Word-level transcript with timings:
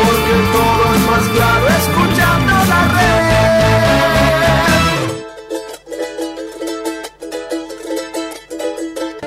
porque 0.00 0.34
todo 0.52 0.94
es 0.94 1.10
más 1.10 1.28
claro. 1.34 1.60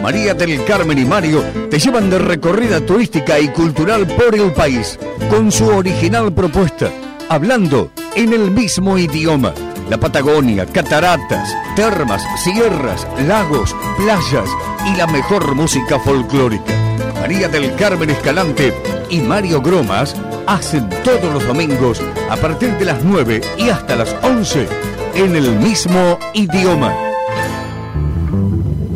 María 0.04 0.33
del 0.33 0.65
Carmen 0.65 0.99
y 0.99 1.05
Mario 1.05 1.41
te 1.71 1.79
llevan 1.79 2.09
de 2.09 2.20
recorrida 2.20 2.86
turística 2.86 3.39
y 3.39 3.47
cultural 3.47 4.05
por 4.05 4.36
el 4.36 4.51
país, 4.51 4.99
con 5.29 5.49
su 5.49 5.65
original 5.65 6.33
propuesta, 6.33 6.91
hablando 7.29 7.89
en 8.13 8.33
el 8.33 8.51
mismo 8.51 8.97
idioma. 8.97 9.53
La 9.89 9.97
Patagonia, 9.97 10.65
cataratas, 10.65 11.55
termas, 11.77 12.21
sierras, 12.43 13.07
lagos, 13.25 13.73
playas 13.95 14.49
y 14.85 14.97
la 14.97 15.07
mejor 15.07 15.55
música 15.55 15.97
folclórica. 15.97 16.73
María 17.21 17.47
del 17.47 17.73
Carmen 17.75 18.09
Escalante 18.09 18.73
y 19.14 19.21
Mario 19.21 19.61
Gromas 19.61 20.16
hacen 20.48 20.89
todos 21.04 21.32
los 21.32 21.46
domingos 21.46 22.01
a 22.32 22.36
partir 22.36 22.75
de 22.79 22.86
las 22.86 23.04
9 23.04 23.42
y 23.60 23.70
hasta 23.70 23.96
las 23.96 24.15
11 24.24 24.68
en 25.14 25.36
el 25.36 25.56
mismo 25.60 26.18
idioma. 26.33 26.96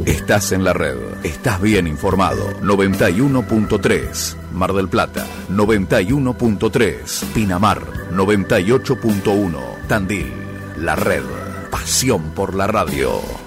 Estás 0.08 0.54
en 0.54 0.64
la 0.64 0.74
red, 0.74 0.98
estás 1.24 1.62
bien 1.62 1.86
informado. 1.86 2.52
91.3 2.62 4.36
Mar 4.54 4.74
del 4.74 4.90
Plata, 4.90 5.27
91.3 5.52 7.26
Pinamar, 7.36 8.10
98.1 8.12 9.88
Tandil. 9.88 10.34
La 10.77 10.96
red, 10.96 11.24
pasión 11.70 12.32
por 12.32 12.55
la 12.55 12.66
radio. 12.66 13.47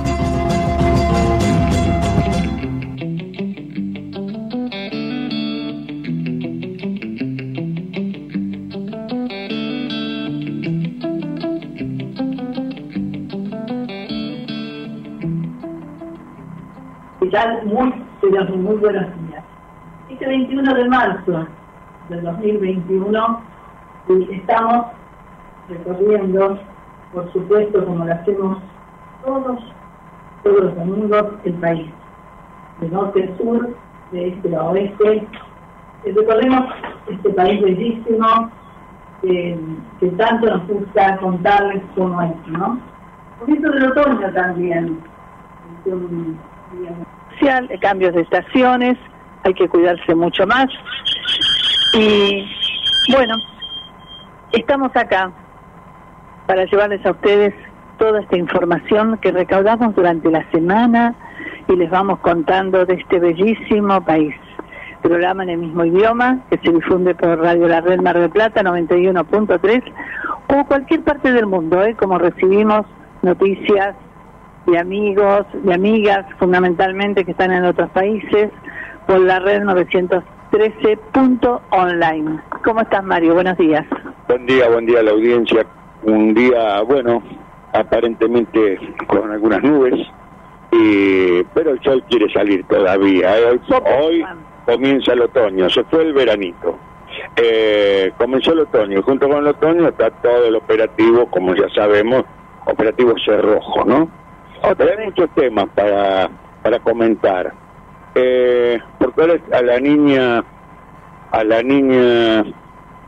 Pero 18.45 18.57
muy 18.57 18.75
buenos 18.77 19.05
días. 19.27 19.43
Este 20.09 20.25
21 20.25 20.73
de 20.73 20.89
marzo 20.89 21.47
del 22.09 22.23
2021 22.23 23.41
estamos 24.31 24.87
recorriendo, 25.69 26.59
por 27.13 27.31
supuesto, 27.33 27.85
como 27.85 28.03
lo 28.03 28.11
hacemos 28.11 28.57
todos, 29.23 29.59
todos 30.43 30.63
los 30.63 30.75
domingos, 30.75 31.25
el 31.43 31.53
país, 31.55 31.87
de 32.79 32.89
norte 32.89 33.31
a 33.31 33.37
sur, 33.37 33.75
de 34.11 34.29
este 34.29 34.55
a 34.55 34.63
oeste. 34.63 35.27
Recorremos 36.03 36.73
este 37.11 37.29
país 37.29 37.61
bellísimo, 37.61 38.49
que 39.21 40.07
tanto 40.17 40.47
nos 40.47 40.67
gusta 40.67 41.17
contarles 41.17 41.83
cómo 41.95 42.23
es, 42.23 42.47
¿no? 42.47 42.79
Poquito 43.39 43.71
del 43.71 43.91
otoño 43.91 44.33
también, 44.33 44.99
cambios 47.79 48.13
de 48.13 48.21
estaciones, 48.21 48.97
hay 49.43 49.53
que 49.53 49.67
cuidarse 49.67 50.15
mucho 50.15 50.45
más. 50.45 50.67
Y 51.93 52.45
bueno, 53.11 53.35
estamos 54.51 54.95
acá 54.95 55.31
para 56.47 56.65
llevarles 56.65 57.05
a 57.05 57.11
ustedes 57.11 57.53
toda 57.97 58.21
esta 58.21 58.37
información 58.37 59.17
que 59.17 59.31
recaudamos 59.31 59.95
durante 59.95 60.29
la 60.29 60.49
semana 60.51 61.15
y 61.67 61.75
les 61.75 61.89
vamos 61.89 62.19
contando 62.19 62.85
de 62.85 62.95
este 62.95 63.19
bellísimo 63.19 64.03
país. 64.03 64.35
Programa 65.01 65.43
en 65.43 65.49
el 65.49 65.57
mismo 65.57 65.85
idioma 65.85 66.39
que 66.49 66.57
se 66.59 66.71
difunde 66.71 67.15
por 67.15 67.39
Radio 67.39 67.67
La 67.67 67.81
Red 67.81 68.01
Mar 68.01 68.19
del 68.19 68.29
Plata 68.29 68.61
91.3 68.61 69.83
o 70.47 70.65
cualquier 70.65 71.03
parte 71.03 71.31
del 71.31 71.47
mundo, 71.47 71.83
¿eh? 71.83 71.95
como 71.95 72.17
recibimos 72.17 72.85
noticias 73.21 73.95
de 74.65 74.77
amigos, 74.77 75.45
de 75.53 75.73
amigas 75.73 76.25
fundamentalmente 76.37 77.23
que 77.25 77.31
están 77.31 77.51
en 77.51 77.65
otros 77.65 77.89
países 77.91 78.51
por 79.07 79.19
la 79.19 79.39
red 79.39 79.63
913.online. 79.63 82.39
¿Cómo 82.63 82.81
estás 82.81 83.03
Mario? 83.03 83.33
Buenos 83.33 83.57
días. 83.57 83.83
Buen 84.27 84.45
día, 84.45 84.69
buen 84.69 84.85
día 84.85 84.99
a 84.99 85.03
la 85.03 85.11
audiencia. 85.11 85.65
Un 86.03 86.33
día, 86.33 86.81
bueno, 86.81 87.23
aparentemente 87.73 88.79
con 89.07 89.31
algunas 89.31 89.63
nubes, 89.63 89.93
pero 91.53 91.71
el 91.71 91.81
sol 91.83 92.03
quiere 92.09 92.31
salir 92.31 92.63
todavía. 92.65 93.39
¿eh? 93.39 93.59
Hoy, 93.99 94.25
comienza 94.65 95.13
el 95.13 95.21
otoño, 95.21 95.69
se 95.69 95.83
fue 95.85 96.03
el 96.03 96.13
veranito. 96.13 96.77
Eh, 97.35 98.11
comenzó 98.17 98.53
el 98.53 98.59
otoño, 98.59 99.01
junto 99.03 99.27
con 99.27 99.39
el 99.39 99.47
otoño 99.47 99.87
está 99.87 100.09
todo 100.09 100.45
el 100.45 100.55
operativo, 100.55 101.25
como 101.27 101.55
ya 101.55 101.69
sabemos, 101.69 102.23
operativo 102.65 103.13
cerrojo, 103.25 103.85
¿no? 103.85 104.20
Hay 104.63 105.05
muchos 105.05 105.29
temas 105.35 105.67
para, 105.75 106.29
para 106.63 106.79
comentar. 106.79 107.53
Eh, 108.15 108.79
porque 108.99 109.41
a 109.51 109.61
la 109.61 109.79
niña, 109.79 110.43
a 111.31 111.43
la 111.43 111.63
niña 111.63 112.43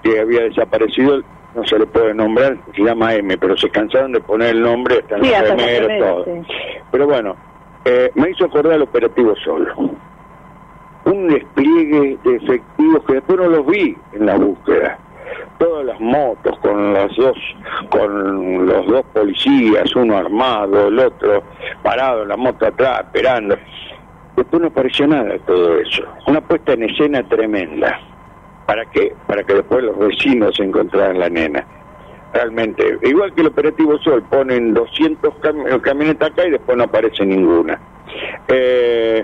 que 0.01 0.19
había 0.19 0.43
desaparecido, 0.43 1.21
no 1.55 1.63
se 1.65 1.77
le 1.77 1.85
puede 1.85 2.13
nombrar, 2.13 2.57
se 2.75 2.83
llama 2.83 3.13
M, 3.13 3.37
pero 3.37 3.55
se 3.57 3.69
cansaron 3.69 4.13
de 4.13 4.21
poner 4.21 4.49
el 4.49 4.61
nombre, 4.61 4.99
hasta 4.99 5.17
en 5.17 5.59
el 5.59 5.99
todo. 5.99 6.25
Pero 6.91 7.05
bueno, 7.05 7.35
eh, 7.85 8.11
me 8.15 8.31
hizo 8.31 8.45
acordar 8.45 8.73
el 8.73 8.83
operativo 8.83 9.35
solo. 9.43 9.73
Un 11.05 11.27
despliegue 11.27 12.17
de 12.23 12.35
efectivos 12.35 13.03
que 13.05 13.13
después 13.13 13.37
no 13.37 13.47
los 13.49 13.65
vi 13.67 13.95
en 14.13 14.25
la 14.25 14.35
búsqueda 14.35 14.99
todas 15.63 15.85
las 15.85 15.99
motos 16.01 16.59
con 16.59 16.93
los 16.93 17.15
dos 17.15 17.37
con 17.89 18.65
los 18.65 18.85
dos 18.85 19.05
policías 19.13 19.95
uno 19.95 20.17
armado 20.17 20.89
el 20.89 20.99
otro 20.99 21.41
parado 21.81 22.25
la 22.25 22.35
moto 22.35 22.65
atrás 22.65 23.05
esperando. 23.05 23.55
Después 24.35 24.61
no 24.61 24.67
apareció 24.67 25.07
nada 25.07 25.37
todo 25.45 25.79
eso. 25.79 26.03
Una 26.27 26.41
puesta 26.41 26.73
en 26.73 26.83
escena 26.83 27.23
tremenda. 27.29 27.97
Para 28.65 28.85
que 28.87 29.13
para 29.25 29.43
que 29.43 29.53
después 29.53 29.83
los 29.83 29.97
vecinos 29.97 30.59
encontraran 30.59 31.19
la 31.19 31.29
nena. 31.29 31.65
Realmente 32.33 32.97
igual 33.03 33.33
que 33.33 33.41
el 33.41 33.47
operativo 33.47 33.97
Sol 33.99 34.21
ponen 34.29 34.73
200 34.73 35.33
camionetas 35.81 36.31
acá 36.31 36.45
y 36.45 36.51
después 36.51 36.77
no 36.77 36.83
aparece 36.83 37.25
ninguna. 37.25 37.79
Eh, 38.49 39.23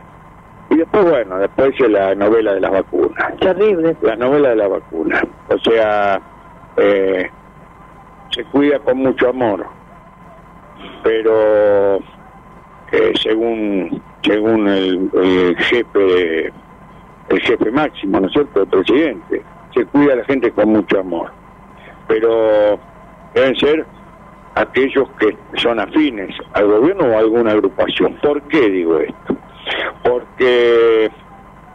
y 0.69 0.75
después, 0.75 1.03
bueno, 1.03 1.39
después 1.39 1.73
hice 1.73 1.89
la 1.89 2.13
novela 2.15 2.53
de 2.53 2.61
las 2.61 2.71
vacunas. 2.71 3.37
Terrible. 3.39 3.95
La 4.01 4.15
novela 4.15 4.49
de 4.49 4.55
la 4.55 4.67
vacuna. 4.67 5.21
O 5.47 5.57
sea, 5.57 6.21
eh, 6.77 7.29
se 8.29 8.43
cuida 8.45 8.79
con 8.79 8.99
mucho 8.99 9.29
amor, 9.29 9.65
pero 11.03 11.97
eh, 12.91 13.13
según 13.21 14.01
según 14.23 14.67
el, 14.67 15.55
jefe 15.57 16.53
el 17.29 17.41
jefe 17.41 17.71
máximo, 17.71 18.19
¿no 18.19 18.27
es 18.27 18.33
cierto?, 18.33 18.61
el 18.61 18.67
presidente, 18.67 19.43
se 19.73 19.85
cuida 19.85 20.13
a 20.13 20.17
la 20.17 20.25
gente 20.25 20.51
con 20.51 20.69
mucho 20.69 20.99
amor, 20.99 21.31
pero 22.07 22.79
deben 23.33 23.55
ser 23.55 23.85
aquellos 24.55 25.07
que 25.19 25.37
son 25.55 25.79
afines 25.79 26.35
al 26.53 26.67
gobierno 26.67 27.05
o 27.05 27.13
a 27.15 27.19
alguna 27.19 27.51
agrupación. 27.51 28.15
¿Por 28.21 28.41
qué 28.43 28.69
digo 28.69 28.99
esto? 28.99 29.37
Porque, 30.03 31.11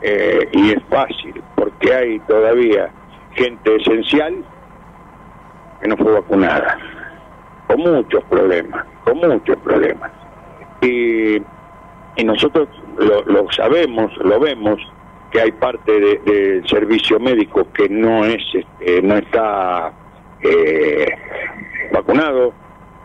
eh, 0.02 0.48
y 0.52 0.72
es 0.72 0.82
fácil, 0.90 1.42
porque 1.54 1.94
hay 1.94 2.18
todavía 2.20 2.90
gente 3.32 3.76
esencial 3.76 4.44
que 5.80 5.88
no 5.88 5.96
fue 5.96 6.12
vacunada, 6.12 6.78
con 7.66 7.80
muchos 7.80 8.22
problemas, 8.24 8.84
con 9.04 9.18
muchos 9.18 9.56
problemas. 9.58 10.10
Y, 10.80 11.36
y 12.16 12.24
nosotros 12.24 12.68
lo, 12.98 13.50
sabemos, 13.52 14.16
lo 14.18 14.38
vemos, 14.40 14.80
que 15.30 15.40
hay 15.40 15.52
parte 15.52 16.18
del 16.24 16.66
servicio 16.68 17.18
médico 17.18 17.66
que 17.72 17.88
no 17.88 18.24
es 18.24 18.42
este, 18.54 19.02
no 19.02 19.16
está 19.16 19.92
eh, 20.42 21.08
vacunado 21.92 22.52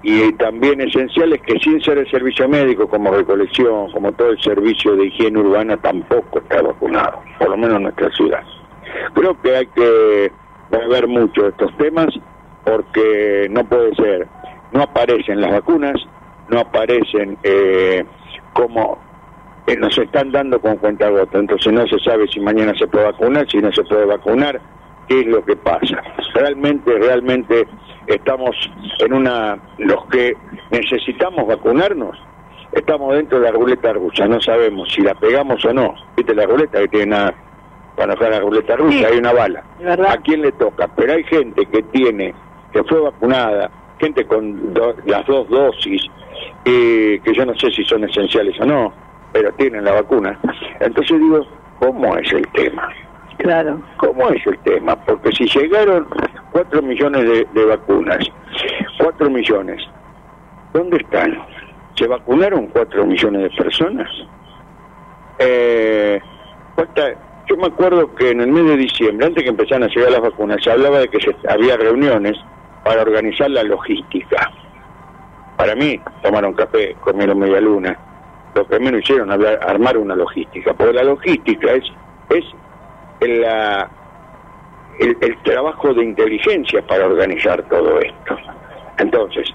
y 0.01 0.31
también 0.33 0.81
esenciales 0.81 1.41
que 1.41 1.59
sin 1.59 1.81
ser 1.81 1.97
el 1.97 2.09
servicio 2.09 2.47
médico 2.47 2.87
como 2.87 3.11
recolección, 3.11 3.91
como 3.91 4.11
todo 4.13 4.29
el 4.29 4.41
servicio 4.41 4.95
de 4.95 5.07
higiene 5.07 5.39
urbana 5.39 5.77
tampoco 5.77 6.39
está 6.39 6.61
vacunado, 6.61 7.21
por 7.37 7.49
lo 7.49 7.57
menos 7.57 7.77
en 7.77 7.83
nuestra 7.83 8.09
ciudad. 8.11 8.43
Creo 9.13 9.39
que 9.41 9.55
hay 9.55 9.67
que 9.67 10.31
ver 10.89 11.07
mucho 11.07 11.47
estos 11.47 11.75
temas 11.77 12.07
porque 12.63 13.47
no 13.49 13.65
puede 13.65 13.93
ser, 13.95 14.27
no 14.71 14.83
aparecen 14.83 15.41
las 15.41 15.51
vacunas, 15.51 15.95
no 16.49 16.59
aparecen 16.59 17.37
eh, 17.43 18.05
como 18.53 18.97
eh, 19.67 19.75
nos 19.75 19.97
están 19.97 20.31
dando 20.31 20.59
con 20.59 20.77
cuenta 20.77 21.09
gota, 21.09 21.39
entonces 21.39 21.71
no 21.73 21.85
se 21.87 21.99
sabe 21.99 22.27
si 22.27 22.39
mañana 22.39 22.73
se 22.77 22.87
puede 22.87 23.05
vacunar, 23.05 23.47
si 23.49 23.57
no 23.57 23.71
se 23.71 23.83
puede 23.83 24.05
vacunar, 24.05 24.59
qué 25.07 25.21
es 25.21 25.27
lo 25.27 25.43
que 25.43 25.55
pasa. 25.55 26.01
Realmente, 26.33 26.91
realmente 26.97 27.67
estamos 28.07 28.55
en 28.99 29.13
una, 29.13 29.57
los 29.77 30.05
que 30.07 30.33
necesitamos 30.71 31.47
vacunarnos, 31.47 32.17
estamos 32.71 33.15
dentro 33.15 33.39
de 33.39 33.45
la 33.45 33.51
ruleta 33.51 33.93
rusa, 33.93 34.27
no 34.27 34.41
sabemos 34.41 34.91
si 34.93 35.01
la 35.01 35.15
pegamos 35.15 35.63
o 35.65 35.73
no. 35.73 35.95
Viste 36.15 36.33
la 36.35 36.45
ruleta 36.45 36.79
que 36.79 36.87
tiene 36.87 37.07
nada 37.07 37.33
para 37.95 38.15
jugar 38.15 38.31
la 38.31 38.39
ruleta 38.39 38.75
rusa, 38.77 39.07
hay 39.07 39.17
una 39.17 39.33
bala. 39.33 39.63
¿A 40.07 40.17
quién 40.17 40.41
le 40.41 40.51
toca? 40.53 40.87
Pero 40.95 41.13
hay 41.13 41.23
gente 41.25 41.65
que 41.65 41.83
tiene, 41.83 42.33
que 42.71 42.83
fue 42.85 43.01
vacunada, 43.01 43.69
gente 43.99 44.25
con 44.25 44.73
las 45.05 45.25
dos 45.27 45.49
dosis, 45.49 46.01
que 46.63 47.21
yo 47.33 47.45
no 47.45 47.53
sé 47.55 47.69
si 47.71 47.83
son 47.83 48.05
esenciales 48.05 48.59
o 48.61 48.65
no, 48.65 48.93
pero 49.33 49.51
tienen 49.53 49.83
la 49.83 49.93
vacuna. 49.93 50.39
Entonces 50.79 51.19
digo, 51.19 51.45
¿cómo 51.79 52.15
es 52.17 52.31
el 52.31 52.47
tema? 52.53 52.89
Claro. 53.39 53.81
¿Cómo 53.97 54.29
es 54.29 54.45
el 54.45 54.57
tema? 54.59 54.95
Porque 55.05 55.31
si 55.31 55.45
llegaron 55.45 56.07
4 56.51 56.81
millones 56.81 57.47
de, 57.53 57.65
vacunas, 57.65 58.19
4 58.99 59.29
millones, 59.29 59.81
¿dónde 60.73 60.97
están? 60.97 61.39
¿Se 61.95 62.05
vacunaron 62.05 62.67
4 62.67 63.05
millones 63.05 63.43
de 63.43 63.49
personas? 63.63 64.09
Eh, 65.39 66.21
yo 67.47 67.57
me 67.57 67.67
acuerdo 67.67 68.13
que 68.13 68.29
en 68.31 68.41
el 68.41 68.51
mes 68.51 68.65
de 68.65 68.77
diciembre, 68.77 69.27
antes 69.27 69.43
que 69.43 69.49
empezaran 69.49 69.83
a 69.83 69.87
llegar 69.87 70.11
las 70.11 70.21
vacunas, 70.21 70.61
se 70.61 70.71
hablaba 70.71 70.99
de 70.99 71.07
que 71.07 71.19
se, 71.19 71.33
había 71.47 71.77
reuniones 71.77 72.37
para 72.83 73.01
organizar 73.01 73.49
la 73.49 73.63
logística. 73.63 74.51
Para 75.57 75.75
mí, 75.75 75.99
tomaron 76.21 76.53
café, 76.53 76.95
comieron 76.99 77.39
media 77.39 77.61
luna. 77.61 77.97
Lo 78.53 78.67
que 78.67 78.79
menos 78.79 79.01
hicieron 79.01 79.31
hablar, 79.31 79.59
armar 79.65 79.97
una 79.97 80.15
logística, 80.15 80.73
porque 80.73 80.93
la 80.93 81.03
logística 81.03 81.71
es, 81.71 81.85
es 82.29 82.45
la, 83.27 83.89
el, 84.99 85.37
trabajo 85.43 85.93
de 85.93 86.03
inteligencia 86.03 86.81
para 86.85 87.05
organizar 87.05 87.61
todo 87.63 87.99
esto. 87.99 88.37
Entonces, 88.97 89.49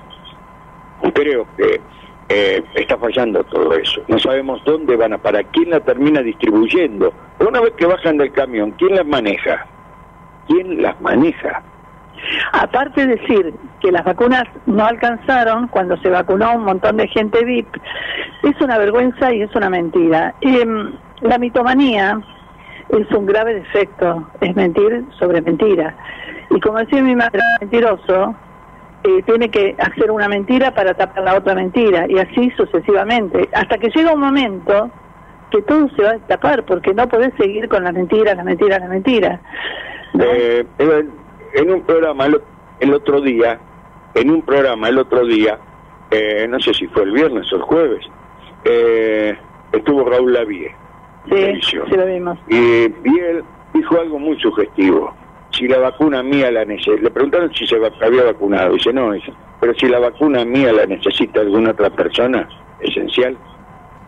creo 1.13 1.47
que 1.57 1.81
eh, 2.29 2.63
está 2.75 2.97
fallando 2.97 3.45
todo 3.45 3.73
eso. 3.75 4.03
No 4.09 4.19
sabemos 4.19 4.63
dónde 4.65 4.97
van 4.97 5.13
a 5.13 5.19
parar, 5.19 5.45
quién 5.53 5.71
la 5.71 5.81
termina 5.81 6.23
distribuyendo. 6.23 7.13
Una 7.41 7.61
vez 7.61 7.73
que 7.75 7.87
bajan 7.87 8.17
del 8.17 8.33
camión, 8.33 8.73
¿quién 8.73 8.95
las 8.97 9.07
maneja? 9.07 9.67
¿Quién 10.47 10.83
las 10.83 10.99
maneja? 11.01 11.63
Aparte 12.53 13.07
de 13.07 13.17
decir 13.17 13.55
que 13.81 13.93
las 13.93 14.05
vacunas 14.05 14.45
no 14.67 14.87
alcanzaron 14.87 15.69
cuando 15.69 15.97
se 15.99 16.09
vacunó 16.09 16.55
un 16.55 16.65
montón 16.65 16.97
de 16.97 17.09
gente 17.09 17.45
VIP, 17.45 17.69
es 18.43 18.61
una 18.61 18.79
vergüenza 18.79 19.33
y 19.33 19.43
es 19.43 19.55
una 19.55 19.69
mentira. 19.69 20.35
Em, 20.41 20.93
la 21.21 21.39
mitomanía 21.39 22.21
es 22.99 23.11
un 23.11 23.27
grave 23.27 23.55
defecto, 23.55 24.29
es 24.41 24.55
mentir 24.55 25.05
sobre 25.19 25.41
mentira. 25.43 25.95
Y 26.51 26.61
como 26.61 26.79
decía 26.79 27.03
mi 27.03 27.17
madre, 27.17 27.41
mentiroso 27.61 28.35
eh, 29.03 29.23
tiene 29.27 29.51
que 29.51 29.75
hacer 29.79 30.11
una 30.11 30.29
mentira 30.29 30.73
para 30.75 30.95
tapar 30.95 31.25
la 31.25 31.35
otra 31.35 31.55
mentira, 31.55 32.07
y 32.09 32.19
así 32.19 32.51
sucesivamente, 32.57 33.49
hasta 33.53 33.79
que 33.79 33.91
llega 33.91 34.13
un 34.13 34.21
momento 34.21 34.91
que 35.51 35.63
todo 35.63 35.89
se 35.97 36.03
va 36.03 36.11
a 36.11 36.19
tapar, 36.19 36.65
porque 36.65 36.95
no 36.95 37.09
podés 37.09 37.33
seguir 37.37 37.69
con 37.69 37.85
la 37.85 37.93
mentira, 37.93 38.35
la 38.35 38.45
mentira, 38.45 38.79
la 38.79 38.89
mentira. 38.89 39.41
Eh, 40.19 40.65
en 41.55 41.71
un 41.71 41.83
programa 41.83 42.27
el, 42.81 42.95
otro 42.95 43.21
día, 43.21 43.59
en 44.15 44.31
un 44.31 44.43
programa 44.43 44.89
el 44.89 44.99
otro 44.99 45.25
día, 45.27 45.59
eh, 46.11 46.47
no 46.49 46.61
sé 46.61 46.73
si 46.75 46.87
fue 46.89 47.03
el 47.03 47.13
viernes 47.13 47.53
o 47.53 47.57
el 47.57 47.63
jueves, 47.63 48.07
estuvo 49.73 50.09
Raúl 50.09 50.33
Lavie 50.33 50.84
Sí, 51.31 51.61
sí 51.63 51.97
lo 51.97 52.07
vimos. 52.07 52.39
Y, 52.49 52.57
él 52.57 53.45
dijo 53.73 54.01
algo 54.01 54.19
muy 54.19 54.39
sugestivo. 54.41 55.15
Si 55.51 55.69
la 55.69 55.79
vacuna 55.79 56.23
mía 56.23 56.51
la 56.51 56.65
necesita, 56.65 57.03
le 57.03 57.11
preguntaron 57.11 57.53
si 57.55 57.67
se 57.67 57.77
había 57.77 58.25
vacunado, 58.25 58.73
dice 58.75 58.93
no, 58.93 59.13
pero 59.61 59.73
si 59.75 59.87
la 59.87 60.01
vacuna 60.01 60.45
mía 60.45 60.73
la 60.73 60.85
necesita 60.85 61.41
alguna 61.41 61.71
otra 61.71 61.91
persona 61.91 62.49
esencial, 62.81 63.37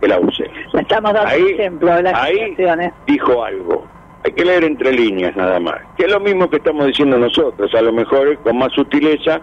que 0.01 0.09
la 0.09 0.19
use. 0.19 0.45
estamos 0.75 1.13
dando 1.13 1.29
ahí, 1.31 1.51
ejemplo 1.53 2.03
de 2.03 2.11
ahí 2.11 2.57
dijo 3.07 3.45
algo. 3.45 3.87
Hay 4.25 4.33
que 4.33 4.45
leer 4.45 4.65
entre 4.65 4.93
líneas 4.93 5.37
nada 5.37 5.61
más. 5.61 5.77
Que 5.97 6.05
es 6.07 6.11
lo 6.11 6.19
mismo 6.19 6.51
que 6.51 6.57
estamos 6.57 6.87
diciendo 6.87 7.17
nosotros. 7.17 7.73
A 7.75 7.81
lo 7.81 7.93
mejor 7.93 8.37
con 8.39 8.59
más 8.59 8.73
sutileza 8.73 9.41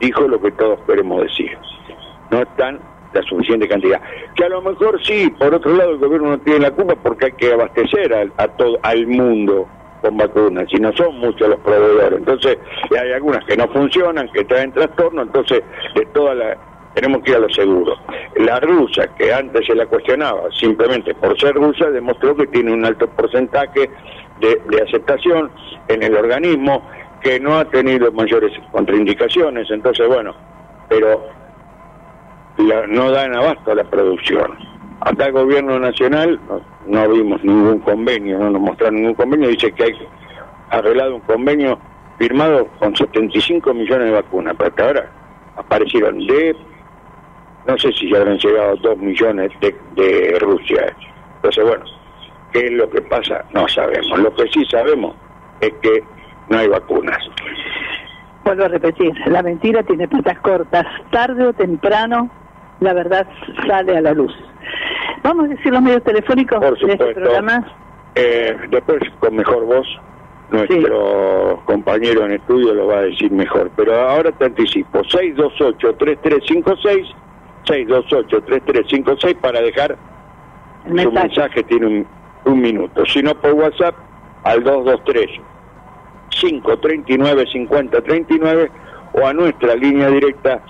dijo 0.00 0.28
lo 0.28 0.40
que 0.40 0.52
todos 0.52 0.78
queremos 0.86 1.22
decir. 1.22 1.58
No 2.30 2.42
están 2.42 2.78
la 3.12 3.22
suficiente 3.22 3.68
cantidad. 3.68 4.00
Que 4.34 4.44
a 4.44 4.48
lo 4.48 4.62
mejor 4.62 5.02
sí, 5.04 5.30
por 5.38 5.54
otro 5.54 5.74
lado 5.74 5.90
el 5.90 5.98
gobierno 5.98 6.30
no 6.30 6.38
tiene 6.38 6.60
la 6.60 6.70
culpa 6.70 6.94
porque 6.96 7.26
hay 7.26 7.32
que 7.32 7.52
abastecer 7.52 8.32
a, 8.36 8.48
todo 8.48 8.78
al 8.82 9.06
mundo 9.06 9.68
con 10.00 10.16
vacunas 10.16 10.66
y 10.70 10.76
no 10.76 10.92
son 10.96 11.18
muchos 11.18 11.48
los 11.48 11.60
proveedores. 11.60 12.18
Entonces 12.18 12.58
hay 12.90 13.12
algunas 13.12 13.44
que 13.44 13.56
no 13.56 13.68
funcionan, 13.68 14.28
que 14.32 14.44
traen 14.44 14.72
trastorno, 14.72 15.22
entonces 15.22 15.62
de 15.94 16.06
todas 16.06 16.36
las 16.36 16.58
tenemos 16.94 17.22
que 17.22 17.30
ir 17.30 17.36
a 17.36 17.40
lo 17.40 17.50
seguro. 17.50 17.96
La 18.36 18.60
rusa, 18.60 19.06
que 19.16 19.32
antes 19.32 19.66
se 19.66 19.74
la 19.74 19.86
cuestionaba 19.86 20.42
simplemente 20.58 21.14
por 21.14 21.38
ser 21.40 21.54
rusa, 21.54 21.90
demostró 21.90 22.36
que 22.36 22.46
tiene 22.48 22.72
un 22.72 22.84
alto 22.84 23.08
porcentaje 23.08 23.88
de 24.40 24.82
aceptación 24.82 25.50
en 25.88 26.02
el 26.02 26.16
organismo, 26.16 26.82
que 27.22 27.38
no 27.38 27.56
ha 27.56 27.64
tenido 27.66 28.10
mayores 28.12 28.52
contraindicaciones, 28.72 29.70
entonces 29.70 30.06
bueno, 30.08 30.34
pero 30.88 31.41
no 32.58 33.10
dan 33.10 33.34
abasto 33.34 33.72
a 33.72 33.74
la 33.74 33.84
producción. 33.84 34.56
Hasta 35.00 35.26
el 35.26 35.32
gobierno 35.32 35.78
nacional 35.78 36.38
no, 36.86 37.08
vimos 37.08 37.42
ningún 37.42 37.80
convenio, 37.80 38.38
no 38.38 38.50
nos 38.50 38.60
mostraron 38.60 38.96
ningún 38.96 39.14
convenio, 39.14 39.48
dice 39.48 39.72
que 39.72 39.84
hay 39.84 39.92
arreglado 40.70 41.16
un 41.16 41.20
convenio 41.22 41.78
firmado 42.18 42.66
con 42.78 42.94
75 42.94 43.74
millones 43.74 44.06
de 44.06 44.12
vacunas, 44.12 44.54
pero 44.56 44.70
hasta 44.70 44.86
ahora 44.86 45.10
aparecieron 45.56 46.18
de, 46.26 46.56
no 47.66 47.76
sé 47.78 47.92
si 47.92 48.10
ya 48.10 48.18
habrán 48.18 48.38
llegado 48.38 48.76
2 48.76 48.98
millones 48.98 49.50
de, 49.60 49.74
de 49.96 50.38
Rusia. 50.38 50.94
Entonces, 51.36 51.64
bueno, 51.64 51.84
¿qué 52.52 52.66
es 52.66 52.72
lo 52.72 52.88
que 52.88 53.02
pasa? 53.02 53.44
No 53.52 53.66
sabemos. 53.68 54.18
Lo 54.20 54.32
que 54.34 54.46
sí 54.52 54.64
sabemos 54.70 55.16
es 55.60 55.72
que 55.82 56.02
no 56.48 56.58
hay 56.58 56.68
vacunas. 56.68 57.18
Vuelvo 58.44 58.64
a 58.64 58.68
repetir, 58.68 59.12
la 59.26 59.42
mentira 59.42 59.82
tiene 59.82 60.06
patas 60.08 60.38
cortas. 60.40 60.86
Tarde 61.10 61.46
o 61.46 61.52
temprano 61.52 62.30
la 62.82 62.94
verdad 62.94 63.26
sale 63.66 63.96
a 63.96 64.00
la 64.00 64.12
luz. 64.12 64.32
Vamos 65.22 65.46
a 65.46 65.48
decir 65.48 65.72
los 65.72 65.82
medios 65.82 66.02
telefónicos 66.02 66.60
de 66.60 66.92
este 66.92 67.14
programa. 67.14 67.64
Eh, 68.14 68.54
después, 68.70 69.00
con 69.20 69.36
mejor 69.36 69.64
voz, 69.64 69.86
nuestro 70.50 71.62
compañero 71.64 72.26
en 72.26 72.32
estudio 72.32 72.74
lo 72.74 72.88
va 72.88 72.98
a 72.98 73.02
decir 73.02 73.30
mejor. 73.30 73.70
Pero 73.76 73.94
ahora 73.94 74.32
te 74.32 74.46
anticipo: 74.46 74.98
628-3356, 75.00 77.06
628-3356 77.64 79.36
para 79.36 79.62
dejar 79.62 79.96
su 80.86 81.12
mensaje. 81.12 81.62
Tiene 81.62 81.86
un, 81.86 82.04
un 82.44 82.60
minuto. 82.60 83.06
Si 83.06 83.22
no, 83.22 83.34
por 83.34 83.54
WhatsApp 83.54 83.94
al 84.44 84.62
223 84.64 85.40
539 86.30 87.46
5039 87.52 88.70
o 89.12 89.26
a 89.26 89.32
nuestra 89.32 89.76
línea 89.76 90.08
directa 90.08 90.60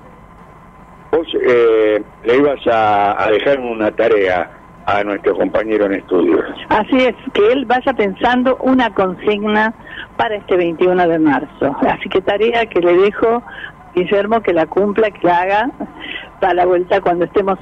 vos 1.10 1.26
eh, 1.40 2.02
le 2.24 2.36
ibas 2.36 2.60
a, 2.66 3.28
dejar 3.30 3.58
una 3.60 3.92
tarea 3.92 4.50
a 4.86 5.04
nuestro 5.04 5.36
compañero 5.36 5.86
en 5.86 5.94
estudio. 5.94 6.42
Así 6.70 6.96
es, 6.96 7.14
que 7.34 7.52
él 7.52 7.64
vaya 7.66 7.92
pensando 7.92 8.56
una 8.56 8.92
consigna 8.94 9.72
para 10.16 10.34
este 10.36 10.56
21 10.56 11.08
de 11.08 11.18
marzo. 11.18 11.76
Así 11.88 12.08
que 12.08 12.22
tarea 12.22 12.64
que 12.66 12.80
le 12.80 12.96
dejo, 12.96 13.42
Guillermo, 13.94 14.40
que 14.40 14.54
la 14.54 14.66
cumpla, 14.66 15.10
que 15.10 15.26
la 15.26 15.42
haga 15.42 15.70
para 16.40 16.54
la 16.54 16.64
vuelta 16.66 17.00
cuando 17.00 17.24
estemos 17.26 17.58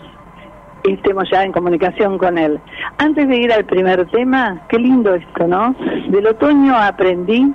estemos 0.84 1.28
ya 1.30 1.42
en 1.44 1.52
comunicación 1.52 2.18
con 2.18 2.38
él. 2.38 2.60
Antes 2.98 3.28
de 3.28 3.36
ir 3.36 3.52
al 3.52 3.64
primer 3.64 4.06
tema, 4.06 4.62
qué 4.68 4.78
lindo 4.78 5.14
esto, 5.14 5.46
¿no? 5.46 5.74
Del 6.08 6.26
otoño 6.26 6.76
aprendí 6.76 7.52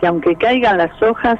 que 0.00 0.06
aunque 0.06 0.36
caigan 0.36 0.78
las 0.78 1.02
hojas, 1.02 1.38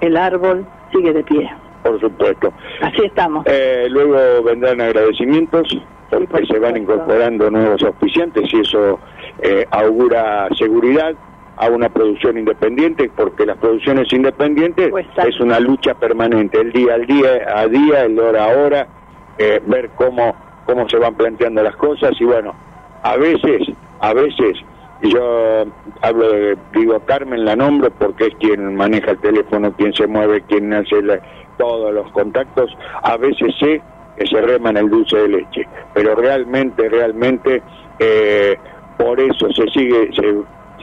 el 0.00 0.16
árbol 0.16 0.66
sigue 0.92 1.12
de 1.12 1.24
pie. 1.24 1.50
Por 1.82 2.00
supuesto. 2.00 2.52
Así 2.82 3.02
estamos. 3.04 3.44
Eh, 3.46 3.86
luego 3.88 4.42
vendrán 4.42 4.80
agradecimientos 4.80 5.68
porque 6.10 6.46
se 6.46 6.58
van 6.58 6.76
incorporando 6.76 7.50
nuevos 7.50 7.82
auspiciantes 7.82 8.52
y 8.52 8.60
eso 8.60 8.98
eh, 9.42 9.66
augura 9.70 10.48
seguridad 10.56 11.14
a 11.56 11.68
una 11.68 11.88
producción 11.88 12.36
independiente, 12.36 13.10
porque 13.16 13.46
las 13.46 13.56
producciones 13.56 14.12
independientes 14.12 14.92
es 15.26 15.40
una 15.40 15.58
lucha 15.58 15.94
permanente, 15.94 16.60
el 16.60 16.70
día 16.70 16.94
al 16.94 17.06
día, 17.06 17.28
a 17.54 17.66
día, 17.66 18.04
el 18.04 18.18
hora 18.18 18.44
a 18.44 18.48
hora, 18.48 18.86
eh, 19.38 19.62
ver 19.66 19.90
cómo, 19.94 20.34
cómo 20.66 20.88
se 20.88 20.98
van 20.98 21.14
planteando 21.14 21.62
las 21.62 21.76
cosas 21.76 22.12
y 22.20 22.24
bueno, 22.24 22.54
a 23.02 23.16
veces, 23.16 23.62
a 24.00 24.12
veces, 24.12 24.58
yo 25.02 25.64
hablo 26.02 26.32
de, 26.32 26.58
digo, 26.74 26.98
Carmen 27.06 27.44
la 27.44 27.54
nombro 27.54 27.90
porque 27.90 28.26
es 28.26 28.34
quien 28.36 28.74
maneja 28.74 29.12
el 29.12 29.18
teléfono, 29.18 29.72
quien 29.72 29.94
se 29.94 30.06
mueve, 30.06 30.42
quien 30.42 30.72
hace 30.74 30.96
todos 31.56 31.94
los 31.94 32.10
contactos, 32.12 32.76
a 33.02 33.16
veces 33.16 33.54
sé 33.58 33.80
que 34.18 34.26
se 34.26 34.40
reman 34.40 34.76
el 34.76 34.90
dulce 34.90 35.16
de 35.16 35.28
leche, 35.28 35.68
pero 35.94 36.14
realmente, 36.14 36.88
realmente, 36.88 37.62
eh, 37.98 38.56
por 38.98 39.20
eso 39.20 39.52
se 39.52 39.66
sigue, 39.68 40.10
se, 40.14 40.34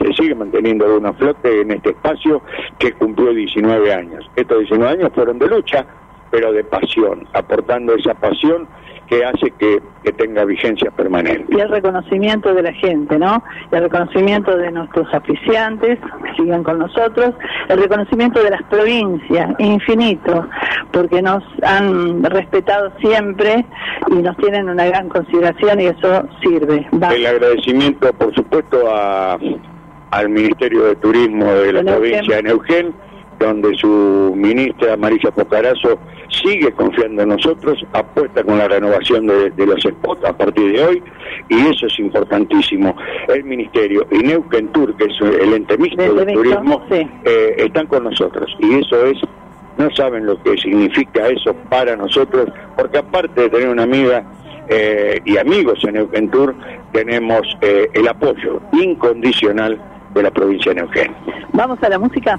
se 0.02 0.12
sigue 0.14 0.34
manteniendo 0.34 0.96
una 0.96 1.12
flote 1.12 1.60
en 1.60 1.72
este 1.72 1.90
espacio 1.90 2.40
que 2.78 2.92
cumplió 2.92 3.34
19 3.34 3.92
años. 3.92 4.30
Estos 4.36 4.60
19 4.60 4.92
años 4.92 5.10
fueron 5.14 5.38
de 5.38 5.48
lucha, 5.48 5.84
pero 6.30 6.52
de 6.52 6.64
pasión, 6.64 7.26
aportando 7.32 7.94
esa 7.94 8.14
pasión 8.14 8.66
que 9.08 9.24
hace 9.24 9.50
que, 9.58 9.80
tenga 10.18 10.44
vigencia 10.44 10.90
permanente. 10.90 11.46
Y 11.48 11.60
el 11.60 11.68
reconocimiento 11.68 12.54
de 12.54 12.62
la 12.62 12.72
gente, 12.74 13.18
¿no? 13.18 13.42
el 13.72 13.82
reconocimiento 13.82 14.56
de 14.56 14.70
nuestros 14.70 15.12
apreciantes 15.12 15.98
que 15.98 16.34
siguen 16.36 16.62
con 16.62 16.78
nosotros, 16.78 17.34
el 17.68 17.78
reconocimiento 17.78 18.42
de 18.42 18.50
las 18.50 18.62
provincias, 18.64 19.50
infinito, 19.58 20.46
porque 20.92 21.20
nos 21.22 21.42
han 21.62 22.22
respetado 22.22 22.92
siempre 23.00 23.64
y 24.10 24.14
nos 24.16 24.36
tienen 24.36 24.68
una 24.68 24.86
gran 24.86 25.08
consideración 25.08 25.80
y 25.80 25.86
eso 25.86 26.28
sirve. 26.42 26.86
El 26.92 27.26
agradecimiento, 27.26 28.12
por 28.12 28.34
supuesto, 28.34 28.84
a, 28.94 29.38
al 30.10 30.28
Ministerio 30.28 30.84
de 30.84 30.96
Turismo 30.96 31.46
de 31.46 31.72
la 31.72 31.82
provincia 31.82 32.36
de 32.36 32.42
Neuquén, 32.44 32.94
donde 33.38 33.74
su 33.76 34.32
ministra 34.36 34.96
Marisa 34.96 35.30
Pocarazo 35.30 35.98
sigue 36.42 36.72
confiando 36.72 37.22
en 37.22 37.30
nosotros, 37.30 37.84
apuesta 37.92 38.42
con 38.42 38.58
la 38.58 38.68
renovación 38.68 39.26
de, 39.26 39.66
los 39.66 39.80
spots 39.80 40.24
a 40.24 40.36
partir 40.36 40.72
de 40.72 40.84
hoy 40.84 41.02
y 41.48 41.66
eso 41.66 41.86
es 41.86 41.98
importantísimo. 41.98 42.96
El 43.28 43.44
Ministerio 43.44 44.06
y 44.10 44.18
Neuquén 44.18 44.68
Tour, 44.68 44.96
que 44.96 45.04
es 45.04 45.20
el 45.20 45.54
ente 45.54 45.78
mixto 45.78 46.14
del 46.14 46.32
turismo, 46.32 46.82
eh, 46.90 47.54
están 47.58 47.86
con 47.86 48.04
nosotros 48.04 48.54
y 48.58 48.74
eso 48.74 49.06
es, 49.06 49.18
no 49.78 49.90
saben 49.94 50.26
lo 50.26 50.42
que 50.42 50.56
significa 50.56 51.28
eso 51.28 51.54
para 51.68 51.96
nosotros, 51.96 52.48
porque 52.76 52.98
aparte 52.98 53.42
de 53.42 53.50
tener 53.50 53.68
una 53.68 53.84
amiga 53.84 54.24
eh, 54.68 55.20
y 55.24 55.36
amigos 55.36 55.82
en 55.84 55.94
Neuquén 55.94 56.30
Tour, 56.30 56.54
tenemos 56.92 57.42
eh, 57.60 57.88
el 57.92 58.08
apoyo 58.08 58.60
incondicional 58.72 59.80
de 60.14 60.22
la 60.22 60.30
provincia 60.30 60.72
de 60.72 60.82
Neuquén. 60.82 61.14
Vamos 61.52 61.82
a 61.82 61.88
la 61.88 61.98
música. 61.98 62.38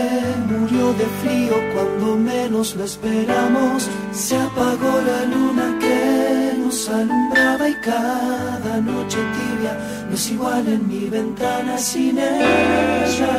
de 0.93 1.05
frío 1.21 1.55
cuando 1.73 2.15
menos 2.15 2.75
lo 2.75 2.83
esperamos. 2.83 3.89
Se 4.11 4.35
apagó 4.35 4.93
la 5.05 5.25
luna 5.25 5.77
que 5.79 6.53
nos 6.57 6.89
alumbraba 6.89 7.69
y 7.69 7.73
cada 7.75 8.81
noche 8.81 9.17
tibia 9.35 9.77
no 10.09 10.15
es 10.15 10.31
igual 10.31 10.67
en 10.67 10.87
mi 10.87 11.09
ventana 11.09 11.77
sin 11.77 12.17
ella. 12.17 13.35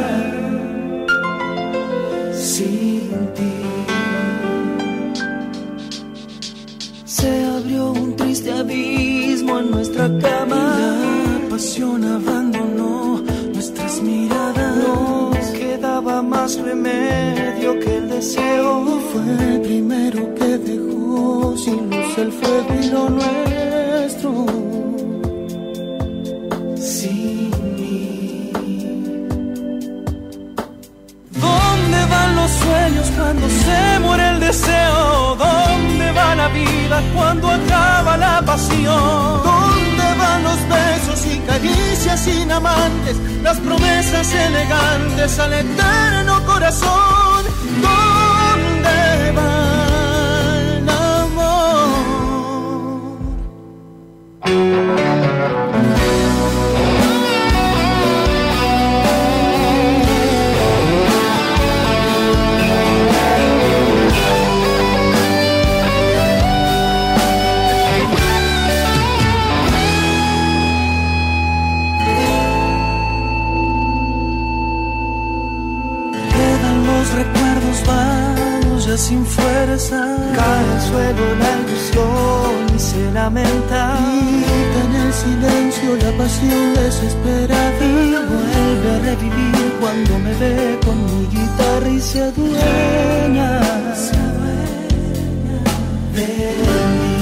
Sin 2.35 3.11
ti. 3.37 3.55
Se 7.05 7.45
abrió 7.45 7.93
un 7.93 8.17
triste 8.17 8.53
abismo 8.53 9.59
en 9.59 9.71
nuestra 9.71 10.07
cama. 10.19 10.77
la 10.79 11.49
pasión 11.51 12.05
abandonó 12.05 13.23
nuestras 13.53 14.01
miradas. 14.03 14.42
Más 16.43 16.59
remedio 16.59 17.79
que 17.79 17.99
el 17.99 18.09
deseo. 18.09 19.01
Fue 19.13 19.23
el 19.23 19.61
primero 19.61 20.35
que 20.35 20.59
dejó 20.59 21.57
sin 21.57 21.89
luz 21.89 22.19
el 22.19 22.33
fuego 22.33 22.75
y 22.83 22.87
lo 22.89 23.09
nuestro. 23.11 24.47
Sin 26.75 27.51
mí. 27.77 28.51
¿Dónde 31.31 32.01
van 32.11 32.35
los 32.35 32.51
sueños 32.51 33.07
cuando 33.17 33.49
se 33.49 34.01
muere 34.01 34.29
el 34.31 34.41
deseo? 34.41 35.37
¿Dónde 35.37 36.11
va 36.11 36.35
la 36.35 36.49
vida 36.49 37.03
cuando 37.15 37.47
acaba 37.53 38.17
la 38.17 38.43
pasión? 38.45 39.62
Caricias 41.47 42.21
sin 42.21 42.51
amantes? 42.51 43.17
las 43.43 43.59
promesas 43.59 44.33
elegantes 44.33 45.39
al 45.39 45.53
eterno 45.53 46.45
corazón. 46.47 47.45
¿Dónde 47.83 49.33
va 49.37 49.73
el 54.45 55.12
sin 78.97 79.25
fuerza. 79.25 80.17
Cae 80.35 80.71
al 80.75 80.81
suelo 80.83 81.35
la 81.37 81.51
ilusión 81.61 82.77
y 82.77 82.79
se 82.79 83.13
lamenta. 83.13 83.97
Y 84.01 84.45
en 84.83 84.95
el 85.03 85.13
silencio 85.13 85.97
la 85.97 86.13
pasión 86.19 86.75
desesperada. 86.75 87.85
Y 87.85 88.15
vuelve 88.31 88.91
a 88.91 88.99
revivir 89.11 89.77
cuando 89.81 90.19
me 90.19 90.35
ve 90.35 90.79
con 90.85 90.97
mi 91.07 91.27
guitarra 91.27 91.89
y 91.89 92.01
se 92.01 92.23
adueña. 92.23 93.61
Se 93.95 94.17
adueña 94.17 95.59
de 96.15 96.27
mí. 96.99 97.15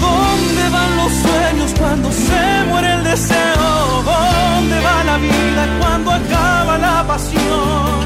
¿Dónde 0.00 0.64
van 0.70 0.96
los 0.96 1.12
sueños 1.12 1.74
cuando 1.78 2.10
se 2.10 2.64
muere 2.68 2.92
el 2.94 3.04
deseo? 3.04 4.02
¿Dónde 4.04 4.80
va 4.80 5.04
la 5.04 5.16
vida 5.18 5.78
cuando 5.80 6.10
acaba 6.10 6.78
la 6.78 7.06
pasión? 7.06 8.01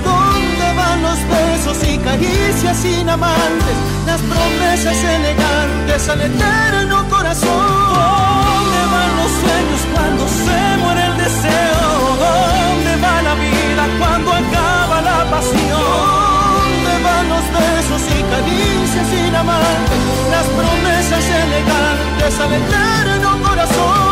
Los 1.07 1.19
besos 1.37 1.79
y 1.89 1.99
caricias 1.99 2.77
sin 2.85 3.09
amantes, 3.09 3.77
las 4.07 4.21
promesas 4.33 4.99
elegantes 5.17 6.09
al 6.09 6.21
eterno 6.31 6.97
corazón. 7.09 7.67
¿Dónde 8.51 8.81
van 8.95 9.11
los 9.21 9.33
sueños 9.43 9.83
cuando 9.93 10.23
se 10.45 10.61
muere 10.83 11.03
el 11.11 11.17
deseo? 11.25 11.91
¿Dónde 12.25 12.93
va 13.05 13.17
la 13.29 13.35
vida 13.47 13.85
cuando 14.01 14.29
acaba 14.43 14.97
la 15.11 15.19
pasión? 15.35 16.03
¿Dónde 16.57 16.95
van 17.07 17.25
los 17.35 17.45
besos 17.59 18.03
y 18.17 18.19
caricias 18.33 19.07
sin 19.13 19.35
amantes, 19.43 20.01
las 20.35 20.47
promesas 20.59 21.25
elegantes 21.45 22.33
al 22.45 22.53
eterno 22.61 23.31
corazón? 23.47 24.06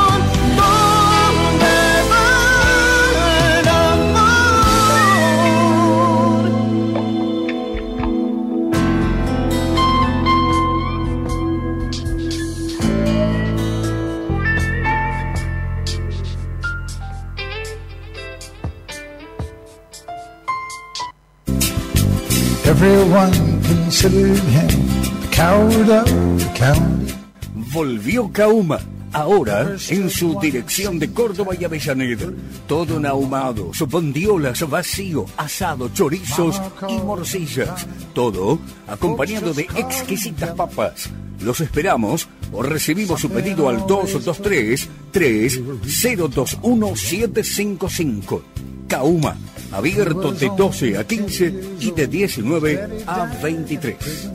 Volvió 27.72 28.30
Kauma 28.30 28.78
Ahora 29.14 29.76
en 29.90 30.10
su 30.10 30.40
dirección 30.40 30.98
de 30.98 31.12
Córdoba 31.12 31.54
y 31.58 31.64
Avellaneda. 31.64 32.26
Todo 32.66 32.96
en 32.96 33.06
ahumados, 33.06 33.78
bondiolas, 33.88 34.68
vacío, 34.68 35.24
asado, 35.36 35.88
chorizos 35.90 36.60
y 36.88 36.98
morcillas. 36.98 37.86
Todo 38.12 38.58
acompañado 38.88 39.54
de 39.54 39.62
exquisitas 39.76 40.50
papas. 40.50 41.10
Los 41.40 41.60
esperamos 41.60 42.28
o 42.52 42.64
recibimos 42.64 43.20
su 43.20 43.30
pedido 43.30 43.68
al 43.68 43.86
223 43.86 44.88
3021 45.12 46.96
755. 46.96 48.42
Kauma, 48.88 49.36
abierto 49.74 50.32
de 50.32 50.50
12 50.56 50.98
a 50.98 51.04
15 51.04 51.54
y 51.80 51.90
de 51.90 52.06
19 52.06 53.04
a 53.06 53.26
23. 53.42 54.30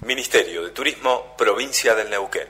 Ministerio 0.05 0.63
de 0.63 0.71
Turismo, 0.71 1.35
Provincia 1.37 1.93
del 1.93 2.09
Neuquén. 2.09 2.47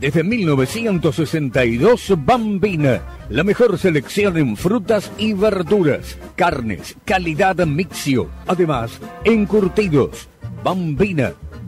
Desde 0.00 0.24
1962, 0.24 2.14
Bambina, 2.24 3.02
la 3.28 3.44
mejor 3.44 3.78
selección 3.78 4.38
en 4.38 4.56
frutas 4.56 5.12
y 5.18 5.34
verduras, 5.34 6.16
carnes, 6.36 6.96
calidad 7.04 7.56
mixio, 7.66 8.30
además, 8.46 8.98
encurtidos. 9.24 10.30
Bambina, 10.64 11.34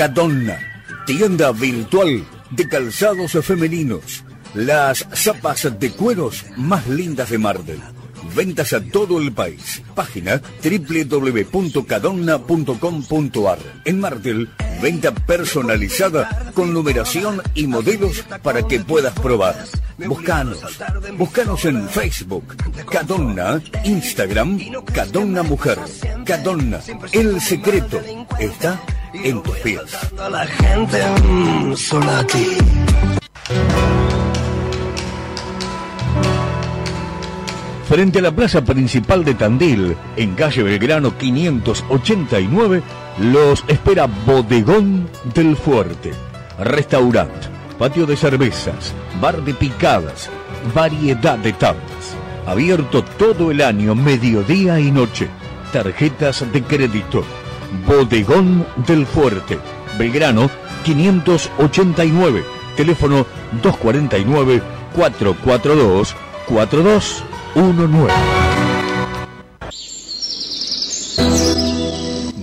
Cadonna, 0.00 0.58
tienda 1.04 1.52
virtual 1.52 2.24
de 2.52 2.66
calzados 2.66 3.32
femeninos. 3.44 4.24
Las 4.54 5.06
zapas 5.14 5.78
de 5.78 5.90
cueros 5.90 6.46
más 6.56 6.88
lindas 6.88 7.28
de 7.28 7.36
Mardel. 7.36 7.80
Ventas 8.34 8.72
a 8.72 8.80
todo 8.80 9.20
el 9.20 9.32
país. 9.32 9.82
Página 9.94 10.40
www.cadonna.com.ar. 10.62 13.58
En 13.84 14.00
Martel, 14.00 14.48
venta 14.82 15.14
personalizada 15.14 16.52
con 16.54 16.72
numeración 16.72 17.42
y 17.54 17.66
modelos 17.66 18.24
para 18.42 18.62
que 18.62 18.80
puedas 18.80 19.12
probar. 19.14 19.56
Buscanos. 19.98 20.58
Buscanos 21.16 21.64
en 21.64 21.88
Facebook. 21.88 22.56
Cadonna. 22.90 23.60
Instagram. 23.84 24.58
Cadonna 24.92 25.42
Mujer. 25.42 25.78
Cadonna. 26.24 26.80
El 27.12 27.40
secreto 27.40 28.00
está 28.38 28.80
en 29.12 29.42
tus 29.42 29.56
pies. 29.58 29.82
La 30.16 30.46
gente 30.46 31.04
mm, 31.22 31.76
solo 31.76 32.10
Frente 37.90 38.20
a 38.20 38.22
la 38.22 38.30
plaza 38.30 38.62
principal 38.62 39.24
de 39.24 39.34
Tandil, 39.34 39.96
en 40.16 40.36
calle 40.36 40.62
Belgrano 40.62 41.18
589, 41.18 42.82
los 43.18 43.64
espera 43.66 44.06
Bodegón 44.06 45.08
del 45.34 45.56
Fuerte. 45.56 46.12
Restaurante, 46.60 47.48
patio 47.80 48.06
de 48.06 48.16
cervezas, 48.16 48.94
bar 49.20 49.42
de 49.42 49.54
picadas, 49.54 50.30
variedad 50.72 51.36
de 51.38 51.52
tablas. 51.52 52.14
Abierto 52.46 53.02
todo 53.02 53.50
el 53.50 53.60
año, 53.60 53.96
mediodía 53.96 54.78
y 54.78 54.92
noche. 54.92 55.26
Tarjetas 55.72 56.46
de 56.52 56.62
crédito. 56.62 57.24
Bodegón 57.88 58.64
del 58.86 59.04
Fuerte. 59.04 59.58
Belgrano 59.98 60.48
589. 60.84 62.44
Teléfono 62.76 63.26
249 63.60 64.62
442 64.94 66.14
4219. 67.54 68.12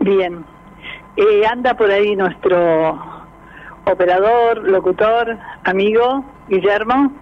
Bien. 0.00 0.44
Eh, 1.16 1.46
anda 1.46 1.74
por 1.74 1.90
ahí 1.90 2.14
nuestro 2.14 3.15
operador, 3.86 4.68
locutor, 4.68 5.38
amigo, 5.64 6.24
Guillermo. 6.48 7.12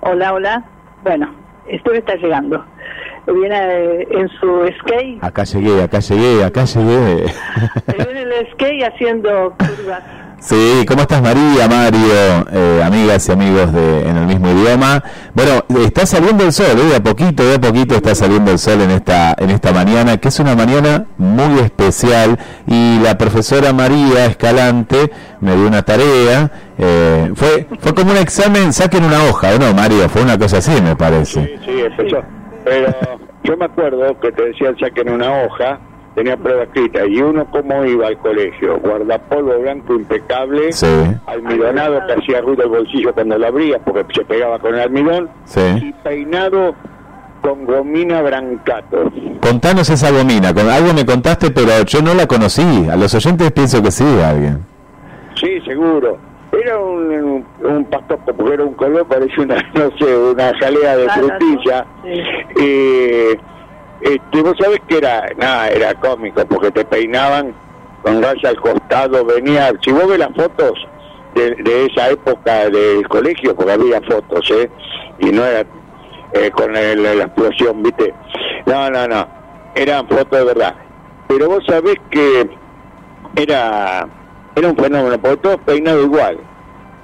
Hola, 0.00 0.32
hola. 0.34 0.64
Bueno, 1.02 1.34
esto 1.66 1.92
está 1.92 2.14
llegando. 2.16 2.64
Viene 3.26 3.56
eh, 3.56 4.08
en 4.10 4.28
su 4.28 4.68
skate. 4.78 5.18
Acá 5.22 5.44
llegué, 5.44 5.82
acá 5.82 5.98
llegué, 5.98 6.44
acá 6.44 6.64
llegué. 6.64 7.26
Viene 7.96 8.22
el 8.22 8.52
skate 8.52 8.84
haciendo 8.84 9.54
curvas. 9.58 10.02
Sí, 10.38 10.84
¿cómo 10.86 11.02
estás 11.02 11.22
María, 11.22 11.66
Mario, 11.66 12.46
eh, 12.52 12.82
amigas 12.84 13.26
y 13.28 13.32
amigos 13.32 13.72
de 13.72 14.08
En 14.08 14.16
el 14.18 14.26
mismo 14.26 14.50
idioma? 14.50 15.02
Bueno, 15.34 15.64
está 15.84 16.04
saliendo 16.04 16.44
el 16.44 16.52
sol, 16.52 16.78
¿eh? 16.78 16.90
de 16.90 16.96
a 16.96 17.02
poquito, 17.02 17.42
de 17.42 17.54
a 17.54 17.60
poquito 17.60 17.94
está 17.94 18.14
saliendo 18.14 18.52
el 18.52 18.58
sol 18.58 18.82
en 18.82 18.90
esta, 18.90 19.34
en 19.38 19.50
esta 19.50 19.72
mañana, 19.72 20.18
que 20.18 20.28
es 20.28 20.38
una 20.38 20.54
mañana 20.54 21.06
muy 21.16 21.60
especial 21.60 22.38
y 22.66 23.00
la 23.00 23.16
profesora 23.16 23.72
María 23.72 24.26
Escalante 24.26 25.10
me 25.40 25.56
dio 25.56 25.66
una 25.66 25.82
tarea, 25.82 26.50
eh, 26.78 27.32
fue, 27.34 27.66
fue 27.80 27.94
como 27.94 28.12
un 28.12 28.18
examen, 28.18 28.72
saquen 28.74 29.04
una 29.04 29.24
hoja, 29.24 29.54
¿o 29.54 29.58
no, 29.58 29.72
Mario? 29.72 30.08
Fue 30.10 30.22
una 30.22 30.38
cosa 30.38 30.58
así, 30.58 30.80
me 30.82 30.94
parece. 30.94 31.46
Sí, 31.46 31.54
sí, 31.64 31.80
empezó. 31.80 32.22
Pero 32.62 32.94
yo 33.42 33.56
me 33.56 33.64
acuerdo 33.64 34.20
que 34.20 34.32
te 34.32 34.44
decían 34.48 34.76
saquen 34.78 35.08
una 35.08 35.44
hoja, 35.44 35.80
tenía 36.16 36.36
prueba 36.38 36.62
escrita, 36.62 37.06
y 37.06 37.20
uno 37.20 37.46
cómo 37.50 37.84
iba 37.84 38.08
al 38.08 38.16
colegio, 38.18 38.80
guardapolvo 38.80 39.60
blanco 39.60 39.94
impecable, 39.94 40.72
Sí, 40.72 40.86
almidonado 41.26 42.00
que 42.06 42.14
hacía 42.14 42.40
ruido 42.40 42.64
el 42.64 42.70
bolsillo 42.70 43.12
cuando 43.12 43.38
lo 43.38 43.46
abría 43.46 43.78
porque 43.78 44.06
se 44.14 44.24
pegaba 44.24 44.58
con 44.58 44.74
el 44.74 44.80
almidón, 44.80 45.28
sí. 45.44 45.60
y 45.60 45.92
peinado 46.02 46.74
con 47.42 47.66
gomina 47.66 48.22
brancato. 48.22 49.12
Contanos 49.42 49.90
esa 49.90 50.10
gomina, 50.10 50.54
con, 50.54 50.68
algo 50.70 50.94
me 50.94 51.04
contaste, 51.04 51.50
pero 51.50 51.84
yo 51.84 52.00
no 52.00 52.14
la 52.14 52.26
conocí. 52.26 52.88
A 52.90 52.96
los 52.96 53.14
oyentes 53.14 53.52
pienso 53.52 53.82
que 53.82 53.90
sí, 53.90 54.04
alguien. 54.24 54.64
Sí, 55.38 55.60
seguro. 55.66 56.16
Era 56.50 56.78
un, 56.78 57.44
un 57.62 57.84
pastor, 57.84 58.18
porque 58.24 58.54
era 58.54 58.64
un 58.64 58.72
color, 58.72 59.06
parecía 59.06 59.44
una, 59.44 59.56
no 59.74 59.90
sé, 59.98 60.16
una 60.16 60.58
jalea 60.58 60.96
de 60.96 61.08
frutilla. 61.10 61.86
sí. 62.02 62.20
Eh, 62.58 63.38
este, 64.00 64.42
vos 64.42 64.54
sabés 64.60 64.80
que 64.88 64.98
era, 64.98 65.26
nada, 65.36 65.68
era 65.68 65.94
cómico, 65.94 66.44
porque 66.46 66.70
te 66.70 66.84
peinaban 66.84 67.54
con 68.02 68.22
raya 68.22 68.50
al 68.50 68.56
costado, 68.60 69.24
venía, 69.24 69.72
si 69.82 69.90
vos 69.92 70.06
ves 70.08 70.18
las 70.18 70.34
fotos 70.34 70.72
de, 71.34 71.54
de 71.56 71.86
esa 71.86 72.10
época 72.10 72.68
del 72.70 73.06
colegio, 73.08 73.54
porque 73.56 73.72
había 73.72 74.00
fotos, 74.02 74.50
¿eh? 74.52 74.70
Y 75.18 75.26
no 75.30 75.44
era 75.44 75.66
eh, 76.32 76.50
con 76.50 76.74
el- 76.76 77.02
la 77.02 77.24
explosión, 77.24 77.82
¿viste? 77.82 78.12
No, 78.66 78.90
no, 78.90 79.06
no, 79.08 79.26
eran 79.74 80.06
fotos 80.08 80.38
de 80.38 80.44
verdad. 80.44 80.74
Pero 81.28 81.48
vos 81.48 81.64
sabés 81.66 81.96
que 82.10 82.48
era, 83.36 84.06
era 84.54 84.68
un 84.68 84.76
fenómeno, 84.76 85.18
porque 85.20 85.36
todos 85.38 85.56
peinados 85.66 86.04
igual. 86.04 86.38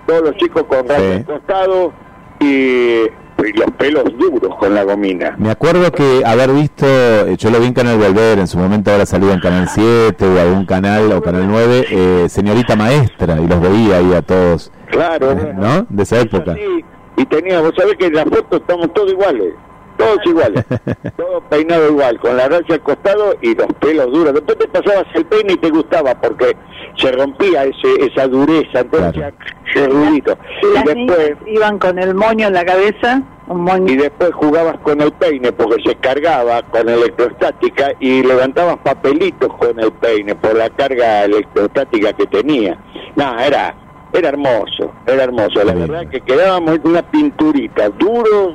Todos 0.07 0.22
los 0.22 0.37
chicos 0.37 0.64
con 0.64 0.88
raya 0.88 1.00
Sí. 1.00 1.12
al 1.18 1.24
costado 1.26 1.92
y, 2.40 3.02
y 3.46 3.52
los 3.52 3.70
pelos 3.72 4.05
duros 4.18 4.55
con 4.57 4.74
la 4.74 4.83
gomina. 4.85 5.35
Me 5.38 5.50
acuerdo 5.50 5.90
que 5.92 6.22
haber 6.24 6.50
visto, 6.52 6.87
eh, 6.87 7.37
yo 7.38 7.50
lo 7.50 7.59
vi 7.61 7.66
en 7.66 7.72
Canal 7.74 7.98
Volver, 7.98 8.38
en 8.38 8.46
su 8.46 8.59
momento 8.59 8.90
ahora 8.90 9.07
salió 9.07 9.33
en 9.33 9.40
Canal 9.40 9.68
7 9.68 10.24
o 10.24 10.40
algún 10.40 10.64
canal 10.66 11.11
o 11.12 11.22
Canal 11.22 11.46
9, 11.48 11.87
eh, 11.90 12.26
Señorita 12.28 12.76
Maestra, 12.76 13.40
y 13.40 13.46
los 13.46 13.61
veía 13.61 13.96
ahí 13.98 14.12
a 14.14 14.22
todos, 14.22 14.70
Claro, 14.90 15.33
eh. 15.33 15.55
¿no? 15.57 15.87
De 15.88 16.02
esa 16.02 16.20
época. 16.20 16.55
Sí, 16.55 16.85
y 17.16 17.24
tenía, 17.26 17.61
vos 17.61 17.72
sabés 17.76 17.96
que 17.96 18.07
en 18.07 18.14
la 18.14 18.24
foto 18.24 18.57
estamos 18.57 18.92
todos 18.94 19.11
iguales, 19.12 19.55
todos 19.96 20.18
iguales, 20.24 20.64
todos 21.16 21.42
peinados 21.50 21.90
igual, 21.90 22.18
con 22.20 22.37
la 22.37 22.48
raya 22.48 22.64
al 22.74 22.81
costado 22.83 23.35
y 23.40 23.55
los 23.55 23.66
pelos 23.81 24.07
duros. 24.12 24.35
Después 24.35 24.59
te 24.59 24.68
pasabas 24.68 25.05
el 25.14 25.24
peine 25.26 25.55
y 25.55 25.57
te 25.57 25.70
gustaba 25.70 26.14
porque 26.20 26.57
se 26.96 27.11
rompía 27.12 27.64
ese, 27.64 28.07
esa 28.07 28.26
dureza, 28.28 28.81
entonces 28.81 29.12
Claro. 29.12 29.35
ese 29.74 29.87
ruidito. 29.88 30.37
Y 30.62 30.66
Y 30.66 30.74
las 30.74 30.85
después, 30.85 30.96
niñas 30.96 31.38
iban 31.46 31.78
con 31.78 31.98
el 31.98 32.14
moño 32.14 32.48
en 32.48 32.52
la 32.55 32.64
cabeza, 32.64 33.22
y 33.87 33.96
después 33.96 34.33
jugabas 34.35 34.78
con 34.78 35.00
el 35.00 35.12
peine 35.12 35.52
porque 35.52 35.83
se 35.85 35.96
cargaba 35.96 36.62
con 36.62 36.88
electrostática 36.88 37.92
y 38.00 38.22
levantabas 38.22 38.78
papelitos 38.78 39.52
con 39.55 39.78
el 39.78 39.92
peine 39.92 40.35
por 40.35 40.57
la 40.57 40.70
carga 40.70 41.24
electrostática 41.24 42.12
que 42.12 42.26
tenía. 42.26 42.78
Nada, 43.16 43.46
era 43.46 43.74
era 44.12 44.28
hermoso, 44.28 44.92
era 45.07 45.24
hermoso. 45.24 45.64
La 45.64 45.74
verdad 45.74 46.07
que 46.09 46.20
quedábamos 46.20 46.78
una 46.85 47.02
pinturita, 47.02 47.88
duro, 47.88 48.55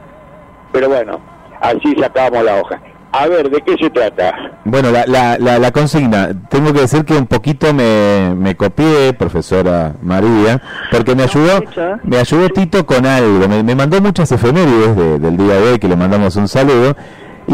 pero 0.72 0.88
bueno, 0.90 1.20
así 1.62 1.96
sacábamos 1.96 2.44
la 2.44 2.62
hoja. 2.62 2.82
A 3.20 3.28
ver, 3.28 3.50
¿de 3.50 3.62
qué 3.62 3.76
se 3.82 3.90
trata? 3.90 4.34
Bueno, 4.66 4.92
la, 4.92 5.06
la, 5.08 5.38
la, 5.40 5.58
la 5.58 5.72
consigna, 5.72 6.30
tengo 6.50 6.72
que 6.74 6.82
decir 6.82 7.04
que 7.04 7.14
un 7.16 7.26
poquito 7.26 7.74
me, 7.74 8.36
me 8.36 8.56
copié, 8.56 9.14
profesora 9.14 9.94
María, 10.04 10.62
porque 10.92 11.16
me 11.16 11.24
ayudó, 11.24 11.58
¿eh? 11.58 11.96
me 12.04 12.18
ayudó 12.18 12.50
Tito 12.50 12.86
con 12.86 13.06
algo, 13.06 13.48
me, 13.48 13.64
me 13.64 13.74
mandó 13.76 14.00
muchas 14.02 14.32
efemérides 14.32 14.96
de- 14.96 15.20
del 15.20 15.36
día 15.38 15.56
de 15.56 15.72
hoy, 15.72 15.80
que 15.80 15.88
le 15.88 15.96
mandamos 15.96 16.36
un 16.36 16.48
saludo, 16.48 16.96
y 17.48 17.54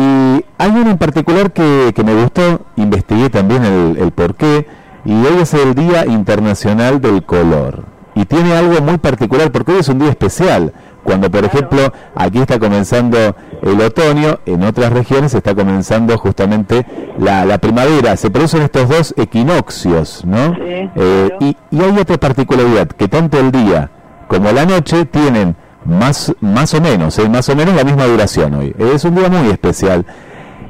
hay 0.58 0.70
uno 0.72 0.90
en 0.92 0.98
particular 0.98 1.54
que, 1.54 1.94
que 1.96 2.04
me 2.04 2.14
gustó, 2.16 2.62
investigué 2.76 3.30
también 3.30 3.64
el, 3.64 3.98
el 4.00 4.12
porqué, 4.12 4.68
y 5.06 5.14
hoy 5.14 5.42
es 5.42 5.54
el 5.54 5.76
Día 5.76 6.06
Internacional 6.08 7.00
del 7.00 7.24
Color. 7.24 7.86
Y 8.16 8.26
tiene 8.26 8.54
algo 8.54 8.80
muy 8.82 8.98
particular, 8.98 9.52
porque 9.52 9.72
hoy 9.74 9.80
es 9.80 9.90
un 9.90 10.00
día 10.00 10.10
especial, 10.10 10.74
cuando 11.04 11.30
por 11.30 11.44
ejemplo 11.46 11.92
aquí 12.16 12.40
está 12.40 12.60
comenzando 12.60 13.36
el 13.62 13.82
otoño, 13.82 14.40
en 14.46 14.64
otras 14.64 14.92
regiones 14.94 15.34
está 15.34 15.54
comenzando 15.54 16.18
justamente 16.18 16.86
la, 17.18 17.46
la 17.46 17.58
primavera, 17.58 18.16
se 18.18 18.30
producen 18.30 18.62
estos 18.62 18.88
dos 18.90 19.14
equinoccios, 19.18 20.24
¿no? 20.26 20.56
Sí, 20.56 20.62
Eh, 20.62 20.90
claro. 20.96 21.36
y, 21.42 21.58
y 21.72 21.82
hay 21.82 21.98
otra 22.00 22.18
particularidad, 22.18 22.88
que 22.88 23.08
tanto 23.08 23.40
el 23.40 23.52
día 23.52 23.90
como 24.28 24.52
la 24.52 24.66
noche 24.66 25.06
tienen 25.06 25.56
más, 25.86 26.34
más 26.40 26.74
o 26.74 26.82
menos, 26.82 27.20
¿eh? 27.20 27.28
más 27.30 27.48
o 27.50 27.56
menos 27.56 27.76
la 27.76 27.84
misma 27.84 28.06
duración 28.06 28.54
hoy. 28.56 28.74
Es 28.80 29.04
un 29.04 29.16
día 29.16 29.30
muy 29.30 29.50
especial. 29.50 30.06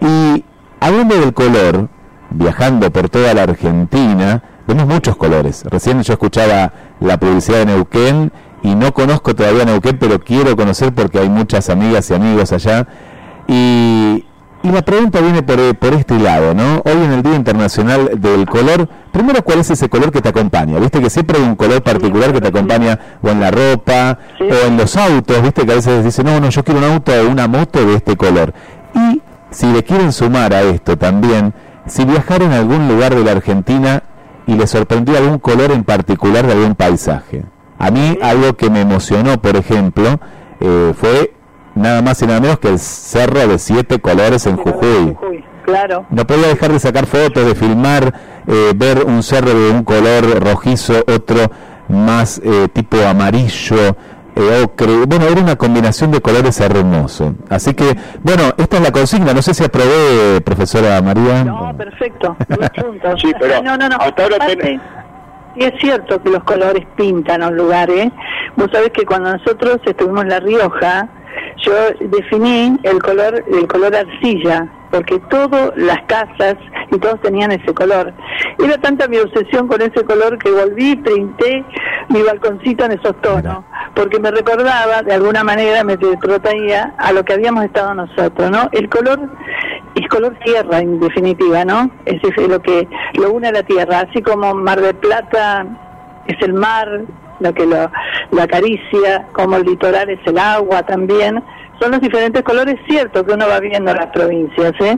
Y 0.02 0.44
hablando 0.80 1.16
del 1.20 1.34
color, 1.34 1.88
viajando 2.32 2.92
por 2.92 3.10
toda 3.10 3.34
la 3.34 3.44
Argentina, 3.44 4.42
vemos 4.68 4.88
muchos 4.88 5.16
colores. 5.16 5.64
Recién 5.70 6.02
yo 6.02 6.14
escuchaba 6.14 6.74
la 7.00 7.18
publicidad 7.20 7.60
de 7.60 7.66
Neuquén 7.68 8.32
y 8.64 8.74
no 8.76 8.94
conozco 8.94 9.36
todavía 9.36 9.66
Neuquén, 9.66 9.98
pero 10.00 10.20
quiero 10.20 10.56
conocer 10.56 10.94
porque 10.94 11.20
hay 11.20 11.30
muchas 11.30 11.70
amigas 11.70 12.10
y 12.10 12.14
amigos 12.16 12.52
allá. 12.54 12.88
Y, 13.48 14.26
y 14.64 14.72
la 14.72 14.82
pregunta 14.82 15.20
viene 15.20 15.44
por, 15.44 15.60
eh, 15.60 15.74
por 15.74 15.94
este 15.94 16.18
lado, 16.18 16.54
¿no? 16.54 16.82
Hoy 16.86 16.94
en 17.04 17.12
el 17.12 17.22
Día 17.24 17.36
Internacional 17.36 18.12
del 18.22 18.46
Color, 18.46 18.88
primero, 19.12 19.44
¿cuál 19.44 19.60
es 19.60 19.70
ese 19.72 19.90
color 19.90 20.12
que 20.12 20.22
te 20.22 20.30
acompaña? 20.30 20.80
Viste 20.80 21.02
que 21.02 21.10
siempre 21.10 21.38
hay 21.38 21.44
un 21.44 21.56
color 21.56 21.84
particular 21.84 22.32
que 22.32 22.40
te 22.40 22.48
acompaña 22.48 22.98
o 23.22 23.30
en 23.30 23.40
la 23.42 23.52
ropa 23.52 24.18
Sí. 24.38 24.46
o 24.46 24.68
en 24.68 24.78
los 24.78 24.96
autos, 24.96 25.42
viste 25.42 25.66
que 25.66 25.72
a 25.74 25.76
veces 25.76 26.04
dicen, 26.06 26.26
no, 26.26 26.40
no, 26.40 26.50
yo 26.50 26.64
quiero 26.64 26.80
un 26.80 26.86
auto 26.94 27.12
o 27.12 27.30
una 27.30 27.48
moto 27.50 27.86
de 27.86 27.96
este 27.96 28.16
color. 28.16 28.54
Y 28.96 29.22
si 29.50 29.66
le 29.74 29.84
quieren 29.84 30.14
sumar 30.14 30.54
a 30.54 30.62
esto 30.62 30.98
también, 30.98 31.54
si 31.86 32.06
viajaron 32.06 32.54
a 32.54 32.58
algún 32.60 32.88
lugar 32.88 33.14
de 33.14 33.24
la 33.26 33.32
Argentina 33.34 34.04
y 34.48 34.54
les 34.56 34.70
sorprendió 34.70 35.18
algún 35.18 35.40
color 35.40 35.72
en 35.72 35.84
particular 35.84 36.48
de 36.48 36.54
algún 36.54 36.76
paisaje. 36.76 37.44
A 37.84 37.92
mí 37.92 38.18
algo 38.22 38.54
que 38.56 38.70
me 38.70 38.82
emocionó, 38.82 39.42
por 39.42 39.58
ejemplo, 39.58 40.20
eh, 40.62 40.94
fue 40.96 41.34
nada 41.76 42.02
más 42.02 42.22
y 42.22 42.28
nada 42.28 42.40
menos 42.40 42.60
que 42.60 42.70
el 42.70 42.80
Cerro 42.80 43.46
de 43.48 43.60
Siete 43.60 44.00
Colores 44.00 44.46
en 44.46 44.56
Jujuy. 44.56 45.18
Claro. 45.66 46.06
No 46.10 46.26
podía 46.26 46.48
dejar 46.48 46.72
de 46.72 46.80
sacar 46.80 47.06
fotos, 47.06 47.46
de 47.46 47.56
filmar, 47.56 48.14
eh, 48.48 48.72
ver 48.76 49.04
un 49.06 49.22
cerro 49.22 49.54
de 49.54 49.72
un 49.72 49.84
color 49.84 50.42
rojizo, 50.44 50.94
otro 51.08 51.52
más 51.90 52.40
eh, 52.44 52.68
tipo 52.72 52.98
amarillo, 53.06 53.98
eh, 54.36 54.64
ocre. 54.64 55.06
Bueno, 55.06 55.26
era 55.26 55.42
una 55.42 55.56
combinación 55.58 56.12
de 56.12 56.22
colores 56.22 56.60
hermoso. 56.62 57.36
Así 57.50 57.74
que, 57.74 57.96
bueno, 58.22 58.44
esta 58.58 58.78
es 58.78 58.84
la 58.84 58.92
consigna. 58.92 59.34
No 59.34 59.42
sé 59.42 59.54
si 59.54 59.64
aprobé, 59.64 60.40
profesora 60.42 61.02
María. 61.02 61.44
No, 61.44 61.76
perfecto. 61.78 62.36
Sí, 63.22 63.32
pero 63.40 63.62
no, 63.62 63.78
no, 63.78 63.90
no. 63.90 63.98
hasta 63.98 64.24
ahora 64.24 64.38
ten- 64.48 64.82
Y 65.56 65.66
es 65.66 65.74
cierto 65.80 66.22
que 66.22 66.30
los 66.30 66.44
colores 66.44 66.86
pintan 66.96 67.44
un 67.44 67.56
lugar, 67.56 67.90
¿eh? 67.90 68.12
Vos 68.56 68.70
sabés 68.72 68.90
que 68.90 69.06
cuando 69.06 69.32
nosotros 69.32 69.80
estuvimos 69.86 70.24
en 70.24 70.30
La 70.30 70.40
Rioja, 70.40 71.10
yo 71.58 71.74
definí 72.00 72.78
el 72.84 73.02
color, 73.02 73.44
el 73.52 73.68
color 73.68 73.96
arcilla, 73.96 74.68
porque 74.94 75.20
todas 75.22 75.76
las 75.76 76.04
casas 76.04 76.56
y 76.92 77.00
todos 77.00 77.20
tenían 77.22 77.52
ese 77.52 77.74
color. 77.74 78.14
Era 78.64 78.78
tanta 78.78 79.08
mi 79.08 79.18
obsesión 79.18 79.68
con 79.68 79.82
ese 79.82 80.06
color 80.06 80.38
que 80.38 80.52
volví 80.52 80.92
y 80.92 80.96
pinté 80.98 81.66
mi 82.10 82.22
balconcito 82.22 82.86
en 82.86 82.92
esos 82.92 83.20
tonos, 83.24 83.66
porque 83.96 84.20
me 84.20 84.30
recordaba, 84.30 85.02
de 85.02 85.16
alguna 85.16 85.44
manera 85.44 85.84
me 85.84 85.98
protegía 85.98 86.94
a 87.00 87.12
lo 87.12 87.26
que 87.26 87.34
habíamos 87.34 87.66
estado 87.66 87.96
nosotros, 87.96 88.52
¿no? 88.52 88.70
El 88.72 88.88
color 88.88 89.20
es 89.96 90.08
color 90.10 90.38
tierra 90.46 90.78
en 90.78 91.00
definitiva, 91.00 91.66
¿no? 91.66 91.90
Es 92.06 92.22
decir, 92.22 92.48
lo 92.48 92.62
que 92.62 92.88
lo 93.16 93.32
une 93.32 93.48
a 93.48 93.52
la 93.52 93.64
tierra, 93.64 94.02
así 94.08 94.22
como 94.22 94.54
Mar 94.54 94.80
del 94.80 94.96
Plata 94.96 95.66
es 96.28 96.40
el 96.42 96.54
mar, 96.54 97.02
lo 97.40 97.52
que 97.52 97.66
lo, 97.66 97.90
lo 98.30 98.42
acaricia, 98.44 99.26
como 99.34 99.56
el 99.56 99.64
litoral 99.64 100.08
es 100.12 100.20
el 100.28 100.38
agua 100.38 100.84
también, 100.84 101.44
son 101.84 101.92
los 101.92 102.02
diferentes 102.02 102.42
colores 102.44 102.76
ciertos 102.88 103.24
que 103.24 103.34
uno 103.34 103.46
va 103.48 103.60
viendo 103.60 103.92
en 103.92 103.98
las 103.98 104.08
provincias, 104.08 104.72
¿eh? 104.80 104.98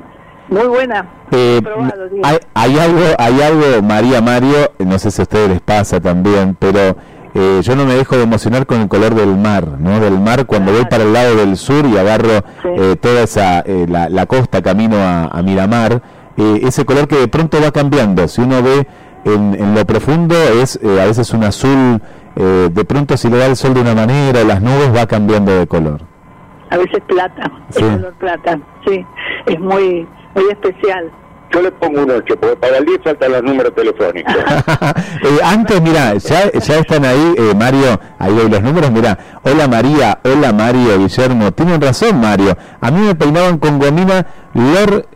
Muy 0.49 0.67
buena. 0.67 1.09
Eh, 1.31 1.59
Probado, 1.63 2.03
hay, 2.23 2.37
hay 2.53 2.77
algo, 2.79 3.01
hay 3.17 3.41
algo, 3.41 3.81
María 3.81 4.21
Mario, 4.21 4.71
no 4.79 4.99
sé 4.99 5.09
si 5.09 5.21
a 5.21 5.23
ustedes 5.23 5.49
les 5.49 5.61
pasa 5.61 5.99
también, 5.99 6.55
pero 6.59 6.95
eh, 7.33 7.61
yo 7.63 7.75
no 7.75 7.85
me 7.85 7.95
dejo 7.95 8.15
de 8.15 8.23
emocionar 8.23 8.67
con 8.67 8.79
el 8.81 8.87
color 8.87 9.15
del 9.15 9.35
mar, 9.35 9.67
¿no? 9.79 9.99
Del 9.99 10.19
mar 10.19 10.45
cuando 10.45 10.71
voy 10.71 10.85
para 10.85 11.03
el 11.03 11.13
lado 11.13 11.35
del 11.35 11.57
sur 11.57 11.85
y 11.87 11.97
agarro 11.97 12.43
Sí. 12.61 12.69
eh, 12.77 12.95
toda 13.01 13.21
esa 13.23 13.59
eh, 13.61 13.87
la, 13.89 14.07
la 14.09 14.27
costa 14.27 14.61
camino 14.61 14.97
a, 14.97 15.25
a 15.25 15.41
Miramar, 15.41 16.01
eh, 16.37 16.59
ese 16.63 16.85
color 16.85 17.07
que 17.07 17.15
de 17.17 17.27
pronto 17.27 17.59
va 17.59 17.71
cambiando. 17.71 18.27
Si 18.27 18.41
uno 18.41 18.61
ve 18.61 18.85
en, 19.25 19.55
en 19.55 19.73
lo 19.73 19.83
profundo 19.85 20.35
es 20.61 20.79
a 20.83 21.05
veces 21.05 21.33
un 21.33 21.43
azul, 21.43 21.99
eh, 22.35 22.69
de 22.71 22.85
pronto 22.85 23.17
si 23.17 23.29
le 23.29 23.37
da 23.37 23.47
el 23.47 23.55
sol 23.55 23.73
de 23.73 23.81
una 23.81 23.95
manera, 23.95 24.43
las 24.43 24.61
nubes 24.61 24.95
va 24.95 25.07
cambiando 25.07 25.57
de 25.57 25.65
color. 25.65 26.01
A 26.75 26.77
veces 26.77 26.99
plata, 27.07 27.51
Sí. 27.69 27.83
el 27.83 27.91
color 27.97 28.13
plata, 28.15 28.59
sí, 28.85 29.05
es 29.47 29.59
muy, 29.59 30.07
muy 30.35 30.49
especial. 30.51 31.09
Yo 31.51 31.61
le 31.61 31.71
pongo 31.71 32.01
un 32.03 32.11
8, 32.11 32.35
porque 32.39 32.55
para 32.57 32.77
el 32.79 32.85
10 32.85 32.99
faltan 33.03 33.31
los 33.31 33.43
números 33.43 33.73
telefónicos. 33.73 34.33
Eh, 35.25 35.39
antes, 35.43 35.81
mira, 35.81 36.13
ya, 36.15 36.51
ya 36.51 36.75
están 36.79 37.03
ahí, 37.05 37.33
eh, 37.37 37.53
Mario, 37.55 37.99
ahí 38.19 38.37
hay 38.37 38.49
los 38.49 38.61
números, 38.61 38.91
mira, 38.91 39.17
hola 39.43 39.67
María, 39.67 40.19
hola 40.23 40.51
Mario, 40.53 40.99
Guillermo, 40.99 41.51
tienen 41.53 41.81
razón 41.81 42.19
Mario, 42.19 42.55
a 42.81 42.91
mí 42.91 42.99
me 42.99 43.15
peinaban 43.15 43.57
con 43.57 43.79
gomina 43.79 44.25
Lord 44.53 45.07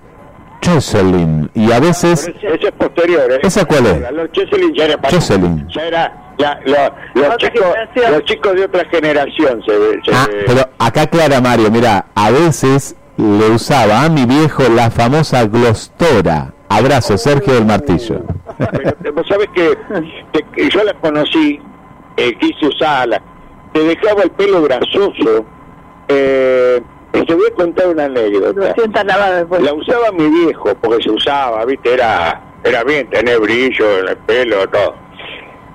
Jocelyn 0.66 1.50
y 1.54 1.72
a 1.72 1.80
veces, 1.80 2.28
ese, 2.28 2.48
ese 2.48 2.68
es 2.68 2.72
posterior, 2.72 3.32
¿eh? 3.32 3.40
¿Esa 3.44 3.66
cuál 3.66 3.86
es? 3.86 4.12
Los 4.12 4.32
Cheselin 4.32 4.74
ya 4.74 4.86
era 4.86 4.98
para- 4.98 5.14
Jocelyn. 5.14 5.68
Ya 5.70 5.82
era 5.84 6.14
la- 6.40 6.60
la- 6.66 6.96
los, 7.14 7.38
chicos, 7.38 7.62
generación. 7.64 8.12
los 8.14 8.24
chicos 8.26 8.54
de 8.56 8.64
otra 8.66 8.86
generación 8.90 9.62
se, 9.66 9.72
se- 10.04 10.12
ah, 10.16 10.28
pero 10.48 10.62
acá 10.80 11.06
clara 11.08 11.40
Mario, 11.42 11.70
mira, 11.70 12.06
a 12.16 12.32
veces 12.32 12.96
le 13.18 13.50
usaba 13.52 14.04
a 14.06 14.10
mi 14.10 14.26
viejo 14.26 14.64
la 14.70 14.90
famosa 14.90 15.46
glostora. 15.46 16.54
Abrazo, 16.70 17.18
Sergio 17.18 17.54
del 17.56 17.66
Martillo. 17.66 18.22
Pero, 18.58 19.14
vos 19.14 19.28
sabés 19.28 19.48
que, 19.56 20.70
yo 20.70 20.84
la 20.84 20.94
conocí 20.96 21.60
eh, 22.16 22.38
quise 22.40 22.68
usarla. 22.68 23.22
Te 23.74 23.80
dejaba 23.84 24.22
el 24.24 24.32
pelo 24.32 24.62
grasoso. 24.62 25.46
Eh, 26.08 26.82
y 27.14 27.26
te 27.26 27.34
voy 27.34 27.46
a 27.52 27.56
contar 27.56 27.88
una 27.88 28.06
anécdota. 28.06 28.76
La 29.60 29.74
usaba 29.74 30.12
mi 30.12 30.28
viejo, 30.30 30.76
porque 30.80 31.04
se 31.04 31.10
usaba, 31.12 31.66
viste, 31.66 31.94
era, 31.94 32.40
era 32.64 32.84
bien 32.84 33.10
tener 33.10 33.40
brillo 33.40 34.00
en 34.00 34.10
el 34.10 34.18
pelo, 34.18 34.68
todo. 34.70 34.96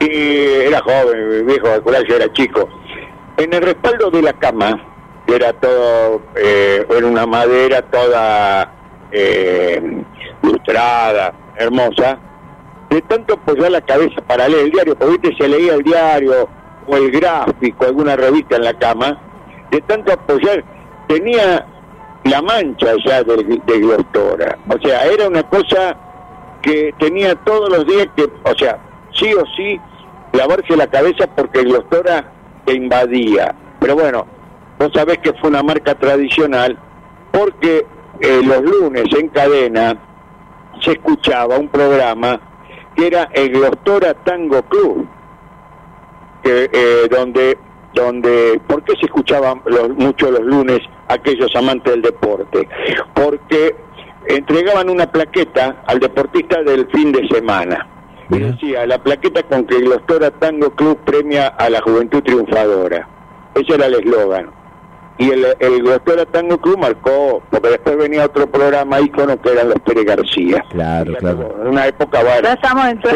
Y 0.00 0.66
era 0.66 0.80
joven, 0.80 1.46
viejo, 1.46 1.68
yo 2.08 2.16
era 2.16 2.32
chico. 2.32 2.68
En 3.36 3.52
el 3.52 3.62
respaldo 3.62 4.10
de 4.10 4.22
la 4.22 4.32
cama, 4.34 4.80
que 5.26 5.34
era 5.34 5.52
todo, 5.54 6.22
eh, 6.36 6.86
en 6.88 7.04
una 7.04 7.26
madera 7.26 7.82
toda 7.82 8.72
eh, 9.10 10.02
lustrada, 10.42 11.32
hermosa, 11.56 12.18
de 12.90 13.00
tanto 13.02 13.34
apoyar 13.34 13.70
la 13.70 13.80
cabeza 13.80 14.20
para 14.22 14.48
leer 14.48 14.66
el 14.66 14.70
diario, 14.70 14.94
porque 14.96 15.18
viste, 15.18 15.42
se 15.42 15.48
leía 15.48 15.74
el 15.74 15.82
diario 15.82 16.48
o 16.86 16.96
el 16.96 17.10
gráfico, 17.10 17.86
alguna 17.86 18.16
revista 18.16 18.56
en 18.56 18.64
la 18.64 18.74
cama, 18.74 19.18
de 19.70 19.80
tanto 19.82 20.12
apoyar, 20.12 20.64
tenía 21.08 21.66
la 22.24 22.42
mancha 22.42 22.94
ya 23.04 23.22
de, 23.22 23.36
de 23.36 23.78
glostora. 23.80 24.58
O 24.68 24.78
sea, 24.86 25.04
era 25.06 25.28
una 25.28 25.42
cosa 25.44 25.96
que 26.62 26.94
tenía 26.98 27.34
todos 27.36 27.68
los 27.68 27.86
días 27.86 28.08
que, 28.16 28.24
o 28.24 28.54
sea, 28.56 28.78
sí 29.14 29.32
o 29.34 29.44
sí, 29.56 29.80
lavarse 30.32 30.76
la 30.76 30.86
cabeza 30.86 31.26
porque 31.34 31.62
glostora 31.62 32.32
te 32.64 32.74
invadía. 32.74 33.54
Pero 33.80 33.94
bueno, 33.94 34.26
vos 34.78 34.90
sabés 34.94 35.18
que 35.18 35.32
fue 35.34 35.50
una 35.50 35.62
marca 35.62 35.94
tradicional 35.94 36.78
porque 37.32 37.86
eh, 38.20 38.40
los 38.44 38.62
lunes 38.62 39.06
en 39.18 39.28
cadena 39.28 39.96
se 40.80 40.92
escuchaba 40.92 41.58
un 41.58 41.68
programa 41.68 42.40
que 42.94 43.06
era 43.08 43.28
el 43.32 43.50
Glostora 43.50 44.14
Tango 44.14 44.62
Club, 44.62 45.06
que, 46.42 46.70
eh, 46.72 47.08
donde, 47.10 47.58
donde, 47.92 48.60
¿por 48.66 48.84
qué 48.84 48.94
se 48.96 49.06
escuchaban 49.06 49.62
mucho 49.96 50.30
los 50.30 50.42
lunes 50.42 50.80
aquellos 51.08 51.54
amantes 51.56 51.92
del 51.92 52.02
deporte? 52.02 52.68
Porque 53.14 53.74
entregaban 54.28 54.88
una 54.90 55.10
plaqueta 55.10 55.82
al 55.86 55.98
deportista 55.98 56.62
del 56.62 56.86
fin 56.88 57.10
de 57.12 57.26
semana. 57.28 57.88
Y 58.30 58.38
decía, 58.38 58.86
la 58.86 58.98
plaqueta 59.02 59.42
con 59.42 59.64
que 59.66 59.76
el 59.76 59.84
Glostora 59.84 60.30
Tango 60.30 60.70
Club 60.70 60.98
premia 61.04 61.48
a 61.48 61.68
la 61.68 61.80
juventud 61.80 62.22
triunfadora. 62.22 63.08
Ese 63.54 63.74
era 63.74 63.86
el 63.86 63.94
eslogan 63.94 64.64
y 65.18 65.30
el, 65.30 65.44
el 65.60 66.26
Tango 66.32 66.58
Club 66.58 66.78
marcó, 66.78 67.42
porque 67.50 67.68
después 67.70 67.96
venía 67.96 68.24
otro 68.24 68.48
programa 68.48 69.00
ícono 69.00 69.40
que 69.40 69.52
eran 69.52 69.68
los 69.68 69.78
Pérez 69.80 70.04
García. 70.04 70.64
Claro, 70.70 71.14
claro. 71.14 71.56
En 71.60 71.68
una 71.68 71.86
época, 71.86 72.22
bueno, 72.22 72.48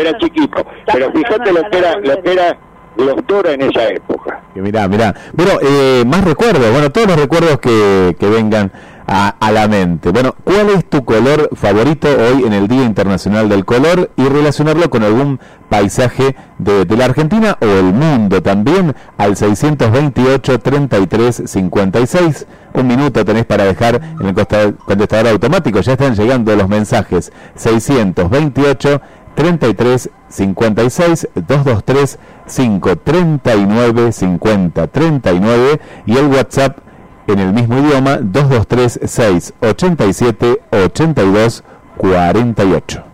era 0.00 0.18
chiquito, 0.18 0.64
pero 0.92 1.10
fíjate 1.12 1.52
lo 1.52 1.68
que 1.70 1.78
era, 1.78 1.98
lo 1.98 2.22
que 2.22 2.32
era 2.32 2.58
los 2.96 3.16
en 3.52 3.62
esa 3.62 3.88
época. 3.88 4.40
Mirá, 4.54 4.88
mirá. 4.88 5.14
Bueno, 5.32 5.52
eh, 5.60 6.04
más 6.06 6.24
recuerdos, 6.24 6.70
bueno, 6.70 6.90
todos 6.90 7.08
los 7.08 7.20
recuerdos 7.20 7.58
que, 7.58 8.16
que 8.18 8.28
vengan 8.28 8.72
a, 9.08 9.50
la 9.52 9.66
mente. 9.68 10.10
Bueno, 10.10 10.34
¿cuál 10.44 10.68
es 10.70 10.84
tu 10.84 11.04
color 11.04 11.48
favorito 11.54 12.08
hoy 12.08 12.42
en 12.44 12.52
el 12.52 12.68
Día 12.68 12.84
Internacional 12.84 13.48
del 13.48 13.64
Color 13.64 14.10
y 14.16 14.28
relacionarlo 14.28 14.90
con 14.90 15.02
algún 15.02 15.40
paisaje 15.70 16.36
de, 16.58 16.84
la 16.96 17.06
Argentina 17.06 17.56
o 17.60 17.64
el 17.64 17.92
mundo 17.92 18.42
también 18.42 18.94
al 19.16 19.36
628 19.36 20.58
33 20.60 21.42
56. 21.46 22.46
Un 22.74 22.86
minuto 22.86 23.24
tenés 23.24 23.46
para 23.46 23.64
dejar 23.64 24.00
en 24.20 24.26
el 24.26 24.34
contestador 24.34 25.28
automático. 25.28 25.80
Ya 25.80 25.92
están 25.92 26.14
llegando 26.14 26.54
los 26.54 26.68
mensajes 26.68 27.32
628 27.56 29.00
33 29.34 30.10
56 30.28 31.28
223 31.34 32.18
539 32.46 34.12
50 34.12 34.86
39 34.88 35.80
y 36.06 36.16
el 36.16 36.26
WhatsApp 36.26 36.87
en 37.32 37.38
el 37.38 37.52
mismo 37.52 37.78
idioma 37.78 38.18
223 38.18 39.00
687 39.04 40.62
82 40.70 41.64
48. 41.96 43.04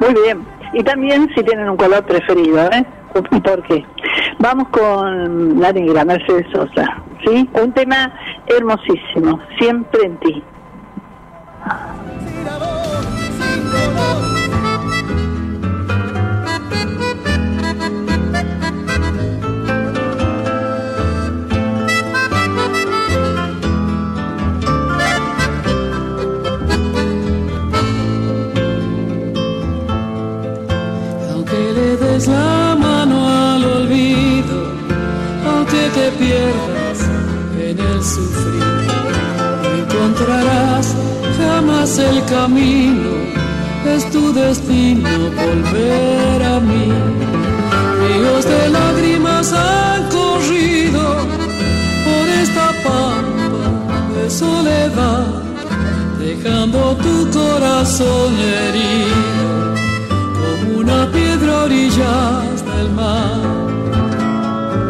Muy 0.00 0.14
bien. 0.22 0.46
Y 0.74 0.82
también 0.82 1.28
si 1.34 1.42
tienen 1.42 1.68
un 1.68 1.76
color 1.76 2.04
preferido, 2.04 2.62
¿eh? 2.70 2.84
¿Por 3.14 3.62
qué? 3.64 3.84
Vamos 4.38 4.68
con 4.68 5.60
la 5.60 5.72
negra, 5.72 6.04
Mercedes 6.04 6.46
Sosa. 6.52 7.02
¿Sí? 7.24 7.48
Un 7.62 7.72
tema 7.72 8.12
hermosísimo, 8.46 9.38
siempre 9.58 10.00
en 10.04 10.16
ti. 10.18 10.42
La 32.20 32.76
mano 32.78 33.26
al 33.26 33.64
olvido, 33.64 34.66
aunque 35.46 35.88
te 35.94 36.10
pierdas 36.12 36.98
en 37.58 37.78
el 37.78 38.04
sufrir, 38.04 38.62
encontrarás 39.78 40.94
jamás 41.38 41.98
el 41.98 42.22
camino, 42.26 43.12
es 43.86 44.10
tu 44.10 44.32
destino 44.32 45.08
volver 45.08 46.42
a 46.42 46.60
mí. 46.60 46.92
Ríos 48.02 48.44
de 48.44 48.68
lágrimas 48.68 49.52
han 49.54 50.02
corrido 50.10 51.16
por 52.06 52.28
esta 52.42 52.68
pampa 52.84 53.64
de 54.14 54.30
soledad, 54.30 55.26
dejando 56.18 56.94
tu 56.96 57.30
corazón 57.30 58.34
herido 58.38 59.71
orillas 61.64 62.64
del 62.64 62.88
mar. 62.90 63.40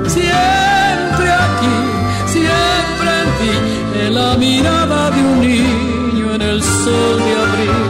Siempre 0.07 1.29
aquí, 1.47 1.77
siempre 2.27 3.11
en 3.23 3.29
ti, 3.39 3.53
en 4.05 4.15
la 4.15 4.31
mirada 4.37 5.11
de 5.11 5.21
un 5.31 5.41
niño 5.41 6.35
en 6.35 6.43
el 6.43 6.63
sol 6.63 7.17
de 7.27 7.33
abril. 7.45 7.81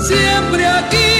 Siempre 0.00 0.62
aquí, 0.80 1.14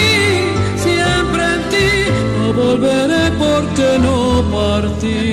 siempre 0.87 1.43
en 1.55 1.63
ti, 1.73 1.91
no 2.39 2.47
volveré 2.53 3.25
porque 3.43 3.87
no 4.07 4.17
partí. 4.57 5.25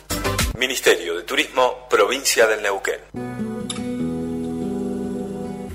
Ministerio 0.58 1.18
de 1.18 1.24
Turismo, 1.24 1.86
Provincia 1.90 2.48
del 2.48 2.62
Neuquén. 2.62 3.53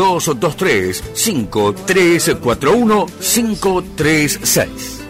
223 0.00 1.02
5341 1.12 3.06
536. 3.20 5.04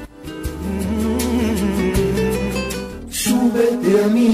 Súbete 3.08 4.04
a 4.04 4.08
mi 4.08 4.26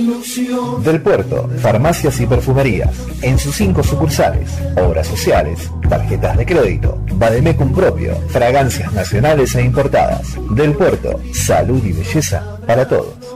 ilusión. 0.00 0.84
Del 0.84 1.00
Puerto, 1.00 1.48
farmacias 1.62 2.20
y 2.20 2.26
perfumerías. 2.26 2.90
En 3.22 3.38
sus 3.38 3.56
cinco 3.56 3.82
sucursales, 3.82 4.50
obras 4.76 5.06
sociales, 5.06 5.70
tarjetas 5.88 6.36
de 6.36 6.44
crédito, 6.44 7.02
Bademecum 7.14 7.72
propio, 7.72 8.16
fragancias 8.28 8.92
nacionales 8.92 9.54
e 9.54 9.62
importadas. 9.62 10.36
Del 10.50 10.74
Puerto, 10.74 11.18
salud 11.32 11.82
y 11.82 11.92
belleza 11.92 12.58
para 12.66 12.86
todos. 12.86 13.35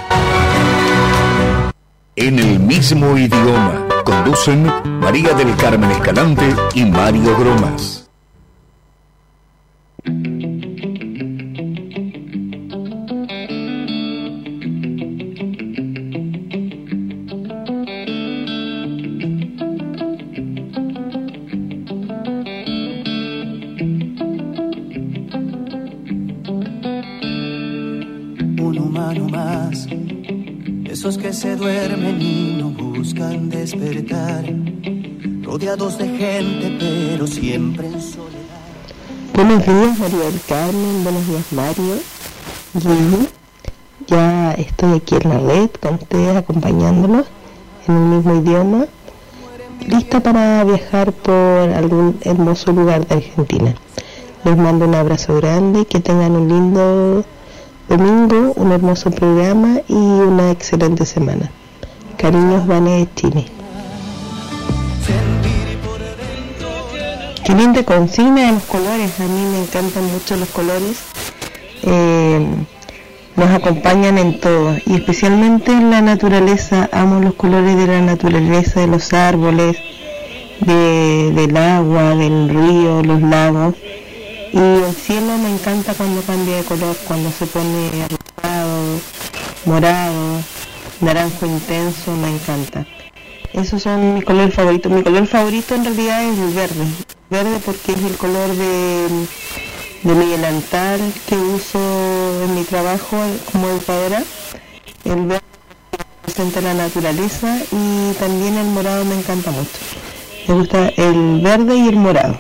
En 2.17 2.39
el 2.39 2.61
mismo 2.61 3.17
idioma 3.17 3.87
conducen 4.05 4.71
María 5.01 5.33
del 5.33 5.57
Carmen 5.57 5.91
Escalante 5.91 6.55
y 6.75 6.85
Mario 6.85 7.37
Gromas. 7.39 8.04
Que 31.05 31.35
se 31.35 31.55
duermen 31.55 32.19
y 32.19 32.57
no 32.63 32.71
buscan 32.71 33.51
despertar, 33.51 34.43
rodeados 35.43 35.99
de 35.99 36.09
gente 36.09 36.79
pero 36.81 37.27
siempre 37.27 37.89
en 37.89 38.01
soledad. 38.01 38.33
Buenos 39.35 39.67
días, 39.67 39.99
María 39.99 40.19
del 40.21 40.41
Carmen. 40.49 41.05
Buenos 41.05 41.29
días, 41.29 41.53
Mario. 41.53 41.97
Guido. 42.73 43.27
Ya 44.07 44.53
estoy 44.53 44.97
aquí 44.97 45.17
en 45.21 45.29
la 45.29 45.41
red 45.41 45.69
con 45.79 45.97
ustedes 45.97 46.37
acompañándolos 46.39 47.27
en 47.87 47.97
el 47.97 48.03
mismo 48.05 48.37
idioma, 48.37 48.87
lista 49.87 50.21
para 50.21 50.65
viajar 50.65 51.13
por 51.13 51.35
algún 51.35 52.19
hermoso 52.23 52.73
lugar 52.73 53.07
de 53.07 53.17
Argentina. 53.17 53.75
Les 54.45 54.57
mando 54.57 54.87
un 54.87 54.95
abrazo 54.95 55.37
grande 55.37 55.85
que 55.85 56.01
tengan 56.01 56.33
un 56.33 56.49
lindo 56.49 57.25
domingo, 57.89 58.53
un 58.57 58.73
hermoso 58.73 59.11
programa 59.11 59.81
y 59.89 59.95
una 59.95 60.51
excelente 60.51 61.05
semana. 61.07 61.51
Cariños, 62.17 62.67
Vane 62.67 62.99
de 62.99 63.09
Chile. 63.15 63.47
Qué 67.45 67.55
linda 67.55 67.83
consigna 67.85 68.47
de 68.47 68.53
los 68.53 68.63
colores, 68.65 69.21
a 69.21 69.25
mí 69.25 69.47
me 69.53 69.63
encantan 69.63 70.05
mucho 70.11 70.37
los 70.37 70.49
colores. 70.49 70.99
Eh, 71.83 72.47
nos 73.37 73.51
acompañan 73.51 74.17
en 74.17 74.41
todo 74.41 74.77
y 74.87 74.95
especialmente 74.95 75.73
en 75.73 75.91
la 75.91 76.01
naturaleza. 76.01 76.89
Amo 76.93 77.21
los 77.21 77.35
colores 77.35 77.77
de 77.77 77.87
la 77.87 78.01
naturaleza, 78.01 78.81
de 78.81 78.87
los 78.87 79.13
árboles, 79.13 79.77
de, 80.61 81.33
del 81.35 81.57
agua, 81.57 82.15
del 82.15 82.49
río, 82.49 83.03
los 83.03 83.21
lagos. 83.21 83.75
Y 84.55 84.57
el 84.57 84.95
cielo 84.95 85.37
me 85.37 85.53
encanta 85.53 85.95
cuando 85.95 86.23
cambia 86.23 86.59
de 86.59 86.63
color, 86.63 86.97
cuando 87.09 87.29
se 87.33 87.45
pone 87.45 87.91
rosado, 88.09 89.01
morado, 89.65 90.41
naranjo 91.01 91.45
intenso, 91.45 92.13
me 92.13 92.29
encanta. 92.29 92.87
Esos 93.53 93.83
son 93.83 94.15
mis 94.15 94.25
colores 94.25 94.55
favoritos. 94.55 94.93
Mi 94.93 95.03
color 95.03 95.27
favorito 95.27 95.75
en 95.75 95.85
realidad 95.85 96.23
es 96.23 96.39
el 96.39 96.55
verde. 96.55 96.87
Verde 97.31 97.59
porque 97.65 97.95
es 97.95 98.05
el 98.05 98.17
color 98.17 98.49
de, 98.55 99.09
de 100.05 100.15
mi 100.15 100.27
delantal 100.27 101.01
que 101.27 101.35
uso 101.35 102.45
en 102.45 102.55
mi 102.55 102.63
trabajo 102.63 103.17
como 103.51 103.69
educadora. 103.71 104.23
El 105.05 105.27
verde 105.27 105.43
representa 106.23 106.61
la 106.61 106.75
naturaleza 106.75 107.59
y 107.73 108.13
también 108.21 108.57
el 108.57 108.67
morado 108.69 109.05
me 109.05 109.17
encanta 109.17 109.51
mucho. 109.51 109.79
Me 110.47 110.55
gusta 110.55 110.91
el 110.91 111.41
verde 111.41 111.75
y 111.75 111.89
el 111.89 111.97
morado. 111.97 112.39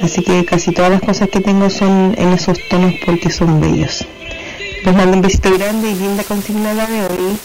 Así 0.00 0.22
que 0.22 0.44
casi 0.44 0.72
todas 0.72 0.90
las 0.92 1.00
cosas 1.00 1.28
que 1.28 1.40
tengo 1.40 1.68
son 1.68 2.14
en 2.16 2.28
esos 2.28 2.56
tonos 2.68 2.94
porque 3.04 3.30
son 3.30 3.60
bellos. 3.60 4.06
Les 4.84 4.94
mando 4.94 5.16
un 5.16 5.22
besito 5.22 5.50
grande 5.58 5.90
y 5.90 5.94
linda 5.96 6.22
consigna 6.22 6.72
la 6.72 6.86
de 6.86 7.02
hoy. 7.02 7.38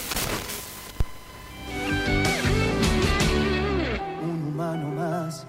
Un 4.24 4.48
humano 4.50 4.88
más 4.96 5.48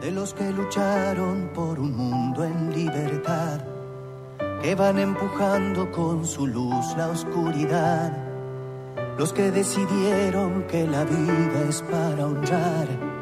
de 0.00 0.12
los 0.12 0.32
que 0.32 0.48
lucharon 0.52 1.50
por 1.52 1.80
un 1.80 1.96
mundo 1.96 2.44
en 2.44 2.72
libertad, 2.72 3.60
que 4.62 4.76
van 4.76 5.00
empujando 5.00 5.90
con 5.90 6.24
su 6.24 6.46
luz 6.46 6.86
la 6.96 7.08
oscuridad. 7.08 8.16
Los 9.18 9.32
que 9.32 9.50
decidieron 9.50 10.64
que 10.68 10.86
la 10.86 11.04
vida 11.04 11.64
es 11.68 11.82
para 11.82 12.26
honrar 12.26 13.15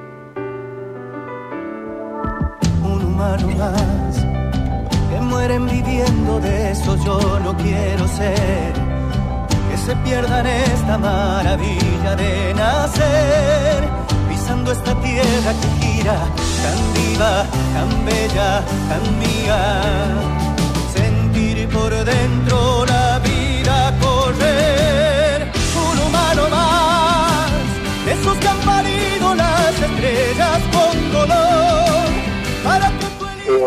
humano 3.15 3.47
más 3.57 4.17
que 5.11 5.21
mueren 5.21 5.67
viviendo 5.67 6.41
de 6.41 6.73
eso 6.73 6.97
yo 7.05 7.41
no 7.41 7.57
quiero 7.57 8.07
ser. 8.09 8.73
Que 9.71 9.77
se 9.87 9.97
pierdan 10.05 10.47
esta 10.47 10.99
maravilla 10.99 12.17
de 12.17 12.55
nacer. 12.55 13.81
Pisando 14.29 14.73
esta 14.73 14.95
tierra 15.01 15.53
que 15.61 15.69
gira 15.81 16.19
tan 16.63 16.79
viva 16.95 17.35
tan 17.75 18.05
bella 18.05 18.51
tan 18.91 19.05
mía. 19.23 19.61
Sentir 20.95 21.69
por 21.69 21.93
dentro 22.05 22.85
la 22.87 23.19
vida 23.21 23.77
correr. 24.01 25.53
Un 25.91 25.99
humano 26.07 26.43
más 26.51 27.51
esos 28.15 28.37
que 28.39 28.49
han 28.49 28.59
parido 28.59 29.35
las 29.35 29.75
estrellas 29.89 30.61
con 30.73 31.13
dolor 31.13 31.54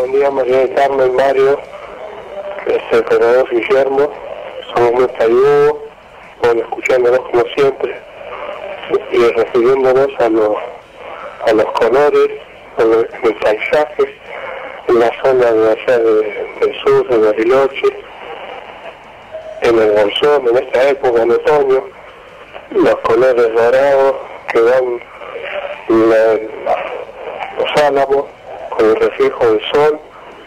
buen 0.08 0.20
día 0.20 0.30
María 0.30 0.58
del 0.58 0.74
Carmen, 0.74 1.14
Mario, 1.16 1.58
este, 2.66 3.02
Fernando 3.04 3.44
Guillermo, 3.50 4.10
somos 4.74 4.92
muy 4.92 5.08
saludos, 5.18 5.74
bueno, 6.42 6.60
escuchándonos 6.62 7.20
como 7.20 7.42
siempre 7.56 7.94
y 9.12 9.28
refiriéndonos 9.32 10.08
a 10.18 10.28
los, 10.30 10.56
a 11.46 11.52
los 11.52 11.66
colores, 11.72 12.30
al 12.78 13.08
el 13.22 13.34
paisaje, 13.36 14.18
en 14.88 14.98
la 15.00 15.10
zona 15.22 15.52
de 15.52 15.70
allá 15.72 15.98
de- 15.98 16.48
del 16.60 16.80
sur, 16.84 17.08
de 17.08 17.18
Bariloche, 17.18 17.86
en 19.62 19.78
el 19.78 19.90
Bolsón, 19.92 20.48
en 20.48 20.56
esta 20.64 20.88
época, 20.88 21.22
en 21.22 21.30
otoño, 21.32 21.84
los 22.70 22.96
colores 23.00 23.54
dorados 23.54 24.14
que 24.52 24.60
dan 24.60 25.00
los 27.58 27.82
álamos 27.82 28.24
el 28.78 28.96
reflejo 28.96 29.46
del 29.46 29.60
sol 29.72 30.00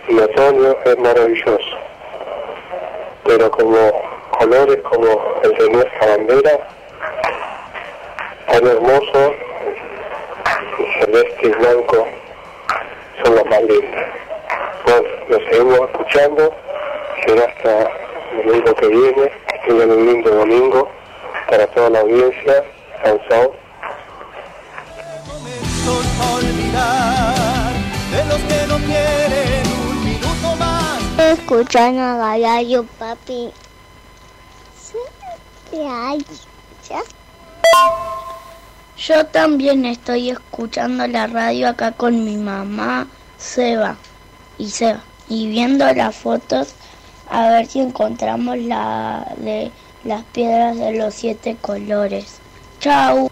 en 0.08 0.20
otoño 0.20 0.76
es 0.86 0.98
maravilloso. 0.98 1.78
Pero 3.26 3.52
como 3.52 3.78
colores 4.32 4.78
como 4.82 5.36
el 5.44 5.54
de 5.56 5.70
nuestra 5.70 6.08
bandera, 6.08 6.68
tan 8.48 8.68
hermoso, 8.68 9.34
y 10.80 11.00
celeste 11.00 11.48
y 11.48 11.50
blanco, 11.50 12.08
son 13.24 13.36
los 13.36 13.46
más 13.46 13.62
lindos. 13.64 14.02
Bueno, 14.86 15.08
nos 15.30 15.44
seguimos 15.50 15.80
escuchando, 15.82 16.54
será 17.26 17.46
hasta 17.46 17.92
el 18.32 18.48
domingo 18.48 18.76
que 18.76 18.88
viene, 18.88 19.32
tengan 19.68 19.92
un 19.92 20.06
lindo 20.06 20.30
domingo 20.32 20.90
para 21.50 21.68
toda 21.68 21.90
la 21.92 22.00
audiencia, 22.00 22.64
Sansao. 23.04 23.54
olvidar 26.34 27.21
Escuchando 31.32 32.02
a 32.02 32.38
Gallo, 32.38 32.86
papi. 33.00 33.52
Yo 38.98 39.26
también 39.28 39.86
estoy 39.86 40.32
escuchando 40.32 41.08
la 41.08 41.28
radio 41.28 41.70
acá 41.70 41.94
con 41.94 42.26
mi 42.26 42.36
mamá, 42.36 43.08
Seba 43.38 43.96
y 44.58 44.70
Seba, 44.70 45.04
y 45.30 45.48
viendo 45.48 45.86
las 45.94 46.14
fotos 46.14 46.74
a 47.30 47.48
ver 47.48 47.66
si 47.66 47.80
encontramos 47.80 48.58
la 48.58 49.26
de 49.38 49.72
las 50.04 50.24
piedras 50.34 50.76
de 50.76 50.98
los 50.98 51.14
siete 51.14 51.56
colores. 51.62 52.42
Chau. 52.82 53.32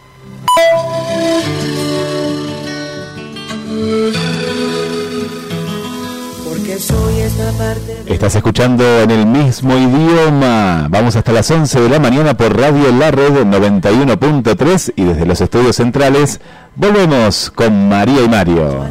Estás 8.05 8.35
escuchando 8.35 8.83
en 9.01 9.09
el 9.09 9.25
mismo 9.25 9.75
idioma. 9.75 10.87
Vamos 10.87 11.15
hasta 11.15 11.31
las 11.31 11.49
11 11.49 11.81
de 11.81 11.89
la 11.89 11.99
mañana 11.99 12.35
por 12.35 12.55
Radio 12.55 12.91
La 12.91 13.09
Red 13.09 13.43
91.3 13.43 14.93
y 14.95 15.03
desde 15.03 15.25
los 15.25 15.41
estudios 15.41 15.77
centrales 15.77 16.39
volvemos 16.75 17.49
con 17.49 17.89
María 17.89 18.21
y 18.23 18.29
Mario. 18.29 18.85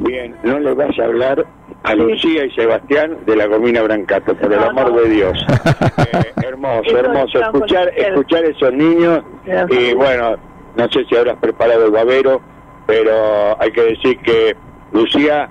Bien, 0.00 0.36
no 0.42 0.58
le 0.58 0.74
vas 0.74 0.98
a 0.98 1.04
hablar 1.04 1.46
a 1.84 1.94
Lucía 1.94 2.44
y 2.44 2.50
Sebastián 2.50 3.16
de 3.24 3.36
la 3.36 3.46
Gomina 3.46 3.80
Brancato, 3.80 4.36
por 4.36 4.52
el 4.52 4.62
amor 4.62 4.94
de 5.02 5.08
Dios. 5.08 5.38
Eh, 5.96 6.32
hermoso, 6.46 6.98
hermoso. 6.98 7.40
Escuchar, 7.40 7.88
escuchar 7.96 8.44
esos 8.44 8.72
niños 8.74 9.22
y 9.70 9.94
bueno, 9.94 10.36
no 10.76 10.88
sé 10.90 11.04
si 11.06 11.16
habrás 11.16 11.38
preparado 11.38 11.86
el 11.86 11.92
babero, 11.92 12.42
pero 12.86 13.60
hay 13.60 13.72
que 13.72 13.82
decir 13.82 14.18
que 14.18 14.54
Lucía 14.92 15.48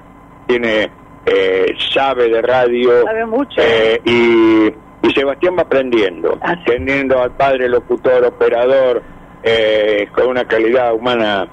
tiene 0.48 0.89
eh, 1.26 1.74
sabe 1.94 2.30
de 2.30 2.41
radio 2.41 3.04
Sabe 3.04 3.26
mucho. 3.26 3.62
eh, 3.62 4.02
y, 4.06 5.08
y 5.08 5.14
Sebastián 5.14 5.56
va 5.58 5.62
aprendiendo, 5.64 6.38
teniendo 6.66 7.22
al 7.22 7.32
padre 7.32 7.70
locutor, 7.70 8.24
operador, 8.26 9.02
eh, 9.44 10.08
con 10.14 10.28
una 10.28 10.46
calidad 10.46 10.94
humana 10.94 11.48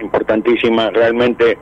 importantísima, 0.00 0.90
realmente 0.90 1.58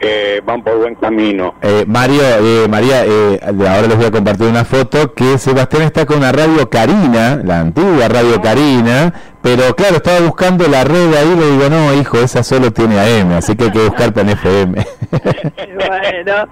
eh, 0.00 0.40
van 0.44 0.62
por 0.62 0.78
buen 0.78 0.94
camino. 0.94 1.54
Eh, 1.62 1.84
Mario, 1.86 2.22
eh, 2.22 2.66
María, 2.68 3.04
eh, 3.04 3.38
ahora 3.42 3.86
les 3.86 3.96
voy 3.96 4.06
a 4.06 4.10
compartir 4.10 4.46
una 4.46 4.64
foto 4.64 5.14
que 5.14 5.38
Sebastián 5.38 5.82
está 5.82 6.06
con 6.06 6.20
la 6.20 6.32
radio 6.32 6.68
Carina, 6.70 7.40
la 7.44 7.60
antigua 7.60 8.08
radio 8.08 8.40
Carina, 8.40 9.12
pero 9.42 9.74
claro, 9.74 9.96
estaba 9.96 10.20
buscando 10.20 10.66
la 10.68 10.84
red 10.84 11.14
ahí, 11.14 11.36
le 11.36 11.50
digo, 11.50 11.68
no, 11.68 11.94
hijo, 11.94 12.18
esa 12.18 12.42
solo 12.42 12.72
tiene 12.72 12.98
AM, 12.98 13.32
así 13.32 13.56
que 13.56 13.64
hay 13.64 13.70
que 13.70 13.84
buscar 13.84 14.12
en 14.16 14.28
FM. 14.30 14.74
bueno, 15.88 16.46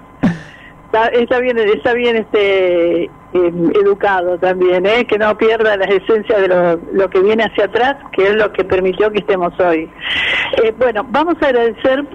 está, 0.91 1.07
está 1.07 1.39
bien, 1.39 1.57
está 1.57 1.93
bien 1.93 2.15
este 2.17 3.09
educado 3.33 4.37
también, 4.39 4.85
¿eh? 4.85 5.05
que 5.05 5.17
no 5.17 5.37
pierda 5.37 5.77
la 5.77 5.85
esencia 5.85 6.39
de 6.39 6.47
lo, 6.93 7.09
que 7.09 7.21
viene 7.21 7.43
hacia 7.43 7.65
atrás, 7.65 7.97
que 8.11 8.23
es 8.23 8.35
lo 8.35 8.51
que 8.51 8.63
permitió 8.63 9.11
que 9.11 9.19
estemos 9.19 9.57
hoy. 9.59 9.89
Eh, 10.63 10.73
bueno, 10.77 11.05
vamos 11.09 11.35
a 11.41 11.47
agradecer 11.47 12.05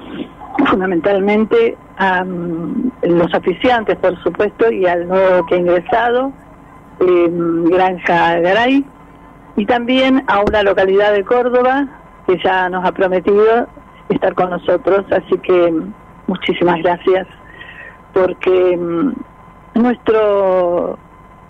fundamentalmente 0.68 1.76
a 1.98 2.24
mm, 2.24 2.92
los 3.02 3.32
oficiantes, 3.34 3.96
por 3.98 4.20
supuesto, 4.22 4.70
y 4.72 4.86
al 4.86 5.06
nuevo 5.06 5.46
que 5.46 5.54
ha 5.54 5.58
ingresado, 5.58 6.32
em, 7.00 7.64
Granja 7.64 8.40
Garay, 8.40 8.84
y 9.56 9.66
también 9.66 10.24
a 10.26 10.40
una 10.40 10.62
localidad 10.64 11.12
de 11.12 11.24
Córdoba 11.24 11.86
que 12.26 12.38
ya 12.42 12.68
nos 12.68 12.84
ha 12.84 12.92
prometido 12.92 13.68
estar 14.08 14.34
con 14.34 14.50
nosotros, 14.50 15.04
así 15.12 15.38
que 15.38 15.72
muchísimas 16.26 16.82
gracias, 16.82 17.28
porque 18.12 18.76
mm, 18.76 19.12
nuestro 19.74 20.98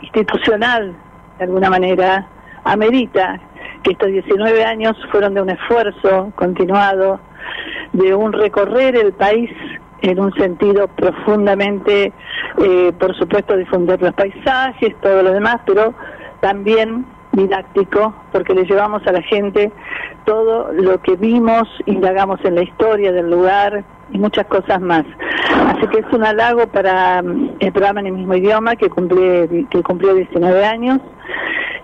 institucional, 0.01 0.95
de 1.39 1.45
alguna 1.45 1.71
manera, 1.71 2.27
amerita 2.65 3.41
que 3.83 3.93
estos 3.93 4.09
19 4.09 4.65
años 4.65 4.97
fueron 5.11 5.35
de 5.35 5.43
un 5.43 5.51
esfuerzo 5.51 6.33
continuado, 6.35 7.21
de 7.93 8.15
un 8.15 8.33
recorrer 8.33 8.97
el 8.97 9.13
país 9.13 9.51
en 10.03 10.21
un 10.21 10.33
sentido 10.35 10.89
profundamente, 10.89 12.13
eh, 12.63 12.93
por 12.99 13.17
supuesto, 13.17 13.57
difundir 13.57 14.01
los 14.03 14.15
paisajes, 14.15 14.95
todo 15.01 15.23
lo 15.23 15.33
demás, 15.33 15.61
pero 15.67 15.95
también 16.41 17.07
didáctico, 17.35 18.15
porque 18.33 18.55
le 18.55 18.65
llevamos 18.65 19.07
a 19.07 19.13
la 19.13 19.23
gente 19.23 19.71
todo 20.25 20.73
lo 20.73 21.01
que 21.03 21.17
vimos, 21.17 21.69
indagamos 21.87 22.41
en 22.45 22.55
la 22.55 22.63
historia 22.63 23.13
del 23.13 23.31
lugar 23.31 23.85
y 24.13 24.19
muchas 24.19 24.47
cosas 24.47 24.81
más. 24.81 25.05
Así 25.67 25.87
que 25.89 25.99
es 25.99 26.07
un 26.13 26.25
halago 26.25 26.67
para 26.67 27.23
mm, 27.23 27.57
el 27.61 27.73
programa 27.73 28.01
en 28.01 28.07
el 28.07 28.13
mismo 28.13 28.35
idioma 28.35 28.77
que 28.77 28.89
cumplió, 28.89 29.49
que 29.71 29.83
cumplió 29.83 30.15
19 30.15 30.65
años, 30.65 31.01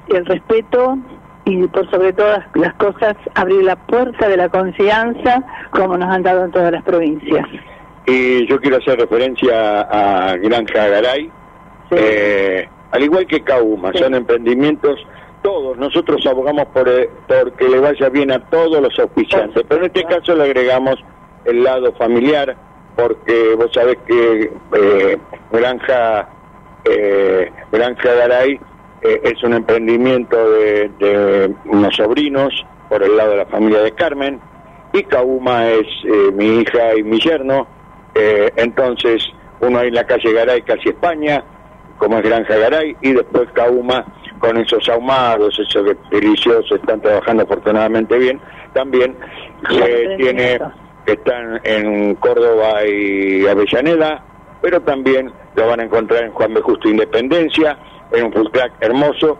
el 0.08 0.26
respeto 0.26 0.98
y 1.44 1.66
por 1.68 1.90
sobre 1.90 2.12
todas 2.12 2.44
las 2.54 2.74
cosas 2.74 3.16
abrir 3.34 3.64
la 3.64 3.76
puerta 3.76 4.28
de 4.28 4.36
la 4.36 4.48
confianza 4.48 5.42
como 5.70 5.96
nos 5.96 6.08
han 6.08 6.22
dado 6.22 6.44
en 6.44 6.50
todas 6.50 6.72
las 6.72 6.82
provincias. 6.82 7.46
Y 8.06 8.46
yo 8.46 8.60
quiero 8.60 8.78
hacer 8.78 8.98
referencia 8.98 9.82
a 9.82 10.36
Granja 10.36 10.88
Garay, 10.88 11.30
eh, 11.90 12.68
al 12.90 13.02
igual 13.02 13.26
que 13.26 13.40
Cauma, 13.40 13.92
son 13.94 14.14
emprendimientos 14.14 14.98
todos, 15.42 15.76
nosotros 15.76 16.24
abogamos 16.26 16.66
por, 16.66 16.88
eh, 16.88 17.08
que 17.56 17.68
le 17.68 17.78
vaya 17.78 18.08
bien 18.08 18.30
a 18.32 18.40
todos 18.50 18.80
los 18.80 18.98
auspiciantes, 18.98 19.64
pero 19.68 19.80
en 19.80 19.86
este 19.86 20.04
caso 20.04 20.34
le 20.34 20.44
agregamos 20.44 20.96
el 21.44 21.62
lado 21.62 21.92
familiar, 21.94 22.56
porque 22.96 23.54
vos 23.56 23.70
sabés 23.72 23.96
que 24.06 24.52
eh, 24.74 25.18
Granja, 25.50 26.28
eh, 26.84 27.50
Garay 27.72 28.60
eh, 29.02 29.20
es 29.24 29.42
un 29.42 29.54
emprendimiento 29.54 30.36
de, 30.50 31.54
unos 31.66 31.96
sobrinos 31.96 32.52
por 32.88 33.02
el 33.02 33.16
lado 33.16 33.30
de 33.30 33.36
la 33.38 33.46
familia 33.46 33.80
de 33.80 33.92
Carmen, 33.92 34.40
y 34.92 35.04
Cauma 35.04 35.68
es 35.68 35.86
mi 36.34 36.60
hija 36.60 36.96
y 36.96 37.04
mi 37.04 37.20
yerno, 37.20 37.68
entonces 38.56 39.24
uno 39.60 39.78
ahí 39.78 39.88
en 39.88 39.94
la 39.94 40.04
calle 40.04 40.32
Garay, 40.32 40.62
casi 40.62 40.88
España, 40.88 41.44
como 41.96 42.18
es 42.18 42.24
Granja 42.24 42.56
Garay, 42.56 42.96
y 43.00 43.12
después 43.12 43.48
Cauma 43.52 44.04
con 44.40 44.56
esos 44.56 44.88
ahumados, 44.88 45.56
esos 45.58 45.96
deliciosos, 46.10 46.72
están 46.72 47.00
trabajando 47.00 47.44
afortunadamente 47.44 48.18
bien. 48.18 48.40
También 48.72 49.14
se 49.68 50.16
tiene 50.16 50.58
están 51.06 51.60
en 51.64 52.14
Córdoba 52.16 52.84
y 52.86 53.46
Avellaneda, 53.46 54.22
pero 54.60 54.80
también 54.80 55.32
lo 55.56 55.66
van 55.66 55.80
a 55.80 55.84
encontrar 55.84 56.24
en 56.24 56.32
Juan 56.32 56.54
B. 56.54 56.60
Justo 56.60 56.88
Independencia, 56.88 57.78
en 58.12 58.26
un 58.26 58.32
food 58.32 58.50
track 58.50 58.72
hermoso 58.80 59.38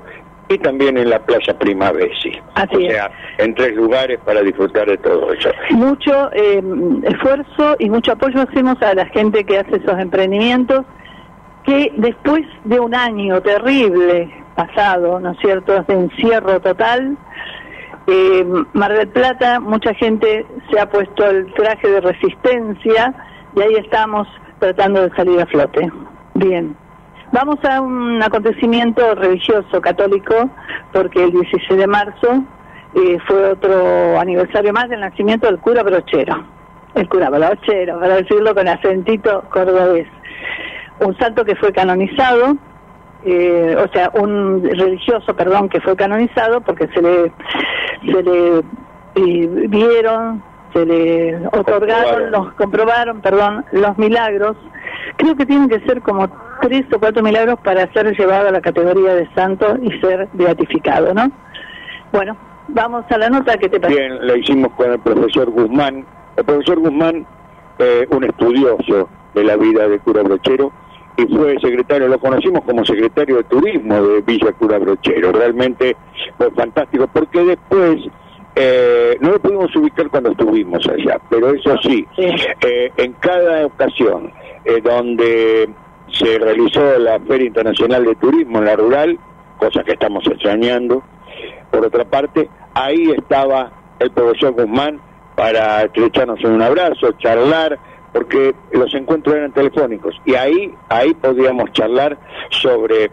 y 0.48 0.59
también 0.59 0.98
en 0.98 1.11
la 1.11 1.20
Plaza 1.20 1.57
Primavesi. 1.57 2.32
Así 2.55 2.88
o 2.88 2.90
sea, 2.90 3.11
en 3.38 3.55
tres 3.55 3.74
lugares 3.76 4.18
para 4.24 4.42
disfrutar 4.42 4.88
de 4.88 4.98
todo 4.98 5.32
eso. 5.32 5.51
Mucho 5.70 6.30
eh, 6.32 6.62
esfuerzo 7.05 7.76
y 7.78 7.88
mucho 7.88 8.12
apoyo 8.12 8.42
hacemos 8.42 8.80
a 8.82 8.94
la 8.94 9.07
gente 9.07 9.44
que 9.44 9.59
hace 9.59 9.76
esos 9.76 9.98
emprendimientos 9.98 10.84
que 11.64 11.92
después 11.96 12.42
de 12.64 12.80
un 12.80 12.94
año 12.94 13.40
terrible 13.42 14.28
pasado, 14.67 15.21
¿no 15.21 15.33
es 15.33 15.39
cierto?, 15.39 15.83
de 15.83 15.95
encierro 15.95 16.61
total, 16.61 17.17
eh, 18.07 18.45
Mar 18.73 18.93
del 18.93 19.09
Plata, 19.09 19.61
mucha 19.61 19.95
gente 19.95 20.45
se 20.71 20.81
ha 20.81 20.89
puesto 20.91 21.25
el 21.27 21.53
traje 21.55 21.89
de 21.89 22.01
resistencia 22.01 23.15
y 23.57 23.61
ahí 23.61 23.75
estamos 23.77 24.27
tratando 24.59 25.03
de 25.03 25.15
salir 25.17 25.41
a 25.41 25.47
flote. 25.47 25.91
Bien. 26.35 26.77
Vamos 27.33 27.65
a 27.65 27.81
un 27.81 28.23
acontecimiento 28.23 29.15
religioso 29.15 29.81
católico, 29.81 30.51
porque 30.93 31.23
el 31.25 31.31
16 31.31 31.79
de 31.79 31.87
marzo 31.87 32.43
eh, 32.97 33.19
fue 33.27 33.51
otro 33.51 34.19
aniversario 34.19 34.73
más 34.73 34.89
del 34.89 35.01
nacimiento 35.01 35.47
del 35.47 35.59
cura 35.59 35.83
Brochero. 35.83 36.45
El 36.95 37.09
cura 37.09 37.31
Brochero, 37.31 38.01
para 38.01 38.17
decirlo 38.17 38.55
con 38.55 38.67
acentito 38.67 39.45
cordobés 39.51 40.09
un 41.01 41.17
santo 41.19 41.45
que 41.45 41.57
fue 41.57 41.73
canonizado, 41.73 42.57
eh, 43.25 43.77
o 43.77 43.93
sea, 43.93 44.11
un 44.14 44.62
religioso, 44.62 45.35
perdón, 45.35 45.68
que 45.68 45.81
fue 45.81 45.97
canonizado 45.97 46.61
porque 46.61 46.89
se 46.89 47.03
le, 47.03 47.33
se 48.07 48.23
le 48.23 48.62
vieron, 49.68 50.43
se 50.73 50.87
le 50.87 51.37
otorgaron, 51.49 52.31
los 52.31 52.53
comprobaron, 52.55 53.21
perdón, 53.21 53.64
los 53.73 53.99
milagros. 53.99 54.57
Creo 55.16 55.37
que 55.37 55.47
tienen 55.47 55.68
que 55.68 55.81
ser 55.81 56.01
como 56.01 56.29
tres 56.62 56.85
o 56.93 56.99
cuatro 56.99 57.23
milagros 57.23 57.59
para 57.62 57.93
ser 57.93 58.16
llevado 58.16 58.49
a 58.49 58.53
la 58.53 58.61
categoría 58.61 59.14
de 59.14 59.29
santo 59.35 59.77
y 59.83 59.91
ser 60.01 60.29
beatificado, 60.33 61.12
¿no? 61.12 61.31
Bueno, 62.12 62.37
vamos 62.68 63.05
a 63.11 63.18
la 63.18 63.29
nota 63.29 63.57
que 63.57 63.68
te 63.68 63.81
parece. 63.81 64.01
Bien, 64.01 64.27
lo 64.27 64.37
hicimos 64.37 64.73
con 64.73 64.93
el 64.93 64.99
profesor 64.99 65.51
Guzmán. 65.51 66.05
El 66.37 66.45
profesor 66.45 66.79
Guzmán, 66.79 67.27
eh, 67.79 68.07
un 68.11 68.25
estudioso 68.25 69.09
de 69.35 69.45
la 69.45 69.57
vida 69.57 69.89
de 69.89 69.99
cura 69.99 70.23
brochero, 70.23 70.73
y 71.21 71.35
fue 71.35 71.59
secretario, 71.61 72.09
lo 72.09 72.18
conocimos 72.18 72.62
como 72.64 72.85
secretario 72.85 73.37
de 73.39 73.45
turismo 73.45 74.03
de 74.03 74.21
Villa 74.23 74.53
Cura 74.53 74.79
Brochero. 74.79 75.33
Realmente 75.33 75.97
fue 76.37 76.51
fantástico, 76.53 77.09
porque 77.12 77.45
después 77.45 78.01
eh, 78.57 79.16
no 79.21 79.31
lo 79.31 79.41
pudimos 79.41 79.75
ubicar 79.77 80.09
cuando 80.11 80.31
estuvimos 80.33 80.87
allá, 80.89 81.21
pero 81.29 81.55
eso 81.55 81.77
sí, 81.83 82.07
eh, 82.18 82.91
en 82.97 83.12
cada 83.14 83.66
ocasión 83.66 84.33
eh, 84.64 84.81
donde 84.83 85.68
se 86.12 86.39
realizó 86.39 86.99
la 86.99 87.21
Feria 87.21 87.47
Internacional 87.47 88.05
de 88.05 88.14
Turismo 88.16 88.59
en 88.59 88.64
la 88.64 88.77
rural, 88.77 89.18
cosa 89.59 89.85
que 89.85 89.93
estamos 89.93 90.27
extrañando, 90.27 91.03
por 91.71 91.87
otra 91.87 92.05
parte, 92.05 92.49
ahí 92.75 93.12
estaba 93.16 93.71
el 93.99 94.11
profesor 94.11 94.53
Guzmán 94.53 95.01
para 95.37 95.83
estrecharnos 95.83 96.41
en 96.41 96.53
un 96.53 96.62
abrazo, 96.62 97.12
charlar, 97.18 97.79
porque 98.13 98.55
los 98.73 98.93
encuentros 98.95 99.37
eran 99.37 99.53
telefónicos. 99.53 100.15
Y 100.25 100.35
ahí 100.35 100.75
ahí 100.89 101.15
podíamos 101.15 101.73
charlar 101.73 102.19
sobre, 102.51 103.11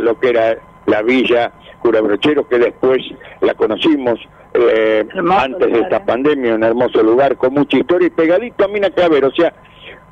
lo 0.00 0.18
que 0.18 0.28
era 0.30 0.58
la 0.86 1.02
villa 1.02 1.52
Cura 1.80 2.00
Brochero, 2.00 2.48
que 2.48 2.58
después 2.58 3.02
la 3.40 3.54
conocimos 3.54 4.18
eh, 4.54 5.06
antes 5.30 5.72
de 5.72 5.80
esta 5.80 6.04
pandemia, 6.04 6.54
un 6.54 6.64
hermoso 6.64 7.02
lugar 7.02 7.36
con 7.36 7.54
mucha 7.54 7.76
historia 7.76 8.06
y 8.06 8.10
pegadito 8.10 8.64
a 8.64 8.68
Mina 8.68 8.90
Claver, 8.90 9.24
o 9.24 9.32
sea, 9.32 9.52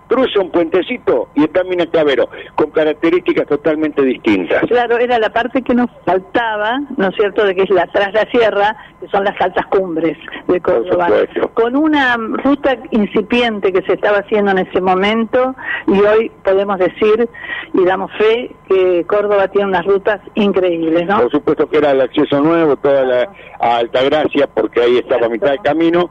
cruza 0.09 0.41
un 0.41 0.51
puentecito 0.51 1.29
y 1.35 1.45
está 1.45 1.65
Mina 1.65 1.87
Clavero, 1.87 2.29
con 2.55 2.71
características 2.71 3.47
totalmente 3.47 4.03
distintas. 4.03 4.63
Claro, 4.67 4.99
era 4.99 5.19
la 5.19 5.31
parte 5.31 5.63
que 5.63 5.75
nos 5.75 5.91
faltaba, 6.05 6.81
¿no 6.97 7.09
es 7.09 7.17
cierto?, 7.17 7.45
de 7.45 7.55
que 7.55 7.63
es 7.63 7.71
la 7.71 7.87
tras 7.87 8.13
la 8.13 8.29
sierra, 8.31 8.77
que 9.01 9.09
son 9.09 9.25
las 9.25 9.41
altas 9.41 9.67
cumbres 9.67 10.17
de 10.49 10.61
Córdoba. 10.61 11.09
Con 11.55 11.77
una 11.77 12.17
ruta 12.17 12.77
incipiente 12.91 13.73
que 13.73 13.83
se 13.83 13.95
estaba 13.95 14.19
haciendo 14.19 14.51
en 14.53 14.59
ese 14.59 14.81
momento 14.81 15.55
y 15.87 16.01
hoy 16.01 16.31
podemos 16.43 16.79
decir 16.79 17.29
y 17.73 17.85
damos 17.85 18.11
fe 18.19 18.55
que 18.69 19.05
Córdoba 19.07 19.49
tiene 19.49 19.69
unas 19.69 19.85
rutas 19.85 20.21
increíbles, 20.35 21.07
¿no? 21.07 21.21
Por 21.21 21.31
supuesto 21.31 21.69
que 21.69 21.79
era 21.79 21.93
el 21.93 22.01
acceso 22.01 22.41
nuevo, 22.41 22.77
toda 22.77 23.05
la 23.05 23.29
a 23.61 23.77
Altagracia, 23.79 24.47
porque 24.47 24.83
ahí 24.83 24.99
estaba 24.99 25.27
a 25.27 25.29
mitad 25.29 25.51
del 25.51 25.61
camino, 25.61 26.11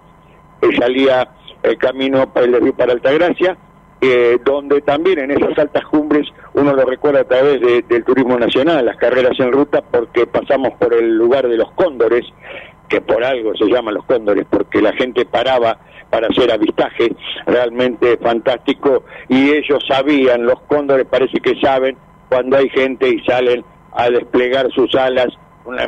y 0.61 0.75
salía 0.75 1.29
el 1.61 1.77
camino 1.77 2.31
para 2.31 2.45
el 2.45 2.61
río 2.61 2.73
para 2.73 2.93
Altagracia, 2.93 3.57
eh, 4.05 4.37
donde 4.43 4.81
también 4.81 5.17
en 5.19 5.31
esas 5.31 5.57
altas 5.57 5.85
cumbres 5.85 6.27
uno 6.55 6.73
lo 6.73 6.83
recuerda 6.83 7.21
a 7.21 7.23
través 7.23 7.61
del 7.61 8.03
turismo 8.03 8.37
nacional, 8.37 8.85
las 8.85 8.97
carreras 8.97 9.39
en 9.39 9.49
ruta, 9.53 9.81
porque 9.81 10.27
pasamos 10.27 10.73
por 10.73 10.93
el 10.93 11.15
lugar 11.15 11.47
de 11.47 11.55
los 11.55 11.71
cóndores, 11.71 12.25
que 12.89 12.99
por 12.99 13.23
algo 13.23 13.55
se 13.55 13.63
llaman 13.63 13.93
los 13.93 14.03
cóndores, 14.03 14.45
porque 14.49 14.81
la 14.81 14.91
gente 14.91 15.25
paraba 15.25 15.77
para 16.09 16.27
hacer 16.27 16.51
avistaje 16.51 17.15
realmente 17.45 18.17
fantástico 18.17 19.05
y 19.29 19.51
ellos 19.51 19.81
sabían, 19.87 20.45
los 20.45 20.59
cóndores 20.63 21.07
parece 21.09 21.39
que 21.39 21.57
saben 21.61 21.95
cuando 22.27 22.57
hay 22.57 22.67
gente 22.71 23.07
y 23.07 23.23
salen 23.23 23.63
a 23.93 24.09
desplegar 24.09 24.69
sus 24.73 24.93
alas 24.95 25.29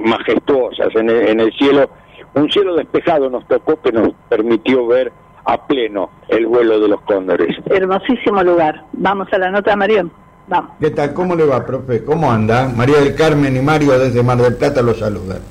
majestuosas 0.01 0.95
en 0.95 1.09
en 1.09 1.41
el 1.41 1.51
cielo. 1.51 1.89
Un 2.33 2.49
cielo 2.49 2.75
despejado 2.75 3.29
nos 3.29 3.45
tocó 3.45 3.81
que 3.81 3.91
nos 3.91 4.13
permitió 4.29 4.87
ver 4.87 5.11
a 5.45 5.57
pleno 5.67 6.09
el 6.27 6.47
vuelo 6.47 6.79
de 6.79 6.87
los 6.87 7.01
cóndores. 7.01 7.55
Hermosísimo 7.67 8.43
lugar. 8.43 8.83
Vamos 8.93 9.31
a 9.31 9.37
la 9.37 9.51
nota, 9.51 9.75
Mario. 9.75 10.09
Vamos. 10.47 10.71
¿Qué 10.79 10.91
tal? 10.91 11.13
¿Cómo 11.13 11.35
le 11.35 11.45
va, 11.45 11.65
profe? 11.65 12.03
¿Cómo 12.03 12.31
anda? 12.31 12.67
María 12.67 12.97
del 12.97 13.15
Carmen 13.15 13.55
y 13.55 13.61
Mario 13.61 13.97
desde 13.97 14.21
Mar 14.21 14.37
del 14.37 14.55
Plata 14.55 14.81
los 14.81 14.99
saludan. 14.99 15.41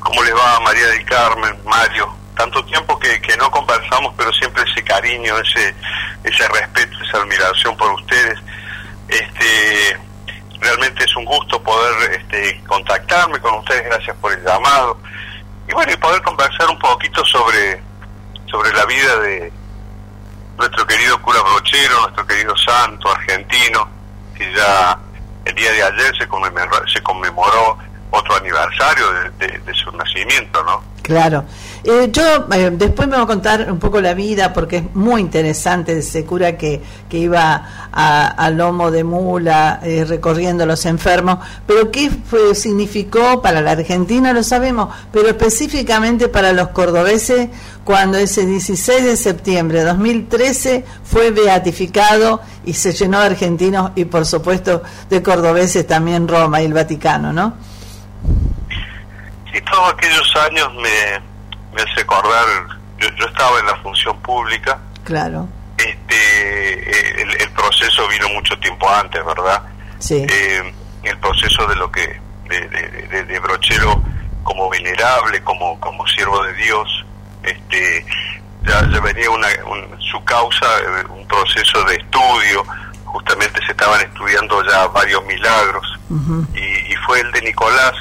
¿Cómo 0.00 0.22
les 0.22 0.32
va, 0.32 0.60
María 0.60 0.86
del 0.86 1.04
Carmen, 1.04 1.54
Mario? 1.64 2.08
Tanto 2.36 2.64
tiempo 2.66 2.96
que, 2.98 3.20
que 3.20 3.36
no 3.36 3.50
conversamos, 3.50 4.14
pero 4.16 4.32
siempre 4.32 4.62
ese 4.62 4.82
cariño, 4.84 5.34
ese 5.38 5.74
ese 6.24 6.48
respeto, 6.48 6.96
esa 7.04 7.18
admiración 7.18 7.76
por 7.76 7.92
ustedes. 7.92 8.38
Este, 9.08 9.98
realmente 10.60 11.04
es 11.04 11.16
un 11.16 11.24
gusto 11.24 11.62
poder 11.62 12.12
este, 12.12 12.62
contactarme 12.66 13.38
con 13.40 13.54
ustedes, 13.56 13.84
gracias 13.84 14.16
por 14.18 14.32
el 14.32 14.44
llamado. 14.44 14.98
Y 15.68 15.72
bueno, 15.72 15.92
y 15.92 15.96
poder 15.96 16.22
conversar 16.22 16.68
un 16.70 16.78
poquito 16.78 17.24
sobre, 17.24 17.80
sobre 18.50 18.72
la 18.72 18.84
vida 18.86 19.16
de 19.20 19.52
nuestro 20.56 20.86
querido 20.86 21.20
cura 21.22 21.40
Brochero, 21.42 22.00
nuestro 22.02 22.26
querido 22.26 22.56
santo 22.56 23.10
argentino, 23.10 23.88
que 24.36 24.52
ya 24.52 24.98
el 25.44 25.54
día 25.54 25.72
de 25.72 25.82
ayer 25.82 26.16
se 26.16 26.26
conmemoró, 26.26 26.88
se 26.92 27.02
conmemoró 27.02 27.78
otro 28.10 28.36
aniversario 28.36 29.04
de, 29.38 29.74
su 29.74 29.90
nacimiento, 29.92 30.62
¿no? 30.64 30.82
Claro. 31.02 31.44
Eh, 31.84 32.10
yo 32.12 32.46
eh, 32.52 32.70
después 32.70 33.08
me 33.08 33.14
voy 33.14 33.24
a 33.24 33.26
contar 33.26 33.72
un 33.72 33.78
poco 33.78 33.98
la 33.98 34.12
vida 34.12 34.52
porque 34.52 34.76
es 34.76 34.94
muy 34.94 35.22
interesante 35.22 35.96
ese 35.96 36.26
cura 36.26 36.58
que, 36.58 36.82
que 37.08 37.16
iba 37.16 37.88
a, 37.90 38.50
lomo 38.50 38.90
de 38.90 39.04
mula 39.04 39.80
eh, 39.82 40.04
recorriendo 40.06 40.66
los 40.66 40.84
enfermos, 40.84 41.38
pero 41.66 41.90
qué 41.90 42.10
significó 42.54 43.40
para 43.40 43.62
la 43.62 43.70
Argentina 43.70 44.34
lo 44.34 44.42
sabemos, 44.42 44.94
pero 45.10 45.28
específicamente 45.28 46.28
para 46.28 46.52
los 46.52 46.68
cordobeses 46.68 47.48
cuando 47.84 48.18
ese 48.18 48.44
16 48.44 49.04
de 49.04 49.16
septiembre 49.16 49.78
de 49.78 49.86
2013 49.86 50.84
fue 51.04 51.30
beatificado 51.30 52.42
y 52.66 52.74
se 52.74 52.92
llenó 52.92 53.20
de 53.20 53.26
argentinos 53.26 53.92
y 53.94 54.04
por 54.04 54.26
supuesto 54.26 54.82
de 55.08 55.22
cordobeses 55.22 55.86
también 55.86 56.28
Roma 56.28 56.60
y 56.60 56.66
el 56.66 56.74
Vaticano, 56.74 57.32
¿no? 57.32 57.54
Sí, 59.52 59.60
todos 59.62 59.92
aquellos 59.92 60.36
años 60.36 60.72
me, 60.74 61.20
me 61.74 61.82
hace 61.82 62.00
acordar, 62.00 62.46
yo, 62.98 63.08
yo 63.16 63.26
estaba 63.26 63.58
en 63.60 63.66
la 63.66 63.76
función 63.76 64.18
pública. 64.20 64.78
Claro. 65.04 65.48
Este, 65.76 67.22
el, 67.22 67.40
el 67.40 67.50
proceso 67.52 68.06
vino 68.08 68.28
mucho 68.30 68.58
tiempo 68.58 68.88
antes, 68.90 69.24
¿verdad? 69.24 69.62
Sí. 69.98 70.26
Eh, 70.28 70.74
el 71.04 71.18
proceso 71.18 71.66
de 71.66 71.76
lo 71.76 71.90
que, 71.90 72.20
de, 72.48 72.68
de, 72.68 73.24
de, 73.24 73.38
Brochero 73.38 74.02
como 74.42 74.68
venerable, 74.68 75.42
como, 75.42 75.78
como 75.80 76.06
siervo 76.08 76.42
de 76.42 76.52
Dios, 76.54 77.04
este, 77.42 78.04
ya, 78.64 78.88
ya 78.90 79.00
venía 79.00 79.30
una, 79.30 79.48
su 79.98 80.22
causa, 80.24 80.66
eh, 80.80 81.04
un 81.08 81.26
proceso 81.26 81.84
de 81.84 81.96
estudio, 81.96 82.64
justamente 83.04 83.60
se 83.64 83.72
estaban 83.72 84.00
estudiando 84.00 84.64
ya 84.66 84.86
varios 84.88 85.24
milagros, 85.24 85.98
y, 86.54 86.92
y 86.92 86.96
fue 87.06 87.20
el 87.20 87.30
de 87.32 87.42
Nicolás, 87.42 87.92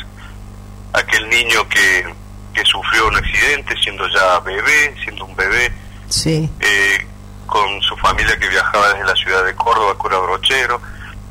aquel 0.98 1.30
niño 1.30 1.68
que, 1.70 2.06
que 2.54 2.66
sufrió 2.66 3.08
un 3.08 3.16
accidente 3.16 3.76
siendo 3.82 4.08
ya 4.10 4.40
bebé, 4.40 4.96
siendo 5.04 5.26
un 5.26 5.36
bebé, 5.36 5.72
sí. 6.10 6.50
eh, 6.60 7.08
con 7.46 7.82
su 7.82 7.96
familia 7.98 8.38
que 8.38 8.50
viajaba 8.50 8.90
desde 8.94 9.06
la 9.06 9.16
ciudad 9.16 9.46
de 9.46 9.56
Córdoba, 9.56 9.96
Cura 9.98 10.18
Brochero, 10.18 10.82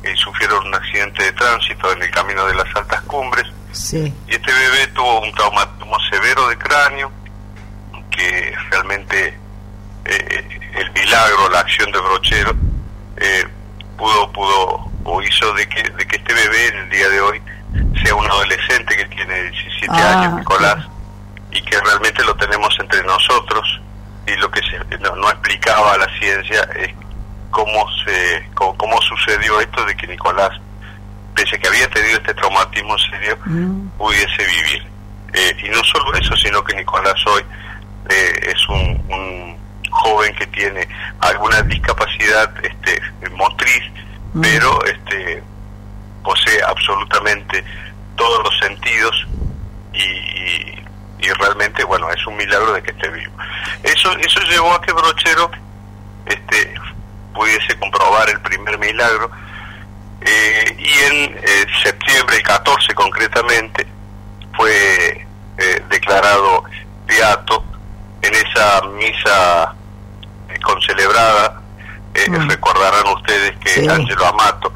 y 0.03 0.15
sufrieron 0.17 0.65
un 0.67 0.75
accidente 0.75 1.23
de 1.23 1.31
tránsito 1.33 1.91
en 1.91 2.01
el 2.01 2.11
camino 2.11 2.45
de 2.45 2.55
las 2.55 2.75
altas 2.75 3.01
cumbres. 3.01 3.45
Sí. 3.71 4.13
Y 4.27 4.31
este 4.31 4.51
bebé 4.51 4.87
tuvo 4.87 5.21
un 5.21 5.31
traumatismo 5.33 5.97
severo 6.09 6.47
de 6.47 6.57
cráneo, 6.57 7.11
que 8.11 8.55
realmente 8.71 9.37
eh, 10.05 10.59
el 10.75 10.91
milagro, 10.91 11.49
la 11.49 11.59
acción 11.59 11.91
de 11.91 11.99
Brochero, 11.99 12.55
eh, 13.17 13.45
pudo, 13.97 14.31
pudo 14.31 14.91
o 15.03 15.21
hizo 15.21 15.53
de 15.53 15.67
que, 15.67 15.83
de 15.83 16.07
que 16.07 16.17
este 16.17 16.33
bebé 16.33 16.67
en 16.67 16.77
el 16.77 16.89
día 16.89 17.09
de 17.09 17.21
hoy 17.21 17.41
sea 18.03 18.15
un 18.15 18.25
adolescente 18.25 18.95
que 18.95 19.05
tiene 19.05 19.43
17 19.43 19.87
Ah, 19.89 20.21
años, 20.21 20.39
Nicolás, 20.39 20.85
y 21.51 21.61
que 21.61 21.79
realmente 21.79 22.23
lo 22.23 22.35
tenemos 22.35 22.75
entre 22.79 23.03
nosotros 23.03 23.81
y 24.27 24.35
lo 24.37 24.49
que 24.51 24.61
se, 24.61 24.97
no, 24.99 25.15
no 25.15 25.29
explicaba 25.29 25.97
la 25.97 26.07
ciencia 26.19 26.61
es 26.75 26.93
cómo 27.49 27.85
se 28.03 28.49
cómo, 28.53 28.75
cómo 28.77 29.01
sucedió 29.01 29.59
esto 29.61 29.83
de 29.85 29.95
que 29.95 30.07
Nicolás 30.07 30.51
pese 31.33 31.55
a 31.55 31.59
que 31.59 31.67
había 31.67 31.89
tenido 31.89 32.17
este 32.17 32.33
traumatismo 32.33 32.97
serio 32.97 33.37
pudiese 33.97 34.45
vivir. 34.45 34.87
Eh, 35.33 35.55
y 35.63 35.69
no 35.69 35.83
solo 35.83 36.13
eso 36.13 36.35
sino 36.37 36.63
que 36.63 36.75
Nicolás 36.75 37.15
hoy 37.27 37.43
eh, 38.09 38.53
es 38.53 38.69
un, 38.69 39.03
un 39.09 39.57
joven 39.91 40.33
que 40.35 40.47
tiene 40.47 40.87
alguna 41.19 41.61
discapacidad 41.63 42.51
este 42.63 43.01
motriz 43.31 43.83
pero 44.41 44.83
este 44.85 45.43
posee 46.27 46.61
absolutamente 46.61 47.63
todos 48.17 48.43
los 48.43 48.59
sentidos 48.59 49.15
y, 49.93 50.03
y, 50.03 50.85
y 51.19 51.29
realmente 51.39 51.85
bueno 51.85 52.09
es 52.11 52.27
un 52.27 52.35
milagro 52.35 52.73
de 52.73 52.83
que 52.83 52.91
esté 52.91 53.07
vivo. 53.09 53.31
Eso 53.83 54.11
eso 54.17 54.41
llevó 54.41 54.73
a 54.73 54.81
que 54.81 54.91
Brochero 54.91 55.49
este 56.25 56.73
pudiese 57.33 57.79
comprobar 57.79 58.29
el 58.29 58.41
primer 58.41 58.77
milagro 58.77 59.31
eh, 60.19 60.75
y 60.77 61.13
en 61.13 61.37
eh, 61.41 61.65
septiembre 61.81 62.35
el 62.35 62.43
14 62.43 62.93
concretamente 62.93 63.87
fue 64.57 65.25
eh, 65.59 65.83
declarado 65.89 66.63
beato 67.05 67.63
en 68.21 68.33
esa 68.33 68.81
misa 68.87 69.73
eh, 70.49 70.59
concelebrada. 70.61 71.61
Eh, 72.15 72.27
recordarán 72.49 73.07
ustedes 73.15 73.55
que 73.59 73.69
Sí. 73.69 73.87
Angelo 73.87 74.25
Amato 74.25 74.73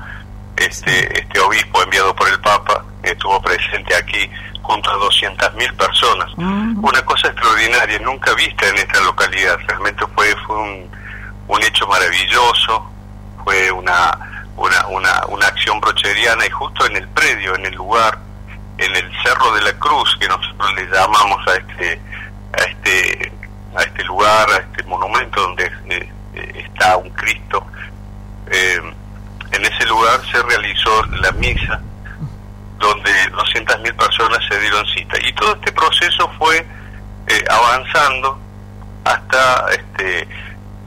este 0.58 1.20
este 1.20 1.40
obispo 1.40 1.82
enviado 1.82 2.16
por 2.16 2.28
el 2.30 2.40
Papa 2.40 2.84
estuvo 3.04 3.42
presente 3.42 3.96
aquí 3.96 4.30
junto 4.62 4.90
a 4.92 4.96
200.000 4.96 5.76
personas. 5.76 6.32
Una 6.38 7.02
cosa 7.04 7.28
extraordinaria 7.28 8.00
nunca 8.00 8.34
vista 8.36 8.68
en 8.70 8.78
esta 8.78 9.02
localidad. 9.02 9.58
Realmente 9.68 10.06
fue 10.16 10.36
fue 10.46 10.56
un, 10.56 10.90
un 11.48 11.64
hecho 11.64 11.88
maravilloso 11.88 12.92
fue 13.44 13.72
una 13.72 14.18
una, 14.58 14.88
una 14.88 15.26
una 15.28 15.48
acción 15.48 15.80
brocheriana 15.80 16.46
y 16.46 16.50
justo 16.50 16.86
en 16.86 16.98
el 16.98 17.08
predio 17.10 17.56
en 17.56 17.66
el 17.66 17.76
lugar 17.76 18.18
en 18.78 18.96
el 18.96 19.12
cerro 19.24 19.54
de 19.54 19.62
la 19.62 19.74
cruz 19.74 20.16
que 20.20 20.28
nosotros 20.28 20.74
le 20.76 20.86
llamamos 20.86 21.48
a 21.48 21.56
este 21.56 22.02
a 22.54 22.64
este 22.64 23.32
a 23.76 23.84
este 23.84 24.04
lugar 24.04 24.50
a 24.52 24.58
este 24.58 24.84
monumento 24.84 25.42
donde 25.42 25.66
eh, 25.66 26.10
eh, 26.36 26.66
está 26.66 26.98
un 26.98 27.10
Cristo 27.12 27.66
eh, 28.52 28.82
en 29.52 29.66
ese 29.66 29.86
lugar 29.86 30.20
se 30.32 30.42
realizó 30.44 31.04
la 31.22 31.32
misa 31.34 31.80
donde 32.80 33.12
200.000 33.32 33.96
personas 33.96 34.40
se 34.50 34.60
dieron 34.60 34.86
cita 34.88 35.18
y 35.24 35.32
todo 35.34 35.54
este 35.56 35.72
proceso 35.72 36.30
fue 36.38 36.66
eh, 37.28 37.44
avanzando 37.50 38.40
hasta 39.06 39.66
este 39.72 40.22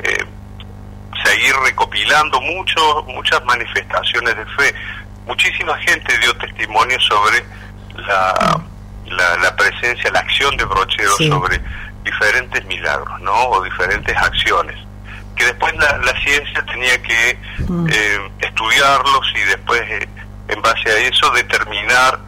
eh, 0.03 0.25
seguir 1.25 1.55
recopilando 1.65 2.41
mucho, 2.41 3.05
muchas 3.09 3.43
manifestaciones 3.45 4.37
de 4.37 4.45
fe 4.47 4.75
muchísima 5.27 5.77
gente 5.79 6.19
dio 6.19 6.37
testimonio 6.37 6.99
sobre 7.01 7.45
la, 7.97 8.61
la, 9.07 9.37
la 9.37 9.57
presencia, 9.57 10.11
la 10.11 10.21
acción 10.21 10.57
de 10.57 10.65
Brochero 10.65 11.17
Sí. 11.17 11.29
sobre 11.29 11.61
diferentes 12.05 12.63
milagros, 12.67 13.21
¿no? 13.21 13.33
O 13.51 13.63
diferentes 13.63 14.15
acciones 14.17 14.77
que 15.37 15.45
después 15.47 15.75
la, 15.77 15.97
la 15.99 16.21
ciencia 16.21 16.65
tenía 16.67 17.01
que 17.03 17.31
eh, 17.91 18.31
estudiarlos 18.41 19.33
y 19.35 19.41
después 19.49 19.81
eh, 19.89 20.09
en 20.49 20.63
base 20.63 20.89
a 20.91 20.99
eso 20.99 21.31
determinar 21.31 22.19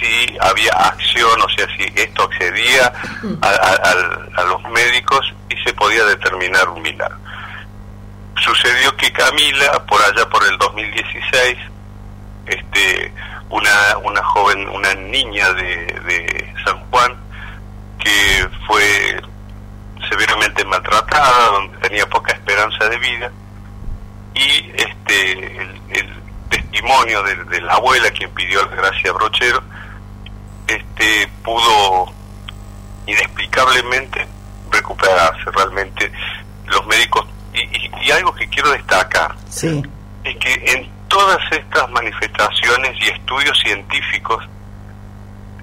si 0.00 0.36
había 0.40 0.72
acción, 0.72 1.40
o 1.40 1.48
sea, 1.50 1.66
si 1.76 1.84
esto 1.94 2.24
accedía 2.24 2.92
a, 3.42 3.46
a- 3.48 3.90
al- 3.90 4.30
a 4.36 4.42
los 4.44 4.62
médicos 4.70 5.20
y 5.48 5.56
se 5.62 5.72
podía 5.74 6.04
determinar 6.04 6.68
un 6.68 6.82
milagro. 6.82 7.16
Sucedió 8.44 8.96
que 8.96 9.12
Camila, 9.12 9.84
por 9.86 10.00
allá 10.02 10.28
por 10.28 10.44
el 10.48 10.58
2016, 10.58 11.56
este, 12.46 13.12
una, 13.50 13.70
una 14.02 14.22
joven, 14.24 14.68
una 14.70 14.92
niña 14.94 15.52
de, 15.52 15.86
de 16.06 16.54
San 16.64 16.78
Juan, 16.90 17.14
que 18.00 18.48
fue 18.66 19.20
severamente 20.08 20.64
maltratada, 20.64 21.46
donde 21.52 21.78
tenía 21.78 22.06
poca 22.08 22.32
esperanza 22.32 22.88
de 22.88 22.98
vida, 22.98 23.30
y 24.34 24.70
este 24.76 25.32
el, 25.32 25.80
el 25.90 26.22
testimonio 26.48 27.22
de, 27.22 27.34
de 27.44 27.60
la 27.60 27.74
abuela 27.74 28.10
quien 28.10 28.30
pidió 28.30 28.64
la 28.66 28.76
gracia 28.76 29.10
a 29.10 29.14
Brochero, 29.14 29.62
este 30.66 31.28
pudo 31.44 32.12
inexplicablemente 33.06 34.26
recuperarse 34.70 35.50
realmente 35.54 36.10
los 36.66 36.86
médicos 36.86 37.26
y, 37.52 37.60
y- 37.60 37.90
y 38.06 38.10
algo 38.10 38.32
que 38.34 38.48
quiero 38.48 38.70
destacar 38.70 39.34
Sí. 39.50 39.82
es 40.24 40.36
que 40.36 40.54
en 40.72 40.90
todas 41.08 41.38
estas 41.50 41.90
manifestaciones 41.90 42.96
y 43.00 43.08
estudios 43.10 43.58
científicos 43.62 44.42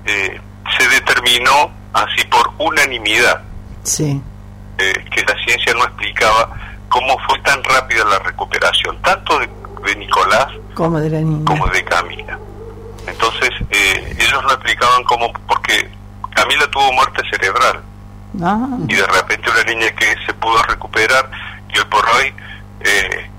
eh, 0.06 0.40
se 0.78 0.88
determinó 0.90 1.72
así 1.94 2.24
por 2.30 2.52
unanimidad 2.60 3.42
Sí. 3.84 4.22
Eh, 4.80 5.06
que 5.12 5.24
la 5.24 5.36
ciencia 5.46 5.74
no 5.74 5.84
explicaba 5.84 6.50
cómo 6.90 7.18
fue 7.28 7.40
tan 7.42 7.64
rápida 7.64 8.04
la 8.06 8.20
recuperación, 8.20 9.00
tanto 9.02 9.38
de, 9.40 9.50
de 9.86 9.96
Nicolás 9.98 10.48
Como 10.74 11.00
de 11.00 11.10
la 11.10 11.20
niña. 11.20 11.46
como 11.46 11.68
de 11.68 11.84
Camila. 11.86 12.38
Entonces, 13.08 13.50
eh, 13.72 14.16
ellos 14.20 14.44
lo 14.44 14.52
explicaban 14.54 15.04
como 15.04 15.32
porque 15.48 15.90
Camila 16.34 16.66
tuvo 16.72 16.92
muerte 16.94 17.22
cerebral 17.30 17.82
Ah, 18.44 18.68
y 18.88 18.94
de 18.96 19.08
repente 19.08 19.50
una 19.50 19.64
niña 19.64 19.90
que 19.96 20.16
se 20.26 20.34
pudo 20.36 20.62
recuperar 20.64 21.30
y 21.74 21.80
hoy 21.80 21.86
por 21.86 22.06
hoy 22.10 22.32
eh, 22.82 23.30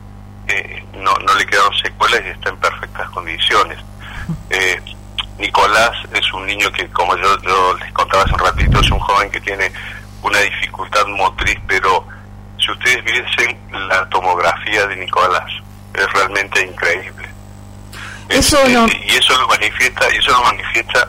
eh, 0.49 0.85
no, 0.95 1.15
no 1.15 1.35
le 1.37 1.47
quedaron 1.47 1.73
secuelas 1.81 2.21
y 2.27 2.29
está 2.31 2.51
en 2.51 2.57
perfectas 2.57 3.09
condiciones. 3.11 3.79
Eh, 4.51 4.81
Nicolás 5.39 5.93
es 6.13 6.33
un 6.35 6.45
niño 6.45 6.71
que, 6.73 6.89
como 6.89 7.17
yo, 7.17 7.41
yo 7.43 7.75
les 7.79 7.93
contaba 7.93 8.25
hace 8.25 8.35
un 8.35 8.41
ratito, 8.41 8.81
es 8.81 8.91
un 8.91 8.99
joven 8.99 9.31
que 9.31 9.41
tiene 9.41 9.71
una 10.23 10.39
dificultad 10.41 11.07
motriz, 11.07 11.59
pero 11.67 12.07
si 12.59 12.71
ustedes 12.73 13.03
viesen 13.05 13.59
la 13.89 14.09
tomografía 14.09 14.87
de 14.87 14.97
Nicolás, 14.97 15.51
es 15.95 16.13
realmente 16.13 16.63
increíble. 16.65 17.29
Eso 18.29 18.61
Es- 18.63 18.71
no- 18.73 18.87
y 18.87 19.11
eso 19.17 19.37
lo 19.39 19.49
manifiesta, 19.49 20.07
y 20.13 20.19
eso 20.19 20.31
lo 20.33 20.43
manifiesta 20.43 21.07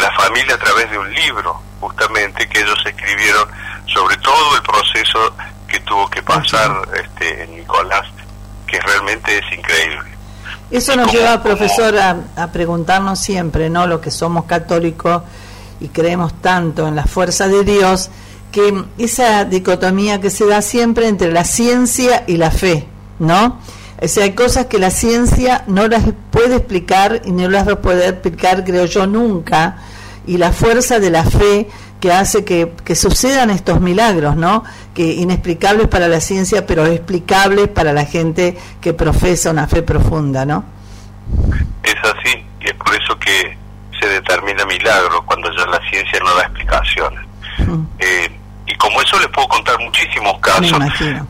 la 0.00 0.10
familia 0.12 0.54
a 0.54 0.58
través 0.58 0.90
de 0.90 0.98
un 0.98 1.12
libro, 1.14 1.60
justamente 1.80 2.48
que 2.48 2.60
ellos 2.60 2.78
escribieron 2.84 3.48
sobre 3.92 4.16
todo 4.18 4.56
el 4.56 4.62
proceso 4.62 5.34
que 5.68 5.80
tuvo 5.80 6.08
que 6.10 6.22
pasar 6.22 6.70
este 7.02 7.46
Nicolás, 7.48 8.06
que 8.66 8.78
realmente 8.80 9.38
es 9.38 9.58
increíble. 9.58 10.10
Eso 10.70 10.96
nos 10.96 11.12
lleva, 11.12 11.42
profesor, 11.42 11.96
a, 11.98 12.16
a 12.36 12.46
preguntarnos 12.48 13.18
siempre, 13.18 13.68
¿no? 13.68 13.86
Los 13.86 14.00
que 14.00 14.10
somos 14.10 14.44
católicos 14.46 15.22
y 15.80 15.88
creemos 15.88 16.40
tanto 16.40 16.86
en 16.88 16.96
la 16.96 17.04
fuerza 17.04 17.48
de 17.48 17.64
Dios, 17.64 18.10
que 18.52 18.84
esa 18.98 19.44
dicotomía 19.44 20.20
que 20.20 20.30
se 20.30 20.46
da 20.46 20.62
siempre 20.62 21.08
entre 21.08 21.32
la 21.32 21.44
ciencia 21.44 22.24
y 22.26 22.36
la 22.36 22.50
fe, 22.50 22.86
¿no? 23.18 23.58
O 24.00 24.08
sea, 24.08 24.24
hay 24.24 24.32
cosas 24.32 24.66
que 24.66 24.78
la 24.78 24.90
ciencia 24.90 25.64
no 25.66 25.88
las 25.88 26.04
puede 26.30 26.56
explicar 26.56 27.22
y 27.24 27.32
no 27.32 27.48
las 27.48 27.66
va 27.66 27.74
a 27.74 27.80
poder 27.80 28.14
explicar, 28.14 28.64
creo 28.64 28.84
yo, 28.84 29.06
nunca. 29.06 29.76
Y 30.26 30.38
la 30.38 30.52
fuerza 30.52 30.98
de 30.98 31.10
la 31.10 31.24
fe 31.24 31.68
que 32.00 32.12
hace 32.12 32.44
que, 32.44 32.72
que 32.84 32.96
sucedan 32.96 33.50
estos 33.50 33.80
milagros, 33.80 34.36
¿no? 34.36 34.64
Que 34.92 35.14
inexplicables 35.14 35.86
para 35.86 36.08
la 36.08 36.20
ciencia, 36.20 36.66
pero 36.66 36.84
explicables 36.86 37.68
para 37.68 37.92
la 37.92 38.04
gente 38.04 38.58
que 38.80 38.92
profesa 38.92 39.50
una 39.50 39.68
fe 39.68 39.82
profunda, 39.82 40.44
¿no? 40.44 40.64
Es 41.84 41.94
así, 42.02 42.44
y 42.60 42.66
es 42.66 42.74
por 42.74 42.92
eso 42.94 43.16
que 43.20 43.56
se 44.00 44.08
determina 44.08 44.66
milagro 44.66 45.24
cuando 45.24 45.48
ya 45.56 45.64
la 45.66 45.80
ciencia 45.88 46.18
no 46.20 46.34
da 46.34 46.42
explicaciones. 46.42 47.24
Eh, 48.00 48.28
y 48.28 48.41
como 48.82 49.00
eso 49.00 49.16
les 49.20 49.28
puedo 49.28 49.46
contar 49.46 49.78
muchísimos 49.78 50.40
casos, 50.40 50.76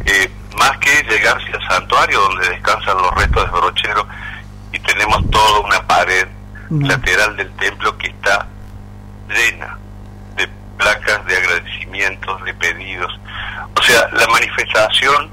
eh, 0.07 0.31
más 0.57 0.79
que 0.79 1.03
llegarse 1.03 1.53
al 1.53 1.69
santuario 1.69 2.19
donde 2.21 2.49
descansan 2.49 2.97
los 2.97 3.15
restos 3.15 3.45
de 3.45 3.61
brochero 3.61 4.09
y 4.73 4.79
tenemos 4.79 5.31
toda 5.31 5.61
una 5.61 5.87
pared 5.87 6.27
lateral 6.71 7.37
del 7.37 7.53
templo 7.57 7.99
que 7.99 8.07
está 8.07 8.47
llena 9.29 9.77
de 10.35 10.49
placas 10.79 11.27
de 11.27 11.37
agradecimientos, 11.37 12.43
de 12.43 12.55
pedidos. 12.55 13.21
O 13.79 13.83
sea, 13.83 14.09
la 14.13 14.27
manifestación 14.29 15.31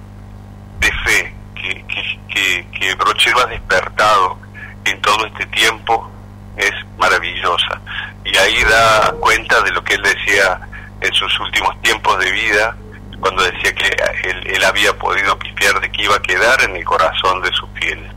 de 0.81 0.91
fe 1.05 1.35
que, 1.55 1.85
que, 1.85 2.19
que, 2.27 2.67
que 2.77 2.95
Brochero 2.95 3.39
ha 3.39 3.45
despertado 3.45 4.37
en 4.83 4.99
todo 5.01 5.25
este 5.25 5.45
tiempo 5.45 6.11
es 6.57 6.73
maravillosa. 6.97 7.79
Y 8.25 8.35
ahí 8.35 8.61
da 8.65 9.13
cuenta 9.21 9.61
de 9.61 9.71
lo 9.71 9.81
que 9.85 9.93
él 9.93 10.01
decía 10.01 10.59
en 11.01 11.13
sus 11.13 11.39
últimos 11.39 11.79
tiempos 11.81 12.17
de 12.19 12.31
vida, 12.31 12.75
cuando 13.19 13.43
decía 13.43 13.73
que 13.73 14.29
él, 14.29 14.47
él 14.47 14.63
había 14.63 14.93
podido 14.97 15.37
pifiar 15.39 15.79
de 15.79 15.91
que 15.91 16.03
iba 16.03 16.15
a 16.15 16.21
quedar 16.21 16.61
en 16.63 16.75
el 16.75 16.83
corazón 16.85 17.41
de 17.41 17.51
sus 17.53 17.69
fieles. 17.75 18.11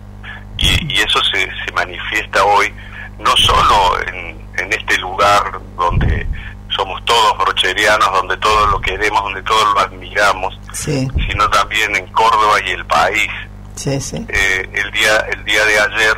Y, 0.59 0.95
y 0.95 1.01
eso 1.01 1.20
se, 1.33 1.41
se 1.64 1.72
manifiesta 1.74 2.45
hoy, 2.45 2.72
no 3.18 3.37
solo 3.37 3.99
en, 4.09 4.41
en 4.59 4.72
este 4.72 4.99
lugar 4.99 5.61
donde 5.76 6.26
somos 6.68 7.05
todos 7.05 7.37
brocherianos, 7.39 8.12
donde 8.12 8.37
todos 8.39 8.70
lo 8.70 8.80
queremos, 8.80 9.22
donde 9.24 9.43
todos 9.43 9.74
lo 9.74 9.80
admiramos, 9.80 10.59
Sí, 10.72 11.07
sino 11.28 11.49
también 11.51 11.95
en 11.97 12.07
Córdoba 12.12 12.59
y 12.66 12.70
el 12.70 12.85
país. 12.87 13.28
sí, 13.74 14.01
sí. 14.01 14.24
Eh, 14.28 14.68
el 14.72 14.91
día 14.93 15.16
el 15.33 15.45
día 15.45 15.64
de 15.66 15.78
ayer 15.80 16.16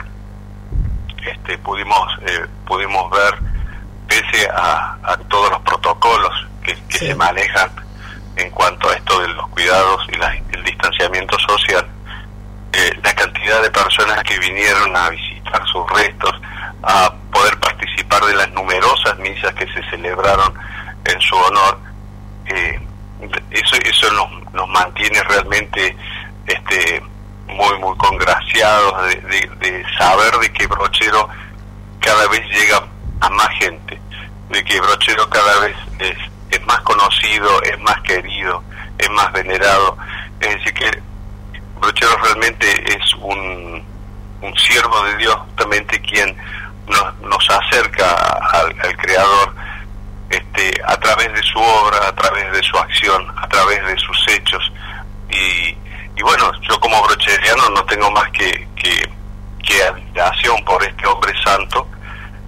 este, 1.27 1.59
pudimos 1.59 2.07
eh, 2.27 2.47
pudimos 2.67 3.11
ver 3.11 3.35
pese 4.07 4.49
a, 4.55 4.97
a 5.03 5.17
todos 5.29 5.51
los 5.51 5.61
protocolos 5.63 6.47
que, 6.65 6.75
que 6.89 6.99
se 6.99 7.15
manejan 7.15 7.71
en 8.37 8.51
cuanto 8.51 8.89
a 8.91 8.95
esto 8.95 9.21
de 9.21 9.29
los 9.29 9.47
cuidados 9.51 10.05
y 10.13 10.17
la- 10.17 10.35
el 10.53 10.65
distanciamiento 10.65 11.39
social 11.41 11.87
eh, 12.73 12.99
la 13.05 13.15
cantidad 13.15 13.63
de 13.63 13.71
personas 13.71 14.23
que 14.25 14.37
vinieron 14.41 14.97
a 14.97 15.09
visitar 15.11 15.65
sus 15.69 15.89
restos 15.91 16.33
a 16.83 17.13
poder 17.33 17.57
participar 17.61 18.23
de 18.25 18.35
las 18.35 18.51
numerosas 18.51 19.17
misas 19.19 19.55
que 19.55 19.67
se 19.73 19.83
celebraron 19.91 20.53
en 21.05 21.21
su 21.21 21.37
honor 21.37 21.79
eh, 22.47 22.81
eso 23.51 23.77
eso 23.85 24.13
nos, 24.13 24.53
nos 24.53 24.69
mantiene 24.69 25.23
realmente 25.23 25.97
este 26.47 27.01
muy 27.47 27.79
muy 27.79 27.97
congraciados 27.97 29.07
de, 29.07 29.15
de- 29.21 29.51
de 29.61 29.85
saber 29.97 30.35
de 30.41 30.53
que 30.53 30.67
Brochero 30.67 31.29
cada 32.01 32.27
vez 32.29 32.43
llega 32.51 32.83
a 33.21 33.29
más 33.31 33.49
gente 33.61 34.01
de 34.51 34.65
que 34.65 34.81
Brochero 34.81 35.29
cada 35.31 35.61
vez 35.61 35.77
es, 36.01 36.17
es 36.55 36.67
más 36.67 36.81
conocido 36.81 37.63
es 37.63 37.79
más 37.81 38.01
querido 38.03 38.63
es 38.99 39.11
más 39.11 39.33
venerado 39.33 39.97
es 40.41 40.55
decir 40.55 40.75
que 40.75 41.03
Brochero 41.81 42.17
realmente 42.17 42.67
es 42.97 43.15
un, 43.15 43.85
un 44.41 44.57
siervo 44.57 45.05
de 45.05 45.17
Dios 45.17 45.35
justamente 45.35 46.01
quien 46.01 46.35
nos, 46.87 47.21
nos 47.21 47.51
acerca 47.51 48.11
al, 48.53 48.97
Creador 48.97 49.55
este, 50.31 50.81
a 50.87 50.97
través 50.97 51.33
de 51.33 51.43
su 51.43 51.59
obra, 51.59 52.09
a 52.09 52.15
través 52.15 52.53
de 52.53 52.63
su 52.63 52.77
acción, 52.79 53.27
a 53.37 53.49
través 53.49 53.85
de 53.87 53.97
sus 53.99 54.29
hechos. 54.29 54.73
Y, 55.31 55.77
y 56.17 56.23
bueno, 56.23 56.51
yo 56.63 56.79
como 56.81 57.03
brocheriano 57.03 57.69
no 57.71 57.85
tengo 57.85 58.11
más 58.11 58.31
que, 58.31 58.67
que 58.75 59.83
admiración 59.83 60.63
por 60.65 60.83
este 60.85 61.07
hombre 61.07 61.33
santo 61.43 61.87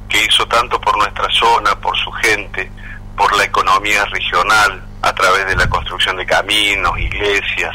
que 0.08 0.24
hizo 0.24 0.46
tanto 0.46 0.80
por 0.80 0.96
nuestra 0.96 1.28
zona, 1.30 1.74
por 1.80 1.96
su 1.98 2.10
gente, 2.12 2.70
por 3.16 3.34
la 3.36 3.44
economía 3.44 4.04
regional, 4.06 4.82
a 5.02 5.12
través 5.14 5.46
de 5.46 5.56
la 5.56 5.68
construcción 5.68 6.16
de 6.16 6.26
caminos, 6.26 6.98
iglesias, 6.98 7.74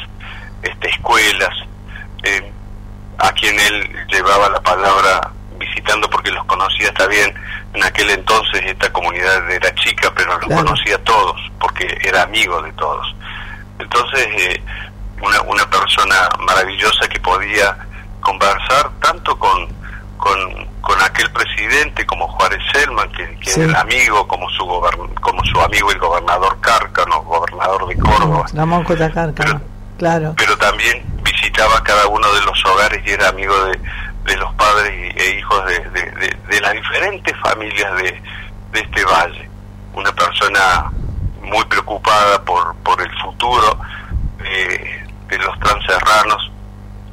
este, 0.62 0.90
escuelas, 0.90 1.56
eh, 2.24 2.52
a 3.18 3.32
quien 3.34 3.60
él 3.60 4.06
llevaba 4.10 4.50
la 4.50 4.62
palabra 4.62 5.32
visitando 5.58 6.10
porque 6.10 6.32
los 6.32 6.44
conocía 6.46 6.88
está 6.88 7.08
bien 7.08 7.34
en 7.74 7.84
aquel 7.84 8.10
entonces 8.10 8.62
esta 8.66 8.92
comunidad 8.92 9.50
era 9.50 9.74
chica 9.76 10.12
pero 10.16 10.32
los 10.40 10.48
Claro. 10.48 10.64
conocía 10.66 10.96
a 10.96 11.00
todos 11.00 11.40
porque 11.60 11.98
era 12.02 12.24
amigo 12.24 12.62
de 12.64 12.72
todos 12.74 13.16
entonces 13.78 14.28
eh, 14.38 14.64
una, 15.22 15.40
una 15.42 15.70
persona 15.70 16.30
maravillosa 16.40 17.08
que 17.08 17.20
podía 17.20 17.78
conversar 18.22 18.90
tanto 19.02 19.38
con 19.38 19.68
con, 20.18 20.68
con 20.82 21.00
aquel 21.02 21.32
presidente 21.32 22.06
como 22.06 22.28
Juárez 22.28 22.60
Selman 22.74 23.10
que, 23.12 23.36
que 23.38 23.52
Sí. 23.52 23.62
era 23.62 23.82
amigo 23.82 24.28
como 24.28 24.50
su 24.50 24.64
gobern- 24.66 25.14
como 25.22 25.44
su 25.46 25.60
amigo 25.62 25.92
el 25.92 26.00
gobernador 26.00 26.60
Cárcano 26.60 27.22
gobernador 27.24 27.88
de 27.88 27.98
Córdoba 27.98 28.46
Ramón 28.54 28.84
Cotacárcano, 28.84 29.62
claro. 29.98 30.34
pero 30.38 30.58
también 30.58 31.04
visitaba 31.24 31.82
cada 31.84 32.08
uno 32.08 32.32
de 32.34 32.42
los 32.42 32.66
hogares 32.66 33.02
y 33.06 33.12
era 33.12 33.30
amigo 33.30 33.54
de, 33.66 33.80
de 34.26 34.38
los 34.38 34.54
padres 34.56 34.92
y- 35.16 35.20
e 35.20 35.38
hijos 35.40 35.66
de, 35.66 35.80
de- 35.92 36.12
de- 36.12 36.38
de 36.50 36.62
las 36.62 36.74
diferentes 36.74 37.38
familias 37.40 37.94
de, 37.98 38.22
de 38.72 38.80
este 38.80 39.06
valle. 39.06 39.50
Una 39.94 40.12
persona 40.14 40.92
muy 41.42 41.64
preocupada 41.66 42.42
por, 42.44 42.76
por 42.78 43.02
el 43.02 43.12
futuro 43.22 43.78
de, 44.38 45.06
de 45.28 45.38
los 45.40 45.60
transerranos 45.60 46.52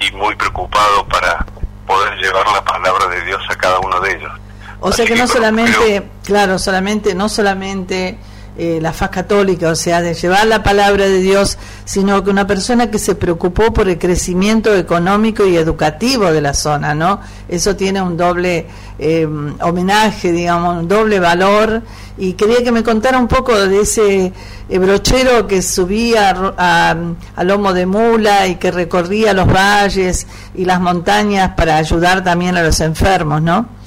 y 0.00 0.10
muy 0.12 0.34
preocupado 0.36 1.04
para 1.08 1.44
poder 1.88 2.16
llevar 2.18 2.46
la 2.52 2.62
palabra 2.62 3.08
de 3.08 3.24
Dios 3.24 3.42
a 3.50 3.56
cada 3.56 3.80
uno 3.80 3.98
de 4.00 4.12
ellos. 4.12 4.30
O 4.80 4.92
sea 4.92 5.04
que 5.04 5.16
no 5.16 5.26
solamente, 5.26 6.08
claro, 6.24 6.58
solamente, 6.58 7.14
no 7.14 7.28
solamente 7.28 8.16
eh, 8.60 8.80
la 8.82 8.92
faz 8.92 9.10
católica, 9.10 9.70
o 9.70 9.76
sea, 9.76 10.02
de 10.02 10.14
llevar 10.14 10.44
la 10.48 10.64
palabra 10.64 11.04
de 11.04 11.20
Dios, 11.20 11.58
sino 11.84 12.24
que 12.24 12.30
una 12.30 12.44
persona 12.44 12.90
que 12.90 12.98
se 12.98 13.14
preocupó 13.14 13.72
por 13.72 13.88
el 13.88 13.98
crecimiento 13.98 14.74
económico 14.74 15.46
y 15.46 15.56
educativo 15.56 16.32
de 16.32 16.40
la 16.40 16.54
zona, 16.54 16.92
¿no? 16.92 17.20
Eso 17.48 17.76
tiene 17.76 18.02
un 18.02 18.16
doble 18.16 18.66
eh, 18.98 19.28
homenaje, 19.60 20.32
digamos, 20.32 20.78
un 20.78 20.88
doble 20.88 21.20
valor. 21.20 21.82
Y 22.16 22.32
quería 22.32 22.64
que 22.64 22.72
me 22.72 22.82
contara 22.82 23.16
un 23.16 23.28
poco 23.28 23.54
de 23.54 23.82
ese 23.82 24.32
eh, 24.68 24.78
brochero 24.80 25.46
que 25.46 25.62
subía 25.62 26.30
a 26.56 27.44
lomo 27.44 27.72
de 27.72 27.86
mula 27.86 28.48
y 28.48 28.56
que 28.56 28.72
recorría 28.72 29.34
los 29.34 29.46
valles 29.46 30.26
y 30.56 30.64
las 30.64 30.80
montañas 30.80 31.52
para 31.56 31.76
ayudar 31.76 32.24
también 32.24 32.56
a 32.56 32.62
los 32.64 32.80
enfermos, 32.80 33.40
¿no? 33.40 33.77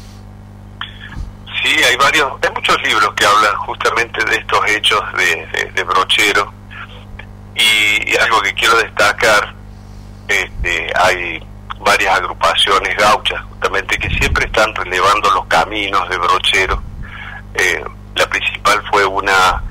Sí, 1.64 1.70
hay 1.84 1.96
varios, 1.98 2.32
hay 2.44 2.50
muchos 2.56 2.82
libros 2.84 3.14
que 3.16 3.26
hablan 3.26 3.56
justamente 3.58 4.24
de 4.26 4.36
estos 4.38 4.60
hechos 4.68 5.00
de, 5.14 5.46
de- 5.48 5.72
de 5.72 5.84
brochero 5.84 6.52
y, 7.56 8.12
y 8.12 8.16
algo 8.18 8.42
que 8.42 8.54
quiero 8.54 8.76
destacar, 8.78 9.54
este, 10.28 10.92
hay 10.96 11.44
varias 11.80 12.16
agrupaciones 12.18 12.96
gauchas 12.98 13.42
justamente 13.46 13.98
que 13.98 14.10
siempre 14.10 14.46
están 14.46 14.74
relevando 14.76 15.30
los 15.32 15.46
caminos 15.48 16.08
de 16.10 16.18
brochero. 16.18 16.82
Eh, 17.56 17.84
la 18.16 18.28
principal 18.28 18.82
fue 18.90 19.06
una 19.06 19.62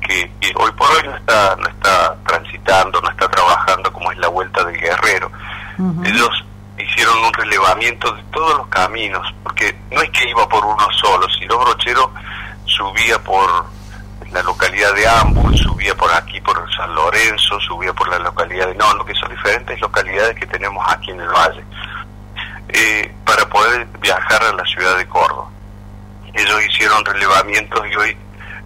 que, 0.00 0.30
que 0.40 0.52
hoy 0.56 0.70
por 0.72 0.90
hoy 0.90 1.02
no 1.04 1.16
está, 1.16 1.56
no 1.56 1.68
está 1.68 2.16
transitando, 2.26 3.00
no 3.00 3.10
está 3.10 3.28
trabajando 3.28 3.92
como 3.92 4.10
es 4.12 4.18
la 4.18 4.28
Vuelta 4.28 4.64
del 4.64 4.78
Guerrero. 4.80 5.30
Ellos 6.04 6.44
relevamiento 7.38 8.12
de 8.12 8.22
todos 8.24 8.56
los 8.58 8.66
caminos, 8.68 9.26
porque 9.42 9.74
no 9.90 10.02
es 10.02 10.10
que 10.10 10.28
iba 10.28 10.48
por 10.48 10.64
uno 10.64 10.86
solo, 10.92 11.26
sino 11.38 11.58
Brochero 11.58 12.12
subía 12.64 13.18
por 13.22 13.66
la 14.32 14.42
localidad 14.42 14.92
de 14.94 15.08
Ambul, 15.08 15.56
subía 15.56 15.94
por 15.94 16.12
aquí 16.12 16.40
por 16.40 16.70
San 16.74 16.94
Lorenzo, 16.94 17.58
subía 17.60 17.92
por 17.92 18.08
la 18.08 18.18
localidad 18.18 18.66
de 18.66 18.74
Nono, 18.74 19.04
que 19.04 19.14
son 19.14 19.30
diferentes 19.30 19.80
localidades 19.80 20.36
que 20.38 20.46
tenemos 20.46 20.84
aquí 20.88 21.10
en 21.10 21.20
el 21.20 21.28
valle, 21.28 21.64
eh, 22.68 23.14
para 23.24 23.48
poder 23.48 23.86
viajar 24.00 24.42
a 24.42 24.52
la 24.52 24.64
ciudad 24.64 24.96
de 24.98 25.06
Córdoba. 25.06 25.48
Ellos 26.34 26.62
hicieron 26.68 27.04
relevamientos 27.04 27.80
y 27.90 27.96
hoy 27.96 28.16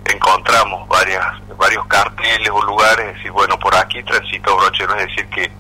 encontramos 0.07 0.89
varias, 0.89 1.25
varios 1.57 1.87
carteles 1.87 2.51
o 2.51 2.63
lugares, 2.63 3.15
decir, 3.15 3.31
bueno, 3.31 3.59
por 3.59 3.75
aquí 3.77 4.03
transito 4.03 4.57
Brochero, 4.57 4.97
es 4.97 5.07
decir, 5.07 5.27
que 5.29 5.51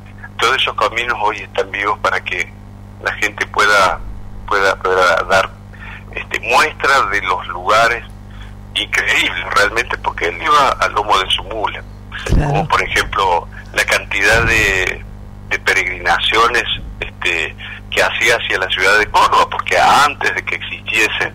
todos 0.42 0.56
esos 0.56 0.74
caminos 0.74 1.16
hoy 1.22 1.36
están 1.36 1.70
vivos 1.70 1.96
para 2.00 2.20
que 2.20 2.52
la 3.00 3.12
gente 3.14 3.46
pueda, 3.46 4.00
pueda, 4.48 4.74
pueda 4.74 5.22
dar 5.30 5.48
este, 6.16 6.40
muestra 6.40 7.00
de 7.12 7.22
los 7.22 7.46
lugares 7.46 8.04
increíbles 8.74 9.54
realmente, 9.54 9.96
porque 9.98 10.26
él 10.26 10.42
iba 10.42 10.70
al 10.80 10.92
lomo 10.94 11.16
de 11.16 11.30
su 11.30 11.44
mula. 11.44 11.80
Como 12.34 12.66
por 12.66 12.82
ejemplo 12.82 13.46
la 13.72 13.84
cantidad 13.84 14.42
de, 14.42 15.04
de 15.48 15.58
peregrinaciones 15.60 16.64
este, 16.98 17.54
que 17.92 18.02
hacía 18.02 18.34
hacia 18.34 18.58
la 18.58 18.68
ciudad 18.68 18.98
de 18.98 19.06
Córdoba, 19.06 19.46
porque 19.48 19.78
antes 19.78 20.34
de 20.34 20.44
que 20.44 20.56
existiesen 20.56 21.32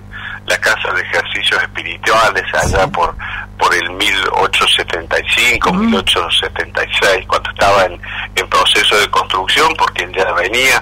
la 0.47 0.57
casa 0.59 0.91
de 0.93 1.01
ejercicios 1.01 1.61
espirituales 1.61 2.43
allá 2.53 2.87
por 2.87 3.15
por 3.57 3.73
el 3.73 3.89
1875, 3.89 5.73
1876, 5.73 7.25
cuando 7.27 7.49
estaba 7.49 7.85
en, 7.85 7.99
en 8.35 8.47
proceso 8.49 8.97
de 8.99 9.09
construcción, 9.09 9.73
porque 9.75 10.03
él 10.03 10.13
ya 10.15 10.31
venía 10.33 10.81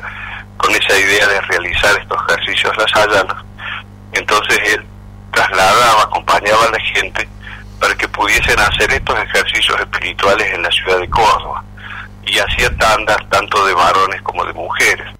con 0.57 0.71
esa 0.71 0.97
idea 0.97 1.27
de 1.27 1.41
realizar 1.41 1.97
estos 1.97 2.17
ejercicios 2.27 2.75
lasallanos. 2.77 3.37
Entonces 4.11 4.59
él 4.73 4.85
trasladaba, 5.31 6.03
acompañaba 6.03 6.65
a 6.65 6.71
la 6.71 6.79
gente 6.79 7.27
para 7.79 7.95
que 7.95 8.07
pudiesen 8.07 8.59
hacer 8.59 8.91
estos 8.91 9.19
ejercicios 9.19 9.79
espirituales 9.79 10.53
en 10.53 10.63
la 10.63 10.71
ciudad 10.71 10.99
de 10.99 11.09
Córdoba. 11.09 11.63
Y 12.25 12.39
hacía 12.39 12.75
tandas 12.77 13.17
tanto 13.29 13.65
de 13.67 13.73
varones 13.73 14.21
como 14.23 14.43
de 14.45 14.53
mujeres. 14.53 15.14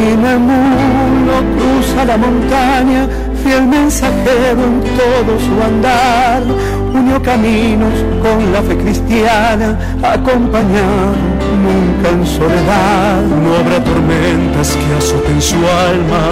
Camina 0.00 0.32
el 0.32 0.40
mundo, 0.40 1.32
cruza 1.58 2.04
la 2.06 2.16
montaña, 2.16 3.06
fiel 3.44 3.66
mensajero 3.66 4.64
en 4.64 4.80
todo 4.96 5.38
su 5.38 5.62
andar, 5.62 6.42
unió 6.94 7.20
caminos 7.22 7.92
con 8.22 8.50
la 8.50 8.62
fe 8.62 8.78
cristiana, 8.78 9.78
acompañado 10.02 11.12
nunca 11.66 12.08
en 12.14 12.26
soledad. 12.26 13.22
No 13.42 13.56
habrá 13.56 13.84
tormentas 13.84 14.74
que 14.74 14.94
azoten 14.96 15.42
su 15.42 15.56
alma, 15.56 16.22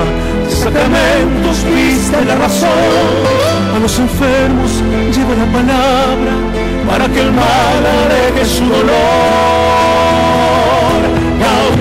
sacramentos 0.49 1.63
viste 1.75 2.25
la 2.25 2.37
razón, 2.37 2.71
a 3.77 3.79
los 3.81 3.99
enfermos 3.99 4.83
lleva 5.15 5.35
la 5.45 5.53
palabra 5.53 6.33
para 6.89 7.07
que 7.07 7.21
el 7.21 7.33
mal 7.33 8.47
su 8.47 8.65
dolor 8.65 9.78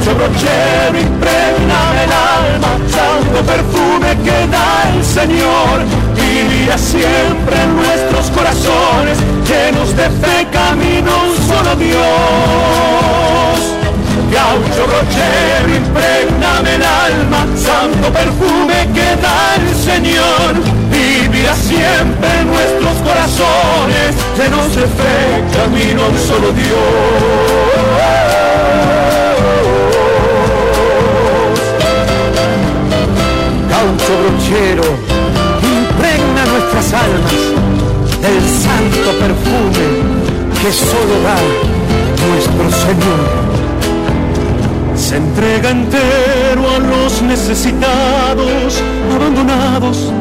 gaucho 0.07 0.15
brochero 0.15 0.99
impregna 0.99 2.03
el 2.03 2.11
alma, 2.11 2.77
santo 2.89 3.45
perfume 3.45 4.17
que 4.23 4.47
da 4.47 4.93
el 4.93 5.03
Señor, 5.03 5.83
vivía 6.15 6.77
siempre 6.77 7.61
en 7.61 7.75
nuestros 7.75 8.29
corazones, 8.31 9.17
llenos 9.47 9.95
de 9.95 10.09
fe, 10.09 10.47
camino 10.51 11.11
un 11.29 11.47
solo 11.47 11.75
Dios. 11.75 13.26
Gaucho 14.31 14.83
brochero, 14.87 15.75
impregname 15.75 16.75
el 16.75 16.83
alma, 16.83 17.45
santo 17.55 18.11
perfume 18.11 18.87
que 18.93 19.15
da 19.21 19.55
el 19.55 19.75
Señor, 19.75 20.53
vivirá 20.91 21.55
siempre 21.55 22.29
en 22.41 22.47
nuestros 22.47 22.95
corazones, 23.03 24.15
llenos 24.37 24.75
de 24.75 24.81
fe, 24.81 25.43
camino 25.53 26.07
un 26.07 26.17
solo 26.17 26.51
Dios. 26.51 27.67
gaucho 33.77 34.13
brochero, 34.21 34.83
impregna 35.63 36.45
nuestras 36.45 36.93
almas 36.93 37.33
del 38.21 38.41
santo 38.49 39.11
perfume 39.19 39.85
que 40.61 40.71
solo 40.71 41.21
da 41.23 41.37
nuestro 42.27 42.71
Señor. 42.71 43.46
Se 44.97 45.15
entrega 45.15 45.69
entero 45.69 46.69
a 46.75 46.79
los 46.79 47.21
necesitados, 47.21 48.83
abandonados, 49.15 50.11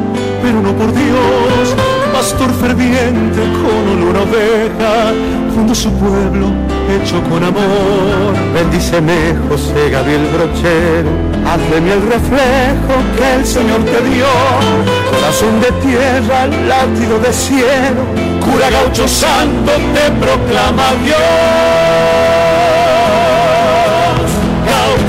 pero 0.43 0.61
no 0.63 0.73
por 0.77 0.93
Dios, 0.93 1.75
pastor 2.13 2.53
ferviente 2.55 3.41
con 3.41 3.99
olor 3.99 4.17
a 4.17 4.23
oveja, 4.23 5.13
junto 5.55 5.73
a 5.73 5.75
su 5.75 5.91
pueblo 5.93 6.77
hecho 6.89 7.23
con 7.25 7.43
amor. 7.43 8.35
Bendíceme, 8.55 9.35
José 9.49 9.91
Gabriel 9.91 10.27
Brochero, 10.33 11.11
hazle 11.47 11.81
mi 11.81 11.91
el 11.91 12.03
reflejo 12.03 12.95
que 13.17 13.35
el 13.35 13.47
Señor 13.47 13.83
te 13.85 14.01
dio. 14.09 14.27
Corazón 15.11 15.61
de 15.61 15.73
tierra, 15.87 16.47
látido 16.69 17.19
de 17.19 17.33
cielo, 17.33 18.03
cura 18.41 18.71
gaucho 18.71 19.09
santo 19.09 19.73
te 19.95 20.11
proclama 20.21 20.93
Dios. 21.05 22.36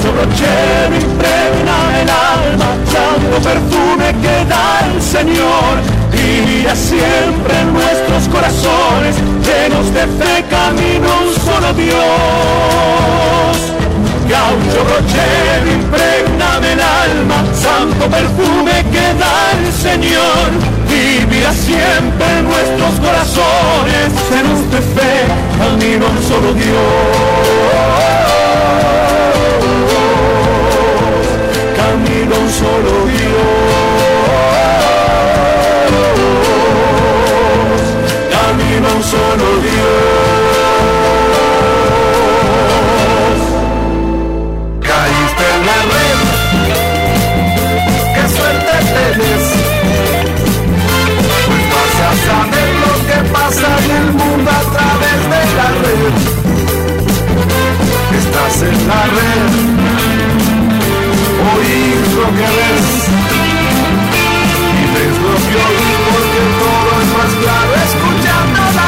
Gaucho 0.07 0.13
brochero 0.13 0.95
impregna 0.95 2.01
el 2.01 2.09
alma, 2.09 2.69
santo 2.85 3.41
perfume 3.43 4.15
que 4.21 4.45
da 4.45 4.79
el 4.85 5.01
Señor 5.01 5.81
vivirá 6.11 6.75
siempre 6.75 7.59
en 7.59 7.73
nuestros 7.73 8.27
corazones, 8.31 9.15
llenos 9.43 9.93
de 9.93 10.07
fe, 10.07 10.45
camino 10.49 11.07
un 11.27 11.35
solo 11.43 11.73
Dios. 11.73 11.97
Gaucho 14.29 14.83
brochero, 14.85 15.71
impregname 15.73 16.71
el 16.71 16.79
alma, 16.79 17.43
santo 17.53 18.07
perfume 18.07 18.85
que 18.91 19.13
da 19.19 19.51
el 19.59 19.73
Señor, 19.73 20.47
vivirá 20.87 21.51
siempre 21.51 22.39
en 22.39 22.45
nuestros 22.45 22.93
corazones, 23.01 24.07
llenos 24.31 24.71
de 24.71 24.81
fe, 24.81 25.25
camino 25.59 26.05
un 26.07 26.23
solo 26.23 26.53
Dios. 26.53 28.26
Camino 31.97 32.35
un 32.39 32.49
solo 32.51 33.05
Dios. 33.07 34.17
camino 38.31 38.87
un 38.95 39.03
solo 39.03 39.47
Dios. 39.65 39.97
Caíste 44.79 45.45
en 45.55 45.61
la 45.69 45.79
red, 45.93 46.19
qué 48.13 48.23
suerte 48.35 48.73
tienes. 48.93 49.45
Pues 51.47 51.63
vas 51.73 51.97
a 52.05 52.11
saber 52.27 52.69
lo 52.85 52.93
que 53.07 53.19
pasa 53.33 53.67
en 53.85 53.89
el 53.91 54.07
mundo 54.13 54.49
a 54.51 54.63
través 54.75 55.19
de 55.33 55.41
la 55.57 55.69
red. 55.81 56.13
Estás 58.19 58.55
en 58.61 58.77
la 58.87 59.01
red, 59.17 59.76
lo 61.67 62.25
que 62.27 62.47
ves 62.57 63.07
y 64.67 64.87
porque 64.93 66.41
todo 66.59 66.91
es 67.01 67.09
más 67.17 67.31
claro 67.41 67.73
escuchando 67.75 68.59
la 68.75 68.87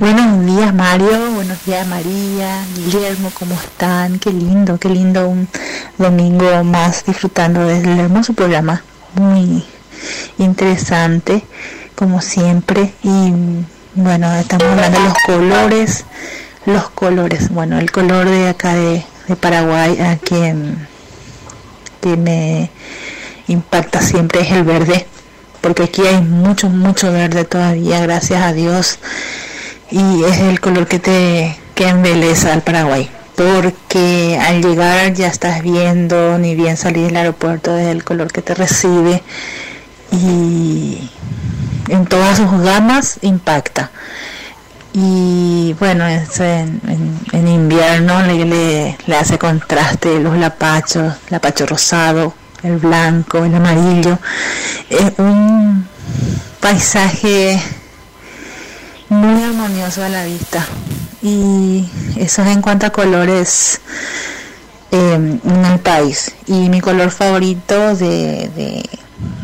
Buenos 0.00 0.46
días 0.46 0.74
Mario, 0.74 1.30
buenos 1.34 1.64
días 1.64 1.86
María, 1.86 2.64
Guillermo, 2.74 3.30
¿cómo 3.38 3.54
están? 3.54 4.18
Qué 4.18 4.32
lindo, 4.32 4.78
qué 4.78 4.88
lindo 4.88 5.28
un 5.28 5.48
domingo 5.98 6.64
más 6.64 7.04
disfrutando 7.04 7.64
del 7.64 8.00
hermoso 8.00 8.32
programa, 8.32 8.82
muy 9.14 9.64
interesante 10.38 11.44
como 11.94 12.20
siempre. 12.20 12.92
Y 13.02 13.32
bueno, 13.94 14.32
estamos 14.34 14.66
hablando 14.66 14.98
de 14.98 15.04
los 15.04 15.14
colores, 15.24 16.04
los 16.66 16.90
colores, 16.90 17.50
bueno, 17.50 17.78
el 17.78 17.90
color 17.90 18.28
de 18.28 18.48
acá 18.48 18.74
de, 18.74 19.04
Paraguay 19.40 19.98
a 20.00 20.18
quien 20.18 20.86
que 22.02 22.14
me 22.14 22.70
impacta 23.48 24.02
siempre 24.02 24.42
es 24.42 24.50
el 24.50 24.64
verde, 24.64 25.06
porque 25.62 25.84
aquí 25.84 26.02
hay 26.02 26.20
mucho, 26.20 26.68
mucho 26.68 27.10
verde 27.10 27.44
todavía, 27.44 28.00
gracias 28.00 28.42
a 28.42 28.52
Dios, 28.52 28.98
y 29.90 30.24
es 30.24 30.40
el 30.40 30.60
color 30.60 30.86
que 30.86 30.98
te 30.98 31.56
que 31.74 31.88
embeleza 31.88 32.52
al 32.52 32.62
Paraguay, 32.62 33.08
porque 33.34 34.38
al 34.40 34.62
llegar 34.62 35.12
ya 35.12 35.26
estás 35.26 35.62
viendo, 35.62 36.38
ni 36.38 36.54
bien 36.54 36.76
salir 36.76 37.06
del 37.06 37.16
aeropuerto, 37.16 37.76
es 37.76 37.88
el 37.88 38.04
color 38.04 38.32
que 38.32 38.42
te 38.42 38.54
recibe, 38.54 39.22
y 40.12 41.10
en 41.88 42.06
todas 42.06 42.38
sus 42.38 42.50
gamas 42.60 43.18
impacta. 43.22 43.90
Y 44.96 45.74
bueno, 45.80 46.06
en, 46.06 46.80
en, 47.32 47.48
invierno 47.48 48.22
le, 48.22 48.96
le, 49.06 49.16
hace 49.16 49.38
contraste 49.38 50.20
los 50.20 50.36
lapachos, 50.36 51.14
lapacho 51.30 51.66
rosado, 51.66 52.32
el 52.62 52.76
blanco, 52.76 53.44
el 53.44 53.56
amarillo. 53.56 54.18
Es 54.88 55.12
un 55.18 55.84
paisaje 56.60 57.60
muy 59.08 59.42
armonioso 59.42 60.02
a 60.02 60.08
la 60.08 60.24
vista. 60.24 60.64
Y 61.22 61.88
eso 62.16 62.42
es 62.42 62.48
en 62.48 62.60
cuanto 62.60 62.86
a 62.86 62.90
colores 62.90 63.80
eh, 64.90 65.14
en 65.14 65.64
el 65.64 65.78
país. 65.80 66.32
Y 66.46 66.68
mi 66.68 66.80
color 66.80 67.10
favorito 67.10 67.96
de, 67.96 68.84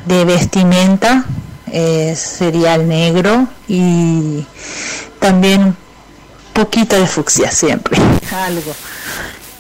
de, 0.07 0.25
vestimenta 0.25 1.25
eh, 1.73 2.15
sería 2.17 2.75
el 2.75 2.89
negro 2.89 3.49
y 3.69 4.45
también 5.19 5.63
un 5.63 5.77
poquito 6.53 6.99
de 7.01 7.07
fucsia 7.07 7.51
siempre, 7.51 7.99
algo. 8.33 8.75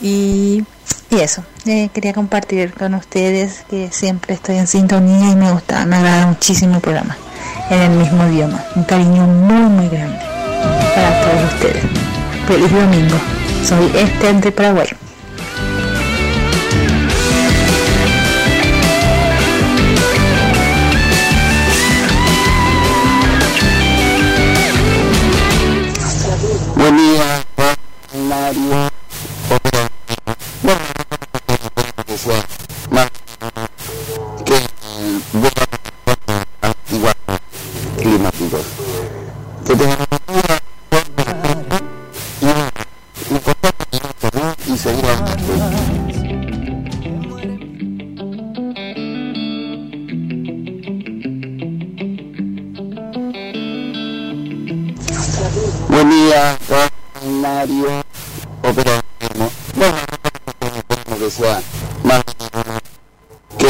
Y, 0.03 0.65
y 1.11 1.21
eso, 1.21 1.45
eh, 1.67 1.89
quería 1.93 2.13
compartir 2.13 2.73
con 2.75 2.95
ustedes 2.95 3.65
que 3.71 3.91
siempre 3.93 4.35
estoy 4.35 4.57
en 4.57 4.67
sintonía 4.67 5.31
y 5.31 5.37
me 5.37 5.53
gusta, 5.53 5.87
me 5.87 5.97
agrada 5.97 6.27
muchísimo 6.27 6.77
el 6.77 6.81
programa 6.81 7.17
en 7.71 7.81
el 7.81 7.91
mismo 7.91 8.27
idioma. 8.29 8.63
Un 8.75 8.85
cariño 8.85 9.27
muy, 9.27 9.71
muy 9.71 9.89
grande 9.89 10.19
para 10.95 11.21
todos 11.23 11.55
ustedes. 11.55 11.85
Feliz 12.47 12.73
domingo. 12.73 13.17
Soy 13.65 13.91
Este 13.95 14.33
de 14.33 14.53
Paraguay. 14.53 14.89
Buen 26.75 26.97
día. 26.97 28.90
Buen 55.89 56.11
día, 56.11 56.59
Mario. 57.41 58.03
Opera 58.63 59.01
Bueno, 59.75 59.97
que 61.19 61.31
sea 61.31 61.63
más 62.05 62.23
que 63.57 63.69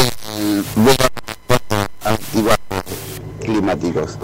igual 2.39 2.59
climáticos. 3.41 4.19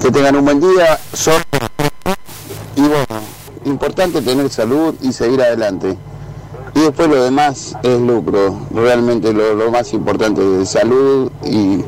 Que 0.00 0.10
tengan 0.12 0.36
un 0.36 0.44
buen 0.44 0.60
día, 0.60 1.00
son 1.12 1.42
y 2.76 2.80
bueno, 2.80 3.06
importante 3.64 4.22
tener 4.22 4.48
salud 4.48 4.94
y 5.02 5.12
seguir 5.12 5.42
adelante. 5.42 5.96
Y 6.74 6.80
después 6.80 7.08
lo 7.08 7.24
demás 7.24 7.74
es 7.82 8.00
lucro, 8.00 8.68
realmente 8.72 9.32
lo, 9.32 9.54
lo 9.54 9.70
más 9.72 9.92
importante 9.92 10.62
es 10.62 10.70
salud 10.70 11.30
y 11.44 11.84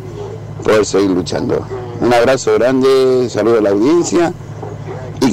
poder 0.64 0.85
seguir 0.85 1.11
luchando. 1.11 1.64
Un 2.01 2.12
abrazo 2.12 2.55
grande, 2.55 3.29
saludo 3.31 3.59
a 3.59 3.62
la 3.62 3.70
audiencia 3.70 4.35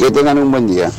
que 0.02 0.10
tengan 0.10 0.38
un 0.40 0.50
buen 0.50 0.68
día. 0.68 0.90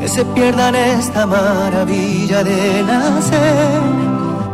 Que 0.00 0.08
se 0.08 0.24
pierdan 0.24 0.74
esta 0.74 1.26
maravilla 1.26 2.42
de 2.42 2.82
nacer, 2.82 3.80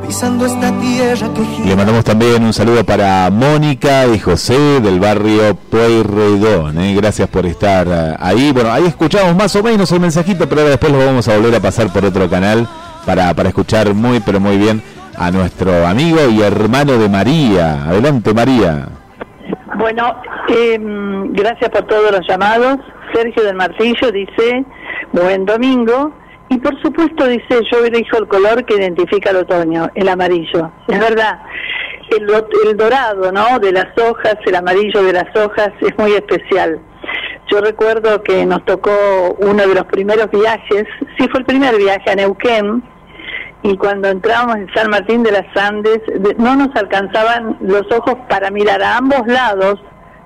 pisando 0.04 0.46
esta 0.46 0.72
tierra 0.80 1.32
que 1.32 1.44
gira. 1.44 1.68
Le 1.68 1.76
mandamos 1.76 2.04
también 2.04 2.42
un 2.42 2.52
saludo 2.52 2.84
para 2.84 3.30
Mónica 3.30 4.06
y 4.08 4.18
José 4.18 4.80
del 4.80 4.98
barrio 4.98 5.54
Pueyrredón. 5.70 6.78
¿eh? 6.80 6.94
Gracias 6.96 7.28
por 7.28 7.46
estar 7.46 7.86
eh, 7.88 8.16
ahí. 8.18 8.50
Bueno, 8.52 8.72
ahí 8.72 8.86
escuchamos 8.86 9.36
más 9.36 9.54
o 9.54 9.62
menos 9.62 9.92
el 9.92 10.00
mensajito, 10.00 10.48
pero 10.48 10.62
ahora 10.62 10.70
después 10.70 10.92
lo 10.92 10.98
vamos 10.98 11.28
a 11.28 11.36
volver 11.36 11.54
a 11.54 11.60
pasar 11.60 11.92
por 11.92 12.04
otro 12.04 12.28
canal 12.28 12.68
para, 13.06 13.32
para 13.32 13.50
escuchar 13.50 13.94
muy, 13.94 14.18
pero 14.18 14.40
muy 14.40 14.58
bien 14.58 14.82
a 15.16 15.30
nuestro 15.30 15.86
amigo 15.86 16.18
y 16.28 16.42
hermano 16.42 16.98
de 16.98 17.08
María. 17.08 17.84
Adelante, 17.84 18.34
María. 18.34 18.88
Bueno, 19.78 20.12
eh, 20.49 20.78
gracias 20.80 21.70
por 21.70 21.86
todos 21.86 22.11
los 22.12 22.26
llamados. 22.26 22.78
Sergio 23.12 23.42
del 23.42 23.57
Martillo 23.57 24.12
dice, 24.12 24.64
buen 25.12 25.44
domingo. 25.44 26.12
Y 26.51 26.59
por 26.59 26.80
supuesto 26.80 27.26
dice, 27.26 27.61
yo 27.70 27.84
elijo 27.84 28.16
el 28.16 28.26
color 28.26 28.64
que 28.64 28.76
identifica 28.76 29.30
el 29.30 29.36
otoño, 29.36 29.90
el 29.94 30.09
amarillo. 30.09 30.72
Es 30.88 30.99
verdad, 30.99 31.40
el, 32.11 32.26
el 32.68 32.76
dorado, 32.76 33.30
¿no? 33.32 33.59
De 33.59 33.72
las 33.72 33.88
hojas, 33.99 34.36
el 34.46 34.55
amarillo 34.55 35.03
de 35.03 35.12
las 35.12 35.36
hojas 35.36 35.70
es 35.80 35.96
muy 35.99 36.12
especial. 36.12 36.80
Yo 37.51 37.61
recuerdo 37.61 38.22
que 38.22 38.44
nos 38.46 38.64
tocó 38.64 39.36
uno 39.40 39.66
de 39.66 39.74
los 39.74 39.84
primeros 39.84 40.30
viajes, 40.30 40.84
sí 41.18 41.28
fue 41.28 41.40
el 41.40 41.46
primer 41.46 41.76
viaje 41.76 42.11
a 42.11 42.14
Neuquén, 42.14 42.82
y 43.62 43.76
cuando 43.76 44.09
entrábamos 44.09 44.57
en 44.57 44.74
San 44.74 44.90
Martín 44.90 45.22
de 45.22 45.32
las 45.32 45.57
Andes 45.57 46.01
de, 46.07 46.34
no 46.38 46.57
nos 46.57 46.74
alcanzaban 46.76 47.57
los 47.61 47.90
ojos 47.90 48.14
para 48.28 48.51
mirar 48.51 48.82
a 48.82 48.99
ambos 48.99 49.26
lados 49.26 49.80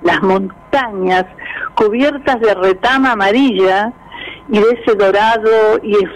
las 0.05 0.23
montañas 0.23 1.25
cubiertas 1.75 2.41
de 2.41 2.55
retama 2.55 3.13
amarilla 3.13 3.93
y 4.49 4.59
de 4.59 4.67
ese 4.71 4.97
dorado 4.97 5.79
y 5.83 5.95
el 5.95 6.11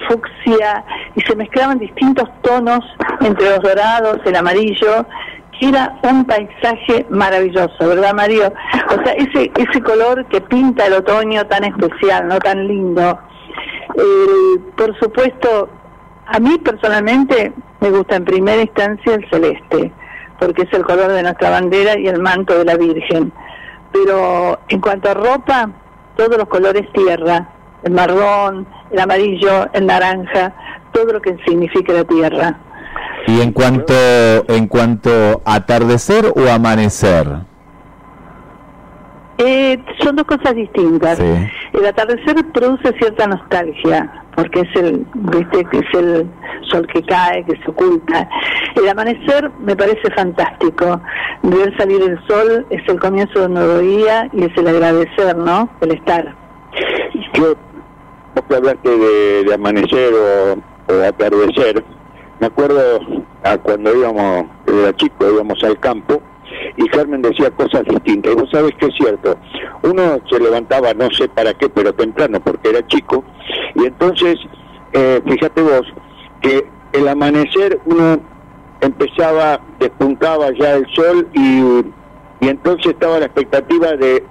y 1.14 1.20
se 1.22 1.36
mezclaban 1.36 1.78
distintos 1.78 2.28
tonos 2.42 2.80
entre 3.20 3.50
los 3.50 3.60
dorados, 3.60 4.18
el 4.24 4.36
amarillo 4.36 5.06
que 5.58 5.68
era 5.68 5.98
un 6.02 6.24
paisaje 6.24 7.06
maravilloso, 7.08 7.76
¿verdad 7.80 8.12
Mario? 8.14 8.52
O 8.88 9.02
sea, 9.02 9.12
ese 9.14 9.50
ese 9.56 9.80
color 9.80 10.26
que 10.26 10.40
pinta 10.40 10.86
el 10.86 10.94
otoño 10.94 11.46
tan 11.46 11.64
especial, 11.64 12.28
no 12.28 12.38
tan 12.38 12.66
lindo. 12.66 13.18
Eh, 13.94 14.60
por 14.76 14.98
supuesto, 14.98 15.70
a 16.26 16.38
mí 16.38 16.58
personalmente 16.58 17.52
me 17.80 17.90
gusta 17.90 18.16
en 18.16 18.24
primera 18.24 18.60
instancia 18.60 19.14
el 19.14 19.28
celeste, 19.30 19.92
porque 20.38 20.62
es 20.62 20.72
el 20.72 20.84
color 20.84 21.12
de 21.12 21.22
nuestra 21.22 21.50
bandera 21.50 21.98
y 21.98 22.06
el 22.06 22.20
manto 22.20 22.58
de 22.58 22.64
la 22.64 22.76
Virgen. 22.76 23.32
Pero 24.04 24.58
en 24.68 24.80
cuanto 24.80 25.10
a 25.10 25.14
ropa, 25.14 25.70
todos 26.16 26.36
los 26.36 26.48
colores 26.48 26.90
tierra, 26.92 27.48
el 27.82 27.92
marrón, 27.92 28.66
el 28.90 28.98
amarillo, 28.98 29.68
el 29.72 29.86
naranja, 29.86 30.52
todo 30.92 31.14
lo 31.14 31.20
que 31.20 31.36
significa 31.46 31.92
la 31.92 32.04
tierra. 32.04 32.58
Y 33.26 33.40
en 33.40 33.52
cuanto 33.52 33.94
en 34.48 34.68
cuanto 34.68 35.42
atardecer 35.44 36.32
o 36.36 36.50
amanecer. 36.50 37.26
Eh, 39.38 39.78
son 40.02 40.16
dos 40.16 40.24
cosas 40.26 40.54
distintas. 40.54 41.18
Sí. 41.18 41.24
El 41.74 41.86
atardecer 41.86 42.36
produce 42.52 42.92
cierta 42.98 43.26
nostalgia, 43.26 44.24
porque 44.34 44.60
es 44.60 44.76
el, 44.76 45.06
viste, 45.14 45.64
que 45.66 45.78
es 45.78 45.94
el 45.94 46.26
sol 46.70 46.86
que 46.86 47.02
cae, 47.02 47.44
que 47.44 47.56
se 47.62 47.70
oculta. 47.70 48.28
El 48.74 48.88
amanecer 48.88 49.50
me 49.60 49.76
parece 49.76 50.10
fantástico. 50.14 51.00
Ver 51.42 51.76
salir 51.76 52.02
el 52.02 52.18
sol 52.26 52.66
es 52.70 52.82
el 52.88 52.98
comienzo 52.98 53.40
de 53.40 53.46
un 53.46 53.54
nuevo 53.54 53.78
día 53.78 54.28
y 54.32 54.44
es 54.44 54.56
el 54.56 54.68
agradecer, 54.68 55.36
¿no? 55.36 55.68
El 55.82 55.92
estar. 55.92 56.34
Yo, 57.34 57.54
vos 58.34 58.44
que 58.48 58.56
hablaste 58.56 58.90
de, 58.90 59.44
de 59.44 59.54
amanecer 59.54 60.14
o, 60.14 60.92
o 60.92 61.02
atardecer, 61.06 61.84
me 62.40 62.46
acuerdo 62.46 63.00
a 63.44 63.58
cuando 63.58 63.94
íbamos, 63.94 64.46
era 64.66 64.94
chico, 64.96 65.30
íbamos 65.30 65.62
al 65.62 65.78
campo 65.78 66.22
y 66.76 66.88
Carmen 66.88 67.22
decía 67.22 67.50
cosas 67.50 67.84
distintas. 67.84 68.32
Y 68.32 68.36
vos 68.36 68.50
sabés 68.50 68.72
que 68.78 68.86
es 68.86 68.94
cierto, 68.96 69.38
uno 69.82 70.18
se 70.30 70.40
levantaba, 70.40 70.94
no 70.94 71.10
sé 71.10 71.28
para 71.28 71.54
qué, 71.54 71.68
pero 71.68 71.92
temprano, 71.94 72.40
porque 72.40 72.70
era 72.70 72.86
chico, 72.86 73.24
y 73.74 73.86
entonces, 73.86 74.36
eh, 74.92 75.20
fíjate 75.26 75.62
vos, 75.62 75.82
que 76.40 76.66
el 76.92 77.08
amanecer 77.08 77.78
uno 77.86 78.20
empezaba, 78.80 79.60
despuntaba 79.78 80.50
ya 80.52 80.74
el 80.74 80.86
sol 80.94 81.28
y, 81.34 82.44
y 82.44 82.48
entonces 82.48 82.92
estaba 82.92 83.18
la 83.18 83.26
expectativa 83.26 83.92
de, 83.92 84.22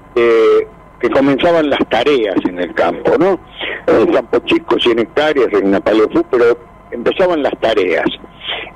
que 0.99 1.09
comenzaban 1.09 1.69
las 1.69 1.79
tareas 1.89 2.35
en 2.47 2.59
el 2.59 2.73
campo, 2.73 3.17
¿no? 3.17 3.39
En 3.87 4.07
el 4.07 4.11
campo 4.13 4.39
chico, 4.45 4.79
100 4.79 4.99
hectáreas, 4.99 5.47
en 5.53 5.71
Napalefú, 5.71 6.23
pero 6.31 6.57
empezaban 6.91 7.43
las 7.43 7.53
tareas. 7.59 8.05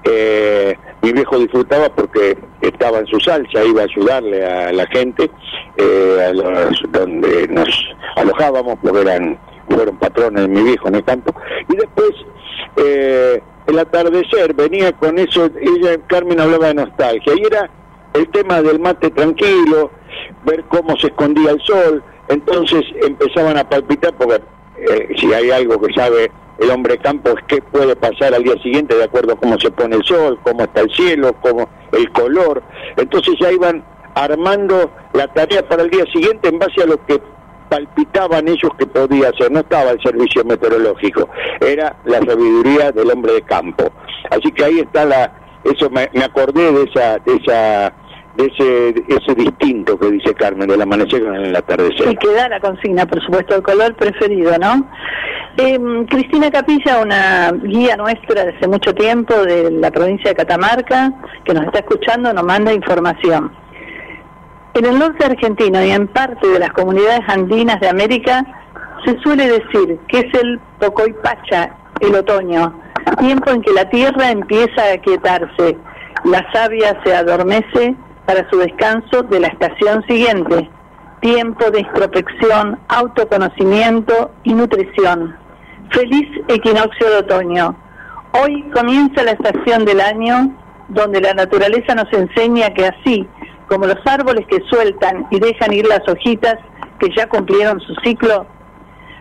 Eh, 0.04 0.76
mi 1.02 1.14
viejo 1.14 1.40
disfrutaba 1.40 1.90
porque 1.90 2.38
estaba 2.62 3.00
en 3.00 3.08
su 3.08 3.20
salsa, 3.20 3.64
iba 3.64 3.82
a 3.82 3.86
ayudarle 3.86 4.46
a 4.46 4.72
la 4.72 4.86
gente, 4.88 5.30
eh, 5.78 6.26
a 6.30 6.34
los, 6.34 6.82
donde 6.90 7.48
nos 7.48 7.70
alojábamos, 8.16 8.78
porque 8.82 9.02
eran 9.02 9.38
fueron 9.70 9.98
patrones 9.98 10.42
de 10.44 10.48
mi 10.48 10.64
viejo 10.64 10.88
el 10.88 11.04
campo. 11.04 11.34
Y 11.68 11.76
después, 11.76 12.12
eh, 12.78 13.42
el 13.68 13.80
atardecer, 13.80 14.54
venía 14.54 14.92
con 14.94 15.18
eso, 15.20 15.50
ella, 15.62 15.98
Carmen 16.08 16.40
hablaba 16.40 16.68
de 16.68 16.74
nostalgia, 16.76 17.34
y 17.36 17.44
era 17.46 17.70
el 18.14 18.28
tema 18.30 18.62
del 18.62 18.80
mate 18.80 19.12
tranquilo, 19.12 19.92
ver 20.46 20.64
cómo 20.66 20.98
se 20.98 21.08
escondía 21.08 21.52
el 21.52 21.62
sol, 21.62 22.04
entonces 22.30 22.84
empezaban 23.02 23.58
a 23.58 23.70
palpitar, 23.70 24.14
porque 24.16 24.42
eh, 24.78 25.10
si 25.18 25.34
hay 25.34 25.52
algo 25.52 25.80
que 25.80 25.94
sabe 25.94 26.32
el 26.60 26.70
hombre 26.72 26.98
campo 26.98 27.30
es 27.30 27.44
qué 27.48 27.62
puede 27.62 27.96
pasar 27.96 28.34
al 28.34 28.44
día 28.44 28.62
siguiente 28.62 28.96
de 28.96 29.04
acuerdo 29.04 29.34
a 29.34 29.36
cómo 29.38 29.60
se 29.60 29.72
pone 29.72 29.96
el 29.96 30.04
sol, 30.04 30.40
cómo 30.44 30.64
está 30.64 30.82
el 30.82 30.92
cielo, 30.92 31.36
cómo 31.42 31.70
el 31.92 32.12
color. 32.12 32.62
Entonces 32.98 33.36
ya 33.40 33.52
iban 33.52 33.84
armando 34.16 34.92
la 35.14 35.28
tarea 35.28 35.68
para 35.68 35.84
el 35.84 35.90
día 35.90 36.06
siguiente 36.12 36.50
en 36.50 36.60
base 36.60 36.84
a 36.84 36.86
lo 36.86 37.04
que 37.06 37.22
palpitaban 37.70 38.48
ellos 38.48 38.72
que 38.78 38.86
podía 38.86 39.30
hacer. 39.30 39.52
No 39.52 39.60
estaba 39.60 39.92
el 39.92 40.02
servicio 40.02 40.44
meteorológico, 40.44 41.30
era 41.62 41.96
la 42.06 42.20
sabiduría 42.20 42.92
del 42.92 43.12
hombre 43.12 43.34
de 43.34 43.42
campo. 43.44 43.92
Así 44.30 44.52
que 44.52 44.66
ahí 44.66 44.80
está 44.80 45.06
la, 45.06 45.32
eso 45.64 45.90
me, 45.90 46.10
me 46.14 46.24
acordé 46.24 46.72
de 46.72 46.84
esa, 46.84 47.20
de 47.20 47.36
esa 47.36 47.94
de 48.36 48.46
ese, 48.46 49.04
ese 49.10 49.36
distinto 49.36 50.00
que 50.00 50.12
dice 50.12 50.34
Carmen, 50.34 50.68
del 50.68 50.82
amanecer 50.82 51.22
con 51.24 51.36
el 51.36 51.56
atardecer. 51.56 52.10
Y 52.10 52.16
queda 52.16 52.48
la 52.48 52.60
consigna, 52.60 53.06
por 53.06 53.22
supuesto, 53.22 53.56
el 53.56 53.64
color 53.64 53.94
preferido, 53.96 54.58
¿no? 54.58 54.88
Eh, 55.62 55.78
Cristina 56.10 56.50
Capilla, 56.50 57.02
una 57.02 57.52
guía 57.52 57.98
nuestra 57.98 58.46
de 58.46 58.56
hace 58.56 58.66
mucho 58.66 58.96
tiempo 58.96 59.34
de 59.34 59.70
la 59.70 59.92
provincia 59.92 60.30
de 60.30 60.36
Catamarca, 60.38 61.12
que 61.44 61.54
nos 61.54 61.66
está 61.66 61.80
escuchando, 61.80 62.32
nos 62.32 62.46
manda 62.46 62.72
información. 62.72 63.52
En 64.74 64.86
el 64.86 64.98
norte 64.98 65.26
argentino 65.26 65.84
y 65.84 65.92
en 65.92 66.08
parte 66.08 66.48
de 66.48 66.60
las 66.60 66.72
comunidades 66.72 67.28
andinas 67.28 67.78
de 67.82 67.90
América 67.90 68.46
se 69.04 69.20
suele 69.20 69.48
decir 69.48 70.00
que 70.08 70.20
es 70.20 70.34
el 70.42 70.62
Pocoipacha, 70.80 71.76
el 72.00 72.16
otoño, 72.16 72.82
tiempo 73.20 73.52
en 73.52 73.62
que 73.62 73.74
la 73.74 73.90
tierra 73.90 74.32
empieza 74.32 74.82
a 74.82 74.94
aquietarse, 74.94 75.78
la 76.24 76.50
savia 76.54 76.98
se 77.04 77.14
adormece 77.14 77.96
para 78.26 78.50
su 78.50 78.60
descanso 78.60 79.24
de 79.24 79.42
la 79.42 79.48
estación 79.48 80.06
siguiente, 80.08 80.70
tiempo 81.20 81.70
de 81.70 81.82
introspección, 81.82 82.80
autoconocimiento 82.88 84.32
y 84.46 84.54
nutrición. 84.54 85.36
Feliz 85.92 86.30
equinoccio 86.48 87.10
de 87.10 87.18
otoño. 87.18 87.76
Hoy 88.34 88.64
comienza 88.76 89.24
la 89.24 89.32
estación 89.32 89.86
del 89.86 90.00
año 90.00 90.56
donde 90.88 91.20
la 91.20 91.34
naturaleza 91.34 91.96
nos 91.96 92.12
enseña 92.14 92.74
que 92.76 92.86
así 92.86 93.28
como 93.68 93.88
los 93.88 93.98
árboles 94.06 94.46
que 94.48 94.60
sueltan 94.70 95.28
y 95.32 95.40
dejan 95.40 95.74
ir 95.74 95.88
las 95.88 96.08
hojitas 96.08 96.58
que 97.00 97.10
ya 97.16 97.28
cumplieron 97.28 97.80
su 97.80 97.96
ciclo, 98.04 98.46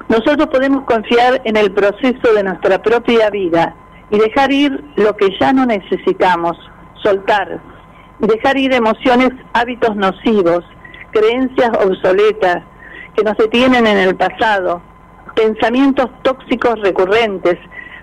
nosotros 0.09 0.49
podemos 0.49 0.85
confiar 0.85 1.41
en 1.45 1.57
el 1.57 1.73
proceso 1.73 2.35
de 2.35 2.43
nuestra 2.43 2.83
propia 2.83 3.31
vida 3.31 3.75
y 4.11 4.19
dejar 4.19 4.53
ir 4.53 4.85
lo 4.97 5.17
que 5.17 5.29
ya 5.41 5.53
no 5.55 5.65
necesitamos, 5.65 6.57
soltar, 7.03 7.61
y 8.21 8.27
dejar 8.27 8.59
ir 8.59 8.75
emociones, 8.75 9.31
hábitos 9.55 9.97
nocivos, 9.97 10.65
creencias 11.13 11.71
obsoletas 11.83 12.63
que 13.17 13.23
nos 13.23 13.37
detienen 13.39 13.87
en 13.87 13.99
el 13.99 14.17
pasado, 14.17 14.83
pensamientos 15.39 16.11
tóxicos 16.23 16.81
recurrentes, 16.83 17.57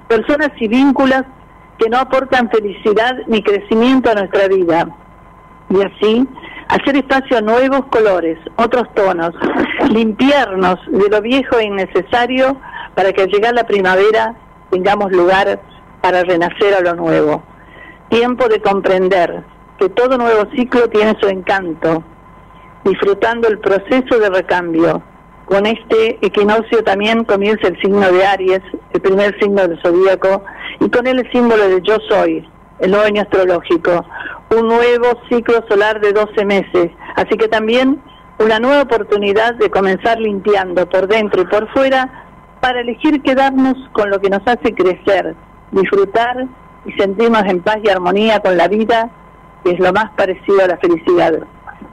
personas 0.07 0.51
y 0.57 0.69
vínculos 0.69 1.23
que 1.77 1.89
no 1.89 1.97
aportan 1.97 2.49
felicidad 2.49 3.13
ni 3.27 3.43
crecimiento 3.43 4.09
a 4.09 4.13
nuestra 4.13 4.47
vida. 4.47 4.87
Y 5.69 5.81
así, 5.81 6.25
hacer 6.69 6.95
espacio 6.95 7.37
a 7.37 7.41
nuevos 7.41 7.87
colores, 7.87 8.39
otros 8.55 8.85
tonos, 8.93 9.33
limpiarnos 9.89 10.79
de 10.87 11.09
lo 11.09 11.21
viejo 11.21 11.57
e 11.59 11.65
innecesario 11.65 12.57
para 12.95 13.11
que 13.11 13.23
al 13.23 13.29
llegar 13.29 13.53
la 13.53 13.65
primavera 13.65 14.33
tengamos 14.71 15.11
lugar 15.11 15.59
para 16.01 16.23
renacer 16.23 16.73
a 16.73 16.79
lo 16.79 16.95
nuevo. 16.95 17.43
Tiempo 18.07 18.47
de 18.47 18.61
comprender 18.61 19.43
que 19.77 19.89
todo 19.89 20.17
nuevo 20.17 20.49
ciclo 20.55 20.87
tiene 20.89 21.17
su 21.19 21.27
encanto, 21.27 22.01
disfrutando 22.85 23.49
el 23.49 23.59
proceso 23.59 24.19
de 24.19 24.29
recambio. 24.29 25.03
Con 25.45 25.67
este 25.67 26.17
equinoccio 26.25 26.83
también 26.83 27.23
comienza 27.23 27.67
el 27.67 27.79
signo 27.79 28.11
de 28.11 28.25
Aries, 28.25 28.61
el 28.93 29.01
primer 29.01 29.39
signo 29.39 29.67
del 29.67 29.79
zodíaco, 29.81 30.43
y 30.79 30.89
con 30.89 31.05
él 31.05 31.19
el 31.19 31.31
símbolo 31.31 31.67
de 31.69 31.81
yo 31.83 31.97
soy, 32.09 32.47
el 32.79 32.91
nuevo 32.91 33.19
astrológico, 33.19 34.05
un 34.49 34.67
nuevo 34.67 35.21
ciclo 35.29 35.63
solar 35.69 36.01
de 36.01 36.13
12 36.13 36.45
meses. 36.45 36.89
Así 37.15 37.37
que 37.37 37.47
también 37.47 38.01
una 38.39 38.59
nueva 38.59 38.81
oportunidad 38.81 39.53
de 39.55 39.69
comenzar 39.69 40.19
limpiando 40.19 40.89
por 40.89 41.07
dentro 41.07 41.43
y 41.43 41.45
por 41.45 41.71
fuera 41.73 42.25
para 42.59 42.81
elegir 42.81 43.21
quedarnos 43.21 43.75
con 43.91 44.09
lo 44.09 44.19
que 44.19 44.29
nos 44.29 44.41
hace 44.47 44.73
crecer, 44.73 45.35
disfrutar 45.71 46.47
y 46.85 46.91
sentirnos 46.93 47.43
en 47.45 47.61
paz 47.61 47.77
y 47.83 47.89
armonía 47.89 48.39
con 48.39 48.57
la 48.57 48.67
vida, 48.67 49.11
que 49.63 49.71
es 49.71 49.79
lo 49.79 49.93
más 49.93 50.09
parecido 50.17 50.63
a 50.63 50.67
la 50.67 50.77
felicidad. 50.77 51.33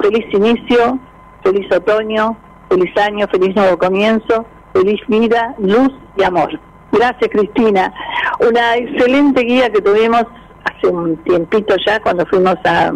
Feliz 0.00 0.24
inicio, 0.32 0.98
feliz 1.42 1.70
otoño, 1.70 2.36
feliz 2.72 2.96
año, 2.96 3.26
feliz 3.28 3.54
nuevo 3.54 3.76
comienzo, 3.76 4.46
feliz 4.72 5.00
vida, 5.06 5.54
luz 5.58 5.92
y 6.16 6.22
amor. 6.22 6.58
Gracias 6.90 7.30
Cristina. 7.30 7.92
Una 8.40 8.76
excelente 8.76 9.42
guía 9.42 9.70
que 9.70 9.82
tuvimos 9.82 10.24
hace 10.64 10.86
un 10.86 11.16
tiempito 11.24 11.74
ya 11.86 12.00
cuando 12.00 12.24
fuimos 12.26 12.56
a 12.64 12.92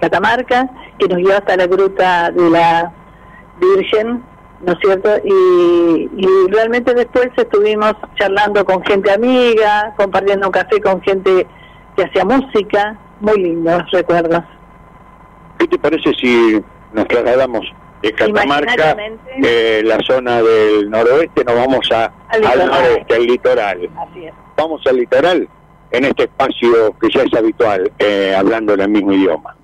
Catamarca, 0.00 0.70
que 0.98 1.08
nos 1.08 1.18
llevó 1.18 1.32
hasta 1.32 1.56
la 1.56 1.66
gruta 1.66 2.30
de 2.30 2.50
la 2.50 2.92
Virgen, 3.60 4.22
¿no 4.64 4.72
es 4.72 4.78
cierto? 4.80 5.10
Y, 5.24 6.08
realmente 6.50 6.94
después 6.94 7.28
estuvimos 7.36 7.94
charlando 8.16 8.64
con 8.64 8.82
gente 8.84 9.12
amiga, 9.12 9.92
compartiendo 9.96 10.46
un 10.46 10.52
café 10.52 10.80
con 10.80 11.02
gente 11.02 11.46
que 11.96 12.04
hacía 12.04 12.24
música, 12.24 12.96
muy 13.20 13.42
lindos 13.42 13.82
recuerdos. 13.90 14.44
¿Qué 15.58 15.66
te 15.66 15.78
parece 15.78 16.14
si 16.14 16.62
nos 16.92 17.06
trasladamos 17.08 17.66
de 18.02 18.12
Catamarca, 18.12 18.96
eh, 19.42 19.82
la 19.84 19.98
zona 20.00 20.42
del 20.42 20.90
noroeste, 20.90 21.44
nos 21.44 21.54
vamos 21.54 21.90
a, 21.92 22.12
Al 22.28 22.46
al 22.46 22.66
noreste, 22.66 23.14
al 23.14 23.26
litoral? 23.26 23.90
Así 23.96 24.24
es. 24.24 24.34
Vamos 24.56 24.80
al 24.86 24.96
litoral 24.96 25.48
en 25.90 26.04
este 26.04 26.24
espacio 26.24 26.94
que 27.00 27.08
ya 27.12 27.22
es 27.22 27.34
habitual, 27.34 27.90
eh, 27.98 28.34
hablando 28.36 28.74
en 28.74 28.80
el 28.80 28.88
mismo 28.88 29.12
idioma. 29.12 29.56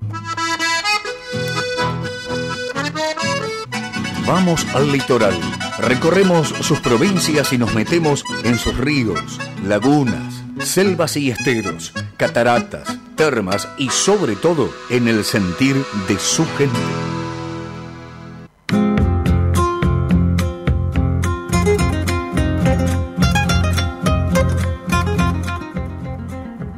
Vamos 4.25 4.65
al 4.75 4.91
litoral. 4.91 5.39
Recorremos 5.77 6.47
sus 6.47 6.79
provincias 6.79 7.53
y 7.53 7.59
nos 7.59 7.75
metemos 7.75 8.23
en 8.43 8.57
sus 8.57 8.75
ríos, 8.75 9.39
lagunas, 9.63 10.43
selvas 10.59 11.15
y 11.15 11.29
esteros, 11.29 11.93
cataratas, 12.17 12.97
termas 13.15 13.67
y 13.77 13.89
sobre 13.89 14.35
todo 14.35 14.69
en 14.89 15.07
el 15.07 15.23
sentir 15.23 15.75
de 16.07 16.17
su 16.17 16.43
gente. 16.57 17.14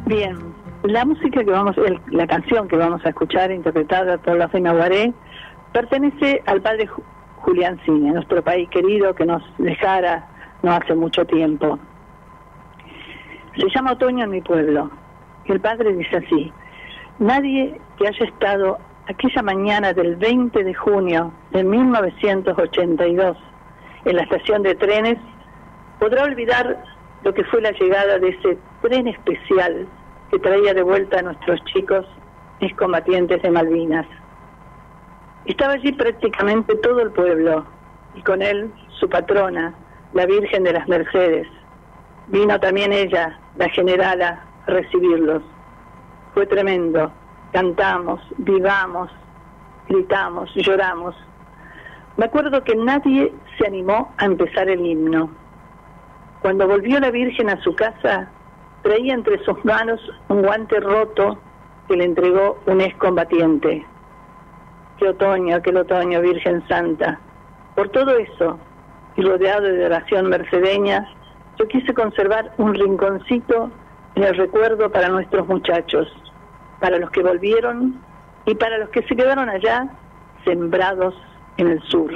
Bien, 0.08 0.38
la 0.84 1.06
música 1.06 1.44
que 1.44 1.52
vamos, 1.52 1.78
el- 1.78 2.00
la 2.12 2.28
canción 2.28 2.68
que 2.68 2.78
vamos 2.78 3.06
a 3.06 3.10
escuchar 3.10 3.52
interpretada 3.52 4.18
por 4.18 4.38
la 4.38 4.48
Fena 4.48 4.72
Guaré 4.74 5.14
pertenece 5.74 6.42
al 6.46 6.62
padre 6.62 6.88
Ju- 6.88 7.04
Julián 7.38 7.80
Cine, 7.86 8.12
nuestro 8.12 8.42
país 8.42 8.70
querido 8.70 9.14
que 9.14 9.26
nos 9.26 9.44
dejara 9.58 10.28
no 10.64 10.72
hace 10.72 10.96
mucho 10.96 11.26
tiempo. 11.26 11.78
Se 13.58 13.68
llama 13.74 13.94
Otoño 13.94 14.24
en 14.26 14.32
mi 14.32 14.42
pueblo. 14.42 14.90
Y 15.46 15.52
el 15.52 15.60
padre 15.60 15.94
dice 15.94 16.18
así, 16.18 16.52
nadie 17.20 17.80
que 17.98 18.08
haya 18.08 18.26
estado 18.26 18.78
aquella 19.08 19.42
mañana 19.42 19.94
del 19.94 20.16
20 20.16 20.64
de 20.64 20.74
junio 20.74 21.32
de 21.52 21.64
1982 21.64 23.38
en 24.06 24.16
la 24.16 24.24
estación 24.24 24.64
de 24.64 24.76
trenes 24.76 25.18
podrá 26.00 26.24
olvidar 26.24 26.84
lo 27.24 27.34
que 27.34 27.44
fue 27.46 27.62
la 27.62 27.72
llegada 27.72 28.20
de 28.20 28.30
ese 28.30 28.58
tren 28.82 29.08
especial 29.08 29.88
que 30.30 30.40
traía 30.40 30.74
de 30.74 30.84
vuelta 30.84 31.20
a 31.20 31.22
nuestros 31.22 31.64
chicos 31.66 32.06
excombatientes 32.60 33.42
de 33.42 33.52
Malvinas. 33.52 34.06
Estaba 35.46 35.74
allí 35.74 35.92
prácticamente 35.94 36.76
todo 36.76 37.00
el 37.02 37.12
pueblo 37.12 37.66
y 38.16 38.22
con 38.22 38.42
él 38.42 38.72
su 39.00 39.08
patrona, 39.10 39.74
la 40.14 40.26
Virgen 40.26 40.64
de 40.64 40.74
las 40.74 40.88
Mercedes. 40.88 41.48
Vino 42.28 42.60
también 42.60 42.92
ella, 42.92 43.40
la 43.56 43.70
generala, 43.70 44.44
a 44.66 44.72
recibirlos. 44.72 45.42
Fue 46.34 46.46
tremendo. 46.46 47.12
Cantamos, 47.54 48.22
vivamos, 48.38 49.10
gritamos, 49.88 50.54
lloramos. 50.56 51.16
Me 52.18 52.26
acuerdo 52.26 52.64
que 52.64 52.76
nadie 52.76 53.32
se 53.58 53.68
animó 53.68 54.14
a 54.18 54.26
empezar 54.26 54.70
el 54.70 54.86
himno. 54.86 55.30
Cuando 56.42 56.68
volvió 56.68 57.00
la 57.00 57.12
Virgen 57.12 57.50
a 57.50 57.62
su 57.62 57.74
casa, 57.76 58.30
traía 58.88 59.14
entre 59.14 59.44
sus 59.44 59.64
manos 59.66 60.00
un 60.30 60.44
guante 60.44 60.80
roto 60.80 61.38
que 61.90 61.98
le 61.98 62.06
entregó 62.06 62.58
un 62.68 62.80
excombatiente. 62.80 63.86
Qué 64.98 65.10
otoño, 65.10 65.58
aquel 65.58 65.76
otoño, 65.78 66.22
Virgen 66.22 66.66
Santa. 66.70 67.20
Por 67.76 67.90
todo 67.90 68.16
eso, 68.18 68.58
y 69.18 69.24
rodeado 69.24 69.64
de 69.64 69.86
oración 69.86 70.30
mercedeña, 70.30 71.06
yo 71.60 71.68
quise 71.68 71.94
conservar 71.94 72.54
un 72.58 72.74
rinconcito 72.74 73.70
en 74.16 74.24
el 74.24 74.38
recuerdo 74.38 74.90
para 74.90 75.10
nuestros 75.10 75.46
muchachos, 75.48 76.08
para 76.80 76.98
los 76.98 77.12
que 77.12 77.22
volvieron 77.22 78.00
y 78.46 78.56
para 78.56 78.78
los 78.78 78.90
que 78.90 79.04
se 79.04 79.18
quedaron 79.18 79.50
allá 79.50 79.90
sembrados 80.46 81.14
en 81.58 81.68
el 81.68 81.82
sur. 81.84 82.12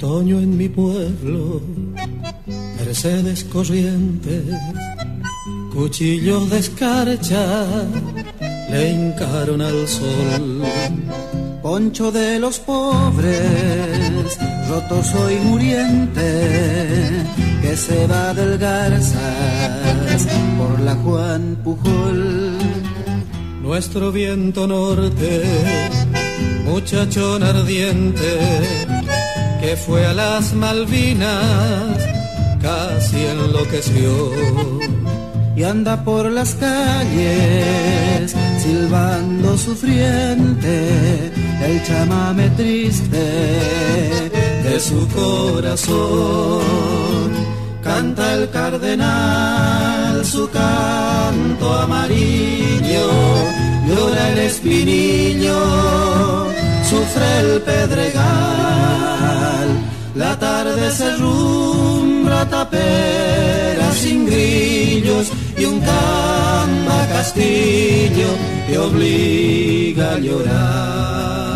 Otoño 0.00 0.38
en 0.38 0.56
mi 0.56 0.68
pueblo, 0.68 1.60
Mercedes 2.78 3.42
corrientes, 3.42 4.44
cuchillos 5.72 6.48
de 6.50 6.58
escarcha 6.60 7.66
le 8.70 8.92
hincaron 8.92 9.60
al 9.60 9.88
sol. 9.88 10.62
Poncho 11.60 12.12
de 12.12 12.38
los 12.38 12.60
pobres, 12.60 14.38
roto 14.68 15.02
soy 15.02 15.34
muriente, 15.40 17.24
que 17.60 17.76
se 17.76 18.06
va 18.06 18.32
del 18.34 18.56
Garzas 18.56 20.28
por 20.58 20.78
la 20.78 20.94
Juan 20.94 21.58
Pujol. 21.64 22.56
Nuestro 23.64 24.12
viento 24.12 24.68
norte, 24.68 25.42
muchachón 26.64 27.42
ardiente, 27.42 28.86
que 29.60 29.76
fue 29.76 30.06
a 30.06 30.12
las 30.12 30.52
Malvinas, 30.54 31.98
casi 32.62 33.26
enloqueció. 33.26 34.32
Y 35.56 35.64
anda 35.64 36.04
por 36.04 36.30
las 36.30 36.54
calles, 36.54 38.34
silbando 38.62 39.58
sufriente, 39.58 41.32
el 41.62 41.82
chamame 41.84 42.48
triste 42.50 43.24
de 44.64 44.80
su 44.80 45.08
corazón. 45.08 46.60
Canta 47.82 48.34
el 48.34 48.50
cardenal 48.50 49.88
su 50.24 50.48
canto 50.50 51.72
amarillo, 51.72 53.08
llora 53.86 54.30
el 54.32 54.38
espinillo, 54.38 55.58
sufre 56.88 57.40
el 57.40 57.62
pedregal. 57.62 59.68
La 60.14 60.38
tarde 60.38 60.90
se 60.90 61.16
rumbra 61.16 62.48
tapera 62.48 63.92
sin 63.92 64.26
grillos 64.26 65.30
y 65.56 65.64
un 65.64 65.80
camba 65.80 67.06
castillo 67.12 68.28
te 68.66 68.78
obliga 68.78 70.14
a 70.14 70.18
llorar. 70.18 71.47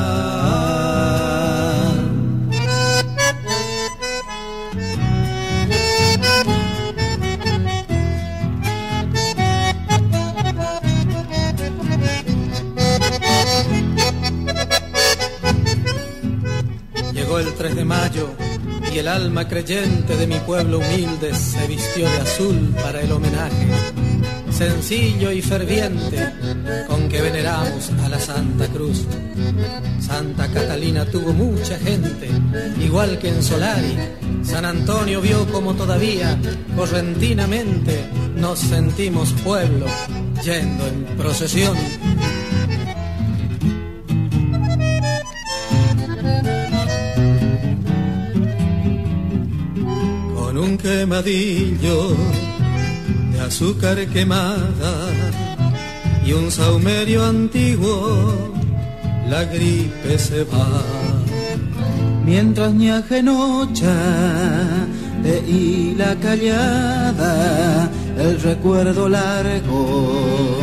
Y 18.92 18.98
el 18.98 19.08
alma 19.08 19.48
creyente 19.48 20.16
de 20.16 20.26
mi 20.26 20.38
pueblo 20.40 20.78
humilde 20.78 21.34
se 21.34 21.66
vistió 21.66 22.08
de 22.08 22.18
azul 22.18 22.74
para 22.82 23.00
el 23.00 23.10
homenaje, 23.10 23.68
sencillo 24.50 25.32
y 25.32 25.40
ferviente, 25.40 26.32
con 26.88 27.08
que 27.08 27.22
veneramos 27.22 27.90
a 28.04 28.08
la 28.08 28.20
Santa 28.20 28.68
Cruz. 28.68 29.06
Santa 30.00 30.46
Catalina 30.48 31.06
tuvo 31.06 31.32
mucha 31.32 31.78
gente, 31.78 32.28
igual 32.80 33.18
que 33.18 33.28
en 33.28 33.42
Solari. 33.42 33.96
San 34.42 34.64
Antonio 34.64 35.20
vio 35.20 35.46
como 35.50 35.74
todavía, 35.74 36.38
correntinamente, 36.76 38.04
nos 38.36 38.58
sentimos 38.58 39.32
pueblo, 39.44 39.86
yendo 40.44 40.86
en 40.86 41.04
procesión. 41.16 41.76
Un 50.62 50.78
quemadillo 50.78 52.14
de 53.32 53.40
azúcar 53.40 54.06
quemada 54.06 54.94
y 56.24 56.32
un 56.32 56.50
saumerio 56.50 57.24
antiguo, 57.24 58.54
la 59.28 59.44
gripe 59.44 60.18
se 60.18 60.44
va. 60.44 60.82
Mientras 62.24 62.72
ñaje 62.74 63.22
nocha 63.22 63.96
de 65.22 65.40
hila 65.40 66.14
callada, 66.20 67.90
el 68.16 68.40
recuerdo 68.40 69.08
largo 69.08 70.58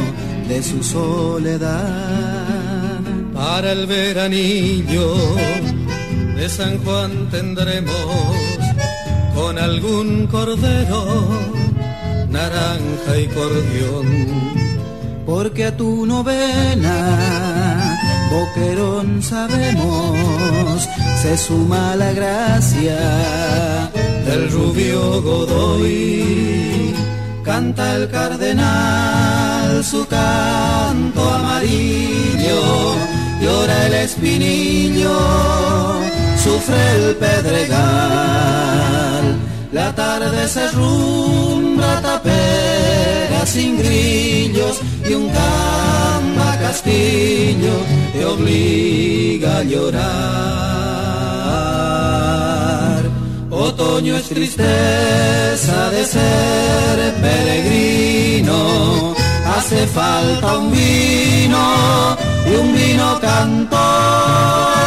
de 0.48 0.64
su 0.64 0.82
soledad. 0.82 1.90
Para 3.34 3.72
el 3.74 3.86
veranillo 3.86 5.16
de 6.36 6.48
San 6.48 6.78
Juan 6.84 7.28
tendremos 7.30 8.49
con 9.40 9.58
algún 9.58 10.28
cordero, 10.28 11.02
naranja 12.30 13.12
y 13.24 13.28
cordión. 13.28 14.06
Porque 15.26 15.66
a 15.66 15.78
tu 15.78 16.06
novena, 16.06 16.96
boquerón 18.32 19.24
sabemos, 19.24 20.90
se 21.22 21.38
suma 21.38 21.96
la 21.96 22.12
gracia 22.12 23.00
del 24.28 24.52
rubio 24.52 25.22
Godoy. 25.22 26.94
Canta 27.44 27.96
el 27.96 28.10
cardenal 28.10 29.84
su 29.84 30.06
canto 30.08 31.22
amarillo, 31.40 32.60
llora 33.42 33.88
el 33.88 33.94
espinillo, 34.06 35.18
sufre 36.50 36.82
el 36.98 37.06
pedregal. 37.24 37.76
La 39.72 39.88
tarde 39.94 40.48
se 40.48 40.64
rumbra 40.72 42.02
tapera 42.02 43.46
sin 43.46 43.78
grillos 43.78 44.76
y 45.10 45.14
un 45.14 45.28
camba 45.30 46.50
castillo 46.66 47.76
te 48.14 48.26
obliga 48.34 49.52
a 49.60 49.64
llorar. 49.64 50.00
Otoño 53.52 54.14
es 54.18 54.28
tristeza 54.30 55.78
de 55.96 56.02
ser 56.16 56.98
peregrino, 57.26 58.60
hace 59.56 59.80
falta 59.88 60.58
un 60.58 60.72
vino 60.72 61.64
y 62.50 62.52
un 62.62 62.68
vino 62.76 63.20
cantor 63.20 64.79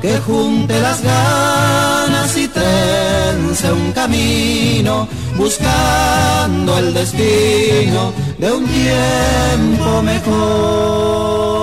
que 0.00 0.18
junte 0.20 0.80
las 0.80 1.02
ganas 1.02 2.36
y 2.36 2.48
trence 2.48 3.72
un 3.72 3.92
camino 3.92 5.08
buscando 5.36 6.78
el 6.78 6.94
destino 6.94 8.12
de 8.38 8.52
un 8.52 8.66
tiempo 8.66 10.02
mejor. 10.02 11.58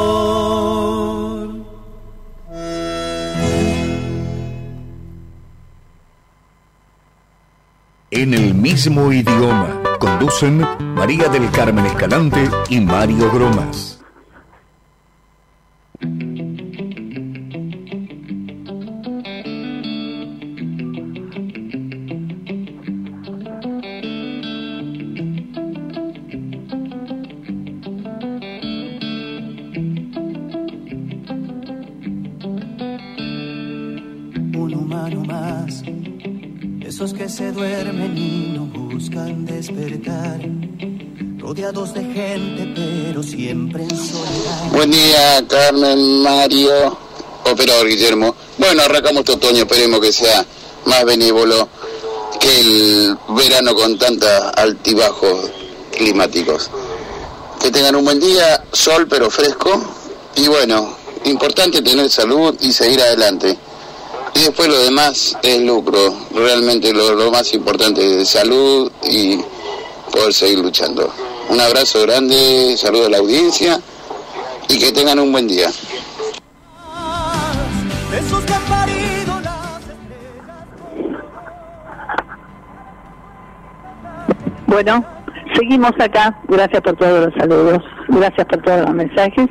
En 8.11 8.33
el 8.33 8.53
mismo 8.53 9.11
idioma 9.11 9.81
conducen 9.99 10.65
María 10.95 11.27
del 11.27 11.51
Carmen 11.51 11.85
Escalante 11.85 12.49
y 12.69 12.79
Mario 12.79 13.29
Gromas. 13.31 13.99
Que 37.13 37.29
se 37.29 37.51
duermen 37.51 38.17
y 38.17 38.57
no 38.57 38.65
buscan 38.65 39.45
despertar. 39.45 40.39
Rodeados 41.37 41.93
de 41.93 42.03
gente, 42.03 42.73
pero 42.75 43.21
siempre 43.21 43.83
en 43.83 43.95
soledad. 43.95 44.71
Buen 44.71 44.89
día, 44.89 45.45
Carmen, 45.47 46.23
Mario, 46.23 46.97
operador 47.43 47.87
Guillermo. 47.87 48.35
Bueno, 48.57 48.81
arrancamos 48.81 49.19
este 49.19 49.33
otoño, 49.33 49.59
esperemos 49.59 49.99
que 49.99 50.11
sea 50.11 50.43
más 50.85 51.05
benévolo 51.05 51.69
que 52.39 52.59
el 52.59 53.17
verano 53.29 53.75
con 53.75 53.99
tantos 53.99 54.29
altibajos 54.55 55.51
climáticos. 55.95 56.71
Que 57.61 57.69
tengan 57.69 57.97
un 57.97 58.05
buen 58.05 58.19
día, 58.19 58.63
sol 58.73 59.05
pero 59.07 59.29
fresco. 59.29 59.79
Y 60.37 60.47
bueno, 60.47 60.97
importante 61.25 61.83
tener 61.83 62.09
salud 62.09 62.55
y 62.61 62.73
seguir 62.73 62.99
adelante. 62.99 63.55
Y 64.35 64.39
después 64.43 64.67
lo 64.67 64.77
demás 64.79 65.37
es 65.41 65.61
lucro. 65.61 66.13
Realmente 66.33 66.93
lo, 66.93 67.15
lo 67.15 67.31
más 67.31 67.53
importante 67.53 68.21
es 68.21 68.29
salud 68.29 68.91
y 69.03 69.37
poder 70.11 70.33
seguir 70.33 70.59
luchando. 70.59 71.11
Un 71.49 71.59
abrazo 71.61 72.01
grande, 72.01 72.75
saludo 72.77 73.05
a 73.05 73.09
la 73.09 73.17
audiencia 73.19 73.79
y 74.67 74.77
que 74.77 74.91
tengan 74.91 75.19
un 75.19 75.31
buen 75.31 75.47
día. 75.47 75.71
Bueno, 84.67 85.05
seguimos 85.55 85.91
acá. 85.99 86.39
Gracias 86.47 86.81
por 86.81 86.95
todos 86.95 87.25
los 87.27 87.33
saludos. 87.35 87.79
Gracias 88.09 88.45
por 88.47 88.61
todos 88.61 88.81
los 88.81 88.93
mensajes. 88.93 89.47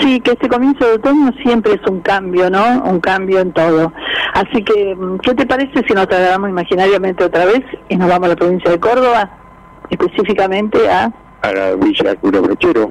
Sí, 0.00 0.20
que 0.20 0.32
este 0.32 0.48
comienzo 0.48 0.84
de 0.86 0.92
otoño 0.94 1.30
siempre 1.42 1.72
es 1.74 1.90
un 1.90 2.00
cambio, 2.00 2.48
¿no? 2.50 2.82
Un 2.84 3.00
cambio 3.00 3.40
en 3.40 3.52
todo. 3.52 3.92
Así 4.34 4.62
que, 4.64 4.94
mm, 4.94 5.18
¿qué 5.18 5.34
te 5.34 5.46
parece 5.46 5.82
si 5.86 5.94
nos 5.94 6.08
trasladamos 6.08 6.48
imaginariamente 6.50 7.24
otra 7.24 7.44
vez 7.44 7.60
y 7.88 7.96
nos 7.96 8.08
vamos 8.08 8.26
a 8.26 8.30
la 8.30 8.36
provincia 8.36 8.70
de 8.70 8.80
Córdoba? 8.80 9.30
Específicamente 9.90 10.88
a... 10.90 11.12
a 11.42 11.52
la 11.52 11.74
Villa 11.74 12.16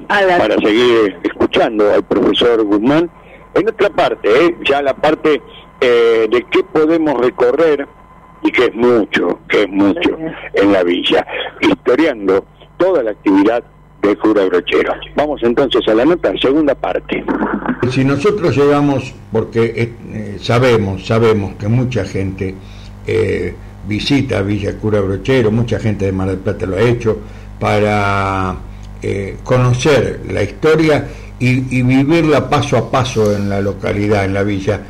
A 0.09 0.21
la- 0.21 0.37
para 0.37 0.55
seguir 0.57 1.17
escuchando 1.23 1.91
al 1.93 2.03
profesor 2.03 2.63
Guzmán. 2.63 3.09
En 3.53 3.67
otra 3.67 3.89
parte, 3.89 4.29
¿eh? 4.29 4.55
ya 4.63 4.81
la 4.81 4.93
parte 4.93 5.41
eh, 5.81 6.27
de 6.31 6.43
qué 6.51 6.63
podemos 6.63 7.19
recorrer 7.19 7.87
y 8.43 8.51
que 8.51 8.65
es 8.65 8.75
mucho, 8.75 9.39
que 9.47 9.63
es 9.63 9.69
mucho 9.69 10.17
en 10.53 10.71
la 10.71 10.83
villa, 10.83 11.25
historiando 11.61 12.45
toda 12.77 13.03
la 13.03 13.11
actividad 13.11 13.63
de 14.01 14.15
Cura 14.17 14.45
Brochero. 14.45 14.93
Vamos 15.15 15.41
entonces 15.43 15.87
a 15.87 15.93
la 15.93 16.05
nota, 16.05 16.33
segunda 16.41 16.73
parte. 16.73 17.23
Si 17.89 18.03
nosotros 18.03 18.55
llegamos, 18.55 19.13
porque 19.31 19.73
eh, 19.75 19.93
eh, 20.13 20.37
sabemos, 20.39 21.05
sabemos 21.05 21.55
que 21.55 21.67
mucha 21.67 22.05
gente 22.05 22.55
eh, 23.05 23.53
visita 23.87 24.41
Villa 24.41 24.77
Cura 24.77 25.01
Brochero, 25.01 25.51
mucha 25.51 25.79
gente 25.79 26.05
de 26.05 26.11
Mar 26.11 26.29
del 26.29 26.39
Plata 26.39 26.65
lo 26.65 26.77
ha 26.77 26.81
hecho, 26.81 27.19
para 27.59 28.55
eh, 29.01 29.37
conocer 29.43 30.21
la 30.29 30.43
historia 30.43 31.07
y, 31.39 31.77
y 31.77 31.81
vivirla 31.83 32.49
paso 32.49 32.77
a 32.77 32.91
paso 32.91 33.35
en 33.35 33.49
la 33.49 33.61
localidad, 33.61 34.25
en 34.25 34.33
la 34.33 34.43
villa. 34.43 34.81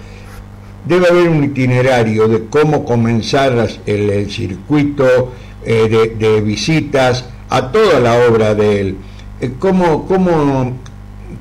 Debe 0.86 1.08
haber 1.10 1.30
un 1.30 1.44
itinerario 1.44 2.28
de 2.28 2.48
cómo 2.50 2.84
comenzar 2.86 3.52
el, 3.86 4.10
el 4.10 4.32
circuito 4.32 5.34
eh, 5.64 5.88
de, 5.90 6.16
de 6.16 6.42
visitas 6.42 7.26
a 7.50 7.72
toda 7.72 8.00
la 8.00 8.14
obra 8.28 8.56
de 8.56 8.82
él. 8.82 8.98
Eh, 9.40 9.52
¿Cómo, 9.60 10.08
cómo, 10.08 10.76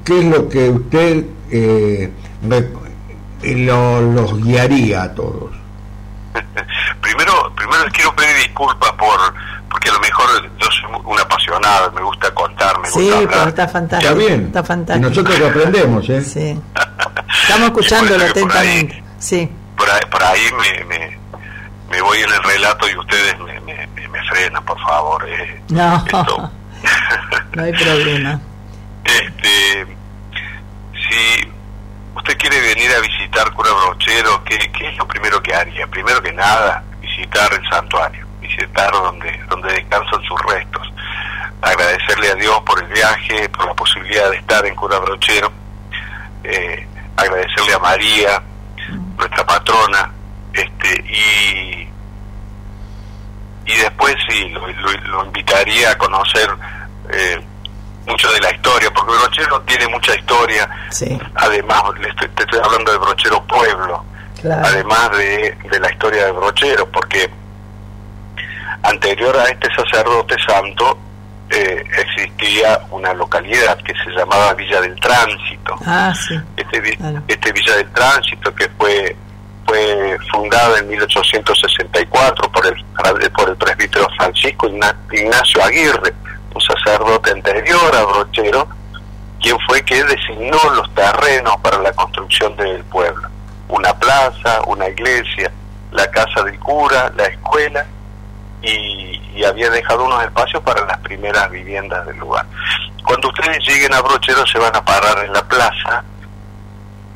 ¿Qué 0.05 0.19
es 0.19 0.25
lo 0.27 0.49
que 0.49 0.69
usted 0.71 1.25
eh, 1.51 2.11
re- 2.49 2.71
eh, 3.43 3.57
lo- 3.57 4.01
los 4.13 4.43
guiaría 4.43 5.05
a 5.05 5.15
todos? 5.15 5.51
Primero, 7.01 7.53
primero 7.57 7.85
les 7.85 7.93
quiero 7.93 8.15
pedir 8.15 8.37
disculpas 8.37 8.93
por 8.93 9.19
porque 9.71 9.89
a 9.89 9.93
lo 9.93 10.01
mejor 10.01 10.27
yo 10.59 10.67
soy 10.71 10.91
un 11.05 11.19
apasionado, 11.19 11.93
me 11.93 12.03
gusta 12.03 12.33
contar, 12.35 12.79
me 12.81 12.89
Sí, 12.89 13.01
gusta 13.01 13.17
pero 13.19 13.31
hablar. 13.33 13.49
está 13.49 13.69
fantástico. 13.69 14.13
Está 14.13 14.27
bien. 14.27 14.47
Está 14.47 14.61
Y 14.61 14.65
fantástico. 14.65 15.09
nosotros 15.09 15.41
aprendemos, 15.49 16.09
¿eh? 16.11 16.23
Sí. 16.23 16.61
Estamos 17.43 17.69
escuchándolo 17.69 18.25
atentamente. 18.25 19.05
Sí. 19.21 19.49
Por 19.77 19.89
ahí, 19.89 20.01
por 20.11 20.23
ahí 20.25 20.41
me, 20.53 20.85
me, 20.85 21.19
me 21.91 22.03
voy 22.03 22.19
en 22.19 22.31
el 22.33 22.43
relato 22.43 22.89
y 22.89 22.97
ustedes 22.99 23.39
me, 23.39 23.61
me, 23.61 23.87
me- 23.87 24.09
me 24.09 24.23
frenan, 24.25 24.65
por 24.65 24.81
favor. 24.81 25.25
eh. 25.29 25.63
No. 25.69 26.05
No 27.53 27.63
hay 27.65 27.73
problema. 27.73 28.41
Este, 29.05 29.87
si 31.09 31.49
usted 32.17 32.39
quiere 32.39 32.61
venir 32.61 32.91
a 32.93 33.01
visitar 33.01 33.51
Cura 33.53 33.71
Brochero, 33.73 34.43
¿qué, 34.45 34.57
¿qué 34.73 34.89
es 34.89 34.97
lo 34.97 35.07
primero 35.07 35.43
que 35.43 35.55
haría? 35.55 35.87
Primero 35.89 36.23
que 36.23 36.33
nada, 36.33 36.83
visitar 37.01 37.53
el 37.53 37.69
santuario, 37.69 38.27
visitar 38.41 38.91
donde, 38.93 39.39
donde 39.49 39.73
descansan 39.75 40.23
sus 40.23 40.41
restos, 40.43 40.93
agradecerle 41.61 42.31
a 42.31 42.35
Dios 42.37 42.61
por 42.65 42.83
el 42.83 42.89
viaje, 42.89 43.49
por 43.51 43.67
la 43.67 43.75
posibilidad 43.75 44.31
de 44.31 44.37
estar 44.39 44.65
en 44.65 44.75
Cura 44.75 44.99
Brochero, 45.01 45.53
eh, 46.45 46.87
agradecerle 47.17 47.75
a 47.75 47.79
María, 47.81 48.43
nuestra 49.21 49.45
patrona, 49.47 50.11
este, 50.53 51.05
y 51.09 51.87
y 53.67 53.77
después 53.77 54.17
sí, 54.29 54.49
lo, 54.49 54.67
lo- 54.67 55.01
lo 55.09 55.25
invitaría 55.27 55.91
a 55.93 55.99
conocer 55.99 56.49
eh, 57.13 57.39
mucho 58.07 58.29
de 58.33 58.41
la 58.41 58.51
historia, 58.53 58.91
porque 58.93 59.13
Brochero 59.13 59.61
tiene 59.63 59.87
mucha 59.89 60.15
historia, 60.17 60.69
Sí. 60.91 61.17
además, 61.37 61.83
le 62.01 62.09
estoy- 62.09 62.29
te 62.31 62.43
estoy 62.43 62.59
hablando 62.65 62.91
de 62.91 62.99
Brochero 62.99 63.45
Pueblo, 63.47 64.05
Claro. 64.41 64.63
además 64.67 65.11
de, 65.17 65.57
de 65.71 65.79
la 65.81 65.91
historia 65.93 66.25
de 66.27 66.33
Brochero, 66.33 66.87
porque 66.91 67.31
anterior 68.83 69.37
a 69.37 69.45
este 69.45 69.69
sacerdote 69.77 70.35
santo 70.47 70.99
eh, 71.51 71.85
existía 71.99 72.81
una 72.91 73.13
localidad 73.15 73.77
que 73.79 73.93
se 74.05 74.11
llamaba 74.11 74.55
Villa 74.55 74.81
del 74.81 74.95
Tránsito. 75.01 75.77
Ah, 75.85 76.13
sí. 76.15 76.39
Este, 76.57 76.99
este 77.29 77.53
Villa 77.53 77.77
del 77.77 77.91
Tránsito 77.93 78.55
que 78.55 78.69
fue 78.79 79.17
fue 79.67 80.17
fundada 80.33 80.79
en 80.81 80.89
1864 80.89 82.51
por 82.51 82.67
el 82.67 82.85
por 83.33 83.49
el 83.51 83.57
presbítero 83.57 84.07
Francisco 84.17 84.69
Igna- 84.69 84.97
Ignacio 85.13 85.63
Aguirre, 85.65 86.13
un 86.55 86.61
sacerdote 86.61 87.31
anterior 87.31 87.95
a 87.95 88.03
Brochero, 88.05 88.67
quien 89.41 89.57
fue 89.69 89.83
que 89.85 90.03
designó 90.05 90.59
los 90.75 90.93
terrenos 90.95 91.57
para 91.63 91.79
la 91.79 91.93
construcción 91.93 92.57
del 92.57 92.83
pueblo. 92.85 93.29
Una 93.69 93.95
plaza, 93.95 94.61
una 94.67 94.89
iglesia, 94.89 95.51
la 95.93 96.11
casa 96.11 96.43
del 96.43 96.59
cura, 96.59 97.13
la 97.17 97.25
escuela 97.27 97.87
y, 98.63 99.00
y 99.41 99.45
había 99.47 99.71
dejado 99.71 100.05
unos 100.05 100.23
espacios 100.23 100.63
para 100.63 100.85
las 100.85 100.99
primeras 100.99 101.51
viviendas 101.51 102.07
del 102.07 102.19
lugar. 102.19 102.45
Cuando 103.05 103.29
ustedes 103.29 103.59
lleguen 103.67 103.95
a 103.95 104.03
Brochero 104.03 104.47
se 104.47 104.59
van 104.59 104.77
a 104.77 104.85
parar 104.85 105.25
en 105.25 105.33
la 105.33 105.43
plaza, 105.49 106.05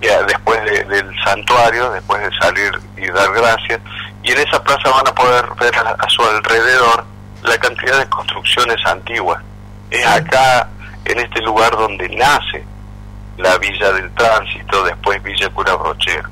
ya 0.01 0.23
después 0.23 0.63
de- 0.65 0.85
del 0.85 1.15
santuario, 1.23 1.91
después 1.91 2.23
de 2.23 2.31
salir 2.39 2.73
y 2.97 3.07
dar 3.11 3.31
gracias, 3.33 3.79
y 4.23 4.33
en 4.33 4.39
esa 4.39 4.63
plaza 4.63 4.89
van 4.89 5.07
a 5.07 5.15
poder 5.15 5.45
ver 5.61 5.77
a, 5.77 5.91
a 5.91 6.09
su 6.09 6.23
alrededor 6.23 7.05
la 7.43 7.59
cantidad 7.59 7.99
de 7.99 8.07
construcciones 8.09 8.79
antiguas. 8.87 9.43
Es 9.91 10.07
acá, 10.07 10.67
en 11.05 11.21
este 11.21 11.41
lugar 11.43 11.73
donde 11.73 12.09
nace 12.09 12.65
la 13.37 13.59
Villa 13.59 13.93
del 13.93 14.11
Tránsito, 14.15 14.83
después 14.85 15.23
Villa 15.23 15.51
Cura 15.51 15.75
Brochero. 15.75 16.29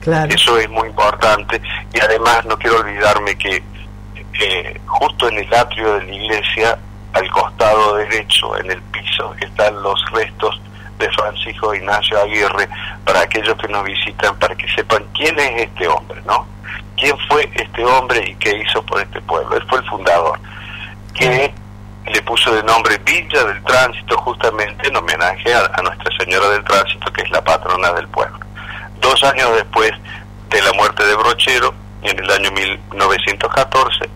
Claro. 0.00 0.34
Eso 0.34 0.58
es 0.58 0.68
muy 0.68 0.88
importante 0.88 1.62
y 1.94 2.00
además 2.00 2.44
no 2.46 2.58
quiero 2.58 2.78
olvidarme 2.80 3.36
que 3.38 3.62
eh, 4.40 4.80
justo 4.86 5.28
en 5.28 5.38
el 5.38 5.54
atrio 5.54 5.94
de 5.94 6.04
la 6.04 6.14
iglesia, 6.14 6.78
al 7.12 7.30
costado 7.30 7.96
derecho, 7.96 8.56
en 8.58 8.70
el 8.70 8.82
piso, 8.82 9.34
están 9.40 9.82
los 9.82 10.00
restos 10.12 10.60
de 10.98 11.10
Francisco 11.10 11.74
Ignacio 11.74 12.20
Aguirre, 12.20 12.68
para 13.04 13.20
aquellos 13.20 13.56
que 13.56 13.68
nos 13.68 13.84
visitan, 13.84 14.36
para 14.38 14.54
que 14.54 14.68
sepan 14.68 15.04
quién 15.14 15.38
es 15.38 15.62
este 15.62 15.88
hombre, 15.88 16.20
¿no? 16.26 16.46
¿Quién 16.96 17.16
fue 17.28 17.48
este 17.54 17.84
hombre 17.84 18.24
y 18.28 18.34
qué 18.36 18.56
hizo 18.56 18.82
por 18.82 19.00
este 19.00 19.20
pueblo? 19.22 19.56
Él 19.56 19.64
fue 19.68 19.78
el 19.78 19.88
fundador, 19.88 20.38
que 21.14 21.52
le 22.12 22.22
puso 22.22 22.52
de 22.54 22.62
nombre 22.62 22.98
Villa 22.98 23.44
del 23.44 23.62
Tránsito 23.64 24.16
justamente 24.18 24.88
en 24.88 24.96
homenaje 24.96 25.54
a, 25.54 25.70
a 25.74 25.82
Nuestra 25.82 26.16
Señora 26.16 26.48
del 26.50 26.64
Tránsito, 26.64 27.12
que 27.12 27.22
es 27.22 27.30
la 27.30 27.42
patrona 27.42 27.92
del 27.92 28.08
pueblo. 28.08 28.38
Dos 29.00 29.22
años 29.22 29.50
después 29.54 29.92
de 30.50 30.62
la 30.62 30.72
muerte 30.72 31.04
de 31.04 31.14
Brochero, 31.14 31.74
en 32.02 32.18
el 32.18 32.30
año 32.30 32.50
1914, 32.50 34.08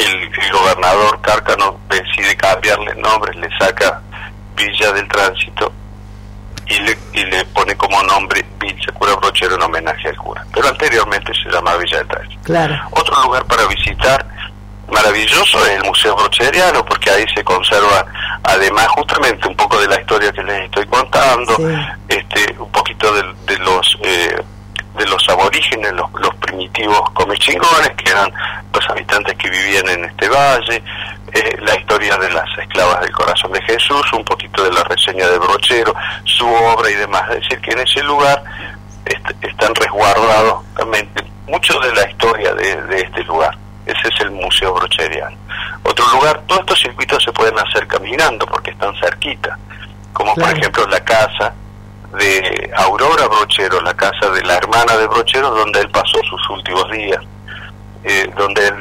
el, 0.00 0.22
el 0.22 0.52
gobernador 0.52 1.20
Cárcano 1.20 1.80
decide 1.88 2.36
cambiarle 2.36 2.92
el 2.92 3.00
nombre, 3.00 3.34
le 3.34 3.48
saca 3.58 4.00
Villa 4.56 4.92
del 4.92 5.08
Tránsito 5.08 5.72
y 6.66 6.78
le, 6.80 6.98
y 7.12 7.24
le 7.24 7.44
pone 7.46 7.76
como 7.76 8.02
nombre 8.04 8.44
Villa 8.58 8.92
Cura 8.94 9.14
Brochero 9.16 9.56
en 9.56 9.62
homenaje 9.62 10.08
al 10.08 10.16
cura. 10.16 10.44
Pero 10.52 10.68
anteriormente 10.68 11.32
se 11.34 11.50
llamaba 11.50 11.78
Villa 11.78 11.98
del 11.98 12.08
Tránsito. 12.08 12.42
Claro. 12.44 12.78
Otro 12.92 13.22
lugar 13.24 13.44
para 13.46 13.66
visitar 13.66 14.26
maravilloso 14.90 15.64
es 15.66 15.72
el 15.72 15.84
Museo 15.84 16.16
Brocheriano, 16.16 16.84
porque 16.84 17.10
ahí 17.10 17.24
se 17.34 17.44
conserva, 17.44 18.04
además, 18.42 18.88
justamente 18.88 19.48
un 19.48 19.56
poco 19.56 19.80
de 19.80 19.88
la 19.88 20.00
historia 20.00 20.32
que 20.32 20.42
les 20.42 20.64
estoy 20.64 20.86
contando, 20.86 21.56
este 22.08 22.56
un 22.58 22.70
poquito 22.72 23.12
de, 23.14 23.22
de 23.46 23.58
los 23.58 23.98
eh, 24.02 24.42
de 24.96 25.06
los 25.06 25.28
aborígenes 25.28 25.50
orígenes, 25.50 25.92
los, 25.92 26.12
los 26.20 26.34
primitivos 26.36 27.10
comechingones, 27.10 27.90
que 27.96 28.10
eran 28.10 28.32
los 28.72 28.88
habitantes 28.90 29.34
que 29.36 29.50
vivían 29.50 29.88
en 29.88 30.04
este 30.04 30.28
valle, 30.28 30.82
eh, 31.32 31.56
la 31.60 31.74
historia 31.76 32.16
de 32.18 32.30
las 32.30 32.46
esclavas 32.58 33.00
del 33.00 33.10
corazón 33.12 33.50
de 33.52 33.62
Jesús, 33.62 34.12
un 34.12 34.24
poquito 34.24 34.62
de 34.62 34.70
la 34.72 34.84
reseña 34.84 35.26
de 35.28 35.38
Brochero, 35.38 35.92
su 36.24 36.46
obra 36.46 36.88
y 36.90 36.94
demás. 36.94 37.22
Es 37.30 37.42
decir, 37.42 37.60
que 37.60 37.72
en 37.72 37.80
ese 37.80 38.02
lugar 38.02 38.42
est- 39.06 39.44
están 39.44 39.74
resguardados 39.74 40.62
realmente 40.76 41.24
mucho 41.48 41.78
de 41.80 41.92
la 41.94 42.08
historia 42.08 42.54
de, 42.54 42.82
de 42.82 43.00
este 43.00 43.24
lugar. 43.24 43.56
Ese 43.86 44.08
es 44.08 44.20
el 44.20 44.30
Museo 44.30 44.72
Brocheriano. 44.74 45.36
Otro 45.82 46.06
lugar, 46.12 46.42
todos 46.46 46.60
estos 46.60 46.78
circuitos 46.80 47.22
se 47.24 47.32
pueden 47.32 47.58
hacer 47.58 47.86
caminando 47.88 48.46
porque 48.46 48.70
están 48.70 48.94
cerquita, 49.00 49.58
como 50.12 50.32
por 50.34 50.44
ejemplo 50.56 50.86
la 50.86 51.00
casa 51.00 51.52
de 52.18 52.70
Aurora 52.76 53.26
Brochero, 53.28 53.80
la 53.82 53.94
casa 53.94 54.28
de 54.30 54.42
la 54.42 54.56
hermana 54.56 54.96
de 54.96 55.06
Brochero, 55.06 55.50
donde 55.50 55.80
él 55.80 55.88
pasó 55.90 56.18
sus 56.28 56.50
últimos 56.50 56.90
días, 56.90 57.20
eh, 58.04 58.28
donde 58.36 58.66
él 58.66 58.74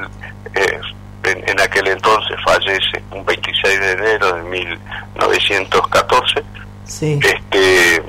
eh, 0.56 0.80
en, 1.24 1.50
en 1.50 1.62
aquel 1.62 1.88
entonces 1.88 2.36
fallece 2.44 3.04
un 3.12 3.24
26 3.26 3.80
de 3.80 3.92
enero 3.92 4.34
de 4.34 4.44
1914, 4.44 6.44
Sí. 6.86 7.20
este 7.22 8.02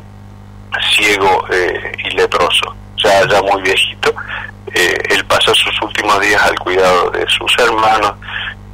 ciego 0.96 1.44
eh, 1.50 1.92
y 2.04 2.10
leproso, 2.16 2.74
ya, 2.96 3.26
ya 3.28 3.42
muy 3.42 3.60
viejito. 3.62 4.14
Eh, 4.72 4.96
él 5.10 5.24
pasó 5.26 5.54
sus 5.54 5.82
últimos 5.82 6.18
días 6.20 6.42
al 6.42 6.58
cuidado 6.58 7.10
de 7.10 7.26
sus 7.28 7.52
hermanos 7.58 8.14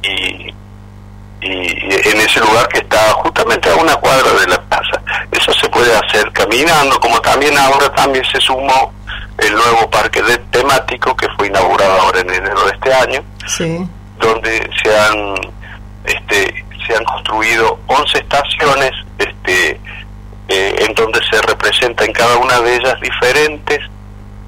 y, 0.03 0.53
y, 1.41 1.49
en 2.09 2.17
ese 2.21 2.39
lugar 2.39 2.67
que 2.69 2.79
está 2.79 2.97
justamente 3.13 3.69
a 3.69 3.75
una 3.75 3.95
cuadra 3.97 4.31
de 4.39 4.47
la 4.47 4.61
plaza. 4.63 5.01
Eso 5.31 5.53
se 5.53 5.69
puede 5.69 5.93
hacer 5.95 6.31
caminando, 6.33 6.99
como 6.99 7.19
también 7.21 7.57
ahora 7.57 7.89
también 7.93 8.23
se 8.25 8.39
sumó 8.41 8.91
el 9.37 9.53
nuevo 9.53 9.89
parque 9.89 10.21
de- 10.23 10.37
temático 10.51 11.15
que 11.15 11.27
fue 11.37 11.47
inaugurado 11.47 12.01
ahora 12.01 12.19
en 12.21 12.29
enero 12.31 12.63
de 12.65 12.71
este 12.71 12.93
año, 12.93 13.23
Sí. 13.45 13.87
donde 14.19 14.67
se 14.83 14.97
han 14.99 15.35
este, 16.05 16.65
se 16.87 16.95
han 16.95 17.03
construido 17.03 17.79
11 17.87 18.17
estaciones 18.17 18.91
este, 19.19 19.79
eh, 20.47 20.75
en 20.87 20.93
donde 20.95 21.19
se 21.29 21.41
representa 21.41 22.05
en 22.05 22.13
cada 22.13 22.37
una 22.37 22.61
de 22.61 22.75
ellas 22.77 22.95
diferentes 23.01 23.79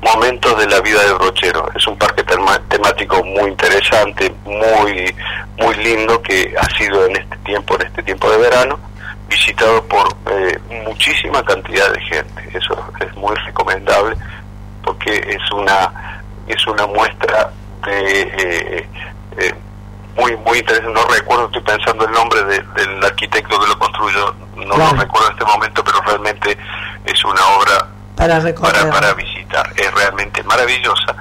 momentos 0.02 0.58
de 0.58 0.68
la 0.68 0.80
vida 0.82 1.02
de 1.04 1.14
Brochero. 1.14 1.70
Es 1.76 1.86
un 1.88 1.98
parque 1.98 2.24
temático 2.70 3.24
muy 3.24 3.50
interesante, 3.52 4.34
muy 4.46 5.14
muy 5.58 5.76
lindo 5.76 6.22
que 6.22 6.56
ha 6.58 6.66
sido 6.78 7.06
en 7.06 7.18
este 7.18 7.36
tiempo, 7.38 7.76
en 7.76 7.88
este 7.88 8.02
tiempo 8.04 8.30
de 8.32 8.38
verano, 8.38 8.80
visitado 9.28 9.84
por 9.86 10.08
eh, 10.32 10.58
muchísima 10.86 11.44
cantidad 11.44 11.92
de 11.92 12.00
gente. 12.02 12.50
Eso 12.54 12.82
es 13.02 13.14
muy 13.18 13.36
recomendable 13.46 14.16
porque 14.84 15.12
es 15.16 15.52
una 15.52 16.22
es 16.48 16.66
una 16.68 16.88
muestra 16.88 17.52
de 17.86 18.22
eh, 18.22 18.90
eh, 19.38 19.54
muy 20.16 20.36
muy 20.38 20.60
interesante. 20.60 20.94
No 20.94 21.04
recuerdo, 21.14 21.46
estoy 21.48 21.62
pensando 21.62 22.06
el 22.06 22.12
nombre 22.12 22.42
de- 22.46 22.64
del 22.76 23.04
arquitecto 23.04 23.60
que 23.60 23.68
lo 23.68 23.78
construyó, 23.78 24.34
no 24.56 24.76
Claro. 24.76 24.94
lo 24.96 25.02
recuerdo 25.02 25.28
en 25.28 25.34
este 25.34 25.46
momento, 25.46 25.84
pero 25.84 26.02
realmente 26.02 26.58
es 27.06 27.24
una 27.26 27.46
obra 27.58 27.88
Para 28.20 28.36
para, 28.72 28.92
para 28.92 29.14
visitar. 29.14 29.72
Es 29.76 29.94
realmente 29.94 30.44
maravillosa, 30.44 31.16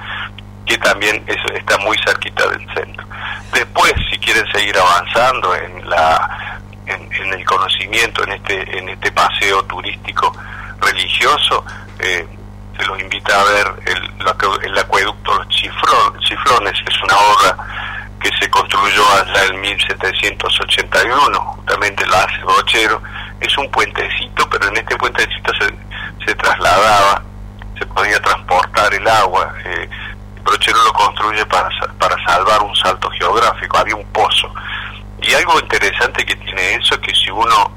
que 0.67 0.77
también 0.79 1.23
es- 1.27 1.53
está 1.55 1.79
muy 1.79 1.97
cerquita 2.05 2.47
del 2.49 2.61
centro. 2.75 3.07
Después, 3.53 3.93
si 4.11 4.19
quieren 4.19 4.45
seguir 4.53 4.77
avanzando 4.79 5.55
en 5.55 5.89
la 5.89 6.61
en, 6.87 7.13
en 7.13 7.33
el 7.35 7.45
conocimiento, 7.45 8.23
en 8.25 8.33
este 8.33 8.79
en 8.79 8.89
este 8.89 9.13
paseo 9.13 9.63
turístico 9.65 10.35
religioso, 10.81 11.65
eh, 11.99 12.27
se 12.79 12.87
los 12.87 12.99
invita 13.01 13.41
a 13.41 13.45
ver 13.45 13.67
el, 13.87 14.13
el 14.71 14.79
acueducto 14.79 15.35
Los 15.35 15.49
Chiflones, 15.49 16.79
que 16.85 16.93
es 16.95 17.03
una 17.03 17.17
obra 17.17 17.57
que 18.21 18.31
se 18.41 18.49
construyó 18.51 19.03
allá 19.15 19.45
en 19.47 19.61
1781, 19.61 21.39
justamente 21.41 22.07
la 22.07 22.23
hace 22.23 22.39
Brochero. 22.45 23.03
Es 23.41 23.57
un 23.59 23.71
puentecito, 23.71 24.49
pero 24.51 24.69
en 24.69 24.77
este 24.79 24.97
puentecito 24.97 25.53
se, 25.55 25.67
se 26.29 26.35
trasladaba, 26.35 27.23
se 27.79 27.87
podía 27.87 28.21
transportar 28.21 28.93
el 28.93 29.09
agua. 29.09 29.55
Eh, 29.65 29.89
Brochero 30.45 30.83
lo 30.85 30.93
construye 30.93 31.45
para, 31.47 31.69
para 31.99 32.23
salvar 32.25 32.63
un 32.63 32.77
salto 32.77 33.11
geográfico, 33.11 33.79
había 33.79 33.97
un 33.97 34.07
pozo. 34.13 34.53
Y 35.23 35.33
algo 35.33 35.59
interesante 35.59 36.25
que 36.25 36.37
tiene 36.37 36.75
eso 36.75 36.95
es 36.95 37.01
que 37.01 37.15
si 37.15 37.31
uno 37.31 37.73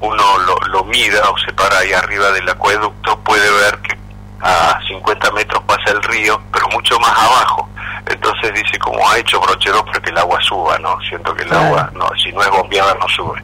uno 0.00 0.38
lo, 0.38 0.56
lo 0.68 0.84
mira 0.84 1.20
o 1.28 1.36
se 1.38 1.52
para 1.52 1.78
ahí 1.78 1.92
arriba 1.92 2.30
del 2.30 2.48
acueducto, 2.48 3.18
puede 3.20 3.50
ver 3.50 3.78
que 3.80 3.98
a 4.40 4.78
50 4.88 5.30
metros 5.32 5.62
pasa 5.64 5.90
el 5.90 6.02
río, 6.02 6.40
pero 6.52 6.68
mucho 6.68 6.98
más 7.00 7.16
abajo. 7.18 7.68
Entonces 8.06 8.54
dice, 8.54 8.78
como 8.78 9.06
ha 9.08 9.18
hecho 9.18 9.40
Brochero 9.40 9.84
para 9.84 10.00
que 10.00 10.10
el 10.10 10.18
agua 10.18 10.40
suba, 10.40 10.78
¿no? 10.78 10.98
Siento 11.02 11.34
que 11.34 11.42
el 11.42 11.52
agua, 11.52 11.90
no, 11.94 12.08
si 12.22 12.32
no 12.32 12.42
es 12.42 12.50
bombeada, 12.50 12.94
no 12.94 13.08
sube. 13.08 13.42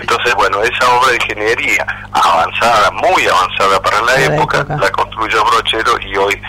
Entonces, 0.00 0.34
bueno, 0.34 0.62
esa 0.62 0.88
obra 0.90 1.10
de 1.10 1.16
ingeniería 1.16 1.86
avanzada, 2.12 2.90
muy 2.92 3.26
avanzada 3.26 3.80
para 3.82 4.00
la 4.02 4.20
época. 4.22 4.64
la 4.68 4.90
construyó 4.90 5.44
Brochero 5.44 5.98
y 6.00 6.16
hoy 6.16 6.40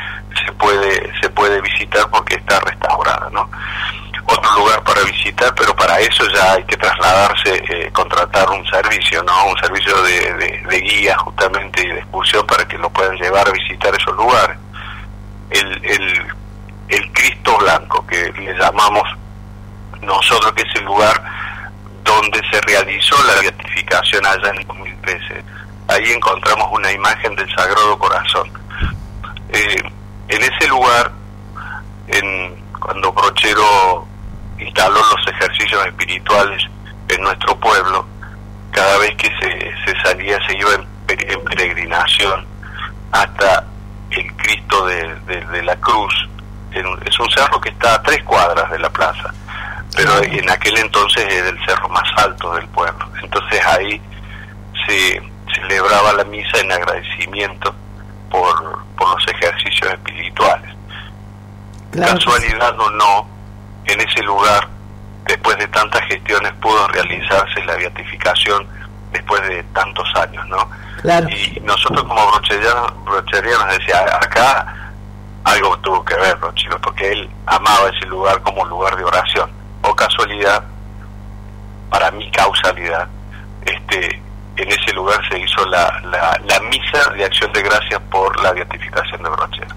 se 0.46 0.52
puede 0.54 1.12
se 1.20 1.30
puede 1.30 1.62
visitar 1.62 2.10
porque 2.10 2.36
está 2.36 2.60
restaurada, 2.60 3.30
¿no? 3.32 3.50
Otro 4.26 4.56
lugar 4.60 4.84
para 4.84 5.02
visitar, 5.04 5.54
pero 5.56 5.76
para 5.76 6.00
eso 6.00 6.24
ya 6.28 6.54
hay 6.54 6.64
que 6.66 6.78
trasladarse, 6.78 7.64
eh, 7.70 7.90
contratar 7.92 8.48
un 8.52 8.64
servicio, 8.68 9.24
¿no? 9.24 9.48
Un 9.48 9.58
servicio 9.58 10.00
de, 10.04 10.34
de, 10.36 10.64
de 10.70 10.82
guía 10.82 11.18
justamente 11.18 11.84
y 11.84 11.88
de 11.88 12.00
excursión 12.00 12.46
para 12.46 12.68
que 12.68 12.78
lo 12.78 12.90
puedan 12.92 13.16
llevar 13.18 13.48
a 13.48 13.52
visitar 13.52 13.94
esos 13.96 14.16
lugares. 14.16 14.58
El, 15.50 15.84
el, 15.84 16.28
el 16.90 17.12
Cristo 17.12 17.58
Blanco, 17.58 18.06
que 18.06 18.32
le 18.34 18.54
llamamos 18.56 19.04
nosotros, 20.02 20.54
que 20.54 20.62
es 20.62 20.76
el 20.76 20.86
lugar 20.86 21.22
donde 22.04 22.42
se 22.52 22.62
realizó 22.62 23.16
la 23.24 23.42
beatificación 23.42 24.26
allá 24.26 24.52
en 24.56 24.68
2013. 24.68 25.44
Ahí 25.88 26.12
encontramos 26.12 26.70
una 26.72 26.92
imagen 26.92 27.36
del 27.36 27.50
Sagrado 27.56 27.98
Corazón. 27.98 28.52
Eh, 29.52 29.84
en 30.28 30.44
ese 30.44 30.68
lugar, 30.68 31.12
en, 32.08 32.56
cuando 32.80 33.12
Brochero 33.12 34.08
instaló 34.60 35.00
los 35.00 35.28
ejercicios 35.28 35.86
espirituales 35.88 36.64
en 37.08 37.22
nuestro 37.22 37.60
pueblo, 37.60 38.06
cada 38.72 38.98
vez 39.00 39.16
que 39.16 39.30
se, 39.40 40.02
salía 40.04 40.38
se 40.48 40.58
iba 40.58 40.76
en, 40.76 40.88
en 41.08 41.44
peregrinación 41.46 42.46
hasta 43.12 43.66
el 44.12 44.34
Cristo 44.36 44.86
de, 44.86 45.64
la 45.64 45.76
Cruz. 45.78 46.14
En 46.72 46.86
es 47.06 47.20
un 47.20 47.30
cerro 47.32 47.60
que 47.60 47.70
está 47.70 47.96
a 47.96 48.04
tres 48.04 48.24
cuadras 48.24 48.70
de 48.72 48.80
la 48.80 48.90
plaza, 48.90 49.34
pero 49.96 50.24
en 50.24 50.50
aquel 50.50 50.78
entonces 50.78 51.26
era 51.30 51.50
el 51.50 51.66
cerro 51.66 51.90
más 51.90 52.08
alto 52.18 52.54
del 52.54 52.68
pueblo. 52.70 53.06
Entonces 53.22 53.66
ahí 53.66 54.02
se 54.88 55.22
celebraba 55.54 56.14
la 56.14 56.24
misa 56.26 56.60
en 56.60 56.72
agradecimiento 56.72 57.74
por, 58.30 58.84
por 58.98 59.10
los 59.10 59.28
ejercicios 59.28 59.92
espirituales. 59.92 60.76
Casualidad 61.92 62.80
o 62.80 62.90
no, 62.92 63.28
en 63.86 64.02
ese 64.02 64.22
lugar, 64.24 64.68
después 65.26 65.58
de 65.58 65.68
tantas 65.68 66.02
gestiones, 66.08 66.54
pudo 66.62 66.88
realizarse 66.90 67.64
la 67.66 67.76
beatificación 67.76 68.68
después 69.12 69.42
de 69.48 69.64
tantos 69.74 70.08
años, 70.16 70.48
¿no? 70.48 70.70
Claro. 71.02 71.28
Y 71.30 71.60
nosotros 71.62 72.04
como 72.04 72.32
brocherianos, 72.32 73.06
brocherianos 73.06 73.78
decía, 73.78 74.02
acá 74.22 74.76
algo 75.44 75.78
tuvo 75.80 76.04
que 76.04 76.16
ver 76.16 76.36
Brochero, 76.38 76.80
porque 76.82 77.12
él 77.12 77.30
amaba 77.46 77.90
ese 77.90 78.06
lugar 78.08 78.42
como 78.42 78.66
lugar 78.66 78.96
de 78.96 79.04
oración. 79.04 79.50
O 79.82 79.96
casualidad, 79.96 80.64
para 81.90 82.12
mi 82.12 82.30
causalidad, 82.32 83.08
este 83.66 84.22
en 84.58 84.68
ese 84.68 84.92
lugar 84.94 85.18
se 85.30 85.40
hizo 85.40 85.66
la, 85.68 86.02
la, 86.12 86.38
la 86.46 86.60
misa 86.70 87.12
de 87.16 87.24
acción 87.24 87.52
de 87.54 87.62
gracias 87.62 88.02
por 88.12 88.38
la 88.44 88.52
beatificación 88.52 89.24
de 89.24 89.30
Brochero. 89.30 89.76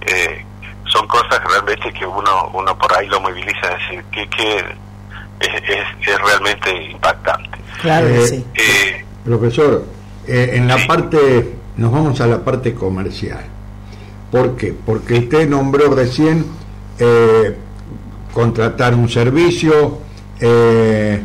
Eh, 0.00 0.44
son 0.84 1.06
cosas 1.06 1.38
que 1.40 1.48
realmente 1.48 1.92
que 1.92 2.06
uno 2.06 2.50
uno 2.54 2.78
por 2.78 2.96
ahí 2.96 3.06
lo 3.08 3.20
moviliza, 3.20 3.72
es 3.72 3.78
decir, 3.88 4.04
que, 4.10 4.28
que 4.30 4.56
es, 5.40 5.54
es, 5.68 6.08
es 6.08 6.20
realmente 6.22 6.90
impactante. 6.90 7.58
Claro 7.82 8.06
Eh, 8.06 8.26
sí. 8.26 8.46
Eh, 8.54 9.04
Profesor, 9.24 9.84
eh, 10.26 10.50
en 10.54 10.68
la 10.68 10.78
parte, 10.86 11.56
nos 11.76 11.92
vamos 11.92 12.20
a 12.20 12.26
la 12.26 12.38
parte 12.38 12.74
comercial. 12.74 13.44
¿Por 14.30 14.56
qué? 14.56 14.72
Porque 14.86 15.14
usted 15.14 15.48
nombró 15.48 15.94
recién 15.94 16.46
eh, 16.98 17.56
contratar 18.36 18.94
un 18.94 19.08
servicio 19.08 19.96
eh, 20.40 21.22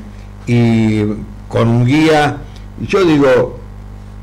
y 0.48 1.04
con 1.50 1.68
un 1.68 1.86
guía. 1.86 2.38
Yo 2.88 3.04
digo, 3.04 3.60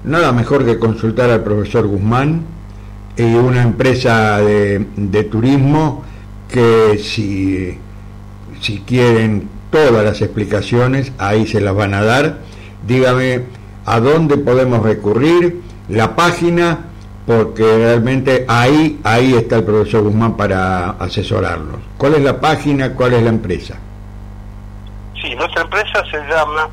nada 0.05 0.33
mejor 0.33 0.65
que 0.65 0.79
consultar 0.79 1.29
al 1.29 1.45
profesor 1.45 1.87
Guzmán 1.87 2.45
y 3.15 3.25
una 3.25 3.61
empresa 3.61 4.39
de, 4.39 4.87
de 4.97 5.25
turismo 5.25 6.03
que 6.49 6.97
si, 6.97 7.77
si 8.63 8.79
quieren 8.79 9.51
todas 9.71 10.03
las 10.03 10.23
explicaciones, 10.23 11.13
ahí 11.19 11.47
se 11.47 11.61
las 11.61 11.75
van 11.75 11.93
a 11.93 12.03
dar. 12.03 12.39
Dígame 12.87 13.43
a 13.85 14.01
dónde 14.01 14.39
podemos 14.39 14.83
recurrir, 14.83 15.61
la 15.91 16.17
página 16.17 16.87
porque 17.29 17.63
realmente 17.63 18.47
ahí, 18.49 18.99
ahí 19.05 19.35
está 19.35 19.57
el 19.57 19.65
profesor 19.65 20.03
Guzmán 20.03 20.35
para 20.35 20.93
asesorarnos. 20.93 21.79
¿Cuál 21.99 22.15
es 22.15 22.23
la 22.23 22.41
página? 22.41 22.95
¿Cuál 22.95 23.13
es 23.13 23.23
la 23.23 23.29
empresa? 23.29 23.79
Sí, 25.21 25.35
nuestra 25.35 25.61
empresa 25.61 26.03
se 26.11 26.17
llama 26.27 26.71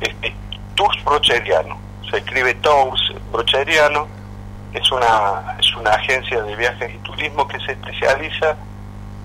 este, 0.00 0.34
Tours 0.74 1.04
Brocheriano. 1.04 1.78
Se 2.10 2.16
escribe 2.16 2.54
Tours 2.54 3.00
Brocheriano. 3.30 4.08
Es 4.72 4.90
una, 4.90 5.56
es 5.60 5.76
una 5.76 5.90
agencia 5.90 6.42
de 6.42 6.56
viajes 6.56 6.92
y 6.92 6.98
turismo 6.98 7.46
que 7.46 7.60
se 7.60 7.70
especializa 7.70 8.56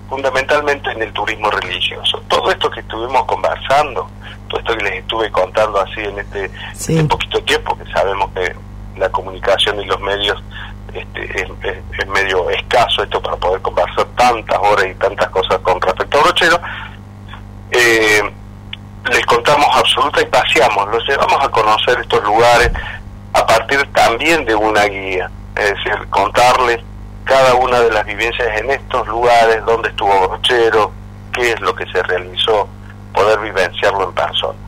fundamentalmente 0.08 0.88
en 0.92 1.02
el 1.02 1.12
turismo 1.12 1.50
religioso. 1.50 2.22
Todo 2.28 2.52
esto 2.52 2.70
que 2.70 2.78
estuvimos 2.78 3.24
conversando, 3.24 4.08
todo 4.46 4.60
esto 4.60 4.76
que 4.76 4.84
les 4.84 4.94
estuve 5.00 5.32
contando 5.32 5.80
así 5.80 5.98
en 5.98 6.16
este, 6.16 6.48
este 6.72 7.02
poquito 7.02 7.42
tiempo, 7.42 7.76
que 7.76 7.90
sabemos 7.90 8.30
que 8.30 8.54
la 8.96 9.08
comunicación 9.10 9.80
y 9.80 9.86
los 9.86 10.00
medios 10.00 10.42
este, 10.92 11.42
es, 11.42 12.08
medio 12.08 12.48
escaso 12.50 13.02
esto 13.02 13.20
para 13.20 13.36
poder 13.36 13.60
conversar 13.62 14.06
tantas 14.16 14.58
horas 14.58 14.86
y 14.86 14.94
tantas 14.94 15.28
cosas 15.30 15.58
con 15.58 15.80
respecto 15.80 16.18
a 16.18 16.22
Brochero, 16.22 16.60
eh, 17.72 18.22
les 19.10 19.26
contamos 19.26 19.66
absoluta 19.74 20.22
y 20.22 20.26
paseamos, 20.26 20.88
los 20.88 21.06
llevamos 21.08 21.42
a 21.42 21.48
conocer 21.48 21.98
estos 21.98 22.22
lugares 22.22 22.70
a 23.32 23.44
partir 23.44 23.84
también 23.92 24.44
de 24.44 24.54
una 24.54 24.84
guía, 24.84 25.28
es 25.56 25.70
decir, 25.70 26.08
contarles 26.10 26.80
cada 27.24 27.54
una 27.54 27.80
de 27.80 27.90
las 27.90 28.04
vivencias 28.06 28.60
en 28.60 28.70
estos 28.70 29.08
lugares, 29.08 29.64
dónde 29.64 29.88
estuvo 29.88 30.28
Brochero, 30.28 30.92
qué 31.32 31.52
es 31.52 31.60
lo 31.60 31.74
que 31.74 31.86
se 31.86 32.02
realizó, 32.04 32.68
poder 33.12 33.40
vivenciarlo 33.40 34.04
en 34.04 34.14
persona. 34.14 34.58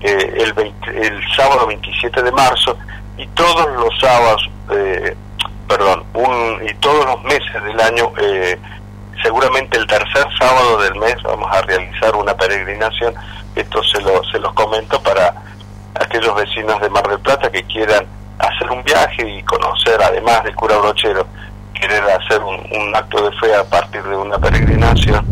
eh, 0.00 0.34
el, 0.36 0.74
el 0.94 1.20
sábado 1.36 1.66
27 1.66 2.22
de 2.22 2.32
marzo 2.32 2.76
y 3.16 3.26
todos 3.28 3.66
los 3.76 3.98
sábados, 4.00 4.50
eh, 4.70 5.16
perdón, 5.68 6.04
un, 6.14 6.68
y 6.68 6.74
todos 6.74 7.04
los 7.06 7.22
meses 7.24 7.62
del 7.64 7.80
año 7.80 8.12
eh, 8.20 8.58
seguramente 9.22 9.78
el 9.78 9.86
tercer 9.86 10.26
sábado 10.38 10.82
del 10.82 10.94
mes 10.96 11.16
vamos 11.22 11.50
a 11.52 11.62
realizar 11.62 12.14
una 12.16 12.34
peregrinación. 12.34 13.14
Esto 13.54 13.82
se, 13.84 14.00
lo, 14.00 14.22
se 14.24 14.38
los 14.38 14.52
comento 14.54 15.00
para 15.02 15.34
aquellos 15.94 16.34
vecinos 16.34 16.80
de 16.80 16.88
Mar 16.90 17.06
del 17.08 17.20
Plata 17.20 17.50
que 17.50 17.62
quieran 17.64 18.06
hacer 18.38 18.70
un 18.70 18.82
viaje 18.82 19.28
y 19.28 19.42
conocer, 19.42 20.00
además 20.02 20.42
del 20.44 20.54
cura 20.54 20.76
brochero, 20.78 21.26
querer 21.74 22.02
hacer 22.04 22.40
un, 22.42 22.94
acto 22.94 23.28
de 23.28 23.36
fe 23.38 23.54
a 23.54 23.64
partir 23.64 24.02
de 24.02 24.16
una 24.16 24.38
peregrinación, 24.38 25.26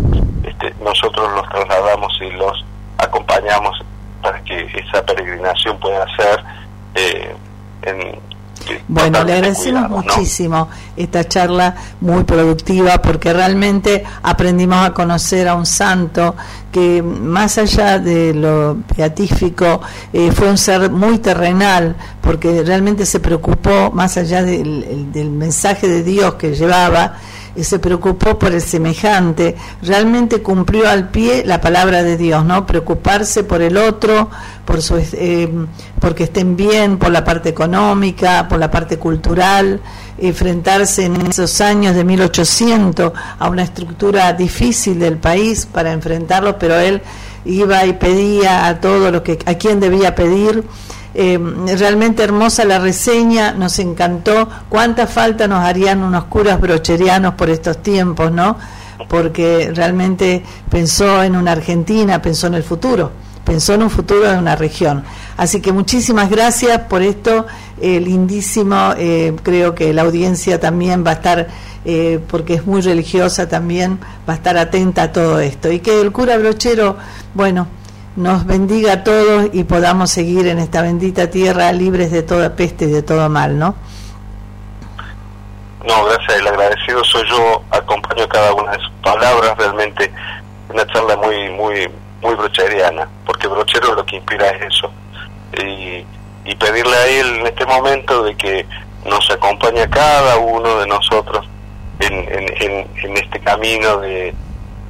este, 0.45 0.75
nosotros 0.83 1.31
los 1.33 1.49
trasladamos 1.49 2.13
y 2.21 2.31
los 2.33 2.65
acompañamos 2.99 3.79
para 4.23 4.43
que 4.45 4.67
esa 4.75 5.05
peregrinación 5.05 5.79
pueda 5.79 6.05
ser 6.17 6.45
eh, 6.95 7.37
en, 7.83 8.21
bueno, 8.89 9.25
le 9.25 9.35
agradecemos 9.35 9.89
muchísimo 9.89 10.69
esta 10.97 11.27
charla 11.27 11.75
muy 12.01 12.25
productiva 12.25 13.01
porque 13.01 13.33
realmente 13.33 14.05
aprendimos 14.23 14.87
a 14.87 14.93
conocer 14.93 15.49
a 15.49 15.55
un 15.55 15.67
santo 15.67 16.35
que 16.71 17.03
más 17.03 17.59
allá 17.59 17.99
de 17.99 18.33
lo 18.35 18.77
beatífico 18.97 19.81
eh, 20.13 20.31
fue 20.33 20.49
un 20.49 20.59
ser 20.59 20.91
muy 20.91 21.19
terrenal 21.19 21.97
porque 22.21 22.63
realmente 22.63 23.07
se 23.07 23.21
preocupó 23.21 23.91
más 23.93 24.17
allá 24.17 24.43
del, 24.43 25.11
del 25.13 25.31
mensaje 25.31 25.89
de 25.89 26.03
Dios 26.03 26.35
que 26.35 26.55
llevaba 26.55 27.15
se 27.57 27.79
preocupó 27.79 28.39
por 28.39 28.53
el 28.53 28.63
semejante, 28.63 29.57
realmente 29.83 30.43
cumplió 30.43 30.89
al 30.89 31.11
pie 31.11 31.43
la 31.45 31.61
palabra 31.61 32.03
de 32.03 32.17
Dios, 32.17 32.45
¿no? 32.45 32.67
Preocuparse 32.67 33.45
por 33.45 33.63
el 33.63 33.77
otro, 33.77 34.31
por 34.65 34.83
su, 34.83 34.97
eh, 34.97 35.49
porque 36.01 36.25
estén 36.25 36.57
bien, 36.57 36.99
por 36.99 37.11
la 37.11 37.25
parte 37.25 37.49
económica, 37.49 38.47
por 38.49 38.59
la 38.59 38.71
parte 38.71 38.99
cultural, 38.99 39.81
enfrentarse 40.19 41.07
en 41.07 41.17
esos 41.27 41.61
años 41.61 41.95
de 41.95 42.05
1800 42.05 43.13
a 43.39 43.49
una 43.49 43.63
estructura 43.63 44.33
difícil 44.33 44.99
del 44.99 45.17
país 45.17 45.67
para 45.67 45.93
enfrentarlo, 45.93 46.59
pero 46.59 46.79
él 46.79 47.03
iba 47.45 47.85
y 47.87 47.95
pedía 47.95 48.67
a 48.67 48.81
todo 48.81 49.11
lo 49.11 49.23
que 49.23 49.39
a 49.47 49.55
quien 49.55 49.81
debía 49.81 50.15
pedir 50.15 50.65
eh, 51.15 51.39
realmente 51.77 52.23
hermosa 52.23 52.65
la 52.65 52.79
reseña, 52.79 53.53
nos 53.53 53.79
encantó. 53.79 54.49
Cuánta 54.69 55.07
falta 55.07 55.49
nos 55.49 55.65
harían 55.65 56.03
unos 56.03 56.25
curas 56.25 56.61
brocherianos 56.61 57.35
por 57.35 57.51
estos 57.51 57.83
tiempos, 57.83 58.31
¿no? 58.31 58.57
Porque 59.09 59.73
realmente 59.75 60.43
pensó 60.71 61.23
en 61.23 61.37
una 61.37 61.53
Argentina, 61.53 62.23
pensó 62.23 62.47
en 62.47 62.55
el 62.55 62.63
futuro, 62.63 63.11
pensó 63.45 63.75
en 63.75 63.83
un 63.83 63.91
futuro 63.91 64.31
de 64.31 64.39
una 64.39 64.55
región. 64.55 65.03
Así 65.37 65.61
que 65.61 65.73
muchísimas 65.73 66.29
gracias 66.29 66.81
por 66.81 67.03
esto, 67.03 67.47
eh, 67.81 67.99
lindísimo. 67.99 68.93
Eh, 68.99 69.35
creo 69.43 69.75
que 69.75 69.93
la 69.95 70.03
audiencia 70.03 70.61
también 70.61 71.05
va 71.05 71.11
a 71.11 71.15
estar, 71.15 71.49
eh, 71.85 72.21
porque 72.29 72.55
es 72.55 72.67
muy 72.67 72.83
religiosa 72.83 73.49
también, 73.49 73.99
va 74.29 74.35
a 74.35 74.37
estar 74.37 74.59
atenta 74.59 75.05
a 75.05 75.13
todo 75.13 75.41
esto. 75.41 75.73
Y 75.73 75.81
que 75.81 76.01
el 76.01 76.13
cura 76.13 76.37
brochero, 76.37 76.97
bueno, 77.35 77.69
nos 78.17 78.45
bendiga 78.45 78.93
a 78.95 79.05
todos 79.05 79.51
y 79.53 79.65
podamos 79.65 80.11
seguir 80.11 80.47
en 80.47 80.59
esta 80.59 80.83
bendita 80.83 81.31
tierra 81.31 81.73
libres 81.73 82.11
de 82.11 82.23
toda 82.23 82.57
peste 82.57 82.87
y 82.87 82.91
de 82.91 83.03
todo 83.03 83.29
mal, 83.29 83.59
¿no? 83.59 83.75
No, 85.87 86.05
gracias, 86.05 86.41
el 86.41 86.47
agradecido 86.47 87.03
soy 87.05 87.27
yo, 87.29 87.63
acompaño 87.71 88.29
cada 88.29 88.53
una 88.53 88.73
de 88.73 88.79
sus 88.79 88.91
palabras, 89.03 89.57
realmente 89.57 90.13
una 90.69 90.87
charla 90.89 91.17
muy, 91.17 91.49
muy, 91.51 91.91
muy 92.21 92.35
brocheriana, 92.35 93.09
porque 93.25 93.49
brochero 93.49 93.95
lo 93.95 94.05
que 94.05 94.17
inspira 94.17 94.49
es 94.51 94.75
eso. 94.75 94.93
Y, 95.63 96.05
y 96.45 96.55
pedirle 96.57 96.95
a 96.95 97.07
él 97.07 97.37
en 97.41 97.47
este 97.47 97.65
momento 97.65 98.25
de 98.25 98.37
que 98.37 98.67
nos 99.05 99.31
acompañe 99.31 99.83
a 99.83 99.91
cada 99.91 100.37
uno 100.37 100.81
de 100.81 100.87
nosotros 100.87 101.49
en, 102.01 102.13
en, 102.13 102.87
en 103.03 103.17
este 103.17 103.41
camino 103.41 103.99
de, 103.99 104.35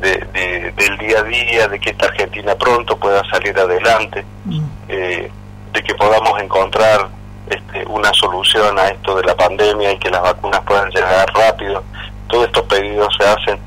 de, 0.01 0.73
del 0.77 0.99
día 0.99 1.19
a 1.19 1.23
día, 1.23 1.69
de 1.69 1.79
que 1.79 1.91
esta 1.91 2.07
Argentina 2.07 2.55
pronto 2.55 2.97
pueda 2.97 3.23
salir 3.31 3.59
adelante, 3.59 4.25
mm. 4.45 4.65
eh, 4.89 5.31
de 5.73 5.83
que 5.83 5.95
podamos 5.95 6.41
encontrar 6.41 7.09
este, 7.49 7.85
una 7.87 8.13
solución 8.13 8.79
a 8.79 8.89
esto 8.89 9.17
de 9.17 9.25
la 9.25 9.35
pandemia 9.35 9.93
y 9.93 9.99
que 9.99 10.11
las 10.11 10.23
vacunas 10.23 10.61
puedan 10.63 10.91
llegar 10.91 11.29
rápido. 11.35 11.83
Todos 12.29 12.47
estos 12.47 12.65
pedidos 12.65 13.09
se 13.19 13.29
hacen 13.29 13.59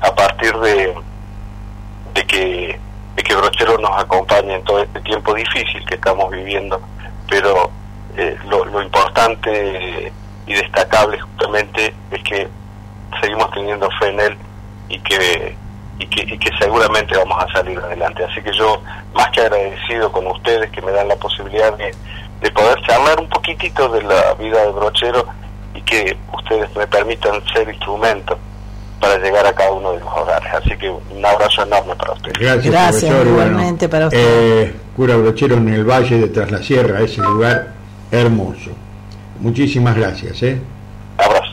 a 0.00 0.14
partir 0.14 0.54
de, 0.58 0.94
de 2.14 2.26
que 2.26 2.80
de 3.16 3.22
que 3.22 3.34
Brochero 3.34 3.78
nos 3.78 3.98
acompañe 3.98 4.56
en 4.56 4.64
todo 4.64 4.82
este 4.82 5.00
tiempo 5.00 5.32
difícil 5.32 5.82
que 5.86 5.94
estamos 5.94 6.30
viviendo, 6.30 6.78
pero 7.30 7.70
eh, 8.14 8.36
lo, 8.46 8.62
lo 8.66 8.82
importante 8.82 10.12
y 10.46 10.52
destacable 10.52 11.18
justamente 11.18 11.94
es 12.10 12.22
que 12.22 12.46
seguimos 13.22 13.50
teniendo 13.52 13.88
fe 13.98 14.08
en 14.08 14.20
él 14.20 14.38
y 14.90 14.98
que 15.00 15.56
y 15.98 16.06
que, 16.08 16.22
y 16.22 16.38
que 16.38 16.50
seguramente 16.58 17.16
vamos 17.16 17.42
a 17.42 17.52
salir 17.52 17.78
adelante. 17.78 18.24
Así 18.24 18.42
que 18.42 18.52
yo, 18.52 18.80
más 19.14 19.28
que 19.30 19.40
agradecido 19.40 20.10
con 20.12 20.26
ustedes 20.26 20.70
que 20.70 20.82
me 20.82 20.92
dan 20.92 21.08
la 21.08 21.16
posibilidad 21.16 21.72
de, 21.76 21.94
de 22.40 22.50
poder 22.50 22.78
charlar 22.86 23.18
un 23.20 23.28
poquitito 23.28 23.88
de 23.88 24.02
la 24.02 24.34
vida 24.34 24.60
de 24.64 24.70
brochero 24.72 25.24
y 25.74 25.80
que 25.82 26.16
ustedes 26.36 26.74
me 26.76 26.86
permitan 26.86 27.42
ser 27.52 27.68
instrumento 27.68 28.38
para 29.00 29.18
llegar 29.18 29.46
a 29.46 29.52
cada 29.54 29.72
uno 29.72 29.92
de 29.92 30.00
los 30.00 30.08
hogares. 30.08 30.48
Así 30.54 30.76
que 30.76 30.88
un 30.90 31.24
abrazo 31.24 31.62
enorme 31.62 31.94
para 31.96 32.12
ustedes. 32.12 32.38
Gracias, 32.38 32.66
Gracias, 32.72 33.00
profesor. 33.10 33.26
y 33.26 33.30
bueno, 33.30 33.50
igualmente 33.50 33.88
para 33.88 34.06
usted. 34.06 34.18
eh, 34.68 34.74
cura 34.96 35.16
Brochero 35.16 35.56
en 35.56 35.68
el 35.68 35.84
Valle 35.84 36.18
de 36.18 36.28
Tras 36.28 36.50
la 36.50 36.62
Sierra, 36.62 37.00
ese 37.00 37.20
lugar 37.20 37.72
hermoso. 38.10 38.70
Muchísimas 39.40 39.94
gracias. 39.96 40.42
¿eh? 40.42 40.60
Abrazo. 41.18 41.45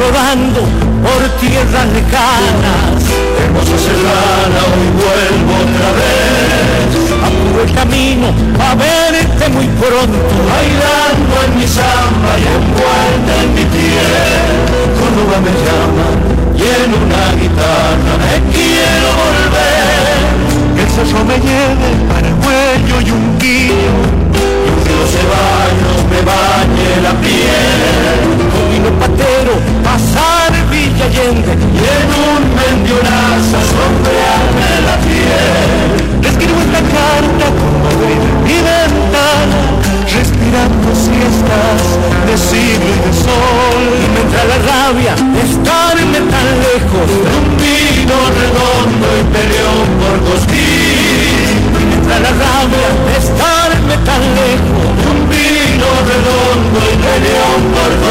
Rodando 0.00 0.62
por 1.02 1.28
tierras 1.40 1.86
lejanas, 1.92 2.89
hermosa 3.44 3.76
serrana, 3.78 4.60
hoy 4.70 4.88
vuelvo 5.00 5.52
otra 5.64 5.88
vez. 5.98 6.90
Apuro 7.26 7.62
el 7.62 7.72
camino 7.72 8.28
a 8.58 8.74
verte 8.74 9.48
muy 9.50 9.66
pronto, 9.80 10.34
bailando 10.50 11.34
en 11.46 11.58
mi 11.58 11.66
samba 11.66 12.32
y 12.40 12.44
envuelta 12.58 13.32
en 13.42 13.50
mi 13.54 13.64
piel. 13.64 14.54
Córdoba 14.98 15.36
me 15.46 15.52
llama 15.64 16.06
y 16.56 16.62
en 16.62 16.90
una 17.02 17.24
guitarra 17.40 18.12
me 18.24 18.34
quiero 18.52 19.08
volver. 19.22 20.20
Que 20.74 20.82
el 20.82 20.90
cerro 20.90 21.24
me 21.24 21.36
lleve 21.38 21.90
para 22.08 22.26
el 22.28 22.34
cuello 22.36 23.00
y 23.06 23.10
un 23.10 23.38
guillo 23.38 24.20
río 24.84 25.06
ceballos 25.14 26.00
me 26.10 26.20
bañe 26.22 27.00
la 27.02 27.12
piel. 27.20 27.80
Con 28.52 28.64
vino 28.70 28.90
patero 28.98 29.54
pasar 29.84 30.39
Y 31.00 31.02
en 31.02 31.32
un 31.32 32.44
mendionazo 32.60 33.56
sombrearme 33.72 34.84
la 34.84 35.00
piel. 35.00 36.28
Escribo 36.28 36.60
esta 36.60 36.84
carta 36.92 37.48
con 37.56 37.72
Madrid 37.80 38.20
mi 38.44 38.60
ventana, 38.60 39.80
respirando 40.12 40.92
siestas 40.92 41.96
de 42.28 42.36
siglo 42.36 42.84
y 42.84 43.00
de 43.00 43.16
sol. 43.16 43.80
Y 43.96 44.12
me 44.12 44.20
entra 44.20 44.44
la 44.44 44.60
rabia 44.60 45.16
de 45.16 45.40
estarme 45.40 46.20
tan 46.28 46.48
lejos 46.68 47.08
de 47.08 47.32
un 47.32 47.48
vino 47.56 48.20
redondo 48.36 49.08
y 49.16 49.24
peleón 49.32 49.88
por 50.04 50.20
cosquín. 50.28 51.64
Y 51.80 51.82
me 51.88 51.96
entra 51.96 52.20
la 52.20 52.36
rabia 52.44 52.92
de 53.08 53.16
estarme 53.24 53.96
tan 54.04 54.20
lejos 54.36 54.84
de 55.00 55.08
un 55.08 55.24
vino 55.32 55.88
redondo 56.12 56.76
y 56.92 56.94
peleón 57.00 57.72
por 57.72 57.88
Córdoba 58.00 58.10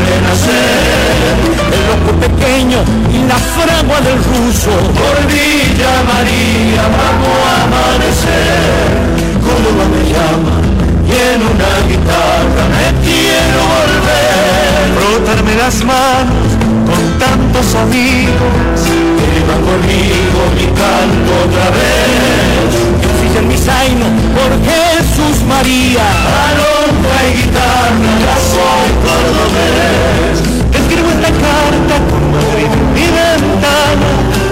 El 1.14 1.81
loco 1.90 2.11
pequeño 2.19 2.80
y 2.84 3.27
la 3.27 3.40
fragua 3.56 3.99
del 4.02 4.19
ruso. 4.31 4.72
Por 4.99 5.18
Villa 5.27 5.94
María 6.11 6.84
vamos 6.98 7.38
a 7.48 7.64
amanecer. 7.64 8.90
Córdoba 9.45 9.85
me 9.94 10.02
llama 10.14 10.56
y 11.07 11.11
en 11.11 11.41
una 11.41 11.72
guitarra 11.90 12.64
me 12.73 12.88
quiero 13.03 13.60
volver. 13.76 14.84
Frotarme 14.98 15.53
las 15.56 15.84
manos 15.84 16.62
con 16.94 17.18
tantos 17.18 17.76
amigos 17.76 18.78
que 19.18 19.26
llevan 19.34 19.61
conmigo 19.65 20.40
mi 20.57 20.68
canto 20.78 21.32
otra 21.45 21.68
vez. 21.74 22.70
Que 23.34 23.40
en 23.40 23.48
mi 23.48 23.57
zaino 23.57 24.06
por 24.38 24.52
Jesús 24.70 25.41
María, 25.48 26.06
alondra 26.49 27.18
y 27.26 27.34
guitarra, 27.38 28.11
ya 28.26 28.36
soy 28.53 28.90
cordobés. 29.06 30.38
Escribo 30.78 31.10
esta 31.18 31.32
carta 31.45 31.95
con 32.10 32.22
Madrid 32.36 32.70
en 32.78 32.86
mi 32.94 33.07
ventana, 33.22 34.10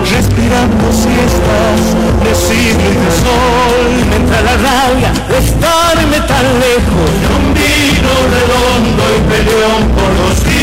respirando 0.09 0.85
siestas 0.89 1.79
de 2.23 2.33
siglo 2.33 2.87
y 2.89 2.97
de 3.03 3.11
sol. 3.21 3.85
Me 4.29 4.41
la 4.47 4.55
rabia 4.65 5.11
de 5.29 5.37
estarme 5.45 6.17
tan 6.31 6.45
lejos 6.65 7.09
de 7.21 7.27
un 7.37 7.45
vino 7.53 8.11
redondo 8.33 9.03
y 9.13 9.21
peleón 9.29 9.83
por 9.93 10.09
los 10.21 10.43
días. 10.43 10.60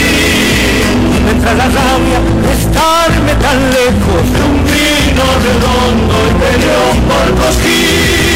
Me 1.24 1.30
entra 1.30 1.54
la 1.54 1.66
rabia 1.66 2.20
de 2.44 2.52
estarme 2.52 3.32
tan 3.44 3.58
lejos 3.70 4.22
de 4.34 4.40
un 4.50 4.58
vino 4.70 5.24
redondo 5.46 6.14
y 6.26 6.32
peleón 6.40 6.96
por 7.08 7.26
Cosquín. 7.40 8.28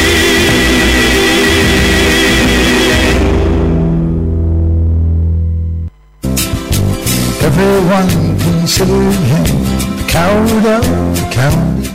Everyone 7.45 8.09
him 9.29 9.47
the 11.13 11.23
county. 11.31 11.89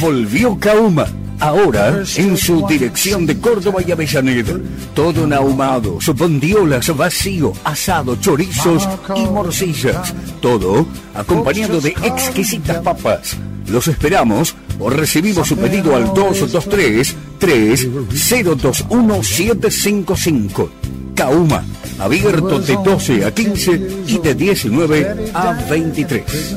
Volvió 0.00 0.58
Kauma. 0.58 1.23
Ahora 1.44 2.02
en 2.16 2.38
su 2.38 2.66
dirección 2.66 3.26
de 3.26 3.38
Córdoba 3.38 3.82
y 3.86 3.92
Avellaneda. 3.92 4.54
Todo 4.94 5.24
en 5.24 5.34
ahumados, 5.34 6.06
bondiolas, 6.16 6.96
vacío, 6.96 7.52
asado, 7.64 8.16
chorizos 8.16 8.88
y 9.14 9.26
morcillas. 9.26 10.14
Todo 10.40 10.86
acompañado 11.14 11.82
de 11.82 11.90
exquisitas 11.90 12.78
papas. 12.78 13.36
Los 13.68 13.88
esperamos 13.88 14.56
o 14.78 14.88
recibimos 14.88 15.46
su 15.46 15.58
pedido 15.58 15.94
al 15.94 16.14
223 16.14 17.14
3021 17.38 19.22
755. 19.22 20.70
Kauma, 21.14 21.62
abierto 21.98 22.58
de 22.58 22.74
12 22.82 23.22
a 23.26 23.34
15 23.34 24.04
y 24.06 24.18
de 24.18 24.34
19 24.34 25.30
a 25.34 25.52
23. 25.68 26.56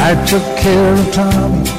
I 0.00 0.14
took 0.24 0.42
care 0.62 0.92
of 0.92 1.12
Tommy, 1.12 1.77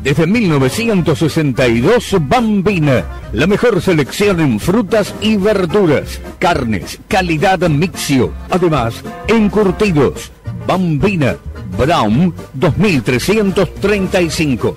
Desde 0.00 0.26
1962, 0.26 2.16
Bambina, 2.20 3.04
la 3.32 3.46
mejor 3.48 3.82
selección 3.82 4.38
en 4.40 4.60
frutas 4.60 5.12
y 5.20 5.36
verduras, 5.36 6.20
carnes, 6.38 7.00
calidad 7.08 7.58
mixio, 7.68 8.32
además, 8.48 9.02
encurtidos. 9.26 10.30
Bambina, 10.66 11.36
Brown 11.76 12.32
2335. 12.54 14.76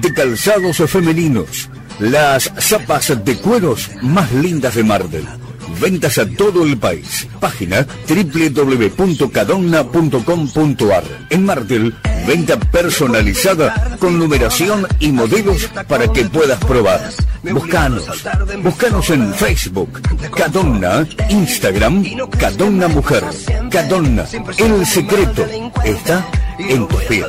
de 0.00 0.12
calzados 0.12 0.76
femeninos. 0.90 1.68
Las 1.98 2.52
zapas 2.58 3.24
de 3.24 3.36
cueros 3.36 3.90
más 4.02 4.32
lindas 4.32 4.74
de 4.74 4.84
Mardel. 4.84 5.26
Ventas 5.80 6.18
a 6.18 6.26
todo 6.26 6.64
el 6.64 6.76
país. 6.76 7.26
Página 7.40 7.86
www.cadonna.com.ar. 8.08 11.04
En 11.30 11.44
Mardel, 11.44 11.94
venta 12.26 12.58
personalizada 12.58 13.96
con 13.98 14.18
numeración 14.18 14.86
y 14.98 15.12
modelos 15.12 15.68
para 15.86 16.10
que 16.12 16.24
puedas 16.24 16.58
probar. 16.64 17.12
Buscanos. 17.42 18.04
Buscanos 18.62 19.10
en 19.10 19.34
Facebook. 19.34 20.00
Cadonna. 20.34 21.06
Instagram. 21.30 22.04
Cadonna 22.38 22.88
Mujer. 22.88 23.24
Cadonna. 23.70 24.24
El 24.58 24.86
secreto 24.86 25.46
está 25.84 26.26
en 26.58 26.88
tus 26.88 27.02
pies. 27.04 27.26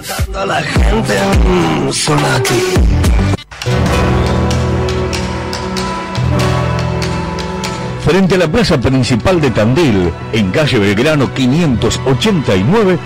Frente 8.09 8.33
a 8.33 8.37
la 8.39 8.47
plaza 8.47 8.81
principal 8.81 9.39
de 9.39 9.51
Tandil, 9.51 10.11
en 10.33 10.49
calle 10.49 10.79
Belgrano 10.79 11.31
589, 11.31 12.97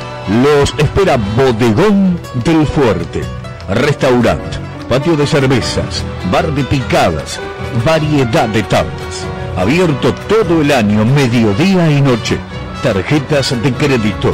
los 0.42 0.74
espera 0.78 1.18
Bodegón 1.36 2.18
del 2.46 2.66
Fuerte. 2.66 3.22
Restaurante, 3.68 4.60
patio 4.88 5.18
de 5.18 5.28
cervezas, 5.28 6.06
bar 6.32 6.50
de 6.54 6.64
picadas, 6.64 7.38
variedad 7.86 8.48
de 8.48 8.64
tablas. 8.64 9.28
Abierto 9.58 10.14
todo 10.30 10.62
el 10.62 10.72
año, 10.72 11.04
mediodía 11.04 11.92
y 11.92 12.02
noche. 12.02 12.38
Tarjetas 12.82 13.62
de 13.62 13.74
crédito. 13.74 14.34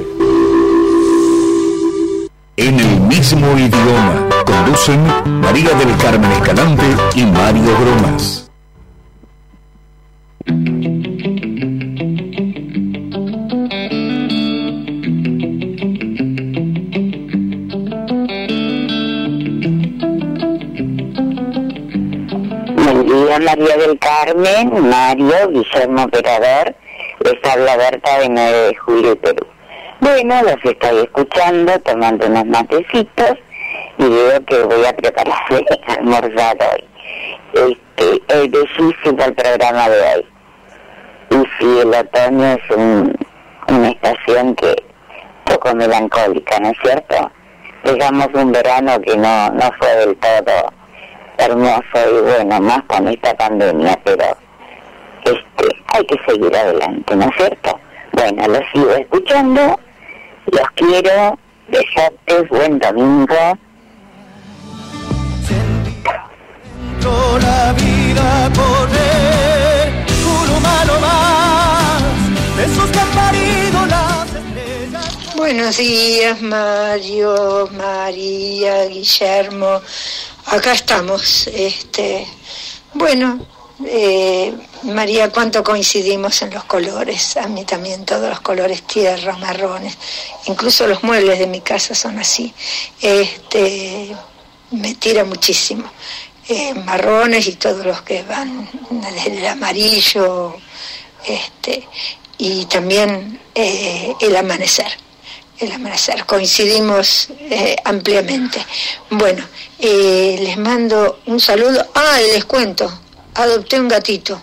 En 2.59 2.79
el 2.79 3.01
mismo 3.01 3.57
idioma, 3.57 4.29
conducen 4.45 5.03
María 5.41 5.71
del 5.71 5.97
Carmen 5.97 6.31
Escalante 6.33 6.85
y 7.15 7.25
Mario 7.25 7.75
Bromas. 7.81 8.48
María 23.41 23.77
del 23.77 23.99
Carmen, 23.99 24.89
Mario, 24.89 25.49
Guillermo 25.51 26.05
Operador. 26.05 26.75
Les 27.21 27.51
habla 27.53 27.77
Berta 27.77 28.19
de 28.19 28.29
9 28.29 28.53
de 28.69 28.75
julio, 28.77 29.21
Perú. 29.21 29.47
Bueno, 30.01 30.43
los 30.43 30.57
estoy 30.65 30.99
escuchando, 31.01 31.79
tomando 31.81 32.27
unos 32.27 32.47
matecitos 32.47 33.33
y 33.99 34.05
veo 34.09 34.45
que 34.47 34.63
voy 34.63 34.85
a 34.87 34.95
preparar 34.97 35.37
de 35.51 35.67
almorzar 35.99 36.57
hoy. 36.73 36.85
Este, 37.55 38.23
es 38.29 38.51
bellísimo 38.51 39.25
el 39.25 39.35
programa 39.35 39.89
de 39.89 40.01
hoy. 40.01 40.27
Y 41.31 41.35
sí, 41.59 41.79
el 41.83 41.95
otoño 41.95 42.45
es 42.45 42.77
un- 42.77 43.17
una 43.69 43.89
estación 43.91 44.55
que 44.55 44.77
poco 45.45 45.75
melancólica, 45.75 46.59
¿no 46.61 46.71
es 46.71 46.79
cierto? 46.83 47.31
Digamos 47.85 48.29
un 48.35 48.53
verano 48.53 49.01
que 49.01 49.17
no, 49.17 49.51
no 49.51 49.71
fue 49.79 49.89
del 49.97 50.17
todo 50.17 50.73
hermoso 51.39 51.83
y 51.95 52.21
bueno, 52.23 52.61
más 52.61 52.83
con 52.85 53.09
esta 53.09 53.35
pandemia, 53.37 53.99
pero 54.05 54.37
este, 55.25 55.77
hay 55.95 56.05
que 56.05 56.17
seguir 56.27 56.55
adelante, 56.55 57.17
¿no 57.17 57.25
es 57.25 57.37
cierto? 57.37 57.81
Bueno, 58.13 58.49
los 58.49 58.63
sigo 58.73 58.91
escuchando, 58.91 59.81
los 60.51 60.71
quiero, 60.75 61.39
besotes, 61.69 62.49
buen 62.51 62.79
domingo. 62.79 63.59
Yo 67.01 67.39
la 67.41 67.73
vida 67.75 68.51
correr, 68.55 70.07
un 70.27 70.57
humano 70.57 71.01
más, 71.01 72.57
de 72.57 72.65
esos 72.65 72.91
que 72.91 72.99
han 72.99 73.11
parido 73.11 73.87
las 73.87 74.35
estrellas. 74.35 75.37
Buenos 75.37 75.77
días, 75.77 76.43
Mario, 76.43 77.69
María, 77.77 78.87
Guillermo. 78.87 79.81
Acá 80.51 80.73
estamos. 80.73 81.47
Este, 81.49 82.27
bueno, 82.95 83.39
eh, 83.85 84.55
María, 84.85 85.31
cuánto 85.31 85.63
coincidimos 85.63 86.41
en 86.41 86.55
los 86.55 86.65
colores. 86.65 87.37
A 87.37 87.49
mí 87.49 87.67
también 87.67 88.07
todos 88.07 88.31
los 88.31 88.41
colores 88.41 88.83
tierra, 88.85 89.37
marrones. 89.37 89.99
Incluso 90.47 90.87
los 90.87 91.03
muebles 91.03 91.39
de 91.39 91.47
mi 91.47 91.61
casa 91.61 91.95
son 91.95 92.19
así. 92.19 92.55
Este, 93.03 94.17
me 94.71 94.95
tira 94.95 95.25
muchísimo. 95.25 95.85
Eh, 96.49 96.73
marrones 96.73 97.47
y 97.47 97.57
todos 97.57 97.85
los 97.85 98.01
que 98.01 98.23
van 98.23 98.71
desde 98.89 99.37
el 99.37 99.47
amarillo, 99.47 100.57
este, 101.27 101.87
y 102.39 102.65
también 102.65 103.39
eh, 103.55 104.15
el 104.19 104.35
amanecer 104.35 105.08
el 105.61 105.73
amanecer, 105.73 106.25
coincidimos 106.25 107.29
eh, 107.41 107.77
ampliamente. 107.85 108.65
Bueno, 109.11 109.45
eh, 109.79 110.39
les 110.41 110.57
mando 110.57 111.21
un 111.27 111.41
saludo. 111.41 111.87
Ah, 111.95 112.19
les 112.33 112.45
cuento, 112.45 112.91
adopté 113.35 113.81
un 113.81 113.89
gatito. 113.89 114.41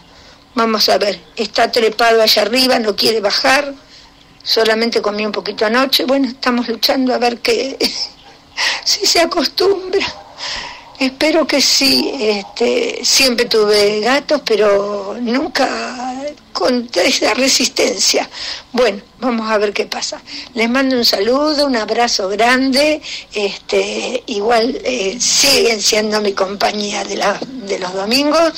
Vamos 0.56 0.88
a 0.90 0.98
ver, 0.98 1.20
está 1.36 1.72
trepado 1.72 2.22
allá 2.22 2.42
arriba, 2.42 2.80
no 2.80 2.96
quiere 2.96 3.20
bajar, 3.20 3.74
solamente 4.44 5.02
comí 5.02 5.26
un 5.26 5.32
poquito 5.32 5.66
anoche. 5.66 6.06
Bueno, 6.06 6.28
estamos 6.28 6.68
luchando 6.68 7.14
a 7.14 7.18
ver 7.18 7.40
que 7.40 7.78
si 8.84 9.06
se 9.06 9.22
acostumbra. 9.22 10.06
Espero 11.00 11.46
que 11.46 11.62
sí. 11.62 12.12
Este, 12.20 13.00
siempre 13.04 13.46
tuve 13.46 14.00
gatos, 14.02 14.42
pero 14.46 15.18
nunca 15.20 16.06
con 16.54 16.90
esa 16.94 17.34
resistencia. 17.34 18.30
Bueno, 18.72 19.02
vamos 19.20 19.52
a 19.52 19.58
ver 19.58 19.74
qué 19.74 19.86
pasa. 19.86 20.22
Les 20.54 20.70
mando 20.70 20.96
un 20.96 21.04
saludo, 21.06 21.66
un 21.66 21.76
abrazo 21.76 22.30
grande. 22.30 23.02
Este, 23.34 24.24
igual 24.28 24.80
eh, 24.84 25.18
siguen 25.20 25.82
siendo 25.82 26.22
mi 26.22 26.34
compañía 26.34 27.04
de, 27.04 27.18
la, 27.18 27.38
de 27.42 27.78
los 27.78 27.94
domingos, 27.94 28.54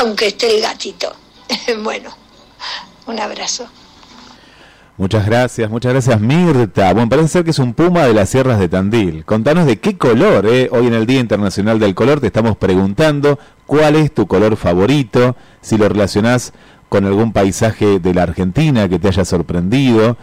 aunque 0.00 0.28
esté 0.28 0.54
el 0.54 0.60
gatito. 0.60 1.14
bueno, 1.82 2.14
un 3.06 3.18
abrazo. 3.18 3.68
Muchas 4.98 5.26
gracias, 5.26 5.70
muchas 5.70 5.92
gracias 5.92 6.20
Mirta. 6.20 6.92
Bueno, 6.92 7.08
parece 7.08 7.28
ser 7.28 7.44
que 7.44 7.52
es 7.52 7.60
un 7.60 7.72
puma 7.72 8.02
de 8.02 8.14
las 8.14 8.30
sierras 8.30 8.58
de 8.58 8.68
Tandil. 8.68 9.24
Contanos 9.24 9.64
de 9.64 9.76
qué 9.76 9.96
color, 9.96 10.44
¿eh? 10.46 10.68
Hoy 10.72 10.88
en 10.88 10.94
el 10.94 11.06
Día 11.06 11.20
Internacional 11.20 11.78
del 11.78 11.94
Color 11.94 12.18
te 12.18 12.26
estamos 12.26 12.56
preguntando 12.56 13.38
cuál 13.64 13.94
es 13.94 14.12
tu 14.12 14.26
color 14.26 14.56
favorito, 14.56 15.36
si 15.60 15.78
lo 15.78 15.88
relacionás 15.88 16.52
con 16.88 17.04
algún 17.04 17.32
paisaje 17.32 18.00
de 18.00 18.12
la 18.12 18.24
Argentina 18.24 18.88
que 18.88 18.98
te 18.98 19.06
haya 19.06 19.24
sorprendido, 19.24 20.16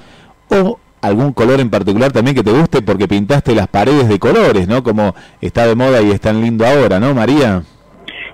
o 0.49 0.77
algún 1.01 1.31
color 1.31 1.61
en 1.61 1.69
particular 1.69 2.11
también 2.11 2.35
que 2.35 2.43
te 2.43 2.51
guste 2.51 2.81
porque 2.81 3.07
pintaste 3.07 3.55
las 3.55 3.69
paredes 3.69 4.09
de 4.09 4.19
colores, 4.19 4.67
¿no? 4.67 4.83
Como 4.83 5.15
está 5.39 5.65
de 5.67 5.75
moda 5.75 6.01
y 6.01 6.11
es 6.11 6.19
tan 6.19 6.41
lindo 6.41 6.65
ahora, 6.65 6.99
¿no, 6.99 7.13
María? 7.13 7.63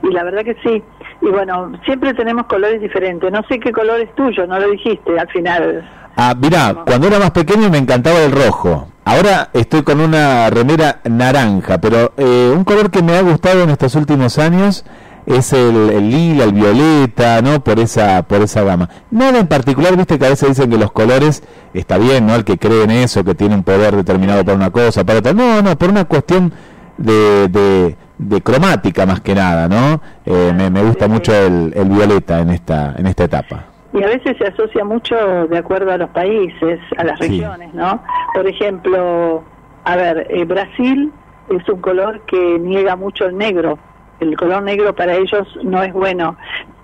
Y 0.01 0.07
la 0.11 0.23
verdad 0.23 0.43
que 0.43 0.55
sí. 0.63 0.81
Y 1.21 1.27
bueno, 1.27 1.71
siempre 1.85 2.15
tenemos 2.15 2.47
colores 2.47 2.81
diferentes. 2.81 3.31
No 3.31 3.43
sé 3.47 3.59
qué 3.59 3.71
color 3.71 4.01
es 4.01 4.15
tuyo, 4.15 4.47
no 4.47 4.57
lo 4.57 4.71
dijiste 4.71 5.19
al 5.19 5.29
final. 5.29 6.00
Ah, 6.15 6.35
mirá, 6.39 6.83
cuando 6.85 7.07
era 7.07 7.19
más 7.19 7.31
pequeño 7.31 7.69
me 7.69 7.77
encantaba 7.77 8.19
el 8.19 8.31
rojo. 8.31 8.87
Ahora 9.03 9.49
estoy 9.53 9.83
con 9.83 9.99
una 9.99 10.49
remera 10.49 10.99
naranja, 11.03 11.79
pero 11.79 12.13
eh, 12.17 12.53
un 12.55 12.63
color 12.63 12.91
que 12.91 13.01
me 13.01 13.17
ha 13.17 13.21
gustado 13.21 13.63
en 13.63 13.71
estos 13.71 13.95
últimos 13.95 14.37
años 14.37 14.85
es 15.25 15.53
el, 15.53 16.09
lila, 16.09 16.43
el 16.43 16.53
violeta, 16.53 17.41
¿no? 17.41 17.63
Por 17.63 17.79
esa, 17.79 18.23
por 18.23 18.41
esa 18.41 18.63
gama. 18.63 18.89
Nada 19.09 19.39
en 19.39 19.47
particular, 19.47 19.95
viste 19.95 20.19
que 20.19 20.25
a 20.25 20.29
veces 20.29 20.49
dicen 20.49 20.69
que 20.69 20.77
los 20.77 20.91
colores, 20.91 21.43
está 21.73 21.97
bien, 21.97 22.27
¿no? 22.27 22.35
El 22.35 22.43
que 22.43 22.57
cree 22.57 22.83
en 22.83 22.91
eso, 22.91 23.23
que 23.23 23.35
tiene 23.35 23.55
un 23.55 23.63
poder 23.63 23.95
determinado 23.95 24.43
para 24.43 24.55
una 24.55 24.69
cosa, 24.69 25.03
para 25.03 25.19
otra. 25.19 25.33
No, 25.33 25.61
no, 25.61 25.77
por 25.77 25.89
una 25.89 26.05
cuestión 26.05 26.53
de, 26.97 27.95
de, 28.17 28.41
cromática 28.41 29.05
más 29.05 29.21
que 29.21 29.35
nada, 29.35 29.67
¿no? 29.67 30.01
Eh, 30.25 30.53
me, 30.55 30.69
me, 30.69 30.83
gusta 30.83 31.07
mucho 31.07 31.33
el, 31.33 31.73
el 31.75 31.89
violeta 31.89 32.39
en 32.39 32.51
esta, 32.51 32.95
en 32.97 33.07
esta 33.07 33.23
etapa. 33.23 33.70
Y 33.93 34.03
a 34.03 34.07
veces 34.07 34.37
se 34.37 34.45
asocia 34.45 34.85
mucho 34.85 35.15
de 35.47 35.57
acuerdo 35.57 35.91
a 35.91 35.97
los 35.97 36.09
países, 36.11 36.79
a 36.97 37.03
las 37.03 37.19
regiones, 37.19 37.73
¿no? 37.73 38.01
Por 38.33 38.47
ejemplo, 38.47 39.43
a 39.83 39.95
ver, 39.95 40.27
eh, 40.29 40.45
Brasil 40.45 41.11
es 41.49 41.67
un 41.67 41.81
color 41.81 42.21
que 42.21 42.57
niega 42.59 42.95
mucho 42.95 43.25
el 43.25 43.37
negro. 43.37 43.77
El 44.19 44.37
color 44.37 44.63
negro 44.63 44.95
para 44.95 45.15
ellos 45.15 45.47
no 45.63 45.83
es 45.83 45.91
bueno. 45.91 46.37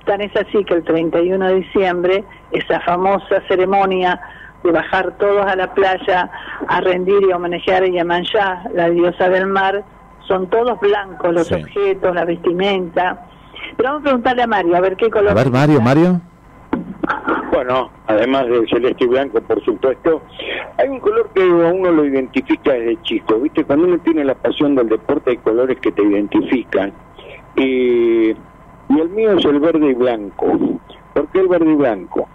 Tan 0.05 0.21
es 0.21 0.35
así 0.35 0.63
que 0.65 0.73
el 0.73 0.83
31 0.83 1.47
de 1.47 1.55
diciembre, 1.55 2.23
esa 2.51 2.79
famosa 2.81 3.41
ceremonia 3.47 4.19
de 4.63 4.71
bajar 4.71 5.17
todos 5.17 5.45
a 5.45 5.55
la 5.55 5.73
playa 5.73 6.29
a 6.67 6.81
rendir 6.81 7.21
y 7.29 7.31
homenajear 7.31 7.83
a 7.83 7.87
Yamanjá, 7.87 8.63
la 8.73 8.89
diosa 8.89 9.29
del 9.29 9.47
mar, 9.47 9.83
son 10.27 10.49
todos 10.49 10.79
blancos 10.79 11.33
los 11.33 11.51
objetos, 11.51 12.13
la 12.13 12.25
vestimenta. 12.25 13.25
Pero 13.77 13.89
vamos 13.89 14.01
a 14.01 14.03
preguntarle 14.03 14.43
a 14.43 14.47
Mario, 14.47 14.75
a 14.75 14.81
ver 14.81 14.97
qué 14.97 15.09
color. 15.09 15.31
A 15.31 15.35
ver, 15.35 15.51
Mario, 15.51 15.81
Mario. 15.81 16.21
Bueno, 17.51 17.89
además 18.07 18.47
del 18.47 18.67
celeste 18.69 19.05
y 19.05 19.07
blanco, 19.07 19.41
por 19.41 19.63
supuesto, 19.63 20.21
hay 20.77 20.89
un 20.89 20.99
color 20.99 21.29
que 21.33 21.43
uno 21.43 21.91
lo 21.91 22.05
identifica 22.05 22.73
desde 22.73 23.01
chico, 23.03 23.39
¿viste? 23.39 23.63
Cuando 23.63 23.87
uno 23.87 23.97
tiene 23.99 24.25
la 24.25 24.35
pasión 24.35 24.75
del 24.75 24.89
deporte 24.89 25.31
hay 25.31 25.37
colores 25.37 25.79
que 25.79 25.91
te 25.91 26.03
identifican. 26.03 26.93
Y, 27.55 28.29
y 28.31 28.99
el 28.99 29.09
mío 29.09 29.37
es 29.37 29.45
el 29.45 29.59
verde 29.59 29.87
y 29.87 29.93
blanco. 29.93 30.79
¿Por 31.13 31.27
qué 31.29 31.39
el 31.39 31.47
verde 31.47 31.71
y 31.71 31.75
blanco? 31.75 32.27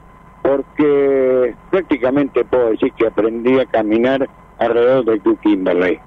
Porque 0.43 1.55
prácticamente 1.71 2.45
puedo 2.45 2.71
decir 2.71 2.93
que 2.95 3.07
aprendí 3.07 3.61
a 3.61 3.67
caminar 3.67 4.29
alrededor 4.59 5.05
del 5.05 5.21
Club 5.21 5.39
Kimberley. 5.41 6.01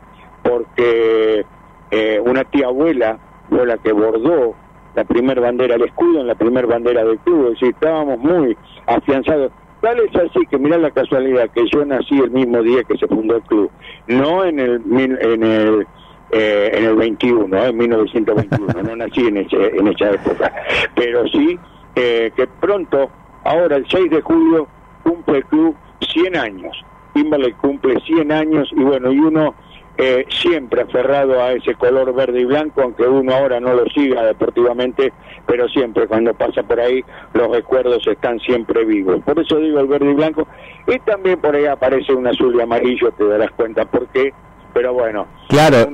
Porque 0.43 1.45
eh, 1.91 2.19
una 2.23 2.43
tía 2.43 2.67
abuela 2.67 3.17
fue 3.49 3.65
la 3.65 3.77
que 3.77 3.93
bordó 3.93 4.55
la 4.95 5.03
primera 5.03 5.41
bandera, 5.41 5.75
el 5.75 5.83
escudo 5.83 6.21
en 6.21 6.27
la 6.27 6.35
primera 6.35 6.67
bandera 6.67 7.03
del 7.03 7.19
club, 7.19 7.45
es 7.45 7.59
decir, 7.59 7.69
estábamos 7.69 8.19
muy 8.19 8.57
afianzados. 8.87 9.51
Tal 9.81 9.99
es 9.99 10.15
así 10.15 10.45
que 10.49 10.57
mirá 10.57 10.77
la 10.77 10.89
casualidad 10.91 11.49
que 11.51 11.65
yo 11.71 11.85
nací 11.85 12.17
el 12.17 12.31
mismo 12.31 12.61
día 12.63 12.83
que 12.83 12.97
se 12.97 13.07
fundó 13.07 13.35
el 13.35 13.43
club, 13.43 13.69
no 14.07 14.43
en 14.45 14.59
el 14.59 14.81
en 14.91 15.43
el 15.43 15.87
eh, 16.31 16.71
en 16.73 16.85
el 16.85 16.95
21, 16.95 17.65
en 17.65 17.77
1921, 17.77 18.83
no 18.83 18.95
nací 18.95 19.27
en, 19.27 19.37
ese, 19.37 19.77
en 19.77 19.87
esa 19.87 20.11
época, 20.11 20.51
pero 20.95 21.27
sí 21.27 21.59
eh, 21.95 22.31
que 22.35 22.47
pronto, 22.47 23.09
ahora 23.43 23.75
el 23.75 23.87
6 23.87 24.09
de 24.09 24.21
julio, 24.21 24.67
cumple 25.03 25.37
el 25.37 25.45
club 25.45 25.75
100 26.01 26.35
años. 26.35 26.83
Timberlake 27.13 27.55
cumple 27.57 27.99
100 28.01 28.31
años 28.31 28.69
y 28.75 28.83
bueno, 28.83 29.11
y 29.11 29.19
uno 29.19 29.55
eh, 29.97 30.25
siempre 30.29 30.81
aferrado 30.81 31.41
a 31.41 31.53
ese 31.53 31.75
color 31.75 32.13
verde 32.13 32.41
y 32.41 32.45
blanco, 32.45 32.81
aunque 32.81 33.07
uno 33.07 33.33
ahora 33.33 33.59
no 33.59 33.73
lo 33.73 33.85
siga 33.85 34.23
deportivamente, 34.23 35.13
pero 35.45 35.67
siempre 35.69 36.07
cuando 36.07 36.33
pasa 36.33 36.63
por 36.63 36.79
ahí 36.79 37.03
los 37.33 37.49
recuerdos 37.49 38.05
están 38.07 38.39
siempre 38.39 38.83
vivos. 38.83 39.21
Por 39.23 39.39
eso 39.39 39.57
digo 39.57 39.79
el 39.79 39.87
verde 39.87 40.11
y 40.11 40.13
blanco, 40.13 40.47
y 40.87 40.99
también 40.99 41.39
por 41.39 41.55
ahí 41.55 41.65
aparece 41.65 42.13
un 42.13 42.27
azul 42.27 42.55
y 42.55 42.61
amarillo, 42.61 43.11
te 43.11 43.25
darás 43.25 43.51
cuenta 43.51 43.85
por 43.85 44.07
qué, 44.07 44.33
pero 44.75 44.93
bueno. 44.93 45.25
Claro, 45.47 45.89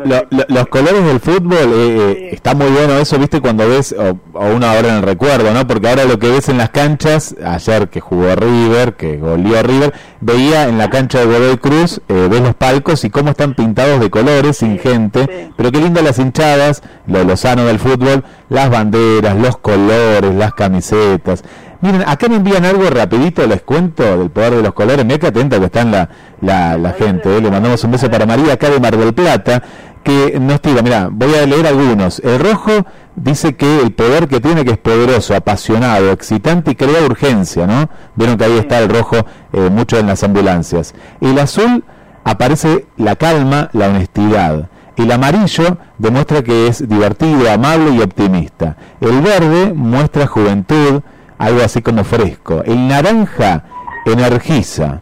los 0.48 0.68
colores 0.70 1.06
del 1.06 1.20
fútbol, 1.20 1.72
eh, 1.72 1.98
eh, 2.00 2.30
está 2.32 2.56
muy 2.56 2.66
bueno 2.72 2.98
eso, 2.98 3.20
viste, 3.20 3.40
cuando 3.40 3.70
ves, 3.70 3.94
o, 3.96 4.18
uno 4.34 4.66
ahora 4.66 4.90
en 4.90 4.96
el 4.96 5.02
recuerdo, 5.04 5.54
¿no? 5.54 5.68
Porque 5.68 5.88
ahora 5.88 6.06
lo 6.06 6.18
que 6.18 6.32
ves 6.32 6.50
en 6.50 6.58
las 6.58 6.72
canchas, 6.72 7.36
ayer 7.46 7.90
que 7.90 8.00
jugó 8.00 8.36
River, 8.36 8.96
que 8.96 9.18
goleó 9.18 9.62
River, 9.62 9.94
veía 10.20 10.68
en 10.68 10.80
la 10.80 10.90
cancha 10.90 11.20
de 11.20 11.26
Godoy 11.28 11.58
Cruz, 11.58 12.02
eh, 12.10 12.28
ves 12.28 12.42
los 12.42 12.56
palcos 12.56 13.04
y 13.04 13.12
cómo 13.12 13.30
están 13.30 13.54
pintados 13.54 14.00
de 14.00 14.10
colores, 14.10 14.58
sin 14.58 14.80
gente, 14.80 15.52
pero 15.56 15.72
qué 15.72 15.78
lindas 15.78 16.04
las 16.04 16.18
hinchadas, 16.18 16.82
lo, 17.06 17.24
lo 17.24 17.38
sano 17.38 17.66
del 17.66 17.78
fútbol, 17.78 18.24
las 18.50 18.72
banderas, 18.72 19.38
los 19.38 19.58
colores, 19.58 20.34
las 20.34 20.56
camisetas. 20.56 21.44
Miren, 21.82 22.04
acá 22.08 22.30
me 22.30 22.36
envían 22.36 22.64
algo 22.64 22.90
rapidito, 22.90 23.46
les 23.48 23.64
cuento 23.64 24.04
del 24.18 24.30
poder 24.30 24.56
de 24.56 24.62
los 24.62 24.74
colores. 24.74 25.04
Mira 25.04 25.18
que 25.18 25.28
atenta 25.28 25.60
que 25.60 25.66
está 25.66 25.84
la, 25.84 26.10
la, 26.42 26.78
la 26.78 26.94
gente. 26.94 27.36
¿eh? 27.36 27.42
Le 27.42 27.50
mandamos 27.50 27.84
un 27.84 27.92
beso 27.92 28.10
para 28.10 28.26
María 28.26 28.54
acá 28.54 28.70
de 28.70 28.80
Mar 28.80 28.96
del 28.96 29.14
Plata, 29.14 29.64
que 30.04 30.40
nos 30.40 30.62
tira, 30.62 30.82
mira, 30.82 31.10
voy 31.12 31.34
a 31.36 31.46
leer 31.46 31.68
algunos. 31.68 32.20
El 32.20 32.40
rojo 32.40 32.86
dice 33.16 33.56
que 33.56 33.82
el 33.82 33.92
poder 33.94 34.28
que 34.28 34.40
tiene 34.40 34.64
que 34.64 34.72
es 34.72 34.78
poderoso, 34.78 35.36
apasionado, 35.36 36.12
excitante 36.12 36.72
y 36.72 36.76
crea 36.76 37.04
urgencia, 37.04 37.68
¿no? 37.68 37.90
Vieron 38.16 38.38
que 38.38 38.46
ahí 38.46 38.58
está 38.58 38.80
el 38.80 38.90
rojo 38.90 39.18
eh, 39.54 39.70
mucho 39.72 39.98
en 39.98 40.08
las 40.08 40.24
ambulancias. 40.24 40.94
El 41.20 41.38
azul 41.40 41.84
aparece 42.24 42.86
la 42.98 43.16
calma, 43.16 43.70
la 43.74 43.90
honestidad. 43.90 44.70
El 44.98 45.12
amarillo 45.12 45.78
demuestra 45.98 46.44
que 46.44 46.68
es 46.68 46.88
divertido, 46.88 47.50
amable 47.50 47.92
y 47.92 48.02
optimista. 48.02 48.78
El 49.00 49.22
verde 49.22 49.74
muestra 49.74 50.28
juventud, 50.28 51.02
algo 51.42 51.64
así 51.64 51.82
como 51.82 52.04
fresco. 52.04 52.62
El 52.66 52.88
naranja 52.88 53.64
energiza 54.06 55.02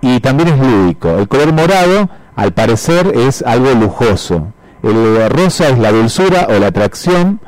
y 0.00 0.18
también 0.20 0.48
es 0.48 0.58
lúdico. 0.58 1.10
El 1.18 1.28
color 1.28 1.52
morado, 1.52 2.08
al 2.34 2.52
parecer, 2.52 3.12
es 3.14 3.42
algo 3.42 3.72
lujoso. 3.72 4.48
El 4.82 5.28
rosa 5.28 5.68
es 5.68 5.78
la 5.78 5.92
dulzura 5.92 6.46
o 6.48 6.58
la 6.58 6.68
atracción. 6.68 7.38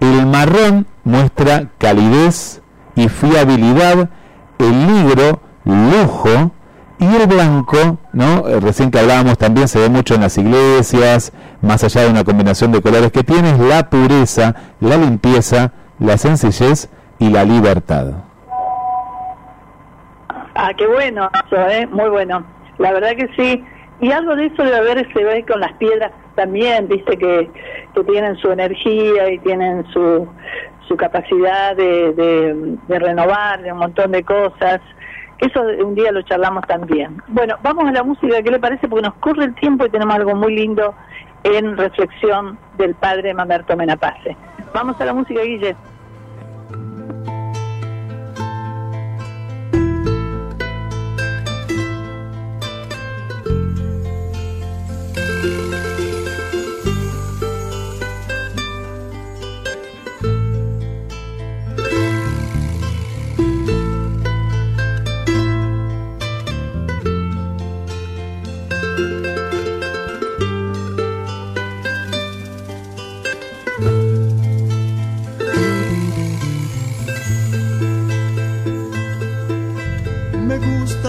El 0.00 0.26
marrón 0.26 0.86
muestra 1.04 1.70
calidez 1.78 2.60
y 2.94 3.08
fiabilidad. 3.08 4.10
El 4.58 4.86
negro, 4.86 5.40
lujo. 5.64 6.52
Y 7.00 7.06
el 7.06 7.26
blanco, 7.26 7.98
¿no? 8.12 8.48
Eh, 8.48 8.58
recién 8.58 8.90
que 8.90 8.98
hablábamos 8.98 9.38
también 9.38 9.68
se 9.68 9.78
ve 9.78 9.88
mucho 9.88 10.16
en 10.16 10.22
las 10.22 10.36
iglesias, 10.36 11.32
más 11.62 11.84
allá 11.84 12.02
de 12.02 12.10
una 12.10 12.24
combinación 12.24 12.72
de 12.72 12.82
colores 12.82 13.12
que 13.12 13.22
tiene, 13.22 13.52
es 13.52 13.58
la 13.60 13.88
pureza, 13.88 14.56
la 14.80 14.96
limpieza, 14.96 15.70
la 16.00 16.18
sencillez 16.18 16.88
y 17.18 17.30
la 17.30 17.44
libertad. 17.44 18.12
Ah, 20.54 20.72
qué 20.76 20.86
bueno 20.86 21.30
eso, 21.46 21.68
¿eh? 21.68 21.86
Muy 21.86 22.08
bueno. 22.08 22.44
La 22.78 22.92
verdad 22.92 23.10
que 23.16 23.28
sí. 23.36 23.64
Y 24.00 24.12
algo 24.12 24.36
de 24.36 24.46
eso 24.46 24.62
debe 24.62 24.76
haber, 24.76 25.12
se 25.12 25.24
ve 25.24 25.44
con 25.46 25.60
las 25.60 25.72
piedras 25.74 26.12
también, 26.36 26.86
viste, 26.86 27.16
que, 27.16 27.50
que 27.94 28.04
tienen 28.04 28.36
su 28.36 28.50
energía 28.50 29.30
y 29.32 29.38
tienen 29.38 29.84
su, 29.92 30.28
su 30.86 30.96
capacidad 30.96 31.76
de, 31.76 32.12
de, 32.88 32.98
renovar, 32.98 33.62
de 33.62 33.72
un 33.72 33.78
montón 33.78 34.12
de 34.12 34.22
cosas. 34.22 34.80
Eso 35.38 35.62
un 35.84 35.94
día 35.94 36.12
lo 36.12 36.22
charlamos 36.22 36.64
también. 36.66 37.20
Bueno, 37.28 37.56
vamos 37.62 37.86
a 37.86 37.92
la 37.92 38.02
música, 38.02 38.40
¿qué 38.42 38.50
le 38.50 38.58
parece? 38.58 38.88
Porque 38.88 39.06
nos 39.06 39.14
corre 39.14 39.44
el 39.44 39.54
tiempo 39.56 39.86
y 39.86 39.90
tenemos 39.90 40.14
algo 40.14 40.34
muy 40.34 40.54
lindo 40.54 40.94
en 41.44 41.76
reflexión 41.76 42.58
del 42.76 42.94
padre 42.94 43.34
Mamerto 43.34 43.76
Menapace. 43.76 44.36
Vamos 44.72 45.00
a 45.00 45.04
la 45.04 45.14
música, 45.14 45.42
Guille. 45.42 45.76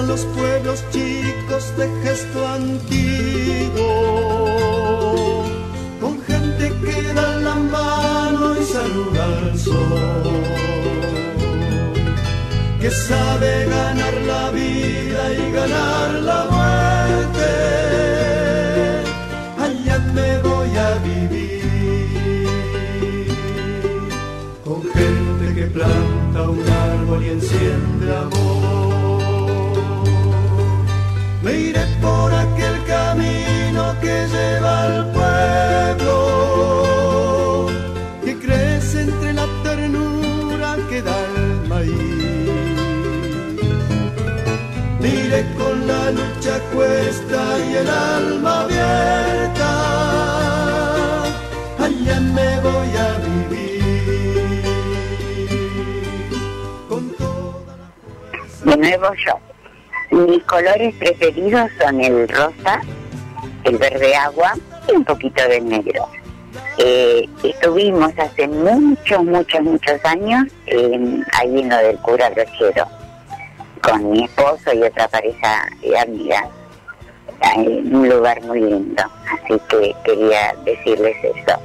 los 0.09 0.25
pueblos 0.25 0.83
chicos 0.89 1.63
de 1.77 1.87
gesto 2.01 2.47
antiguo, 2.47 3.85
con 6.01 6.19
gente 6.23 6.73
que 6.83 7.13
da 7.13 7.35
la 7.47 7.55
mano 7.55 8.59
y 8.59 8.63
saluda 8.63 9.23
al 9.37 9.59
sol, 9.59 10.23
que 12.81 12.89
sabe 12.89 13.65
ganar 13.65 14.15
la 14.31 14.49
vida 14.49 15.21
y 15.41 15.51
ganar 15.51 16.09
la 16.29 16.39
muerte. 16.55 17.49
Allá 19.65 19.97
me 20.17 20.29
voy 20.39 20.71
a 20.87 20.89
vivir, 21.09 22.47
con 24.65 24.81
gente 24.81 25.45
que 25.53 25.65
planta 25.67 26.49
un 26.49 26.63
árbol 26.67 27.23
y 27.23 27.29
enciende 27.29 28.15
amor. 28.15 28.88
Lleva 34.31 34.83
al 34.83 35.11
pueblo, 35.11 36.17
que 38.23 38.33
crece 38.39 39.01
entre 39.01 39.33
la 39.33 39.47
ternura 39.63 40.77
que 40.89 41.01
da 41.01 41.17
el 41.35 41.67
maíz. 41.67 42.49
Mire 44.99 45.45
con 45.57 45.87
la 45.87 46.11
lucha 46.11 46.59
cuesta 46.73 47.39
y 47.69 47.75
el 47.75 47.89
alma 47.89 48.61
abierta, 48.61 49.71
allá 51.85 52.19
me 52.19 52.59
voy 52.61 52.91
a 52.97 53.19
De 58.65 58.77
nuevo 58.77 59.07
yo. 59.25 59.39
Mis 60.11 60.43
colores 60.43 60.93
preferidos 60.95 61.69
son 61.79 62.01
el 62.01 62.27
rosa, 62.27 62.81
el 63.69 63.77
verde 63.77 64.15
agua 64.15 64.53
y 64.87 64.95
un 64.95 65.05
poquito 65.05 65.47
de 65.47 65.61
negro. 65.61 66.07
Eh, 66.77 67.27
estuvimos 67.43 68.11
hace 68.17 68.47
muchos, 68.47 69.23
muchos, 69.23 69.61
muchos 69.61 70.03
años 70.05 70.45
ahí 71.33 71.59
en 71.59 71.69
lo 71.69 71.77
del 71.77 71.97
cura 71.99 72.29
brochero 72.29 72.87
con 73.81 74.11
mi 74.11 74.23
esposo 74.23 74.73
y 74.73 74.83
otra 74.83 75.07
pareja 75.07 75.69
de 75.81 75.97
amigas 75.99 76.45
en 77.55 77.95
un 77.95 78.09
lugar 78.09 78.41
muy 78.43 78.61
lindo. 78.61 79.03
Así 79.31 79.59
que 79.69 79.95
quería 80.03 80.53
decirles 80.65 81.15
eso. 81.23 81.59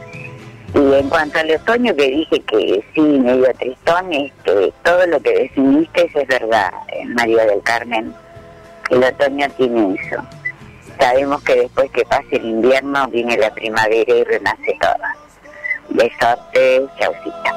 Y 0.75 0.95
en 0.95 1.09
cuanto 1.09 1.39
al 1.39 1.51
otoño 1.53 1.95
que 1.95 2.09
dije 2.09 2.41
que 2.41 2.85
sí, 2.95 3.01
medio 3.01 3.53
tristón, 3.59 4.13
este, 4.13 4.73
todo 4.83 5.07
lo 5.07 5.21
que 5.21 5.33
definiste 5.33 6.11
es 6.13 6.27
verdad, 6.27 6.73
eh, 6.89 7.05
María 7.07 7.47
del 7.47 7.63
Carmen. 7.63 8.13
El 8.91 9.05
otoño 9.05 9.49
tiene 9.57 9.95
eso. 9.95 10.23
Sabemos 10.99 11.43
que 11.43 11.57
después 11.57 11.91
que 11.91 12.05
pase 12.05 12.37
el 12.37 12.45
invierno 12.45 13.07
viene 13.09 13.37
la 13.37 13.53
primavera 13.53 14.15
y 14.15 14.25
renace 14.25 14.79
todo. 14.81 14.95
Besote, 15.91 16.87
chaucita. 16.99 17.55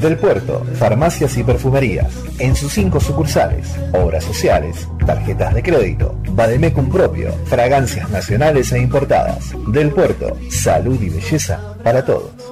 Del 0.00 0.16
Puerto, 0.16 0.64
farmacias 0.78 1.36
y 1.36 1.42
perfumerías, 1.42 2.12
en 2.38 2.56
sus 2.56 2.72
cinco 2.72 3.00
sucursales, 3.00 3.68
obras 3.92 4.24
sociales, 4.24 4.88
tarjetas 5.06 5.54
de 5.54 5.62
crédito, 5.62 6.16
Bademecum 6.30 6.88
propio, 6.90 7.32
fragancias 7.44 8.08
nacionales 8.10 8.72
e 8.72 8.78
importadas. 8.78 9.52
Del 9.68 9.90
Puerto, 9.90 10.38
salud 10.50 11.00
y 11.02 11.10
belleza 11.10 11.76
para 11.84 12.04
todos. 12.04 12.51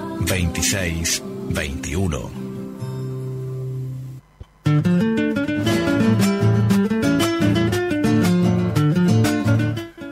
26 0.25 1.23
21. 1.49 2.29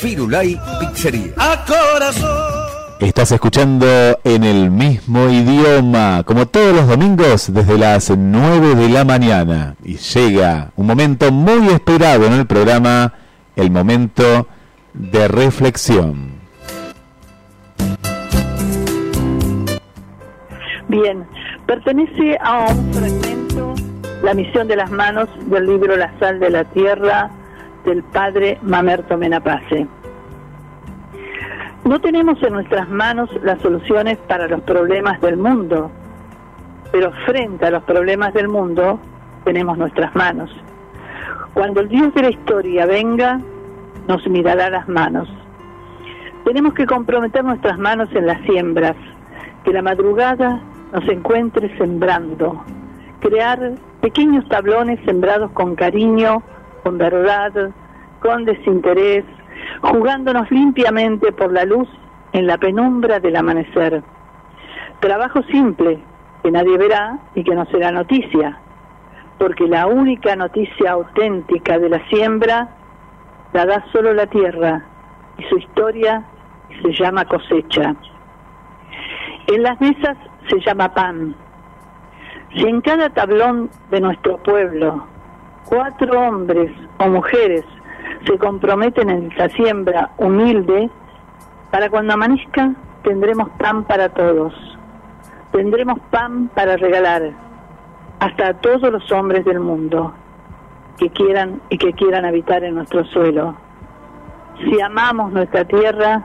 Firulai 0.00 0.56
Pizzería. 0.78 1.32
A 1.36 1.64
corazón. 1.66 2.30
Estás 3.00 3.32
escuchando 3.32 3.86
en 4.22 4.44
el 4.44 4.70
mismo 4.70 5.28
idioma, 5.28 6.22
como 6.24 6.46
todos 6.46 6.72
los 6.72 6.86
domingos 6.86 7.52
desde 7.52 7.76
las 7.76 8.08
9 8.16 8.76
de 8.76 8.88
la 8.90 9.04
mañana. 9.04 9.74
Y 9.82 9.96
llega 9.96 10.70
un 10.76 10.86
momento 10.86 11.32
muy 11.32 11.68
esperado 11.68 12.26
en 12.26 12.34
el 12.34 12.46
programa, 12.46 13.12
el 13.56 13.72
momento 13.72 14.46
de 14.94 15.26
reflexión. 15.26 16.38
Bien, 20.86 21.26
pertenece 21.66 22.38
a 22.40 22.66
un 22.68 22.94
fragmento, 22.94 23.74
La 24.22 24.32
misión 24.32 24.68
de 24.68 24.76
las 24.76 24.92
manos 24.92 25.28
del 25.46 25.66
libro 25.66 25.96
La 25.96 26.16
sal 26.20 26.38
de 26.38 26.50
la 26.50 26.64
tierra 26.64 27.30
del 27.84 28.02
padre 28.02 28.58
Mamerto 28.62 29.16
Menapace. 29.16 29.86
No 31.84 32.00
tenemos 32.00 32.42
en 32.42 32.52
nuestras 32.52 32.88
manos 32.88 33.30
las 33.42 33.60
soluciones 33.62 34.18
para 34.28 34.46
los 34.46 34.60
problemas 34.62 35.20
del 35.20 35.36
mundo, 35.36 35.90
pero 36.92 37.12
frente 37.24 37.66
a 37.66 37.70
los 37.70 37.82
problemas 37.84 38.34
del 38.34 38.48
mundo 38.48 39.00
tenemos 39.44 39.78
nuestras 39.78 40.14
manos. 40.14 40.50
Cuando 41.54 41.80
el 41.80 41.88
Dios 41.88 42.12
de 42.14 42.22
la 42.22 42.30
historia 42.30 42.86
venga, 42.86 43.40
nos 44.06 44.26
mirará 44.28 44.70
las 44.70 44.88
manos. 44.88 45.28
Tenemos 46.44 46.74
que 46.74 46.86
comprometer 46.86 47.44
nuestras 47.44 47.78
manos 47.78 48.08
en 48.14 48.26
las 48.26 48.40
siembras, 48.42 48.96
que 49.64 49.72
la 49.72 49.82
madrugada 49.82 50.60
nos 50.92 51.08
encuentre 51.08 51.76
sembrando, 51.76 52.62
crear 53.20 53.72
pequeños 54.00 54.48
tablones 54.48 54.98
sembrados 55.04 55.50
con 55.52 55.74
cariño, 55.74 56.42
con 56.88 56.96
verdad, 56.96 57.52
con 58.20 58.46
desinterés, 58.46 59.22
jugándonos 59.82 60.50
limpiamente 60.50 61.32
por 61.32 61.52
la 61.52 61.66
luz 61.66 61.86
en 62.32 62.46
la 62.46 62.56
penumbra 62.56 63.20
del 63.20 63.36
amanecer. 63.36 64.02
Trabajo 65.00 65.42
simple, 65.50 65.98
que 66.42 66.50
nadie 66.50 66.78
verá 66.78 67.18
y 67.34 67.44
que 67.44 67.54
no 67.54 67.66
será 67.66 67.92
noticia, 67.92 68.58
porque 69.36 69.68
la 69.68 69.86
única 69.86 70.34
noticia 70.34 70.92
auténtica 70.92 71.78
de 71.78 71.90
la 71.90 72.08
siembra 72.08 72.70
la 73.52 73.66
da 73.66 73.84
solo 73.92 74.14
la 74.14 74.24
tierra 74.24 74.82
y 75.36 75.42
su 75.42 75.58
historia 75.58 76.24
se 76.80 76.90
llama 76.92 77.26
cosecha. 77.26 77.96
En 79.48 79.62
las 79.62 79.78
mesas 79.78 80.16
se 80.48 80.58
llama 80.60 80.94
pan. 80.94 81.34
Si 82.56 82.62
en 82.66 82.80
cada 82.80 83.10
tablón 83.10 83.68
de 83.90 84.00
nuestro 84.00 84.38
pueblo 84.38 85.17
cuatro 85.68 86.20
hombres 86.20 86.72
o 86.98 87.08
mujeres 87.08 87.64
se 88.26 88.38
comprometen 88.38 89.10
en 89.10 89.30
la 89.36 89.48
siembra 89.50 90.10
humilde, 90.16 90.90
para 91.70 91.90
cuando 91.90 92.14
amanezca 92.14 92.72
tendremos 93.02 93.48
pan 93.50 93.84
para 93.84 94.08
todos, 94.08 94.54
tendremos 95.52 95.98
pan 96.10 96.48
para 96.54 96.76
regalar, 96.76 97.30
hasta 98.20 98.48
a 98.48 98.54
todos 98.54 98.90
los 98.90 99.10
hombres 99.12 99.44
del 99.44 99.60
mundo 99.60 100.12
que 100.98 101.10
quieran 101.10 101.60
y 101.68 101.78
que 101.78 101.92
quieran 101.92 102.24
habitar 102.24 102.64
en 102.64 102.74
nuestro 102.74 103.04
suelo. 103.04 103.54
Si 104.58 104.80
amamos 104.80 105.32
nuestra 105.32 105.64
tierra, 105.64 106.24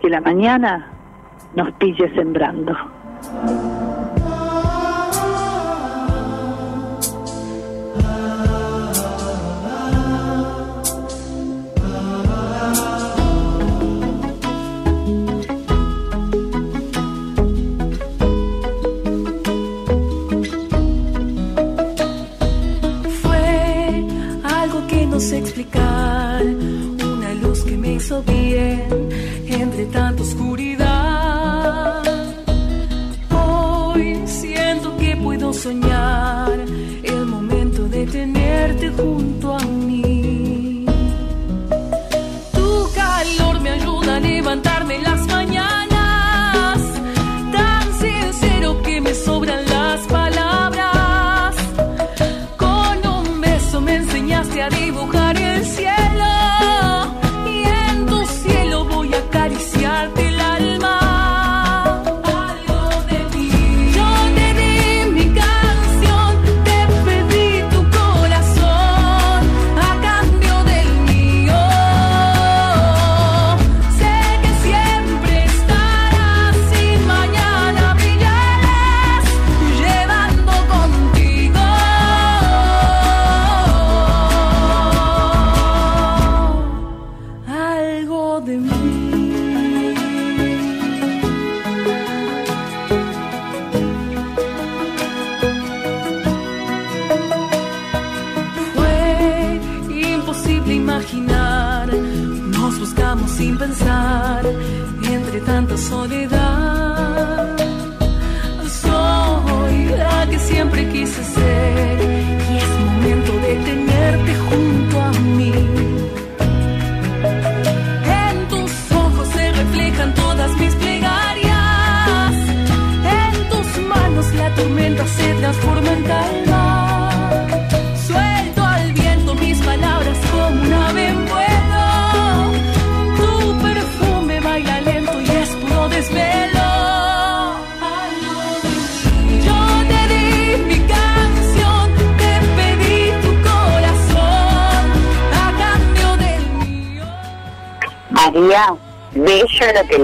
que 0.00 0.08
la 0.08 0.20
mañana 0.20 0.90
nos 1.54 1.70
pille 1.72 2.08
sembrando. 2.14 2.74
Explicar, 25.64 26.42
una 26.44 27.34
luz 27.34 27.64
que 27.64 27.76
me 27.76 27.94
hizo 27.94 28.22
bien 28.22 29.08
entre 29.48 29.86
tanta 29.86 30.22
oscuridad. 30.22 30.73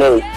afternoon. 0.00 0.29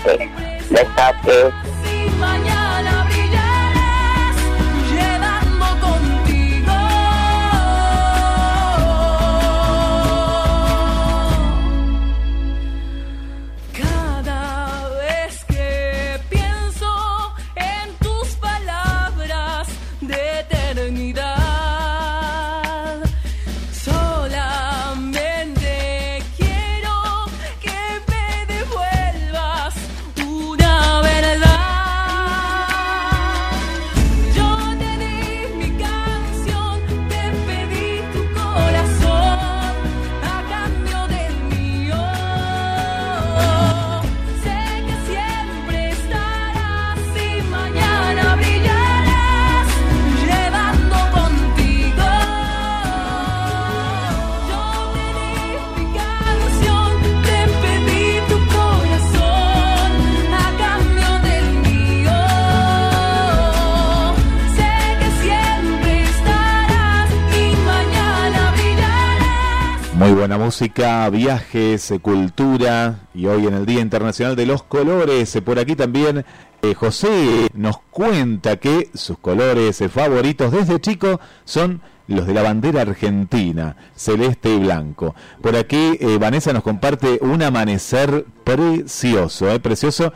Música, 70.54 71.10
viajes, 71.10 71.90
eh, 71.90 71.98
cultura 71.98 73.08
y 73.16 73.26
hoy 73.26 73.48
en 73.48 73.56
el 73.56 73.66
Día 73.66 73.82
Internacional 73.82 74.36
de 74.36 74.46
los 74.46 74.62
Colores, 74.62 75.36
eh, 75.36 75.42
por 75.42 75.58
aquí 75.58 75.76
también 75.76 76.26
eh, 76.62 76.76
José 76.76 77.48
nos 77.56 77.80
cuenta 77.90 78.58
que 78.58 78.92
sus 78.94 79.18
colores 79.18 79.84
favoritos 79.92 80.52
desde 80.52 80.80
chico 80.80 81.20
son 81.44 81.82
los 82.06 82.28
de 82.28 82.36
la 82.36 82.44
bandera 82.44 82.84
argentina, 82.84 83.78
celeste 83.96 84.54
y 84.54 84.60
blanco. 84.60 85.16
Por 85.42 85.56
aquí 85.56 85.98
Vanessa 86.20 86.54
nos 86.54 86.62
comparte 86.62 87.18
un 87.22 87.42
amanecer 87.42 88.24
precioso, 88.44 89.60
precioso, 89.60 90.14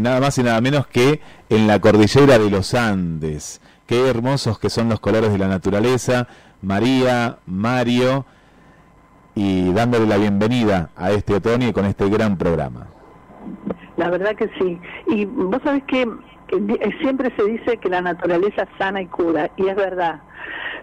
nada 0.00 0.20
más 0.20 0.38
y 0.38 0.44
nada 0.44 0.60
menos 0.60 0.86
que 0.86 1.20
en 1.48 1.66
la 1.66 1.80
cordillera 1.80 2.38
de 2.38 2.48
los 2.48 2.74
Andes. 2.74 3.60
Qué 3.88 4.08
hermosos 4.08 4.60
que 4.60 4.70
son 4.70 4.88
los 4.88 5.00
colores 5.00 5.32
de 5.32 5.38
la 5.38 5.48
naturaleza. 5.48 6.28
María, 6.62 7.38
Mario, 7.46 8.24
y 9.34 9.72
dándole 9.72 10.06
la 10.06 10.16
bienvenida 10.18 10.90
a 10.96 11.10
este 11.10 11.34
otoño 11.34 11.72
con 11.72 11.84
este 11.84 12.08
gran 12.08 12.36
programa. 12.36 12.86
La 13.96 14.10
verdad 14.10 14.34
que 14.34 14.48
sí. 14.58 14.80
Y 15.08 15.24
vos 15.26 15.60
sabés 15.62 15.84
que 15.84 16.02
eh, 16.02 16.90
siempre 17.00 17.32
se 17.36 17.44
dice 17.44 17.76
que 17.76 17.88
la 17.88 18.00
naturaleza 18.00 18.66
sana 18.78 19.02
y 19.02 19.06
cura, 19.06 19.50
y 19.56 19.68
es 19.68 19.76
verdad. 19.76 20.20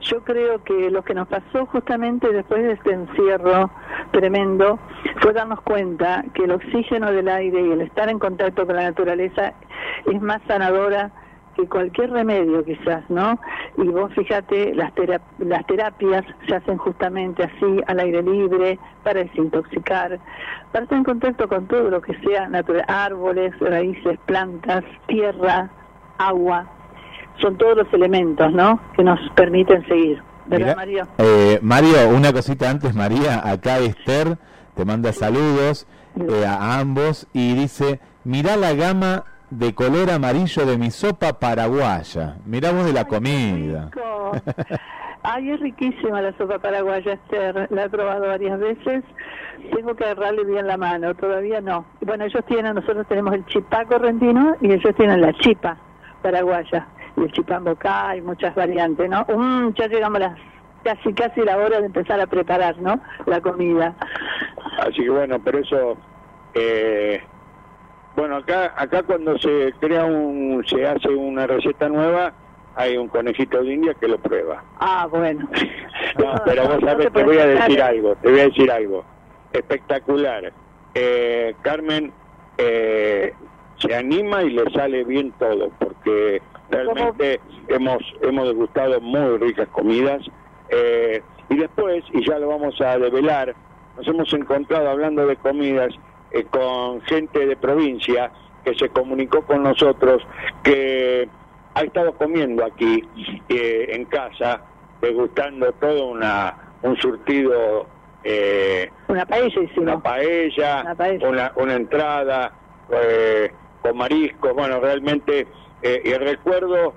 Yo 0.02 0.24
creo 0.24 0.64
que 0.64 0.91
lo 0.91 1.03
que 1.03 1.14
nos 1.14 1.28
pasó 1.28 1.65
justamente 1.65 2.32
después 2.32 2.64
de 2.64 2.74
este 2.74 2.94
encierro 2.94 3.72
tremendo 4.11 4.80
fue 5.22 5.34
darnos 5.34 5.61
cuenta 5.61 6.24
que 6.34 6.44
el 6.44 6.52
oxígeno 6.52 7.11
del 7.11 7.28
aire 7.28 7.61
y 7.61 7.72
el 7.72 7.82
estar 7.82 8.07
en 8.07 8.19
contacto 8.19 8.65
con 8.65 8.76
la 8.76 8.84
naturaleza 8.84 9.53
es 10.06 10.22
más 10.22 10.40
sanadora 10.48 11.11
que 11.58 11.68
cualquier 11.68 12.12
remedio 12.12 12.64
quizás, 12.64 13.04
¿no? 13.10 13.40
Y 13.78 13.88
vos 13.88 14.14
fíjate, 14.14 14.74
las, 14.76 14.94
tera- 14.96 15.22
las 15.40 15.66
terapias 15.66 16.24
se 16.48 16.56
hacen 16.56 16.78
justamente 16.78 17.44
así, 17.44 17.82
al 17.88 18.00
aire 18.00 18.22
libre, 18.24 18.80
para 19.04 19.24
desintoxicar, 19.24 20.20
para 20.72 20.84
estar 20.84 20.98
en 20.98 21.04
contacto 21.04 21.48
con 21.48 21.68
todo 21.68 21.90
lo 21.90 22.02
que 22.02 22.14
sea 22.20 22.48
natural, 22.48 22.86
árboles, 22.88 23.58
raíces, 23.60 24.18
plantas, 24.26 24.84
tierra, 25.08 25.70
agua. 26.18 26.68
son 27.42 27.58
todos 27.58 27.78
los 27.78 27.94
elementos, 27.94 28.52
¿no? 28.54 28.80
Que 28.96 29.04
nos 29.04 29.20
permiten 29.36 29.86
seguir. 29.88 30.22
¿Verdad, 30.48 30.66
Mirá, 30.68 30.76
Mario? 30.76 31.08
eh, 31.18 31.60
Mario, 31.62 32.10
una 32.16 32.32
cosita 32.32 32.70
antes, 32.70 32.96
María, 32.96 33.48
acá 33.50 33.80
Esther 33.80 34.38
te 34.76 34.86
manda 34.86 35.12
saludos 35.12 35.86
eh, 36.16 36.46
a 36.48 36.80
ambos 36.80 37.28
y 37.34 37.54
dice, 37.54 38.00
mirá 38.24 38.56
la 38.56 38.74
gama 38.74 39.26
de 39.49 39.74
color 39.74 40.10
amarillo 40.11 40.65
de 40.65 40.78
mi 40.78 40.91
sopa 40.91 41.40
paraguaya, 41.40 42.38
mirá 42.45 42.72
vos 42.72 42.86
de 42.86 42.94
la 42.94 43.06
comida. 43.06 43.90
Ay, 45.24 45.52
es 45.52 45.60
riquísima 45.60 46.22
la 46.22 46.32
sopa 46.38 46.60
paraguaya, 46.60 47.14
Esther. 47.14 47.68
La 47.72 47.86
he 47.86 47.90
probado 47.90 48.28
varias 48.28 48.60
veces. 48.60 49.03
Tengo 49.74 49.95
que 49.95 50.06
agarrarle 50.06 50.45
bien 50.45 50.68
la 50.68 50.78
mano, 50.78 51.14
todavía 51.15 51.60
no. 51.60 51.86
Bueno, 52.02 52.26
ellos 52.26 52.45
tienen, 52.45 52.76
nosotros 52.76 53.06
tenemos 53.07 53.34
el 53.34 53.45
chipá 53.48 53.84
correntino 53.86 54.56
y 54.61 54.72
ellos 54.72 54.95
tienen 54.95 55.22
la 55.22 55.34
chipa 55.34 55.78
paraguaya. 56.22 56.88
Y 57.18 57.22
el 57.22 57.60
boca, 57.61 58.10
hay 58.10 58.22
muchas 58.22 58.53
variantes, 58.56 59.10
¿no? 59.10 59.26
Mm, 59.28 59.74
ya 59.74 59.88
llegamos 59.88 60.18
a 60.18 60.30
las, 60.30 60.40
casi, 60.84 61.14
casi 61.14 61.41
la 61.41 61.57
hora 61.57 61.80
de 61.80 61.88
empezar 61.88 62.22
a 62.22 62.28
preparar, 62.28 62.78
¿no? 62.80 62.99
La 63.26 63.41
comida. 63.41 63.95
Así 64.80 65.03
que 65.03 65.10
bueno, 65.10 65.40
pero 65.44 65.60
eso, 65.60 65.98
eh, 66.53 67.22
bueno, 68.18 68.38
acá, 68.38 68.73
acá 68.76 69.03
cuando 69.03 69.38
se 69.38 69.72
crea 69.80 70.03
un, 70.06 70.65
se 70.68 70.88
hace 70.88 71.10
una 71.10 71.45
receta 71.45 71.88
nueva, 71.88 72.34
hay 72.76 72.98
un 72.98 73.07
conejito 73.10 73.64
de 73.64 73.73
India 73.76 73.94
que 73.94 74.07
lo 74.07 74.18
prueba. 74.18 74.64
Ah, 74.80 75.07
bueno. 75.10 75.48
No, 76.18 76.34
pero 76.45 76.68
vos 76.68 76.80
sabés, 76.84 77.14
te 77.14 77.23
voy 77.23 77.38
a 77.38 77.45
decir 77.45 77.80
algo, 77.80 78.15
te 78.15 78.31
voy 78.31 78.39
a 78.39 78.45
decir 78.45 78.72
algo. 78.72 79.06
Espectacular. 79.53 80.52
Eh, 80.95 81.53
Carmen 81.61 82.11
eh, 82.57 83.34
se 83.77 83.95
anima 83.95 84.41
y 84.41 84.49
le 84.49 84.68
sale 84.72 85.03
bien 85.03 85.31
todo, 85.38 85.69
porque 85.77 86.41
realmente 86.72 87.39
hemos, 87.68 88.02
hemos 88.22 88.48
degustado 88.48 88.99
muy 88.99 89.38
ricas 89.38 89.68
comidas. 89.68 90.23
Eh, 90.69 91.22
y 91.49 91.57
después, 91.57 92.03
y 92.14 92.27
ya 92.27 92.39
lo 92.39 92.48
vamos 92.48 92.81
a 92.81 92.98
develar, 92.98 93.53
nos 93.95 94.07
hemos 94.07 94.34
encontrado 94.34 94.89
hablando 94.89 95.27
de 95.27 95.35
comidas 95.35 95.94
eh, 96.38 96.46
con 96.50 97.02
gente 97.02 97.46
de 97.46 97.56
provincia 97.58 98.32
que 98.64 98.74
se 98.76 98.90
comunicó 98.90 99.42
con 99.44 99.64
nosotros 99.64 100.22
que 100.64 101.28
ha 101.74 101.82
estado 101.82 102.14
comiendo 102.14 102.66
aquí 102.66 103.04
eh, 103.50 103.88
en 103.90 104.06
casa, 104.06 104.62
degustando 105.02 105.72
todo 105.74 106.08
una, 106.08 106.56
un 106.82 106.98
surtido, 106.98 107.88
eh, 108.24 108.90
Una 109.08 109.26
paella 109.26 109.48
hicimos. 109.62 109.78
una 109.78 110.00
paella, 110.02 110.82
Una 110.82 110.96
paella. 110.96 111.30
una, 111.30 111.52
una 111.56 111.74
entrada 111.76 112.52
eh, 112.92 113.52
con 113.82 113.96
mariscos, 113.98 114.54
bueno, 114.54 114.80
realmente 114.80 115.48
el 115.84 116.20
recuerdo 116.20 116.94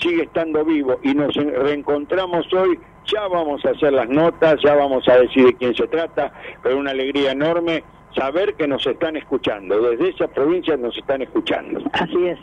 sigue 0.00 0.22
estando 0.22 0.64
vivo 0.64 0.98
y 1.02 1.14
nos 1.14 1.36
en- 1.36 1.54
reencontramos 1.54 2.50
hoy, 2.54 2.78
ya 3.04 3.28
vamos 3.28 3.62
a 3.66 3.70
hacer 3.70 3.92
las 3.92 4.08
notas, 4.08 4.56
ya 4.64 4.74
vamos 4.74 5.06
a 5.08 5.18
decir 5.18 5.44
de 5.44 5.54
quién 5.54 5.74
se 5.74 5.86
trata, 5.88 6.32
pero 6.62 6.78
una 6.78 6.92
alegría 6.92 7.32
enorme 7.32 7.84
saber 8.14 8.54
que 8.54 8.66
nos 8.68 8.86
están 8.86 9.16
escuchando, 9.16 9.80
desde 9.80 10.10
esa 10.10 10.28
provincia 10.28 10.76
nos 10.76 10.96
están 10.96 11.22
escuchando. 11.22 11.80
Así 11.92 12.26
es. 12.26 12.38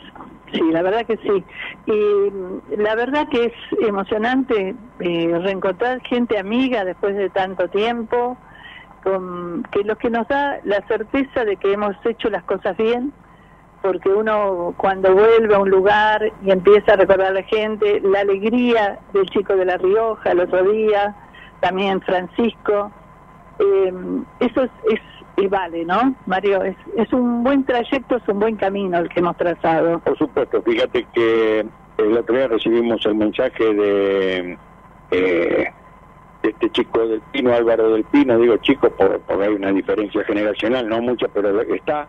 Sí, 0.52 0.62
la 0.72 0.82
verdad 0.82 1.06
que 1.06 1.16
sí. 1.18 1.44
Y 1.86 2.76
la 2.76 2.94
verdad 2.96 3.28
que 3.28 3.46
es 3.46 3.52
emocionante 3.86 4.74
eh, 4.98 5.38
reencontrar 5.42 6.00
gente 6.02 6.38
amiga 6.38 6.84
después 6.84 7.16
de 7.16 7.30
tanto 7.30 7.68
tiempo, 7.68 8.36
con, 9.04 9.62
que 9.70 9.84
lo 9.84 9.96
que 9.96 10.10
nos 10.10 10.26
da 10.28 10.60
la 10.64 10.84
certeza 10.88 11.44
de 11.44 11.56
que 11.56 11.72
hemos 11.72 11.94
hecho 12.04 12.30
las 12.30 12.42
cosas 12.44 12.76
bien, 12.76 13.12
porque 13.80 14.10
uno 14.10 14.74
cuando 14.76 15.14
vuelve 15.14 15.54
a 15.54 15.58
un 15.58 15.70
lugar 15.70 16.32
y 16.44 16.50
empieza 16.50 16.92
a 16.92 16.96
recordar 16.96 17.28
a 17.28 17.34
la 17.34 17.42
gente, 17.44 18.00
la 18.00 18.20
alegría 18.20 18.98
del 19.12 19.26
chico 19.30 19.56
de 19.56 19.64
La 19.64 19.76
Rioja 19.76 20.32
el 20.32 20.40
otro 20.40 20.64
día, 20.70 21.14
también 21.60 22.00
Francisco, 22.02 22.90
eh, 23.58 23.92
eso 24.40 24.64
es, 24.64 24.70
es 24.90 25.00
y 25.40 25.46
vale, 25.48 25.84
¿no? 25.84 26.14
Mario, 26.26 26.62
es, 26.62 26.76
es 26.96 27.12
un 27.12 27.42
buen 27.42 27.64
trayecto, 27.64 28.16
es 28.16 28.28
un 28.28 28.38
buen 28.40 28.56
camino 28.56 28.98
el 28.98 29.08
que 29.08 29.20
hemos 29.20 29.36
trazado. 29.36 29.98
Por 30.00 30.16
supuesto, 30.18 30.62
fíjate 30.62 31.06
que 31.12 31.66
el 31.98 32.16
otro 32.16 32.34
día 32.36 32.48
recibimos 32.48 33.04
el 33.06 33.14
mensaje 33.14 33.74
de, 33.74 34.58
eh, 35.10 35.66
de 36.42 36.48
este 36.48 36.70
chico 36.70 37.06
del 37.06 37.20
Pino, 37.32 37.52
Álvaro 37.52 37.92
del 37.92 38.04
Pino, 38.04 38.38
digo 38.38 38.56
chico 38.58 38.90
por- 38.90 39.20
porque 39.20 39.44
hay 39.44 39.54
una 39.54 39.72
diferencia 39.72 40.24
generacional, 40.24 40.88
no 40.88 41.00
mucha, 41.02 41.26
pero 41.28 41.60
está, 41.62 42.08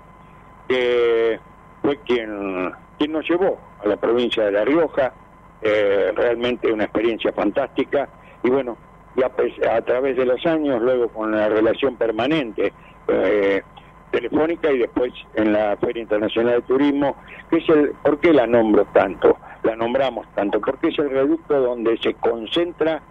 que 0.67 1.39
fue 1.81 1.97
quien, 2.05 2.71
quien 2.97 3.11
nos 3.11 3.27
llevó 3.29 3.59
a 3.83 3.87
la 3.87 3.97
provincia 3.97 4.45
de 4.45 4.51
La 4.51 4.63
Rioja, 4.65 5.13
eh, 5.61 6.11
realmente 6.15 6.71
una 6.71 6.85
experiencia 6.85 7.31
fantástica, 7.33 8.07
y 8.43 8.49
bueno, 8.49 8.77
y 9.15 9.23
a, 9.23 9.75
a 9.75 9.81
través 9.81 10.15
de 10.15 10.25
los 10.25 10.43
años, 10.45 10.81
luego 10.81 11.09
con 11.09 11.31
la 11.31 11.49
relación 11.49 11.95
permanente, 11.97 12.71
eh, 13.11 13.63
telefónica 14.11 14.71
y 14.71 14.79
después 14.79 15.13
en 15.35 15.53
la 15.53 15.77
Feria 15.77 16.01
Internacional 16.03 16.55
de 16.55 16.61
Turismo, 16.63 17.15
que 17.49 17.57
es 17.57 17.69
el, 17.69 17.91
¿por 18.03 18.19
qué 18.19 18.33
la 18.33 18.45
nombro 18.47 18.85
tanto? 18.93 19.37
La 19.63 19.75
nombramos 19.75 20.27
tanto, 20.35 20.59
porque 20.59 20.89
es 20.89 20.99
el 20.99 21.09
reducto 21.09 21.59
donde 21.59 21.97
se 21.97 22.13
concentra 22.15 23.01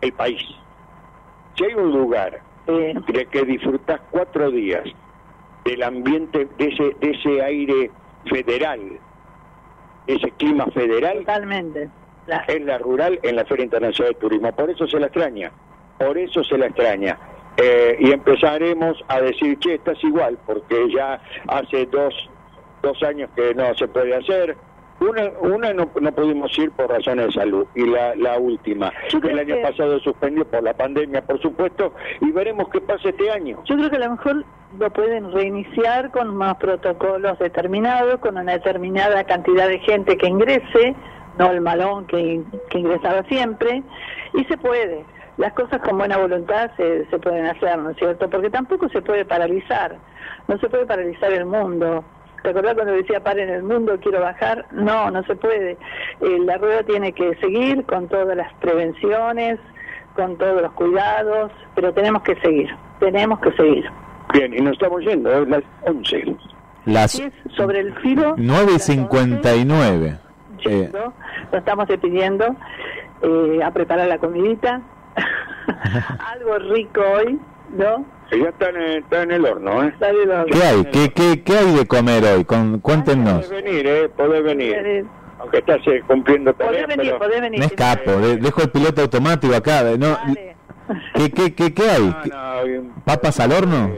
el 0.00 0.12
país. 0.12 0.42
Si 1.56 1.64
hay 1.64 1.74
un 1.74 1.92
lugar 1.92 2.40
de 2.66 3.26
que 3.30 3.44
disfrutás 3.44 4.00
cuatro 4.10 4.50
días 4.50 4.84
del 5.64 5.82
ambiente, 5.82 6.48
de 6.58 6.68
ese, 6.68 6.96
de 7.00 7.10
ese 7.10 7.42
aire 7.42 7.90
federal, 8.30 8.80
ese 10.06 10.30
clima 10.32 10.66
federal, 10.66 11.18
Totalmente. 11.18 11.88
es 12.46 12.62
la 12.62 12.78
rural 12.78 13.18
en 13.22 13.36
la 13.36 13.44
Feria 13.44 13.64
Internacional 13.64 14.14
de 14.14 14.20
Turismo. 14.20 14.52
Por 14.54 14.70
eso 14.70 14.86
se 14.86 15.00
la 15.00 15.06
extraña, 15.06 15.50
por 15.98 16.16
eso 16.18 16.44
se 16.44 16.56
la 16.56 16.66
extraña. 16.66 17.18
Eh, 17.56 17.96
y 18.00 18.10
empezaremos 18.12 19.02
a 19.08 19.20
decir, 19.20 19.58
che, 19.60 19.74
estás 19.74 20.02
igual, 20.04 20.38
porque 20.46 20.88
ya 20.94 21.20
hace 21.48 21.86
dos, 21.86 22.28
dos 22.82 23.02
años 23.02 23.30
que 23.34 23.54
no 23.54 23.74
se 23.74 23.88
puede 23.88 24.14
hacer. 24.14 24.56
Una, 24.98 25.30
una 25.40 25.74
no, 25.74 25.90
no 26.00 26.12
pudimos 26.12 26.58
ir 26.58 26.70
por 26.72 26.88
razones 26.88 27.26
de 27.26 27.32
salud. 27.32 27.66
Y 27.74 27.84
la, 27.86 28.14
la 28.16 28.38
última, 28.38 28.92
el 29.12 29.38
año 29.38 29.56
que- 29.56 29.62
pasado 29.62 29.98
suspendió 30.00 30.46
por 30.46 30.62
la 30.62 30.74
pandemia, 30.74 31.22
por 31.22 31.40
supuesto, 31.40 31.92
y 32.20 32.30
veremos 32.30 32.68
qué 32.70 32.80
pasa 32.80 33.08
este 33.10 33.30
año. 33.30 33.58
Yo 33.66 33.76
creo 33.76 33.90
que 33.90 33.96
a 33.96 34.00
lo 34.00 34.10
mejor 34.12 34.44
lo 34.78 34.90
pueden 34.90 35.32
reiniciar 35.32 36.10
con 36.10 36.34
más 36.36 36.56
protocolos 36.56 37.38
determinados, 37.38 38.20
con 38.20 38.36
una 38.38 38.52
determinada 38.52 39.24
cantidad 39.24 39.68
de 39.68 39.78
gente 39.80 40.16
que 40.16 40.28
ingrese, 40.28 40.94
no 41.38 41.50
el 41.50 41.60
malón 41.60 42.06
que, 42.06 42.40
que 42.70 42.78
ingresaba 42.78 43.22
siempre, 43.24 43.82
y 44.34 44.44
se 44.44 44.56
puede. 44.56 45.04
Las 45.36 45.52
cosas 45.52 45.80
con 45.82 45.98
buena 45.98 46.16
voluntad 46.16 46.70
se, 46.76 47.06
se 47.06 47.18
pueden 47.18 47.46
hacer, 47.46 47.78
¿no 47.78 47.90
es 47.90 47.96
cierto? 47.98 48.28
Porque 48.30 48.50
tampoco 48.50 48.88
se 48.88 49.02
puede 49.02 49.24
paralizar, 49.24 49.96
no 50.48 50.58
se 50.58 50.68
puede 50.68 50.86
paralizar 50.86 51.32
el 51.32 51.44
mundo. 51.44 52.04
¿Te 52.42 52.50
acordás 52.50 52.74
cuando 52.74 52.92
decía 52.92 53.22
paren 53.22 53.50
el 53.50 53.64
mundo, 53.64 53.98
quiero 54.00 54.20
bajar? 54.20 54.66
No, 54.70 55.10
no 55.10 55.22
se 55.24 55.34
puede. 55.34 55.72
Eh, 56.20 56.38
la 56.44 56.56
rueda 56.58 56.84
tiene 56.84 57.12
que 57.12 57.34
seguir 57.36 57.84
con 57.86 58.08
todas 58.08 58.36
las 58.36 58.52
prevenciones, 58.60 59.58
con 60.14 60.36
todos 60.38 60.62
los 60.62 60.72
cuidados, 60.72 61.50
pero 61.74 61.92
tenemos 61.92 62.22
que 62.22 62.36
seguir, 62.36 62.70
tenemos 63.00 63.40
que 63.40 63.52
seguir. 63.52 63.84
Bien, 64.32 64.54
y 64.54 64.60
nos 64.60 64.74
estamos 64.74 65.02
yendo, 65.02 65.42
es 65.42 65.48
las 65.48 65.62
11. 65.82 66.36
Las 66.86 67.18
es, 67.18 67.32
sobre 67.56 67.80
el 67.80 67.94
filo 67.96 68.34
9 68.36 68.72
y 68.76 68.78
59. 68.78 70.18
Eh, 70.64 70.90
¿no? 70.92 71.12
nos 71.52 71.54
estamos 71.54 71.86
despidiendo 71.86 72.56
eh, 73.22 73.60
a 73.62 73.70
preparar 73.72 74.08
la 74.08 74.18
comidita, 74.18 74.80
algo 76.32 76.58
rico 76.58 77.00
hoy, 77.00 77.38
¿no? 77.76 78.04
Ya 78.30 78.48
está 78.48 78.70
en, 78.70 78.76
el- 78.76 78.96
está 78.98 79.22
en 79.22 79.30
el 79.30 79.44
horno, 79.44 79.84
¿eh? 79.84 79.94
Dale 80.00 80.26
los- 80.26 80.46
¿Qué 80.46 80.62
hay? 80.62 80.84
¿Qué, 80.86 81.12
qué, 81.12 81.42
qué 81.44 81.58
hay 81.58 81.74
de 81.74 81.86
comer 81.86 82.24
hoy? 82.24 82.44
Con, 82.44 82.80
cuéntenos. 82.80 83.46
Podés 83.46 83.62
venir, 83.64 83.86
¿eh? 83.86 84.08
Podés 84.08 84.42
venir. 84.42 85.06
Aunque 85.38 85.58
estás 85.58 85.78
eh, 85.86 86.02
cumpliendo 86.06 86.52
tareas, 86.54 86.86
venir, 86.88 87.06
pero... 87.12 87.18
podés 87.18 87.40
venir. 87.40 87.60
Me 87.60 87.66
escapo, 87.66 88.10
de- 88.12 88.36
dejo 88.38 88.62
el 88.62 88.70
piloto 88.70 89.02
automático 89.02 89.54
acá. 89.54 89.82
No, 89.98 90.16
¿qué, 91.14 91.30
qué, 91.30 91.54
qué, 91.54 91.74
qué 91.74 91.90
hay? 91.90 92.14
¿Qué- 92.24 92.82
¿Papas 93.04 93.38
al 93.40 93.52
horno? 93.52 93.90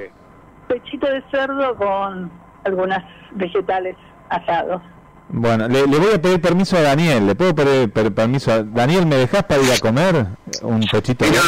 Pechito 0.68 1.06
de 1.06 1.22
cerdo 1.30 1.74
con 1.76 2.30
algunas 2.64 3.02
vegetales 3.32 3.96
asados. 4.28 4.82
Bueno, 5.30 5.68
le, 5.68 5.86
le 5.86 5.98
voy 5.98 6.12
a 6.14 6.22
pedir 6.22 6.40
permiso 6.40 6.76
a 6.76 6.80
Daniel. 6.82 7.26
¿Le 7.26 7.34
puedo 7.34 7.54
pedir 7.54 7.90
per- 7.90 8.12
permiso 8.12 8.52
a 8.52 8.62
Daniel? 8.62 9.06
¿Me 9.06 9.16
dejas 9.16 9.44
para 9.44 9.62
ir 9.62 9.72
a 9.72 9.78
comer 9.78 10.26
un 10.62 10.80
pechito? 10.90 11.24
horno? 11.24 11.38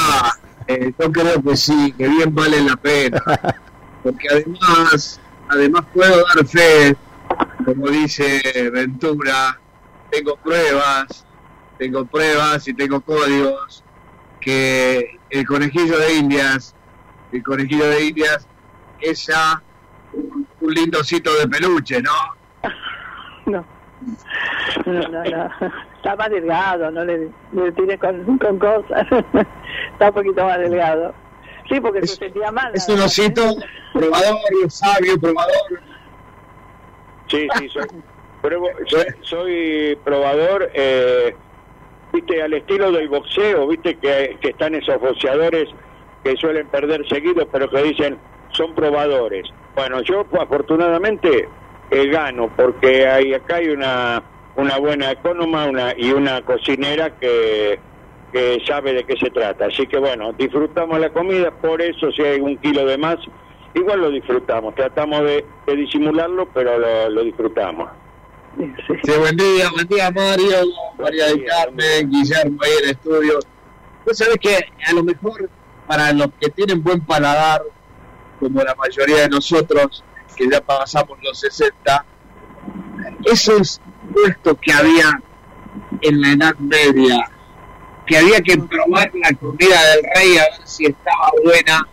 Eh, 0.66 0.93
yo 0.98 1.11
creo 1.12 1.43
que 1.43 1.57
sí, 1.57 1.93
que 1.97 2.07
bien 2.09 2.35
vale 2.35 2.61
la 2.62 2.77
pena. 2.77 3.23
Porque 4.02 4.28
además, 4.31 5.20
además 5.48 5.85
puedo 5.93 6.24
dar 6.35 6.47
fe, 6.47 6.97
como 7.65 7.89
dice 7.89 8.40
Ventura, 8.73 9.59
tengo 10.11 10.36
pruebas, 10.36 11.24
tengo 11.78 12.05
pruebas 12.07 12.66
y 12.69 12.74
tengo 12.74 13.01
códigos, 13.01 13.82
que 14.40 15.19
el 15.28 15.47
conejillo 15.47 15.98
de 15.98 16.15
Indias, 16.15 16.74
el 17.32 17.43
conejillo 17.43 17.86
de 17.89 18.05
Indias 18.07 18.47
es 19.01 19.27
ya 19.27 19.62
un, 20.15 20.47
un 20.61 20.74
lindo 20.74 21.01
osito 21.01 21.35
de 21.35 21.47
peluche, 21.48 22.01
¿no? 22.01 22.12
No. 23.47 23.65
No, 24.87 24.93
no, 25.09 25.25
no. 25.25 25.51
Está 25.97 26.17
más 26.17 26.31
delgado, 26.31 26.91
no 26.91 27.05
le, 27.05 27.29
le 27.53 27.73
tire 27.73 27.99
con, 27.99 28.39
con 28.39 28.59
cosas. 28.59 29.07
Está 29.93 30.09
un 30.09 30.15
poquito 30.15 30.45
más 30.45 30.59
delgado. 30.59 31.12
Sí, 31.69 31.81
porque 31.81 32.07
se 32.07 32.17
sentía 32.17 32.51
mal. 32.51 32.73
Es 32.75 32.89
un 32.89 33.01
osito 33.01 33.43
probador, 33.93 34.37
sabio, 34.69 35.19
probador. 35.21 35.53
Sí, 37.29 37.47
sí, 37.59 37.69
soy, 37.69 37.87
pruebo- 38.43 38.71
soy, 38.87 39.05
soy 39.21 39.99
probador, 40.03 40.71
eh, 40.75 41.35
viste, 42.12 42.43
al 42.43 42.55
estilo 42.55 42.91
del 42.91 43.09
boxeo, 43.09 43.69
viste 43.69 43.97
que, 43.99 44.37
que 44.41 44.49
están 44.49 44.75
esos 44.75 44.99
boxeadores 45.01 45.69
que 46.25 46.37
suelen 46.37 46.67
perder 46.69 47.07
seguido, 47.09 47.47
pero 47.53 47.71
que 47.71 47.83
dicen 47.83 48.19
son 48.53 48.75
probadores. 48.75 49.47
Bueno, 49.77 50.01
yo 50.03 50.27
afortunadamente 50.41 51.49
eh, 51.91 52.07
gano, 52.09 52.51
porque 52.57 53.07
hay 53.07 53.35
acá 53.35 53.57
hay 53.57 53.69
una 53.69 54.23
una 54.57 54.79
buena 54.79 55.11
ecónoma 55.12 55.67
una, 55.67 55.95
y 55.97 56.12
una 56.12 56.43
cocinera 56.43 57.17
que, 57.19 57.79
que 58.33 58.59
sabe 58.67 58.93
de 58.93 59.05
qué 59.05 59.17
se 59.17 59.31
trata. 59.31 59.67
Así 59.67 59.87
que 59.87 59.99
bueno, 59.99 60.33
disfrutamos 60.33 60.99
la 61.01 61.11
comida, 61.11 61.51
por 61.51 61.81
eso 61.81 62.11
si 62.12 62.23
hay 62.23 62.41
un 62.41 62.57
kilo 62.59 62.85
de 62.85 62.99
más, 62.99 63.17
igual 63.75 64.01
lo 64.01 64.11
disfrutamos. 64.11 64.75
Tratamos 64.75 65.23
de, 65.23 65.45
de 65.67 65.77
disimularlo, 65.77 66.49
pero 66.53 67.09
lo, 67.09 67.23
disfrutamos. 67.23 67.91
Sí, 68.57 69.12
buen 69.19 69.37
día, 69.37 69.71
buen 69.73 69.87
día 69.87 70.11
Mario, 70.11 70.57
María 70.99 71.27
del 71.27 71.45
Carmen, 71.45 72.11
Guillermo 72.11 72.59
ahí 72.62 72.71
en 72.79 72.85
el 72.85 72.91
estudio. 72.91 73.39
Vos 74.05 74.19
sabés 74.19 74.37
que 74.41 74.57
a 74.87 74.93
lo 74.93 75.05
mejor 75.05 75.49
para 75.87 76.12
los 76.12 76.29
que 76.41 76.49
tienen 76.51 76.83
buen 76.83 77.01
paladar, 77.01 77.62
como 78.41 78.62
la 78.62 78.75
mayoría 78.75 79.23
de 79.23 79.29
nosotros, 79.29 80.03
que 80.41 80.49
ya 80.51 80.61
pasamos 80.62 81.19
los 81.23 81.39
60, 81.39 82.05
esos 83.25 83.79
puestos 84.11 84.57
que 84.62 84.73
había 84.73 85.21
en 86.01 86.21
la 86.21 86.33
Edad 86.33 86.57
Media, 86.59 87.31
que 88.07 88.17
había 88.17 88.41
que 88.41 88.57
probar 88.57 89.11
la 89.23 89.37
comida 89.37 89.77
del 89.95 90.05
rey 90.15 90.39
a 90.39 90.45
ver 90.45 90.67
si 90.67 90.87
estaba 90.87 91.31
buena, 91.45 91.87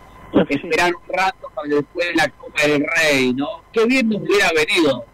esperar 0.48 0.92
un 0.94 1.14
rato 1.14 1.50
para 1.54 1.68
después 1.68 2.06
la 2.14 2.28
coma 2.30 2.54
el 2.64 2.86
rey, 2.96 3.34
¿no? 3.34 3.64
Qué 3.70 3.84
bien 3.84 4.08
nos 4.08 4.22
hubiera 4.22 4.50
venido. 4.54 5.04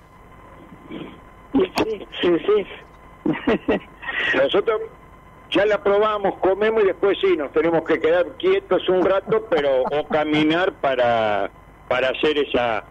Sí, 1.52 2.06
sí, 2.20 2.36
sí. 2.47 2.66
Nosotros 4.36 4.81
ya 5.51 5.66
la 5.66 5.82
probamos, 5.82 6.36
comemos 6.39 6.85
y 6.85 6.86
después 6.86 7.19
sí, 7.20 7.36
nos 7.36 7.52
tenemos 7.52 7.82
que 7.82 8.01
quedar 8.01 8.27
quietos 8.39 8.89
un 8.89 9.05
rato, 9.05 9.48
pero 9.51 9.82
o 9.82 10.06
caminar 10.06 10.73
para, 10.74 11.51
para 11.89 12.11
hacer 12.11 12.39
esa 12.39 12.85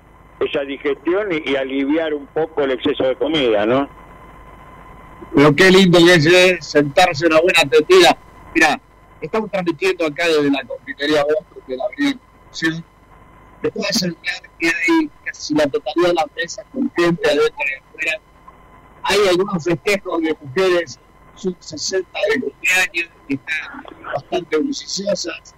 esa 0.46 0.62
digestión 0.62 1.30
y, 1.32 1.56
aliviar 1.56 2.14
un 2.14 2.26
poco 2.28 2.64
el 2.64 2.72
exceso 2.72 3.04
de 3.04 3.16
comida, 3.16 3.66
¿no? 3.66 3.90
Pero 5.36 5.56
qué 5.56 5.72
lindo 5.72 6.00
que 6.00 6.14
es 6.14 6.26
eh, 6.26 6.58
sentarse 6.62 7.26
en 7.26 7.34
una 7.34 7.42
buena 7.42 7.70
tetilla. 7.70 8.18
Mira, 8.54 8.80
estamos 9.22 9.50
transmitiendo 9.50 10.06
acá 10.06 10.28
desde 10.28 10.52
la 10.52 10.64
confitería 10.64 11.24
de 11.68 11.78
la 11.78 11.86
Avenida 11.86 12.20
Constitución. 12.50 12.84
Te 13.62 13.72
puedes 13.72 13.96
acercar 13.96 14.50
que 14.60 14.68
hay 14.68 15.10
casi 15.24 15.56
la 15.56 15.66
totalidad 15.68 16.10
de 16.10 16.14
las 16.16 16.26
mesas 16.36 16.66
con 16.72 16.92
gente 16.96 17.30
adentro 17.30 17.56
y 17.58 17.80
afuera. 17.80 18.22
Hay 19.04 19.18
algunos 19.30 19.64
festejos 19.64 20.22
de 20.22 20.36
mujeres 20.42 21.00
sub 21.36 21.56
60 21.60 22.08
de 22.30 22.42
cumpleaños 22.42 23.10
que 23.28 23.34
están 23.36 23.84
bastante 24.14 24.58
bulliciosas. 24.58 25.56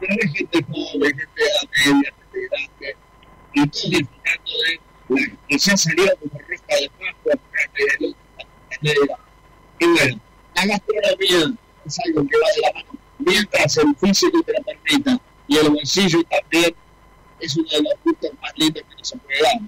Pero 0.00 0.14
hay 0.20 0.28
gente 0.34 0.64
joven, 0.64 1.18
gente 1.18 1.42
de 1.42 1.50
la 1.54 1.92
media, 1.92 2.14
gente 2.32 2.48
grande. 2.50 3.03
Y 3.54 3.66
todos 3.68 3.90
disfrutando 3.90 4.44
de 4.44 4.80
la 5.16 5.36
que 5.48 5.58
ya 5.58 5.76
salió 5.76 6.04
como 6.18 6.40
rosca 6.48 6.74
de 6.76 6.90
Pascua, 6.98 7.32
carne 7.52 7.84
de 7.98 8.06
luz, 8.06 8.16
negra. 8.80 9.18
Y 9.78 9.86
bueno, 9.86 10.20
la 10.54 10.66
gastronomía 10.66 11.58
es 11.86 11.98
algo 12.06 12.26
que 12.28 12.36
va 12.36 12.46
de 12.54 12.60
la 12.62 12.72
mano. 12.74 12.98
Mientras 13.18 13.76
el 13.78 13.94
físico 13.96 14.42
te 14.42 14.52
lo 14.52 14.62
permita 14.62 15.20
y 15.46 15.58
el 15.58 15.70
bolsillo 15.70 16.18
también 16.24 16.74
es 17.40 17.56
uno 17.56 17.68
de 17.68 17.82
los 17.82 17.94
gustos 18.04 18.30
más 18.42 18.52
lindos 18.56 18.82
que 18.82 18.96
nos 18.96 19.12
puede 19.12 19.42
dar. 19.42 19.60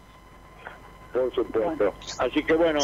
Por 1.12 1.34
supuesto. 1.34 1.94
Así 2.18 2.42
que 2.42 2.54
bueno, 2.54 2.80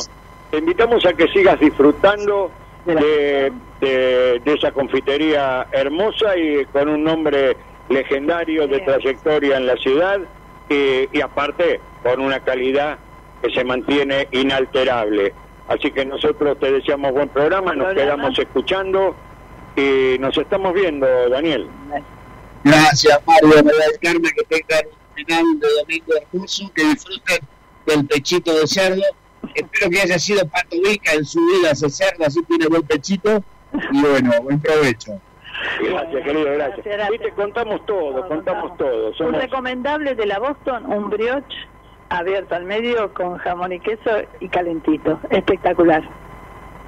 te 0.50 0.58
invitamos 0.58 1.04
a 1.04 1.12
que 1.14 1.28
sigas 1.28 1.58
disfrutando 1.58 2.50
de, 2.86 3.52
de, 3.80 4.40
de 4.44 4.54
esa 4.54 4.72
confitería 4.72 5.66
hermosa 5.72 6.36
y 6.36 6.64
con 6.66 6.88
un 6.88 7.04
nombre 7.04 7.56
legendario 7.88 8.66
de 8.68 8.80
trayectoria 8.80 9.56
en 9.56 9.66
la 9.66 9.76
ciudad 9.76 10.20
y, 10.68 11.08
y 11.12 11.20
aparte 11.20 11.80
con 12.02 12.20
una 12.20 12.40
calidad 12.40 12.98
que 13.42 13.50
se 13.52 13.64
mantiene 13.64 14.28
inalterable. 14.32 15.34
Así 15.68 15.90
que 15.90 16.04
nosotros 16.04 16.58
te 16.58 16.72
deseamos 16.72 17.12
buen 17.12 17.28
programa, 17.28 17.74
nos 17.74 17.94
quedamos 17.94 18.38
escuchando 18.38 19.14
y 19.76 20.16
nos 20.18 20.36
estamos 20.36 20.74
viendo, 20.74 21.06
Daniel. 21.30 21.68
Gracias, 22.64 23.18
Mario, 23.26 23.62
del 23.62 23.98
Carmen, 24.00 24.32
que 24.36 24.44
tengan 24.44 24.86
un 24.86 25.14
final 25.14 25.44
de 25.60 25.68
domingo 25.80 26.12
hermoso, 26.20 26.70
que 26.74 26.84
disfruten 26.84 27.38
del 27.86 28.06
pechito 28.06 28.54
de 28.54 28.66
cerdo. 28.66 29.02
Espero 29.54 29.90
que 29.90 30.00
haya 30.00 30.18
sido 30.18 30.46
patovica 30.48 31.12
en 31.12 31.24
su 31.24 31.40
vida 31.46 31.70
ese 31.70 31.90
cerdo, 31.90 32.24
así 32.24 32.42
tiene 32.44 32.66
buen 32.66 32.82
pechito. 32.82 33.42
Y 33.90 34.00
bueno, 34.02 34.30
buen 34.42 34.60
provecho. 34.60 35.20
Gracias, 35.80 36.24
querido, 36.24 36.44
gracias. 36.44 36.84
Gracias, 36.84 36.84
gracias. 36.84 37.10
Viste, 37.10 37.32
contamos 37.32 37.86
todo, 37.86 38.28
contamos 38.28 38.76
todo. 38.76 39.12
Un 39.20 39.34
recomendable 39.34 40.14
de 40.14 40.26
la 40.26 40.38
Boston, 40.38 40.86
un 40.86 41.10
brioche 41.10 41.56
abierto 42.08 42.54
al 42.54 42.64
medio 42.64 43.12
con 43.14 43.38
jamón 43.38 43.72
y 43.72 43.80
queso 43.80 44.10
y 44.40 44.48
calentito. 44.48 45.18
Espectacular. 45.30 46.02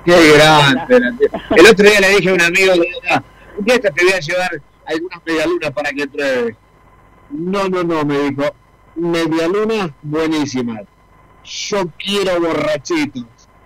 Qué 0.05 0.15
grande. 0.37 1.31
El 1.57 1.67
otro 1.67 1.89
día 1.89 2.01
le 2.01 2.09
dije 2.17 2.31
a 2.31 2.35
un 2.35 2.43
amigo, 2.43 2.73
de 2.73 2.93
verdad, 3.03 3.25
un 3.57 3.65
día 3.65 3.81
te 3.81 3.91
voy 3.91 4.13
a 4.13 4.21
llevar 4.21 4.51
algunas 4.87 5.19
medialunas 5.25 5.71
para 5.71 5.91
que 5.91 6.07
pruebes. 6.07 6.57
No, 7.31 7.69
no, 7.69 7.83
no, 7.83 8.05
me 8.05 8.19
dijo. 8.19 8.55
Medialunas 8.97 9.91
buenísimas. 10.03 10.83
Yo 11.43 11.85
quiero 11.99 12.41
borrachitos. 12.41 13.25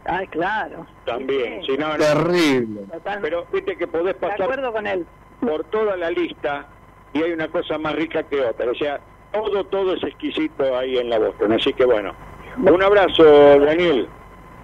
Ay, 0.09 0.27
claro. 0.29 0.87
también, 1.05 1.63
si 1.67 1.77
no, 1.77 1.89
no. 1.89 1.99
Terrible. 1.99 2.81
Pero 3.23 3.47
viste 3.53 3.77
que 3.77 3.87
podés 3.87 4.15
De 4.15 4.15
pasar 4.15 4.43
acuerdo 4.43 4.73
con 4.73 4.87
él. 4.87 5.07
por 5.41 5.65
toda 5.65 5.97
la 5.97 6.11
lista 6.11 6.67
y 7.13 7.23
hay 7.23 7.33
una 7.33 7.49
cosa 7.49 7.79
más 7.79 7.95
rica 7.95 8.23
que 8.23 8.41
otra. 8.41 8.71
O 8.71 8.75
sea, 8.75 9.01
todo, 9.33 9.65
todo 9.65 9.95
es 9.95 10.03
exquisito 10.03 10.77
ahí 10.77 10.99
en 10.99 11.11
la 11.11 11.19
Boston. 11.19 11.53
Así 11.53 11.73
que 11.75 11.85
bueno, 11.85 12.15
un 12.57 12.83
abrazo, 12.83 13.23
Daniel. 13.61 14.09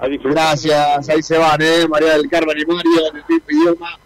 A 0.00 0.08
disfrutar. 0.08 0.44
Gracias, 0.48 1.08
ahí 1.08 1.22
se 1.22 1.38
van, 1.38 1.60
¿eh? 1.62 1.86
María 1.88 2.14
del 2.14 2.28
Carmen 2.28 2.56
y 2.58 2.64
Mario, 2.66 3.08
en 3.10 3.16
el 3.16 3.24
mismo 3.28 3.46
idioma, 3.48 3.98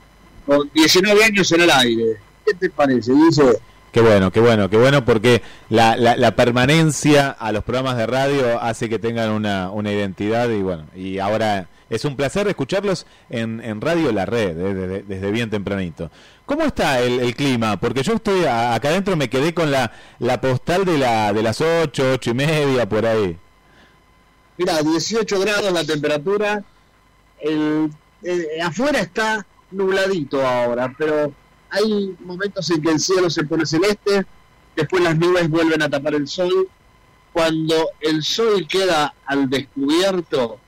con 0.47 0.69
19 0.75 1.25
años 1.25 1.51
en 1.53 1.61
el 1.63 1.71
aire. 1.71 2.17
¿Qué 2.45 2.55
te 2.55 2.69
parece? 2.71 3.13
Dice, 3.13 3.59
Qué 3.93 4.01
bueno, 4.03 4.31
qué 4.31 4.41
bueno, 4.41 4.69
qué 4.69 4.77
bueno, 4.77 5.05
porque 5.05 5.43
la, 5.71 5.97
la, 5.97 6.17
la 6.17 6.37
permanencia 6.37 7.31
a 7.31 7.53
los 7.53 7.65
programas 7.65 7.97
de 7.97 8.07
radio 8.07 8.61
hace 8.61 8.89
que 8.89 8.99
tengan 8.99 9.31
una, 9.31 9.93
identidad 9.93 10.49
y 10.51 10.61
bueno, 10.61 10.85
y 10.95 11.19
ahora 11.19 11.69
es 11.89 12.05
un 12.05 12.15
placer 12.15 12.47
escucharlos 12.49 13.07
en, 13.31 13.63
en 13.65 13.81
Radio 13.81 14.13
La 14.13 14.27
Red, 14.27 14.59
eh, 14.59 14.75
desde, 14.75 15.03
desde 15.05 15.31
bien 15.31 15.49
tempranito. 15.49 16.11
¿Cómo 16.45 16.65
está 16.65 17.01
el, 17.01 17.35
clima? 17.35 17.79
Porque 17.81 18.03
yo 18.03 18.15
estoy 18.15 18.45
acá 18.45 18.89
adentro, 18.89 19.17
me 19.17 19.31
quedé 19.31 19.55
con 19.55 19.71
la, 19.71 19.91
la 20.19 20.41
postal 20.41 20.85
de, 20.85 20.99
la, 20.99 21.33
de 21.33 21.43
las 21.43 21.61
8, 21.61 22.13
8 22.15 22.31
y 22.31 22.35
media, 22.35 22.89
por 22.89 23.07
ahí. 23.07 23.39
mira, 24.59 24.83
18 24.83 25.41
grados 25.41 25.73
la 25.73 25.85
temperatura. 25.85 26.63
El, 27.41 27.91
eh, 28.23 28.61
afuera 28.63 29.01
está 29.01 29.47
nubladito 29.71 30.47
ahora, 30.47 30.95
pero 30.99 31.33
hay 31.71 32.17
momentos 32.21 32.71
en 32.71 32.83
que 32.83 32.91
el 32.91 33.01
cielo 33.01 33.29
se 33.31 33.45
pone 33.45 33.67
celeste, 33.67 34.25
después 34.75 35.03
las 35.03 35.17
nubes 35.17 35.49
vuelven 35.49 35.83
a 35.83 35.89
tapar 35.89 36.15
el 36.15 36.27
sol. 36.27 36.69
Cuando 37.33 37.91
el 38.01 38.23
sol 38.23 38.67
queda 38.67 39.15
al 39.27 39.49
descubierto, 39.49 40.59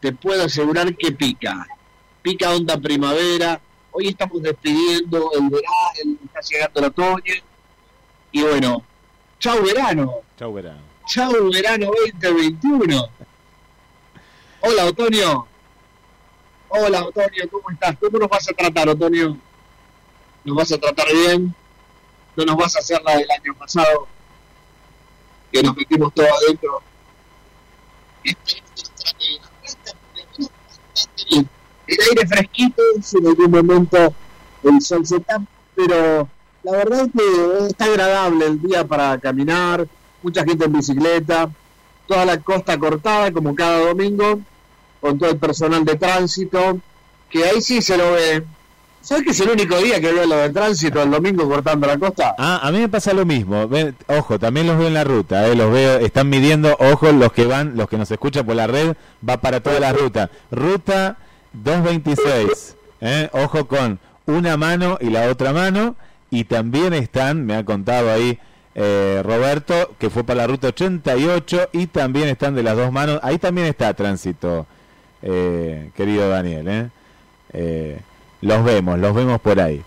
te 0.00 0.12
puedo 0.12 0.44
asegurar 0.44 0.94
que 0.96 1.12
pica. 1.12 1.66
Pica 2.22 2.50
onda 2.50 2.78
primavera. 2.78 3.60
Hoy 3.92 4.08
estamos 4.08 4.42
despidiendo 4.42 5.30
el 5.32 5.48
verano, 5.48 6.18
está 6.24 6.40
llegando 6.48 6.80
el 6.80 6.86
otoño. 6.86 7.34
Y 8.32 8.42
bueno, 8.42 8.84
chau 9.38 9.62
verano. 9.64 10.16
Chau, 10.38 10.52
verano. 10.52 10.80
Chau 11.06 11.50
verano 11.50 11.90
2021. 12.20 13.08
Hola 14.60 14.84
Otoño. 14.84 15.46
Hola 16.68 17.04
Otoño, 17.04 17.48
¿cómo 17.50 17.70
estás? 17.70 17.96
¿Cómo 17.98 18.18
nos 18.18 18.28
vas 18.28 18.48
a 18.48 18.52
tratar, 18.52 18.88
Otoño? 18.90 19.49
¿Nos 20.44 20.56
vas 20.56 20.72
a 20.72 20.78
tratar 20.78 21.06
bien? 21.12 21.54
¿No 22.36 22.44
nos 22.44 22.56
vas 22.56 22.76
a 22.76 22.78
hacer 22.78 23.02
la 23.02 23.16
del 23.16 23.30
año 23.30 23.54
pasado? 23.54 24.06
Que 25.52 25.62
nos 25.62 25.76
metimos 25.76 26.14
todos 26.14 26.30
adentro. 26.44 26.82
El 31.86 31.98
aire 32.08 32.26
fresquito, 32.26 32.82
en 33.18 33.26
algún 33.26 33.50
momento 33.50 34.14
el 34.62 34.80
sol 34.80 35.06
se 35.06 35.20
tapa, 35.20 35.44
pero 35.74 36.28
la 36.62 36.72
verdad 36.72 37.00
es 37.00 37.08
que 37.12 37.66
está 37.66 37.86
agradable 37.86 38.46
el 38.46 38.62
día 38.62 38.86
para 38.86 39.18
caminar, 39.18 39.88
mucha 40.22 40.44
gente 40.44 40.66
en 40.66 40.72
bicicleta, 40.72 41.50
toda 42.06 42.24
la 42.24 42.40
costa 42.40 42.78
cortada 42.78 43.32
como 43.32 43.54
cada 43.54 43.86
domingo 43.86 44.40
con 45.00 45.18
todo 45.18 45.30
el 45.30 45.38
personal 45.38 45.84
de 45.84 45.96
tránsito, 45.96 46.78
que 47.30 47.44
ahí 47.44 47.60
sí 47.62 47.80
se 47.80 47.96
lo 47.96 48.12
ve. 48.12 48.44
¿Sabes 49.02 49.24
que 49.24 49.30
es 49.30 49.40
el 49.40 49.50
único 49.50 49.76
día 49.78 50.00
que 50.00 50.12
veo 50.12 50.26
lo 50.26 50.36
de 50.36 50.50
tránsito 50.50 51.02
el 51.02 51.10
domingo 51.10 51.48
cortando 51.48 51.86
la 51.86 51.98
costa? 51.98 52.34
Ah, 52.38 52.60
a 52.62 52.70
mí 52.70 52.80
me 52.80 52.88
pasa 52.88 53.14
lo 53.14 53.24
mismo. 53.24 53.68
Ojo, 54.08 54.38
también 54.38 54.66
los 54.66 54.76
veo 54.78 54.88
en 54.88 54.94
la 54.94 55.04
ruta, 55.04 55.48
eh, 55.48 55.54
los 55.54 55.72
veo, 55.72 55.98
están 55.98 56.28
midiendo, 56.28 56.76
ojo, 56.78 57.10
los 57.12 57.32
que 57.32 57.46
van, 57.46 57.76
los 57.76 57.88
que 57.88 57.96
nos 57.96 58.10
escuchan 58.10 58.44
por 58.44 58.56
la 58.56 58.66
red, 58.66 58.94
va 59.26 59.40
para 59.40 59.60
toda 59.60 59.80
la 59.80 59.92
ruta. 59.92 60.30
Ruta 60.50 61.16
226, 61.54 62.76
eh, 63.00 63.28
ojo 63.32 63.66
con 63.66 63.98
una 64.26 64.56
mano 64.56 64.98
y 65.00 65.10
la 65.10 65.28
otra 65.28 65.52
mano, 65.52 65.96
y 66.30 66.44
también 66.44 66.92
están, 66.92 67.44
me 67.46 67.56
ha 67.56 67.64
contado 67.64 68.12
ahí 68.12 68.38
eh, 68.74 69.22
Roberto, 69.24 69.94
que 69.98 70.10
fue 70.10 70.24
para 70.24 70.42
la 70.42 70.46
ruta 70.46 70.68
88, 70.68 71.70
y 71.72 71.86
también 71.86 72.28
están 72.28 72.54
de 72.54 72.62
las 72.62 72.76
dos 72.76 72.92
manos, 72.92 73.18
ahí 73.22 73.38
también 73.38 73.66
está 73.66 73.92
tránsito, 73.94 74.66
eh, 75.22 75.90
querido 75.96 76.28
Daniel, 76.28 76.68
eh. 76.68 76.88
Eh, 77.52 78.00
los 78.40 78.64
vemos, 78.64 78.98
los 78.98 79.14
vemos 79.14 79.40
por 79.40 79.60
ahí. 79.60 79.82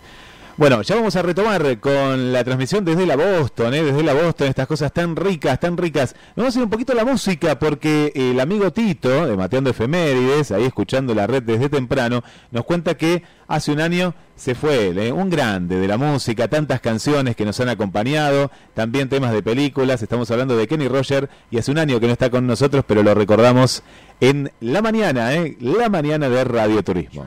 Bueno, 0.56 0.82
ya 0.82 0.94
vamos 0.94 1.16
a 1.16 1.22
retomar 1.22 1.80
con 1.80 2.32
la 2.32 2.44
transmisión 2.44 2.84
desde 2.84 3.06
la 3.06 3.16
Boston, 3.16 3.74
¿eh? 3.74 3.82
desde 3.82 4.04
la 4.04 4.14
Boston, 4.14 4.46
estas 4.46 4.68
cosas 4.68 4.92
tan 4.92 5.16
ricas, 5.16 5.58
tan 5.58 5.76
ricas. 5.76 6.14
Vamos 6.36 6.54
a 6.54 6.58
ir 6.60 6.64
un 6.64 6.70
poquito 6.70 6.92
a 6.92 6.94
la 6.94 7.04
música 7.04 7.58
porque 7.58 8.12
el 8.14 8.38
amigo 8.38 8.72
Tito, 8.72 9.26
de 9.26 9.36
Mateando 9.36 9.70
Efemérides, 9.70 10.52
ahí 10.52 10.62
escuchando 10.62 11.12
la 11.12 11.26
red 11.26 11.42
desde 11.42 11.68
temprano, 11.68 12.22
nos 12.52 12.64
cuenta 12.64 12.96
que 12.96 13.24
hace 13.48 13.72
un 13.72 13.80
año 13.80 14.14
se 14.36 14.54
fue 14.54 14.90
¿eh? 14.90 15.10
un 15.10 15.28
grande 15.28 15.80
de 15.80 15.88
la 15.88 15.96
música, 15.96 16.46
tantas 16.46 16.80
canciones 16.80 17.34
que 17.34 17.44
nos 17.44 17.58
han 17.58 17.70
acompañado, 17.70 18.52
también 18.74 19.08
temas 19.08 19.32
de 19.32 19.42
películas, 19.42 20.02
estamos 20.02 20.30
hablando 20.30 20.56
de 20.56 20.68
Kenny 20.68 20.86
Roger 20.86 21.28
y 21.50 21.58
hace 21.58 21.72
un 21.72 21.78
año 21.78 21.98
que 21.98 22.06
no 22.06 22.12
está 22.12 22.30
con 22.30 22.46
nosotros, 22.46 22.84
pero 22.86 23.02
lo 23.02 23.12
recordamos 23.12 23.82
en 24.20 24.52
la 24.60 24.82
mañana, 24.82 25.34
¿eh? 25.34 25.56
la 25.58 25.88
mañana 25.88 26.28
de 26.28 26.44
Radio 26.44 26.84
Turismo. 26.84 27.26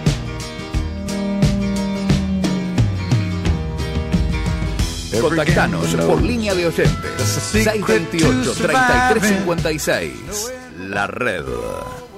Contactanos 5.19 5.87
por 5.95 6.21
línea 6.21 6.53
de 6.53 6.67
oyentes 6.67 7.53
628-3356. 7.53 10.11
La 10.87 11.07
red. 11.07 11.43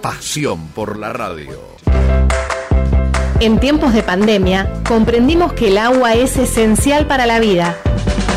Pasión 0.01 0.67
por 0.69 0.99
la 0.99 1.11
radio. 1.11 1.73
En 3.39 3.59
tiempos 3.59 3.93
de 3.93 4.03
pandemia, 4.03 4.71
comprendimos 4.87 5.53
que 5.53 5.69
el 5.69 5.79
agua 5.79 6.13
es 6.13 6.37
esencial 6.37 7.07
para 7.07 7.25
la 7.25 7.39
vida. 7.39 7.75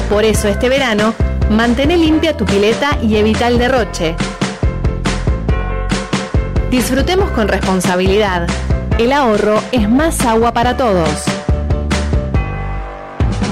Por 0.09 0.25
eso 0.25 0.49
este 0.49 0.69
verano, 0.69 1.15
mantén 1.51 1.89
limpia 1.91 2.37
tu 2.37 2.45
pileta 2.45 2.97
y 3.03 3.17
evita 3.17 3.49
el 3.49 3.59
derroche. 3.59 4.15
Disfrutemos 6.71 7.31
con 7.31 7.49
responsabilidad. 7.49 8.47
El 8.99 9.13
ahorro 9.13 9.63
es 9.71 9.89
más 9.89 10.21
agua 10.23 10.53
para 10.53 10.77
todos. 10.77 11.25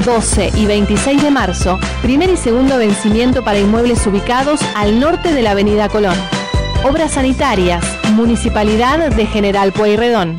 12 0.05 0.53
y 0.57 0.67
26 0.67 1.23
de 1.23 1.31
marzo, 1.31 1.79
primer 2.03 2.29
y 2.29 2.37
segundo 2.37 2.77
vencimiento 2.77 3.43
para 3.43 3.59
inmuebles 3.59 4.07
ubicados 4.07 4.61
al 4.75 5.01
norte 5.01 5.33
de 5.33 5.41
la 5.41 5.53
Avenida 5.53 5.89
Colón. 5.89 6.17
Obras 6.85 7.13
sanitarias, 7.13 7.83
Municipalidad 8.13 9.11
de 9.11 9.27
General 9.27 9.73
Pueyrredón. 9.73 10.39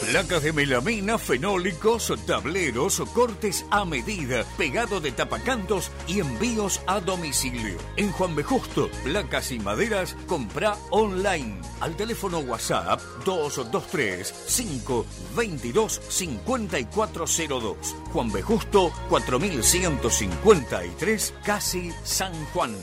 Placas 0.01 0.43
de 0.43 0.53
melamina, 0.53 1.19
fenólicos, 1.19 2.13
tableros, 2.27 3.01
cortes 3.15 3.65
a 3.71 3.85
medida, 3.85 4.45
pegado 4.59 5.01
de 5.01 5.13
tapacantos 5.13 5.93
y 6.07 6.21
envíos 6.21 6.81
a 6.87 7.01
domicilio. 7.01 7.79
En 7.97 8.11
Juan 8.13 8.35
B. 8.35 8.43
Justo, 8.43 8.91
placas 9.03 9.53
y 9.53 9.59
maderas, 9.59 10.17
compra 10.27 10.77
online. 10.91 11.61
Al 11.81 11.97
teléfono 11.97 12.41
WhatsApp 12.41 13.01
223 13.25 14.33
522 14.33 16.01
5402. 16.09 17.97
Juan 18.13 18.33
B. 18.33 18.43
Justo 18.43 18.93
4153, 19.09 21.35
casi 21.45 21.93
San 22.03 22.33
Juan. 22.47 22.75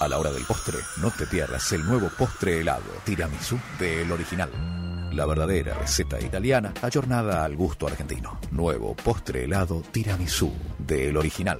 A 0.00 0.06
la 0.06 0.16
hora 0.16 0.30
del 0.30 0.44
postre, 0.44 0.78
no 0.98 1.10
te 1.10 1.26
pierdas 1.26 1.72
el 1.72 1.84
nuevo 1.84 2.08
postre 2.08 2.60
helado 2.60 2.84
tiramisú 3.04 3.58
de 3.80 4.02
El 4.02 4.12
Original. 4.12 4.48
La 5.12 5.26
verdadera 5.26 5.74
receta 5.74 6.20
italiana 6.20 6.72
ayornada 6.82 7.44
al 7.44 7.56
gusto 7.56 7.88
argentino. 7.88 8.38
Nuevo 8.52 8.94
postre 8.94 9.44
helado 9.44 9.82
tiramisú 9.90 10.52
de 10.78 11.08
El 11.08 11.16
Original. 11.16 11.58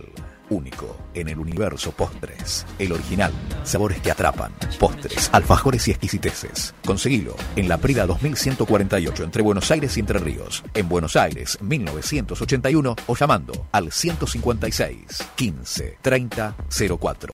Único 0.50 0.96
en 1.14 1.28
el 1.28 1.38
universo 1.38 1.92
postres. 1.92 2.64
El 2.78 2.92
original. 2.92 3.32
Sabores 3.64 4.00
que 4.00 4.10
atrapan. 4.10 4.52
Postres, 4.78 5.28
alfajores 5.32 5.86
y 5.88 5.90
exquisiteces. 5.90 6.74
Conseguilo 6.86 7.36
en 7.56 7.68
la 7.68 7.76
Prida 7.76 8.06
2148 8.06 9.24
entre 9.24 9.42
Buenos 9.42 9.70
Aires 9.70 9.96
y 9.96 10.00
Entre 10.00 10.18
Ríos. 10.18 10.64
En 10.72 10.88
Buenos 10.88 11.16
Aires 11.16 11.58
1981 11.60 12.96
o 13.06 13.16
llamando 13.16 13.66
al 13.72 13.92
156 13.92 15.28
15 15.34 15.98
30 16.00 16.56
04. 16.98 17.26